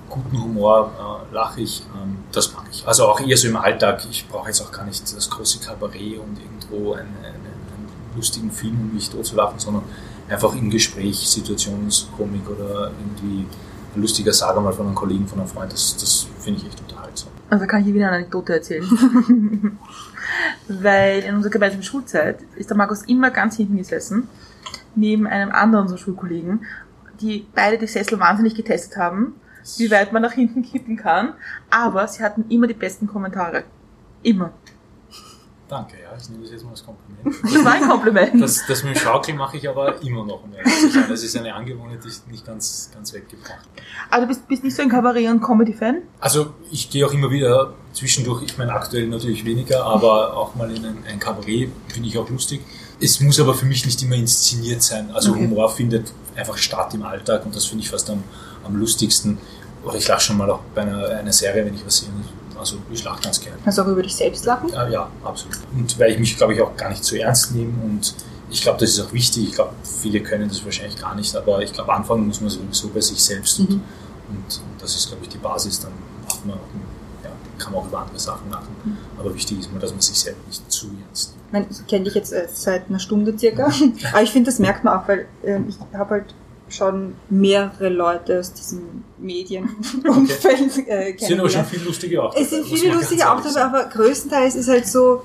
guten 0.08 0.42
Humor, 0.42 0.90
äh, 1.30 1.34
lache 1.34 1.60
ich. 1.60 1.82
Ähm, 1.94 2.18
das 2.32 2.52
mag 2.54 2.64
ich. 2.70 2.86
Also 2.86 3.06
auch 3.06 3.20
eher 3.20 3.36
so 3.36 3.48
im 3.48 3.56
Alltag. 3.56 4.02
Ich 4.10 4.26
brauche 4.28 4.48
jetzt 4.48 4.60
auch 4.60 4.72
gar 4.72 4.84
nicht 4.84 5.02
das 5.02 5.30
große 5.30 5.60
Kabarett 5.60 6.18
und 6.18 6.38
irgendwo 6.38 6.92
einen, 6.92 7.14
einen, 7.18 7.34
einen 7.34 7.88
lustigen 8.14 8.50
Film, 8.50 8.80
um 8.80 8.94
mich 8.94 9.10
totzulachen, 9.10 9.58
sondern 9.58 9.84
einfach 10.28 10.54
im 10.54 10.70
Gespräch, 10.70 11.28
Situationskomik 11.28 12.48
oder 12.48 12.90
irgendwie 12.98 13.46
ein 13.94 14.00
lustiger 14.00 14.32
Sager 14.32 14.60
mal 14.60 14.72
von 14.72 14.86
einem 14.86 14.94
Kollegen, 14.94 15.26
von 15.26 15.40
einem 15.40 15.48
Freund. 15.48 15.72
Das, 15.72 15.96
das 15.96 16.26
finde 16.40 16.60
ich 16.60 16.66
echt 16.66 16.80
unterhaltsam. 16.80 17.30
Also 17.50 17.66
kann 17.66 17.80
ich 17.80 17.86
hier 17.86 17.94
wieder 17.94 18.08
eine 18.08 18.16
Anekdote 18.16 18.54
erzählen. 18.54 18.84
Weil 20.68 21.20
in 21.20 21.36
unserer 21.36 21.52
gemeinsamen 21.52 21.82
Schulzeit 21.82 22.40
ist 22.56 22.70
der 22.70 22.76
Markus 22.76 23.02
immer 23.02 23.30
ganz 23.30 23.56
hinten 23.56 23.76
gesessen, 23.76 24.28
neben 24.94 25.26
einem 25.26 25.52
anderen 25.52 25.84
unserer 25.84 25.98
Schulkollegen, 25.98 26.64
die 27.20 27.46
beide 27.54 27.78
die 27.78 27.86
Sessel 27.86 28.18
wahnsinnig 28.18 28.54
getestet 28.54 28.96
haben, 28.96 29.34
wie 29.78 29.90
weit 29.90 30.12
man 30.12 30.22
nach 30.22 30.32
hinten 30.32 30.62
kippen 30.62 30.96
kann. 30.96 31.34
Aber 31.70 32.06
sie 32.08 32.22
hatten 32.22 32.44
immer 32.48 32.66
die 32.66 32.74
besten 32.74 33.06
Kommentare. 33.06 33.64
Immer. 34.22 34.52
Danke, 35.68 35.96
ja, 36.00 36.16
ich 36.16 36.28
nehme 36.30 36.44
das 36.44 36.52
jetzt 36.52 36.62
mal 36.64 36.70
als 36.70 36.84
Kompliment. 36.84 37.42
Das 37.42 37.64
war 37.64 37.72
ein 37.72 37.88
Kompliment. 37.88 38.40
Das, 38.40 38.64
das 38.68 38.84
mit 38.84 38.94
dem 38.94 39.00
Schaukeln 39.00 39.36
mache 39.36 39.56
ich 39.56 39.68
aber 39.68 40.00
immer 40.00 40.24
noch, 40.24 40.44
um 40.44 40.52
sein. 40.52 41.04
Das 41.08 41.24
ist 41.24 41.36
eine 41.36 41.52
Angewohnheit, 41.52 42.04
die 42.04 42.08
ich 42.08 42.24
nicht 42.30 42.46
ganz, 42.46 42.90
ganz 42.94 43.12
weggebracht. 43.12 43.68
Aber 44.08 44.22
du 44.22 44.28
bist, 44.28 44.46
bist 44.46 44.62
nicht 44.62 44.76
so 44.76 44.82
ein 44.82 44.88
Kabarett- 44.88 45.28
und 45.28 45.40
Comedy-Fan? 45.42 46.02
Also 46.20 46.54
ich 46.70 46.88
gehe 46.88 47.04
auch 47.04 47.12
immer 47.12 47.32
wieder 47.32 47.74
zwischendurch, 47.92 48.42
ich 48.44 48.56
meine 48.58 48.72
aktuell 48.74 49.08
natürlich 49.08 49.44
weniger, 49.44 49.84
aber 49.84 50.36
auch 50.36 50.54
mal 50.54 50.70
in 50.70 50.84
ein, 50.84 50.98
ein 51.08 51.18
Kabarett 51.18 51.70
finde 51.88 52.08
ich 52.08 52.16
auch 52.16 52.30
lustig. 52.30 52.60
Es 53.00 53.20
muss 53.20 53.40
aber 53.40 53.52
für 53.52 53.66
mich 53.66 53.84
nicht 53.84 54.00
immer 54.04 54.14
inszeniert 54.14 54.82
sein. 54.82 55.10
Also 55.10 55.32
Okay. 55.32 55.40
Humor 55.40 55.68
findet 55.68 56.12
einfach 56.36 56.56
statt 56.58 56.94
im 56.94 57.02
Alltag 57.02 57.44
und 57.44 57.56
das 57.56 57.64
finde 57.66 57.82
ich 57.82 57.90
fast 57.90 58.08
am, 58.08 58.22
am 58.64 58.76
lustigsten. 58.76 59.38
Oder 59.86 59.96
ich 59.96 60.08
lache 60.08 60.20
schon 60.20 60.36
mal 60.36 60.50
auch 60.50 60.60
bei 60.74 60.82
einer, 60.82 61.08
einer 61.08 61.32
Serie, 61.32 61.64
wenn 61.64 61.74
ich 61.74 61.86
was 61.86 61.98
sehe. 61.98 62.08
Also 62.58 62.76
ich 62.90 63.04
lache 63.04 63.22
ganz 63.22 63.40
gerne. 63.40 63.56
Du 63.64 63.82
auch 63.82 63.86
über 63.86 64.02
dich 64.02 64.16
selbst 64.16 64.44
lachen? 64.44 64.68
Ja, 64.70 64.88
ja, 64.88 65.08
absolut. 65.22 65.58
Und 65.74 65.98
weil 65.98 66.12
ich 66.12 66.18
mich, 66.18 66.36
glaube 66.36 66.54
ich, 66.54 66.60
auch 66.60 66.76
gar 66.76 66.88
nicht 66.90 67.04
zu 67.04 67.16
ernst 67.20 67.52
nehme 67.54 67.72
und 67.84 68.14
ich 68.50 68.62
glaube, 68.62 68.78
das 68.80 68.90
ist 68.90 69.00
auch 69.00 69.12
wichtig. 69.12 69.48
Ich 69.48 69.54
glaube, 69.54 69.72
viele 70.00 70.20
können 70.20 70.48
das 70.48 70.64
wahrscheinlich 70.64 70.96
gar 70.98 71.14
nicht, 71.14 71.34
aber 71.36 71.60
ich 71.62 71.72
glaube, 71.72 71.92
anfangen 71.92 72.26
muss 72.26 72.40
man 72.40 72.48
sowieso 72.50 72.88
bei 72.88 73.00
sich 73.00 73.22
selbst 73.22 73.58
und, 73.60 73.70
Mhm. 73.70 73.74
und, 74.28 74.36
und 74.46 74.80
das 74.82 74.94
ist, 74.94 75.08
glaube 75.08 75.22
ich, 75.24 75.28
die 75.28 75.38
Basis. 75.38 75.80
Dann 75.80 75.92
macht 76.28 76.46
man, 76.46 76.54
auch, 76.56 76.60
ja, 77.24 77.30
kann 77.58 77.72
man 77.72 77.82
auch 77.82 77.86
über 77.86 77.98
andere 78.00 78.18
Sachen 78.18 78.50
lachen. 78.50 78.98
Aber 79.18 79.34
wichtig 79.34 79.60
ist 79.60 79.72
mal, 79.72 79.78
dass 79.80 79.90
man 79.90 80.00
sich 80.00 80.18
selbst 80.18 80.46
nicht 80.46 80.70
zu 80.72 80.86
ernst 81.06 81.30
nimmt. 81.34 81.44
Ich, 81.46 81.52
meine, 81.52 81.66
ich 81.70 81.86
kenne 81.86 82.04
dich 82.04 82.14
jetzt 82.14 82.32
äh, 82.32 82.48
seit 82.52 82.88
einer 82.88 82.98
Stunde 83.00 83.36
circa, 83.38 83.66
aber 84.12 84.22
ich 84.22 84.30
finde, 84.30 84.50
das 84.50 84.58
merkt 84.58 84.82
man 84.84 84.98
auch, 84.98 85.06
weil 85.08 85.26
ähm, 85.44 85.66
ich 85.68 85.76
habe 85.96 86.10
halt 86.10 86.34
schon 86.68 87.14
mehrere 87.30 87.88
Leute 87.88 88.40
aus 88.40 88.52
diesem 88.52 89.04
Medienumfeld 89.18 90.88
äh, 90.88 91.14
Es 91.14 91.28
sind 91.28 91.38
aber 91.38 91.48
schon 91.48 91.64
viele 91.64 91.84
lustige 91.84 92.22
auch. 92.22 92.34
Es 92.34 92.50
sind 92.50 92.66
viele 92.66 92.94
lustige 92.94 93.30
auch 93.30 93.40
dabei, 93.40 93.64
aber 93.64 93.84
größtenteils 93.84 94.56
ist 94.56 94.68
halt 94.68 94.86
so, 94.86 95.22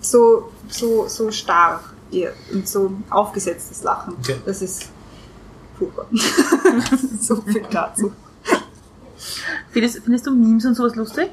so, 0.00 0.50
so, 0.68 1.08
so 1.08 1.30
starr 1.30 1.80
ihr- 2.10 2.34
und 2.52 2.68
so 2.68 2.92
aufgesetztes 3.10 3.82
Lachen. 3.82 4.14
Okay. 4.20 4.36
Das 4.44 4.62
ist 4.62 4.90
furchtbar. 5.78 6.06
so 7.20 7.36
viel 7.42 7.64
dazu. 7.70 8.12
Findest, 9.70 10.00
findest 10.02 10.26
du 10.26 10.34
Memes 10.34 10.64
und 10.64 10.74
sowas 10.74 10.94
lustig? 10.94 11.30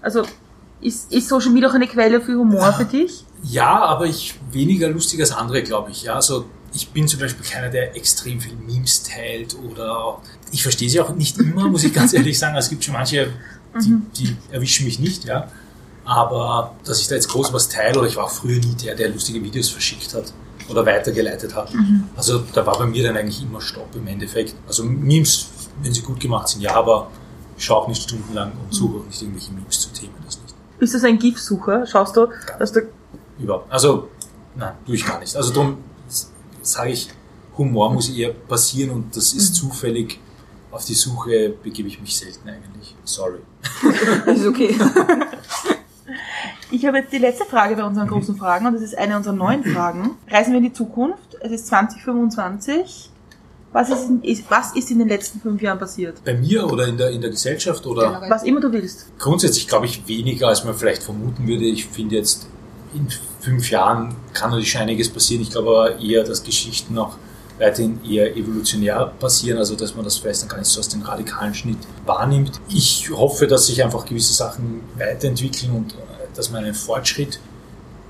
Also, 0.00 0.22
ist, 0.80 1.12
ist 1.12 1.28
Social 1.28 1.50
Media 1.50 1.68
auch 1.68 1.74
eine 1.74 1.86
Quelle 1.86 2.20
für 2.20 2.36
Humor 2.36 2.72
für 2.72 2.84
dich? 2.84 3.24
Ja, 3.42 3.78
aber 3.80 4.06
ich 4.06 4.38
weniger 4.50 4.88
lustig 4.88 5.20
als 5.20 5.32
andere, 5.32 5.62
glaube 5.62 5.90
ich. 5.90 6.04
Ja, 6.04 6.14
also 6.14 6.46
ich 6.72 6.90
bin 6.90 7.08
zum 7.08 7.20
Beispiel 7.20 7.44
keiner, 7.44 7.68
der 7.68 7.96
extrem 7.96 8.40
viel 8.40 8.54
Memes 8.54 9.02
teilt 9.02 9.56
oder 9.58 10.18
ich 10.52 10.62
verstehe 10.62 10.88
sie 10.88 11.00
auch 11.00 11.10
nicht 11.10 11.38
immer, 11.38 11.68
muss 11.68 11.84
ich 11.84 11.92
ganz 11.92 12.12
ehrlich 12.14 12.38
sagen. 12.38 12.54
Also 12.54 12.66
es 12.66 12.70
gibt 12.70 12.84
schon 12.84 12.94
manche, 12.94 13.32
die, 13.82 14.00
die 14.16 14.36
erwischen 14.50 14.84
mich 14.86 14.98
nicht, 14.98 15.24
ja. 15.24 15.48
Aber 16.04 16.74
dass 16.84 17.00
ich 17.00 17.08
da 17.08 17.14
jetzt 17.14 17.28
groß 17.28 17.52
was 17.52 17.68
teile, 17.68 17.98
oder 17.98 18.08
ich 18.08 18.16
war 18.16 18.24
auch 18.24 18.30
früher 18.30 18.58
nie 18.58 18.74
der, 18.82 18.94
der 18.94 19.10
lustige 19.10 19.42
Videos 19.42 19.68
verschickt 19.68 20.14
hat 20.14 20.32
oder 20.68 20.86
weitergeleitet 20.86 21.54
hat. 21.54 21.72
Also 22.16 22.42
da 22.52 22.64
war 22.64 22.78
bei 22.78 22.86
mir 22.86 23.02
dann 23.02 23.16
eigentlich 23.16 23.42
immer 23.42 23.60
Stopp 23.60 23.94
im 23.94 24.06
Endeffekt. 24.06 24.54
Also 24.66 24.84
Memes, 24.84 25.48
wenn 25.82 25.92
sie 25.92 26.02
gut 26.02 26.20
gemacht 26.20 26.48
sind, 26.48 26.62
ja, 26.62 26.74
aber 26.74 27.10
ich 27.56 27.64
schaue 27.64 27.82
auch 27.82 27.88
nicht 27.88 28.02
stundenlang 28.02 28.52
und 28.52 28.72
suche 28.72 29.00
auch 29.00 29.06
nicht 29.06 29.20
irgendwelche 29.20 29.52
Memes 29.52 29.80
zu 29.80 29.90
Themen, 29.90 30.14
das 30.24 30.40
nicht. 30.40 30.54
Bist 30.78 30.94
du 30.94 31.06
ein 31.06 31.18
GIF-Sucher? 31.18 31.86
Schaust 31.86 32.16
du, 32.16 32.28
dass 32.58 32.72
du 32.72 32.80
Überhaupt. 33.38 33.72
Also, 33.72 34.08
nein, 34.56 34.74
tue 34.84 34.94
ich 34.94 35.06
gar 35.06 35.18
nicht. 35.18 35.34
Also 35.34 35.52
darum 35.52 35.78
sage 36.62 36.90
ich, 36.92 37.08
Humor 37.58 37.92
muss 37.92 38.08
eher 38.10 38.30
passieren 38.30 38.90
und 38.90 39.16
das 39.16 39.32
ist 39.32 39.54
zufällig. 39.54 40.18
Auf 40.70 40.84
die 40.84 40.94
Suche 40.94 41.52
begebe 41.62 41.88
ich 41.88 42.00
mich 42.00 42.16
selten 42.16 42.48
eigentlich. 42.48 42.94
Sorry. 43.04 43.40
Das 44.24 44.38
ist 44.38 44.46
okay. 44.46 44.76
Ich 46.70 46.86
habe 46.86 46.98
jetzt 46.98 47.12
die 47.12 47.18
letzte 47.18 47.44
Frage 47.44 47.74
bei 47.74 47.84
unseren 47.84 48.06
großen 48.06 48.36
Fragen 48.36 48.66
und 48.66 48.74
das 48.74 48.82
ist 48.82 48.96
eine 48.96 49.16
unserer 49.16 49.34
neuen 49.34 49.64
Fragen. 49.64 50.12
Reisen 50.28 50.52
wir 50.52 50.58
in 50.58 50.64
die 50.64 50.72
Zukunft. 50.72 51.36
Es 51.40 51.50
ist 51.50 51.66
2025. 51.66 53.10
Was 53.72 53.88
ist, 53.90 54.08
in, 54.08 54.22
ist, 54.22 54.44
was 54.50 54.74
ist 54.74 54.90
in 54.90 54.98
den 54.98 55.08
letzten 55.08 55.40
fünf 55.40 55.62
Jahren 55.62 55.78
passiert? 55.78 56.24
Bei 56.24 56.34
mir 56.34 56.66
oder 56.66 56.86
in 56.88 56.96
der, 56.96 57.10
in 57.10 57.20
der 57.20 57.30
Gesellschaft 57.30 57.86
oder 57.86 58.20
Was 58.28 58.42
immer 58.42 58.60
du 58.60 58.72
willst. 58.72 59.06
grundsätzlich 59.18 59.68
glaube 59.68 59.86
ich 59.86 60.06
weniger, 60.08 60.48
als 60.48 60.64
man 60.64 60.74
vielleicht 60.74 61.02
vermuten 61.04 61.46
würde. 61.46 61.64
Ich 61.64 61.86
finde 61.86 62.16
jetzt, 62.16 62.48
in 62.94 63.08
fünf 63.40 63.70
Jahren 63.70 64.14
kann 64.32 64.50
natürlich 64.50 64.70
schon 64.70 64.82
einiges 64.82 65.08
passieren. 65.08 65.42
Ich 65.42 65.50
glaube 65.50 65.70
aber 65.70 66.00
eher, 66.00 66.24
dass 66.24 66.42
Geschichten 66.42 66.94
noch 66.94 67.16
weiterhin 67.58 68.02
eher 68.04 68.36
evolutionär 68.36 69.12
passieren, 69.20 69.58
also 69.58 69.76
dass 69.76 69.94
man 69.94 70.04
das 70.04 70.16
vielleicht 70.16 70.42
dann 70.42 70.48
gar 70.48 70.58
nicht 70.58 70.68
so 70.68 70.80
aus 70.80 70.88
dem 70.88 71.02
radikalen 71.02 71.54
Schnitt 71.54 71.78
wahrnimmt. 72.06 72.60
Ich 72.68 73.10
hoffe, 73.10 73.46
dass 73.46 73.66
sich 73.66 73.82
einfach 73.84 74.06
gewisse 74.06 74.32
Sachen 74.32 74.80
weiterentwickeln 74.96 75.72
und 75.72 75.92
äh, 75.92 75.96
dass 76.34 76.50
man 76.50 76.64
einen 76.64 76.74
Fortschritt 76.74 77.38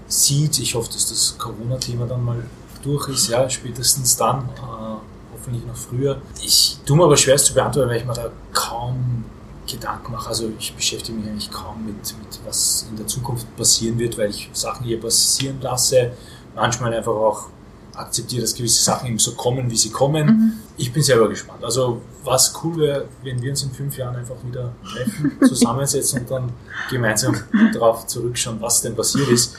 sieht. 0.07 0.59
Ich 0.61 0.75
hoffe, 0.75 0.93
dass 0.93 1.09
das 1.09 1.37
Corona-Thema 1.37 2.07
dann 2.07 2.25
mal 2.25 2.45
durch 2.83 3.09
ist, 3.09 3.29
ja, 3.29 3.49
spätestens 3.51 4.17
dann, 4.17 4.49
äh, 4.57 5.35
hoffentlich 5.35 5.67
noch 5.67 5.77
früher. 5.77 6.23
Ich 6.43 6.79
tue 6.87 6.97
mir 6.97 7.05
aber 7.05 7.17
schwer 7.17 7.37
zu 7.37 7.53
beantworten, 7.53 7.91
weil 7.91 7.99
ich 7.99 8.07
mir 8.07 8.15
da 8.15 8.31
kaum 8.53 9.25
Gedanken 9.73 10.13
mache. 10.13 10.29
Also 10.29 10.51
ich 10.59 10.75
beschäftige 10.75 11.19
mich 11.19 11.29
eigentlich 11.29 11.51
kaum 11.51 11.85
mit, 11.85 11.97
mit 11.97 12.41
was 12.45 12.87
in 12.91 12.97
der 12.97 13.07
Zukunft 13.07 13.55
passieren 13.57 13.99
wird, 13.99 14.19
weil 14.19 14.31
ich 14.31 14.49
Sachen 14.53 14.85
hier 14.85 15.01
passieren 15.01 15.61
lasse. 15.61 16.13
Manchmal 16.55 16.95
einfach 16.95 17.13
auch 17.13 17.49
akzeptiere, 17.95 18.43
dass 18.43 18.55
gewisse 18.55 18.83
Sachen 18.83 19.09
eben 19.09 19.19
so 19.19 19.35
kommen, 19.35 19.71
wie 19.71 19.77
sie 19.77 19.91
kommen. 19.91 20.61
Ich 20.77 20.93
bin 20.93 21.03
selber 21.03 21.29
gespannt. 21.29 21.63
Also 21.65 22.01
was 22.25 22.53
cool 22.63 22.77
wäre, 22.79 23.09
wenn 23.23 23.41
wir 23.43 23.51
uns 23.51 23.63
in 23.63 23.71
fünf 23.71 23.97
Jahren 23.97 24.17
einfach 24.17 24.37
wieder 24.45 24.73
treffen, 24.85 25.39
zusammensetzen 25.47 26.21
und 26.21 26.31
dann 26.31 26.53
gemeinsam 26.89 27.37
darauf 27.73 28.07
zurückschauen, 28.07 28.61
was 28.61 28.83
denn 28.83 28.95
passiert 28.95 29.29
ist. 29.29 29.57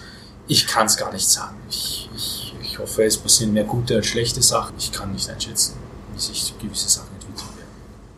Ich 0.47 0.67
kann 0.67 0.87
es 0.87 0.97
gar 0.97 1.11
nicht 1.13 1.27
sagen. 1.27 1.55
Ich, 1.69 2.09
ich, 2.15 2.55
ich 2.61 2.79
hoffe, 2.79 3.03
es 3.03 3.17
passieren 3.17 3.53
mehr 3.53 3.63
gute 3.63 3.95
als 3.95 4.07
schlechte 4.07 4.41
Sachen. 4.41 4.75
Ich 4.77 4.91
kann 4.91 5.11
nicht 5.11 5.29
einschätzen, 5.29 5.75
wie 6.13 6.19
sich 6.19 6.53
gewisse 6.59 6.89
Sachen. 6.89 7.10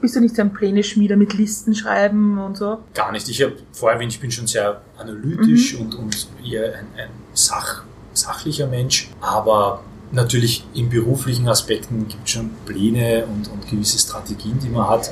Bist 0.04 0.18
du 0.18 0.20
nicht 0.20 0.36
so 0.36 0.42
ein 0.42 0.52
Pläne-Schmieder 0.52 1.16
mit 1.16 1.34
Listen 1.34 1.74
schreiben 1.74 2.38
und 2.38 2.58
so? 2.58 2.80
Gar 2.94 3.14
nicht. 3.14 3.30
Ich 3.30 3.42
habe 3.42 3.54
vorher 3.72 3.96
erwähnt, 3.96 4.12
ich 4.12 4.20
bin 4.20 4.32
schon 4.32 4.48
sehr 4.48 4.82
analytisch 4.98 5.76
und, 5.76 5.96
und 5.96 6.28
eher 6.46 6.74
ein, 6.78 6.88
ein 6.98 7.10
Sach, 7.32 7.84
sachlicher 8.12 8.68
Mensch. 8.68 9.10
Aber 9.22 9.82
natürlich 10.12 10.66
in 10.74 10.90
beruflichen 10.90 11.48
Aspekten 11.48 12.06
gibt 12.10 12.26
es 12.26 12.32
schon 12.32 12.50
Pläne 12.66 13.26
und, 13.28 13.48
und 13.50 13.66
gewisse 13.70 13.98
Strategien, 13.98 14.60
die 14.60 14.68
man 14.68 14.90
hat. 14.90 15.10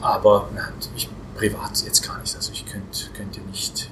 Aber- 0.00 0.48
nein, 0.54 0.64
ich 0.94 1.08
privat 1.34 1.82
jetzt 1.84 2.06
gar 2.06 2.20
nicht. 2.20 2.36
Also 2.36 2.52
ich 2.52 2.64
könnte 2.64 3.10
könnte 3.12 3.40
nicht, 3.50 3.90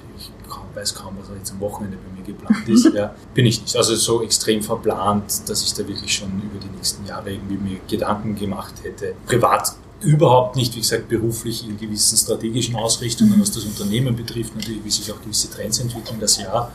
weiß 0.75 0.95
kaum, 0.95 1.17
was 1.19 1.29
jetzt 1.37 1.51
am 1.51 1.59
Wochenende 1.59 1.97
bei 1.97 2.19
mir 2.19 2.25
geplant 2.25 2.67
ist. 2.67 2.85
ja, 2.93 3.15
bin 3.33 3.45
ich 3.45 3.61
nicht. 3.61 3.75
Also 3.75 3.95
so 3.95 4.23
extrem 4.23 4.61
verplant, 4.61 5.49
dass 5.49 5.63
ich 5.63 5.73
da 5.73 5.87
wirklich 5.87 6.13
schon 6.13 6.29
über 6.29 6.59
die 6.59 6.75
nächsten 6.75 7.05
Jahre 7.05 7.31
irgendwie 7.31 7.57
mir 7.57 7.79
Gedanken 7.87 8.35
gemacht 8.35 8.75
hätte. 8.83 9.15
Privat 9.25 9.73
überhaupt 10.01 10.55
nicht, 10.55 10.75
wie 10.75 10.79
gesagt, 10.79 11.09
beruflich 11.09 11.67
in 11.67 11.77
gewissen 11.77 12.17
strategischen 12.17 12.75
Ausrichtungen, 12.75 13.39
was 13.39 13.51
das 13.51 13.63
Unternehmen 13.65 14.15
betrifft, 14.15 14.55
natürlich, 14.55 14.83
wie 14.83 14.91
sich 14.91 15.11
auch 15.11 15.21
gewisse 15.21 15.49
Trends 15.49 15.79
entwickeln, 15.79 16.19
das 16.19 16.37
Jahr. 16.37 16.71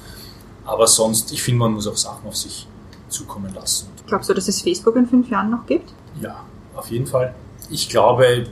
Aber 0.64 0.86
sonst, 0.86 1.32
ich 1.32 1.42
finde, 1.42 1.61
man 1.61 1.72
muss 1.72 1.86
auch 1.86 1.97
Sachen 1.97 2.26
auf 2.26 2.36
sich 2.36 2.66
zukommen 3.09 3.53
lassen. 3.55 3.88
Glaubst 4.07 4.28
du, 4.28 4.34
dass 4.34 4.49
es 4.49 4.62
Facebook 4.62 4.97
in 4.97 5.07
fünf 5.07 5.30
Jahren 5.30 5.51
noch 5.51 5.66
gibt? 5.66 5.92
Ja, 6.20 6.44
auf 6.74 6.90
jeden 6.90 7.07
Fall. 7.07 7.34
Ich 7.70 7.88
glaube, 7.88 8.47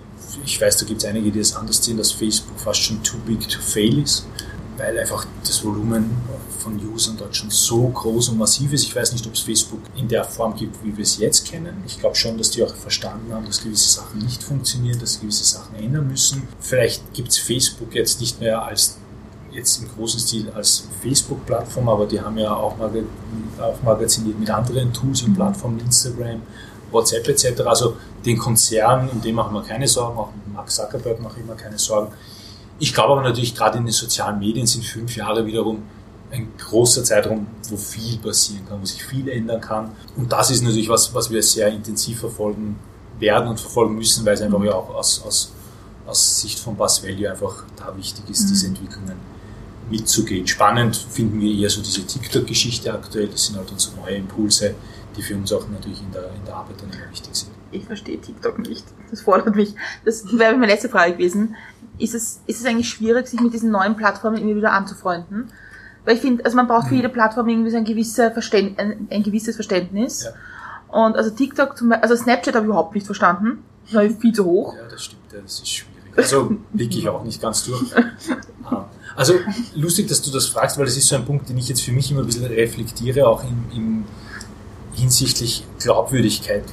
ich 0.44 0.60
weiß, 0.60 0.78
da 0.78 0.86
gibt 0.86 1.02
es 1.02 1.08
einige, 1.08 1.30
die 1.30 1.38
es 1.38 1.54
anders 1.54 1.82
sehen, 1.84 1.96
dass 1.96 2.12
Facebook 2.12 2.58
fast 2.58 2.80
schon 2.80 3.02
too 3.02 3.18
big 3.26 3.48
to 3.48 3.60
fail 3.60 3.98
ist, 3.98 4.26
weil 4.76 4.98
einfach 4.98 5.26
das 5.42 5.64
Volumen 5.64 6.10
von 6.58 6.80
Usern 6.92 7.16
dort 7.18 7.36
schon 7.36 7.50
so 7.50 7.88
groß 7.88 8.30
und 8.30 8.38
massiv 8.38 8.72
ist. 8.72 8.84
Ich 8.84 8.96
weiß 8.96 9.12
nicht, 9.12 9.26
ob 9.26 9.34
es 9.34 9.40
Facebook 9.40 9.80
in 9.96 10.08
der 10.08 10.24
Form 10.24 10.56
gibt, 10.56 10.82
wie 10.84 10.96
wir 10.96 11.02
es 11.02 11.18
jetzt 11.18 11.46
kennen. 11.46 11.82
Ich 11.86 12.00
glaube 12.00 12.16
schon, 12.16 12.38
dass 12.38 12.50
die 12.50 12.64
auch 12.64 12.74
verstanden 12.74 13.32
haben, 13.32 13.44
dass 13.44 13.62
gewisse 13.62 13.88
Sachen 13.88 14.20
nicht 14.20 14.42
funktionieren, 14.42 14.98
dass 14.98 15.20
gewisse 15.20 15.44
Sachen 15.44 15.76
ändern 15.76 16.08
müssen. 16.08 16.48
Vielleicht 16.60 17.12
gibt 17.12 17.28
es 17.28 17.38
Facebook 17.38 17.94
jetzt 17.94 18.20
nicht 18.20 18.40
mehr 18.40 18.62
als 18.62 18.96
jetzt 19.52 19.82
im 19.82 19.88
großen 19.94 20.18
Stil 20.18 20.50
als 20.54 20.88
Facebook-Plattform, 21.00 21.88
aber 21.88 22.06
die 22.06 22.20
haben 22.20 22.36
ja 22.38 22.52
auch, 22.54 22.76
mag 22.76 22.92
auch 23.60 23.80
magaziniert 23.82 24.38
mit 24.38 24.50
anderen 24.50 24.92
Tools 24.92 25.22
und 25.22 25.34
Plattformen, 25.34 25.78
Instagram, 25.80 26.42
WhatsApp 26.90 27.28
etc. 27.28 27.60
Also 27.60 27.96
den 28.24 28.36
Konzern, 28.36 29.08
um 29.08 29.20
den 29.20 29.34
machen 29.34 29.54
wir 29.54 29.62
keine 29.62 29.86
Sorgen, 29.86 30.18
auch 30.18 30.30
Mark 30.52 30.70
Zuckerberg 30.70 31.20
mache 31.20 31.40
ich 31.40 31.46
mir 31.46 31.54
keine 31.54 31.78
Sorgen. 31.78 32.12
Ich 32.78 32.92
glaube 32.92 33.12
aber 33.12 33.22
natürlich, 33.22 33.54
gerade 33.54 33.78
in 33.78 33.84
den 33.84 33.92
sozialen 33.92 34.38
Medien 34.38 34.66
sind 34.66 34.84
fünf 34.84 35.16
Jahre 35.16 35.46
wiederum 35.46 35.82
ein 36.30 36.48
großer 36.58 37.04
Zeitraum, 37.04 37.46
wo 37.70 37.76
viel 37.76 38.18
passieren 38.18 38.66
kann, 38.68 38.80
wo 38.80 38.84
sich 38.84 39.02
viel 39.04 39.28
ändern 39.28 39.60
kann. 39.60 39.92
Und 40.16 40.32
das 40.32 40.50
ist 40.50 40.62
natürlich 40.62 40.88
was, 40.88 41.14
was 41.14 41.30
wir 41.30 41.42
sehr 41.42 41.68
intensiv 41.68 42.20
verfolgen 42.20 42.76
werden 43.20 43.48
und 43.48 43.60
verfolgen 43.60 43.94
müssen, 43.94 44.26
weil 44.26 44.34
es 44.34 44.40
einfach 44.40 44.62
ja 44.64 44.74
auch 44.74 44.92
aus, 44.94 45.22
aus, 45.24 45.52
aus 46.06 46.40
Sicht 46.40 46.58
von 46.58 46.76
Bass 46.76 47.02
Value 47.04 47.30
einfach 47.30 47.64
da 47.76 47.96
wichtig 47.96 48.28
ist, 48.28 48.44
mhm. 48.44 48.48
diese 48.48 48.66
Entwicklungen 48.66 49.16
mitzugehen. 49.90 50.46
Spannend 50.46 50.96
finden 50.96 51.40
wir 51.40 51.54
eher 51.54 51.70
so 51.70 51.82
diese 51.82 52.04
TikTok-Geschichte 52.04 52.92
aktuell. 52.92 53.28
Das 53.28 53.46
sind 53.46 53.56
halt 53.56 53.70
unsere 53.70 53.96
neue 53.96 54.16
Impulse, 54.16 54.74
die 55.16 55.22
für 55.22 55.36
uns 55.36 55.52
auch 55.52 55.68
natürlich 55.68 56.00
in 56.00 56.10
der, 56.12 56.30
in 56.34 56.44
der 56.44 56.56
Arbeit 56.56 56.76
dann 56.80 56.90
immer 56.90 57.10
wichtig 57.10 57.34
sind. 57.34 57.52
Ich 57.74 57.84
verstehe 57.84 58.20
TikTok 58.20 58.58
nicht. 58.58 58.84
Das 59.10 59.20
fordert 59.22 59.54
mich. 59.54 59.74
Das 60.04 60.24
wäre 60.38 60.56
meine 60.56 60.72
letzte 60.72 60.88
Frage 60.88 61.12
gewesen. 61.12 61.56
Ist 61.98 62.14
es, 62.14 62.40
ist 62.46 62.60
es 62.60 62.66
eigentlich 62.66 62.88
schwierig, 62.88 63.26
sich 63.26 63.40
mit 63.40 63.52
diesen 63.52 63.70
neuen 63.70 63.96
Plattformen 63.96 64.38
immer 64.38 64.56
wieder 64.56 64.72
anzufreunden? 64.72 65.50
Weil 66.04 66.16
ich 66.16 66.20
finde, 66.20 66.44
also 66.44 66.56
man 66.56 66.66
braucht 66.66 66.88
für 66.88 66.94
mhm. 66.94 67.00
jede 67.00 67.08
Plattform 67.08 67.48
irgendwie 67.48 67.70
so 67.70 67.76
ein, 67.76 67.84
gewisser 67.84 68.30
Verständ, 68.30 68.78
ein, 68.78 69.08
ein 69.10 69.22
gewisses 69.22 69.54
Verständnis. 69.54 70.24
Ja. 70.24 70.30
Und 70.88 71.16
also 71.16 71.30
TikTok 71.30 71.76
zum 71.76 71.88
Beispiel, 71.88 72.08
also 72.08 72.22
Snapchat 72.22 72.54
habe 72.54 72.66
ich 72.66 72.70
überhaupt 72.70 72.94
nicht 72.94 73.06
verstanden. 73.06 73.64
Das 73.86 73.94
war 73.94 74.08
viel 74.08 74.32
zu 74.32 74.44
hoch. 74.44 74.74
Ja, 74.76 74.88
das 74.88 75.04
stimmt, 75.04 75.22
das 75.32 75.60
ist 75.60 75.68
schwierig. 75.68 75.94
Also 76.16 76.56
blicke 76.72 76.98
ich 76.98 77.08
auch 77.08 77.24
nicht 77.24 77.40
ganz 77.40 77.64
durch. 77.64 77.82
Ah. 78.66 78.86
Also 79.14 79.34
lustig, 79.74 80.08
dass 80.08 80.22
du 80.22 80.30
das 80.30 80.46
fragst, 80.46 80.78
weil 80.78 80.86
das 80.86 80.96
ist 80.96 81.06
so 81.06 81.16
ein 81.16 81.26
Punkt, 81.26 81.50
den 81.50 81.58
ich 81.58 81.68
jetzt 81.68 81.82
für 81.82 81.92
mich 81.92 82.10
immer 82.10 82.20
ein 82.20 82.26
bisschen 82.26 82.46
reflektiere, 82.46 83.28
auch 83.28 83.44
im, 83.44 83.64
im 83.76 84.04
hinsichtlich 84.94 85.66
Glaubwürdigkeit. 85.78 86.64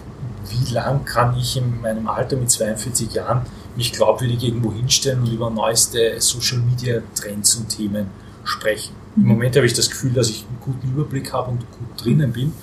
Wie 0.52 0.74
lang 0.74 1.06
kann 1.06 1.38
ich 1.38 1.58
in 1.58 1.82
meinem 1.82 2.08
Alter 2.08 2.36
mit 2.38 2.52
42 2.52 3.14
Jahren 3.14 3.41
mich 3.76 3.91
glaubwürdig 3.93 4.43
irgendwo 4.43 4.72
hinstellen 4.72 5.22
und 5.22 5.32
über 5.32 5.49
neueste 5.49 6.20
Social 6.20 6.60
Media 6.60 7.02
Trends 7.16 7.56
und 7.56 7.70
Themen 7.70 8.08
sprechen? 8.43 8.95
Im 9.16 9.24
Moment 9.24 9.56
habe 9.56 9.66
ich 9.66 9.74
das 9.74 9.89
Gefühl, 9.89 10.14
dass 10.14 10.30
ich 10.30 10.45
einen 10.47 10.60
guten 10.62 10.88
Überblick 10.91 11.34
habe 11.34 11.52
und 11.52 11.60
gut 11.60 12.06
drinnen 12.06 12.32
bin. 12.32 12.54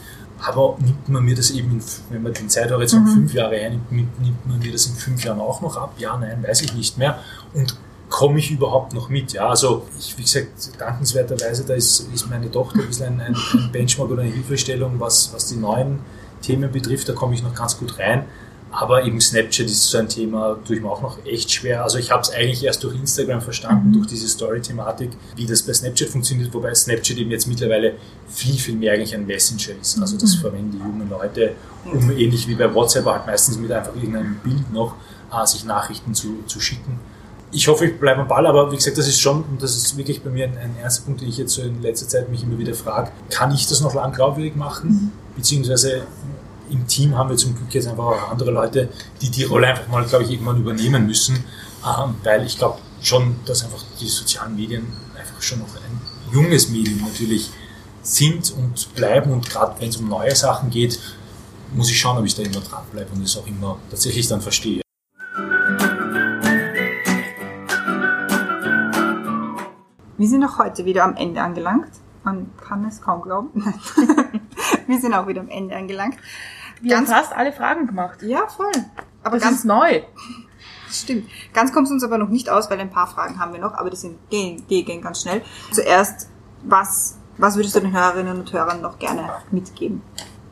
Aber 0.41 0.77
nimmt 0.79 1.09
man 1.09 1.25
mir 1.25 1.35
das 1.35 1.51
eben, 1.51 1.73
in, 1.73 1.83
wenn 2.11 2.23
man 2.23 2.33
den 2.33 2.49
Zeithorizont 2.49 3.07
mhm. 3.07 3.13
fünf 3.13 3.35
Jahre 3.35 3.57
hernimmt, 3.57 3.91
nimmt 3.91 4.47
man 4.47 4.59
mir 4.61 4.73
das 4.73 4.87
in 4.87 4.95
fünf 4.95 5.25
Jahren 5.25 5.41
auch 5.41 5.61
noch 5.61 5.77
ab? 5.77 5.95
Ja, 5.99 6.17
nein, 6.17 6.45
weiß 6.47 6.63
ich 6.63 6.75
nicht 6.75 6.97
mehr. 6.97 7.19
Und 7.55 7.77
komme 8.09 8.39
ich 8.39 8.51
überhaupt 8.51 8.95
noch 8.95 9.09
mit? 9.09 9.33
Ja, 9.33 9.49
also 9.49 9.87
ich, 9.99 10.17
wie 10.17 10.23
gesagt, 10.23 10.81
dankenswerterweise, 10.81 11.65
da 11.65 11.75
ist, 11.75 12.01
ist 12.15 12.31
meine 12.31 12.51
Tochter 12.51 12.81
ein 12.81 12.87
bisschen 12.87 13.21
ein, 13.21 13.35
ein 13.35 13.73
Benchmark 13.73 14.11
oder 14.11 14.23
eine 14.23 14.31
Hilfestellung, 14.31 14.99
was, 14.99 15.33
was 15.35 15.47
die 15.49 15.57
neuen 15.57 15.99
Themen 16.43 16.71
betrifft, 16.71 17.09
da 17.09 17.13
komme 17.13 17.35
ich 17.35 17.43
noch 17.43 17.55
ganz 17.55 17.79
gut 17.79 17.99
rein. 17.99 18.25
Aber 18.71 19.03
eben 19.05 19.19
Snapchat 19.19 19.65
ist 19.67 19.89
so 19.89 19.97
ein 19.97 20.11
Thema, 20.11 20.59
tue 20.67 20.77
ich 20.77 20.83
mir 20.83 20.91
auch 20.91 21.01
noch 21.01 21.25
echt 21.25 21.51
schwer. 21.51 21.83
Also 21.85 21.97
ich 21.97 22.11
habe 22.11 22.21
es 22.21 22.31
eigentlich 22.31 22.63
erst 22.65 22.85
durch 22.85 22.95
Instagram 22.95 23.41
verstanden, 23.41 23.89
mhm. 23.89 23.93
durch 23.95 24.09
diese 24.09 24.29
Story-Thematik, 24.29 25.11
wie 25.37 25.47
das 25.47 25.63
bei 25.63 25.73
Snapchat 25.73 26.09
funktioniert, 26.09 26.53
wobei 26.53 26.75
Snapchat 26.75 27.17
eben 27.17 27.31
jetzt 27.31 27.47
mittlerweile 27.47 27.95
viel, 28.29 28.59
viel 28.59 28.77
mehr 28.77 28.93
eigentlich 28.93 29.15
ein 29.15 29.27
Messenger 29.27 29.81
ist. 29.81 29.99
Also 29.99 30.19
das 30.19 30.37
mhm. 30.37 30.41
verwenden 30.41 30.71
die 30.73 30.79
jungen 30.79 31.09
Leute, 31.09 31.53
um 31.91 32.11
ähnlich 32.11 32.47
wie 32.47 32.57
bei 32.57 32.73
WhatsApp 32.75 33.07
halt 33.07 33.27
meistens 33.27 33.57
mit 33.57 33.73
einfach 33.73 33.95
irgendeinem 33.97 34.37
Bild 34.45 34.71
noch 34.71 34.95
äh, 35.33 35.47
sich 35.47 35.65
Nachrichten 35.65 36.15
zu, 36.15 36.45
zu 36.47 36.61
schicken 36.61 37.01
ich 37.51 37.69
hoffe, 37.69 37.87
ich 37.87 37.99
bleibe 37.99 38.21
am 38.21 38.29
Ball, 38.29 38.47
aber 38.47 38.71
wie 38.71 38.77
gesagt, 38.77 38.99
das 38.99 39.09
ist 39.09 39.21
schon, 39.21 39.43
und 39.43 39.63
das 39.63 39.77
ist 39.77 39.97
wirklich 39.97 40.23
bei 40.23 40.31
mir 40.31 40.45
ein, 40.45 40.59
ein 40.59 40.77
erster 40.83 41.05
Punkt, 41.05 41.21
den 41.21 41.29
ich 41.29 41.39
jetzt 41.39 41.55
so 41.55 41.63
in 41.63 41.81
letzter 41.83 42.09
Zeit 42.09 42.29
mich 42.29 42.43
immer 42.43 42.59
wieder 42.59 42.75
frage, 42.75 43.11
kann 43.31 43.53
ich 43.53 43.67
das 43.67 43.81
noch 43.81 43.95
lang 43.95 44.13
glaubwürdig 44.13 44.57
machen? 44.57 44.91
Mhm. 44.91 45.13
Beziehungsweise 45.39 46.03
im 46.69 46.85
Team 46.89 47.17
haben 47.17 47.31
wir 47.31 47.37
zum 47.37 47.55
Glück 47.55 47.73
jetzt 47.73 47.87
einfach 47.87 48.07
auch 48.07 48.31
andere 48.33 48.51
Leute, 48.51 48.89
die 49.23 49.31
die 49.31 49.45
Rolle 49.45 49.69
einfach 49.69 49.87
mal, 49.87 50.05
glaube 50.05 50.25
ich, 50.25 50.33
irgendwann 50.33 50.59
übernehmen 50.59 51.07
müssen, 51.07 51.37
ähm, 51.87 52.17
weil 52.25 52.45
ich 52.45 52.59
glaube 52.59 52.81
schon, 53.01 53.37
dass 53.47 53.63
einfach 53.63 53.85
die 54.01 54.09
sozialen 54.09 54.57
Medien 54.57 54.85
einfach 55.17 55.41
schon 55.41 55.61
noch 55.61 55.69
ein 55.77 56.01
junges 56.33 56.71
Medium 56.71 57.03
natürlich 57.03 57.51
sind 58.03 58.51
und 58.51 58.93
bleiben 58.97 59.31
und 59.31 59.49
gerade 59.49 59.81
wenn 59.81 59.91
es 59.91 59.97
um 59.99 60.09
neue 60.09 60.35
Sachen 60.35 60.71
geht, 60.71 60.99
muss 61.73 61.89
ich 61.89 62.01
schauen, 62.01 62.19
ob 62.19 62.25
ich 62.25 62.35
da 62.35 62.43
immer 62.43 62.61
dranbleibe 62.61 63.13
und 63.15 63.23
es 63.23 63.37
auch 63.37 63.47
immer 63.47 63.79
tatsächlich 63.91 64.27
dann 64.27 64.41
verstehe. 64.41 64.83
Wir 70.17 70.29
sind 70.29 70.43
auch 70.43 70.59
heute 70.59 70.85
wieder 70.85 71.05
am 71.05 71.15
Ende 71.15 71.41
angelangt. 71.41 71.93
Man 72.25 72.51
kann 72.57 72.85
es 72.87 73.01
kaum 73.01 73.23
glauben. 73.23 73.51
wir 74.99 75.01
sind 75.01 75.15
auch 75.15 75.27
wieder 75.27 75.41
am 75.41 75.49
Ende 75.49 75.77
angelangt. 75.77 76.17
Wir 76.81 76.97
ganz, 76.97 77.11
haben 77.11 77.23
fast 77.23 77.33
alle 77.33 77.53
Fragen 77.53 77.87
gemacht. 77.87 78.23
Ja, 78.23 78.47
voll. 78.47 78.73
Aber 79.23 79.37
das 79.37 79.43
ganz 79.45 79.59
ist 79.59 79.65
neu. 79.65 80.03
Das 80.87 81.03
stimmt. 81.03 81.29
Ganz 81.53 81.71
kommt 81.71 81.87
es 81.87 81.93
uns 81.93 82.03
aber 82.03 82.17
noch 82.17 82.31
nicht 82.31 82.49
aus, 82.49 82.71
weil 82.71 82.81
ein 82.81 82.89
paar 82.89 83.07
Fragen 83.07 83.39
haben 83.39 83.53
wir 83.53 83.61
noch, 83.61 83.75
aber 83.75 83.91
die 83.91 83.97
sind 83.97 84.17
gehen, 84.31 84.67
gehen 84.67 85.03
ganz 85.03 85.21
schnell. 85.21 85.43
Zuerst, 85.71 86.31
was, 86.63 87.19
was 87.37 87.57
würdest 87.57 87.77
du 87.77 87.81
den 87.81 87.93
Hörerinnen 87.93 88.41
und 88.41 88.51
Hörern 88.55 88.81
noch 88.81 88.99
gerne 88.99 89.29
mitgeben? 89.51 90.01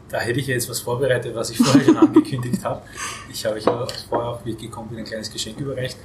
da 0.09 0.19
hätte 0.19 0.39
ich 0.39 0.47
jetzt 0.47 0.69
was 0.71 0.81
vorbereitet, 0.81 1.35
was 1.35 1.51
ich 1.51 1.59
vorher 1.59 1.85
schon 1.85 1.97
angekündigt 1.97 2.65
habe. 2.65 2.83
Ich 3.31 3.45
habe 3.45 3.57
euch 3.57 3.65
ja 3.65 3.87
vorher 4.09 4.31
auch, 4.31 4.45
wie 4.45 4.53
ich 4.53 4.59
gekommen 4.59 4.89
bin, 4.89 4.99
ein 4.99 5.05
kleines 5.05 5.31
Geschenk 5.31 5.59
überreicht. 5.59 5.99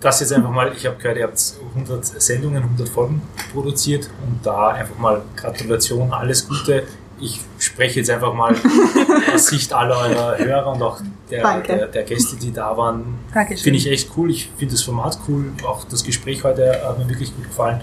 Das 0.00 0.20
jetzt 0.20 0.32
einfach 0.32 0.50
mal, 0.50 0.72
ich 0.74 0.86
habe 0.86 0.96
gehört, 0.96 1.18
ihr 1.18 1.24
habt 1.24 1.54
100 1.74 2.04
Sendungen, 2.04 2.62
100 2.62 2.88
Folgen 2.88 3.22
produziert 3.52 4.08
und 4.26 4.44
da 4.44 4.68
einfach 4.68 4.98
mal 4.98 5.22
Gratulation, 5.36 6.12
alles 6.12 6.48
Gute. 6.48 6.84
Ich 7.20 7.40
spreche 7.58 8.00
jetzt 8.00 8.10
einfach 8.10 8.34
mal 8.34 8.54
aus 9.34 9.46
Sicht 9.46 9.72
aller 9.72 9.96
eurer 9.96 10.38
Hörer 10.38 10.72
und 10.72 10.82
auch 10.82 11.00
der, 11.30 11.60
der, 11.60 11.86
der 11.86 12.02
Gäste, 12.04 12.36
die 12.36 12.52
da 12.52 12.76
waren. 12.76 13.18
Finde 13.62 13.78
ich 13.78 13.90
echt 13.90 14.10
cool. 14.16 14.30
Ich 14.30 14.50
finde 14.56 14.74
das 14.74 14.82
Format 14.82 15.18
cool. 15.28 15.52
Auch 15.64 15.84
das 15.84 16.04
Gespräch 16.04 16.44
heute 16.44 16.82
hat 16.86 16.98
mir 16.98 17.08
wirklich 17.08 17.34
gut 17.34 17.44
gefallen. 17.44 17.80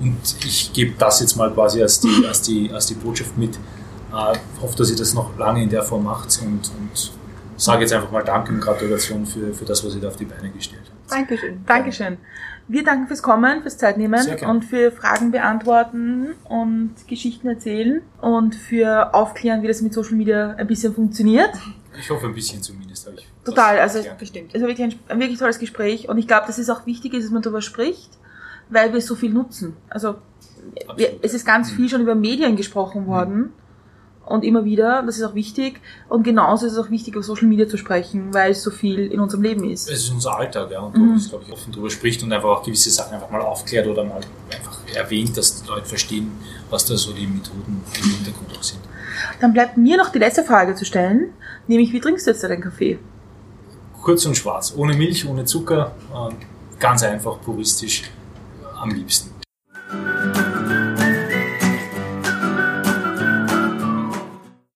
Und 0.00 0.18
ich 0.44 0.72
gebe 0.72 0.94
das 0.98 1.20
jetzt 1.20 1.36
mal 1.36 1.50
quasi 1.52 1.80
als 1.80 2.00
die, 2.00 2.24
als 2.26 2.42
die, 2.42 2.70
als 2.72 2.86
die 2.86 2.94
Botschaft 2.94 3.38
mit 3.38 3.56
äh, 4.12 4.36
hoffe, 4.60 4.76
dass 4.76 4.90
ihr 4.90 4.96
das 4.96 5.14
noch 5.14 5.36
lange 5.38 5.62
in 5.62 5.70
der 5.70 5.82
Form 5.82 6.04
macht 6.04 6.38
und, 6.42 6.70
und 6.78 7.12
sage 7.56 7.82
jetzt 7.82 7.92
einfach 7.92 8.10
mal 8.10 8.22
Danke 8.22 8.52
und 8.52 8.60
Gratulation 8.60 9.24
für, 9.24 9.54
für 9.54 9.64
das, 9.64 9.84
was 9.84 9.94
ihr 9.94 10.00
da 10.00 10.08
auf 10.08 10.16
die 10.16 10.24
Beine 10.24 10.50
gestellt 10.50 10.82
habt. 10.90 11.12
Dankeschön. 11.12 11.64
Dankeschön. 11.66 12.18
Wir 12.72 12.84
danken 12.84 13.06
fürs 13.06 13.22
Kommen, 13.22 13.60
fürs 13.60 13.76
Zeitnehmen 13.76 14.26
und 14.48 14.64
für 14.64 14.90
Fragen 14.92 15.30
beantworten 15.30 16.28
und 16.44 16.94
Geschichten 17.06 17.46
erzählen 17.46 18.00
und 18.22 18.54
für 18.54 19.12
aufklären, 19.14 19.62
wie 19.62 19.68
das 19.68 19.82
mit 19.82 19.92
Social 19.92 20.14
Media 20.14 20.54
ein 20.56 20.66
bisschen 20.66 20.94
funktioniert. 20.94 21.50
Ich 22.00 22.08
hoffe 22.08 22.28
ein 22.28 22.34
bisschen 22.34 22.62
zumindest. 22.62 23.10
Ich 23.14 23.28
Total, 23.44 23.78
also 23.78 23.98
bestimmt. 24.18 24.54
Also 24.54 24.66
wirklich 24.66 24.90
ein, 24.90 24.98
ein 25.08 25.20
wirklich 25.20 25.38
tolles 25.38 25.58
Gespräch 25.58 26.08
und 26.08 26.16
ich 26.16 26.26
glaube, 26.26 26.46
dass 26.46 26.56
es 26.56 26.70
auch 26.70 26.86
wichtig 26.86 27.12
ist, 27.12 27.24
dass 27.24 27.30
man 27.30 27.42
darüber 27.42 27.60
spricht, 27.60 28.08
weil 28.70 28.90
wir 28.94 29.02
so 29.02 29.16
viel 29.16 29.34
nutzen. 29.34 29.76
Also 29.90 30.14
wir, 30.96 31.18
es 31.20 31.34
ist 31.34 31.44
ganz 31.44 31.70
viel 31.70 31.90
schon 31.90 32.00
über 32.00 32.14
Medien 32.14 32.56
gesprochen 32.56 33.06
worden. 33.06 33.36
Mhm 33.36 33.52
und 34.32 34.44
immer 34.44 34.64
wieder, 34.64 35.02
das 35.04 35.18
ist 35.18 35.24
auch 35.24 35.34
wichtig. 35.34 35.78
Und 36.08 36.22
genauso 36.22 36.64
ist 36.66 36.72
es 36.72 36.78
auch 36.78 36.90
wichtig, 36.90 37.16
auf 37.18 37.24
Social 37.24 37.46
Media 37.46 37.68
zu 37.68 37.76
sprechen, 37.76 38.32
weil 38.32 38.52
es 38.52 38.62
so 38.62 38.70
viel 38.70 39.12
in 39.12 39.20
unserem 39.20 39.42
Leben 39.42 39.70
ist. 39.70 39.90
Es 39.90 40.04
ist 40.04 40.10
unser 40.10 40.38
Alltag, 40.38 40.70
ja, 40.70 40.80
und 40.80 40.96
mhm. 40.96 41.18
glaube 41.28 41.44
ich, 41.46 41.52
offen 41.52 41.70
darüber 41.70 41.90
spricht 41.90 42.22
und 42.22 42.32
einfach 42.32 42.48
auch 42.48 42.62
gewisse 42.62 42.90
Sachen 42.90 43.14
einfach 43.14 43.30
mal 43.30 43.42
aufklärt 43.42 43.86
oder 43.86 44.04
mal 44.04 44.22
einfach 44.50 44.78
erwähnt, 44.94 45.36
dass 45.36 45.62
die 45.62 45.68
Leute 45.68 45.84
verstehen, 45.84 46.32
was 46.70 46.86
da 46.86 46.96
so 46.96 47.12
die 47.12 47.26
Methoden 47.26 47.82
im 47.98 48.10
Hintergrund 48.10 48.56
auch 48.58 48.62
sind. 48.62 48.80
Dann 49.40 49.52
bleibt 49.52 49.76
mir 49.76 49.98
noch 49.98 50.08
die 50.08 50.18
letzte 50.18 50.44
Frage 50.44 50.74
zu 50.76 50.86
stellen, 50.86 51.34
nämlich 51.66 51.92
wie 51.92 52.00
trinkst 52.00 52.26
du 52.26 52.30
jetzt 52.30 52.42
deinen 52.42 52.62
Kaffee? 52.62 52.98
Kurz 54.00 54.24
und 54.24 54.34
schwarz, 54.34 54.72
ohne 54.74 54.96
Milch, 54.96 55.28
ohne 55.28 55.44
Zucker, 55.44 55.94
äh, 56.14 56.34
ganz 56.80 57.02
einfach 57.02 57.38
puristisch 57.42 58.04
am 58.80 58.90
liebsten. 58.90 59.31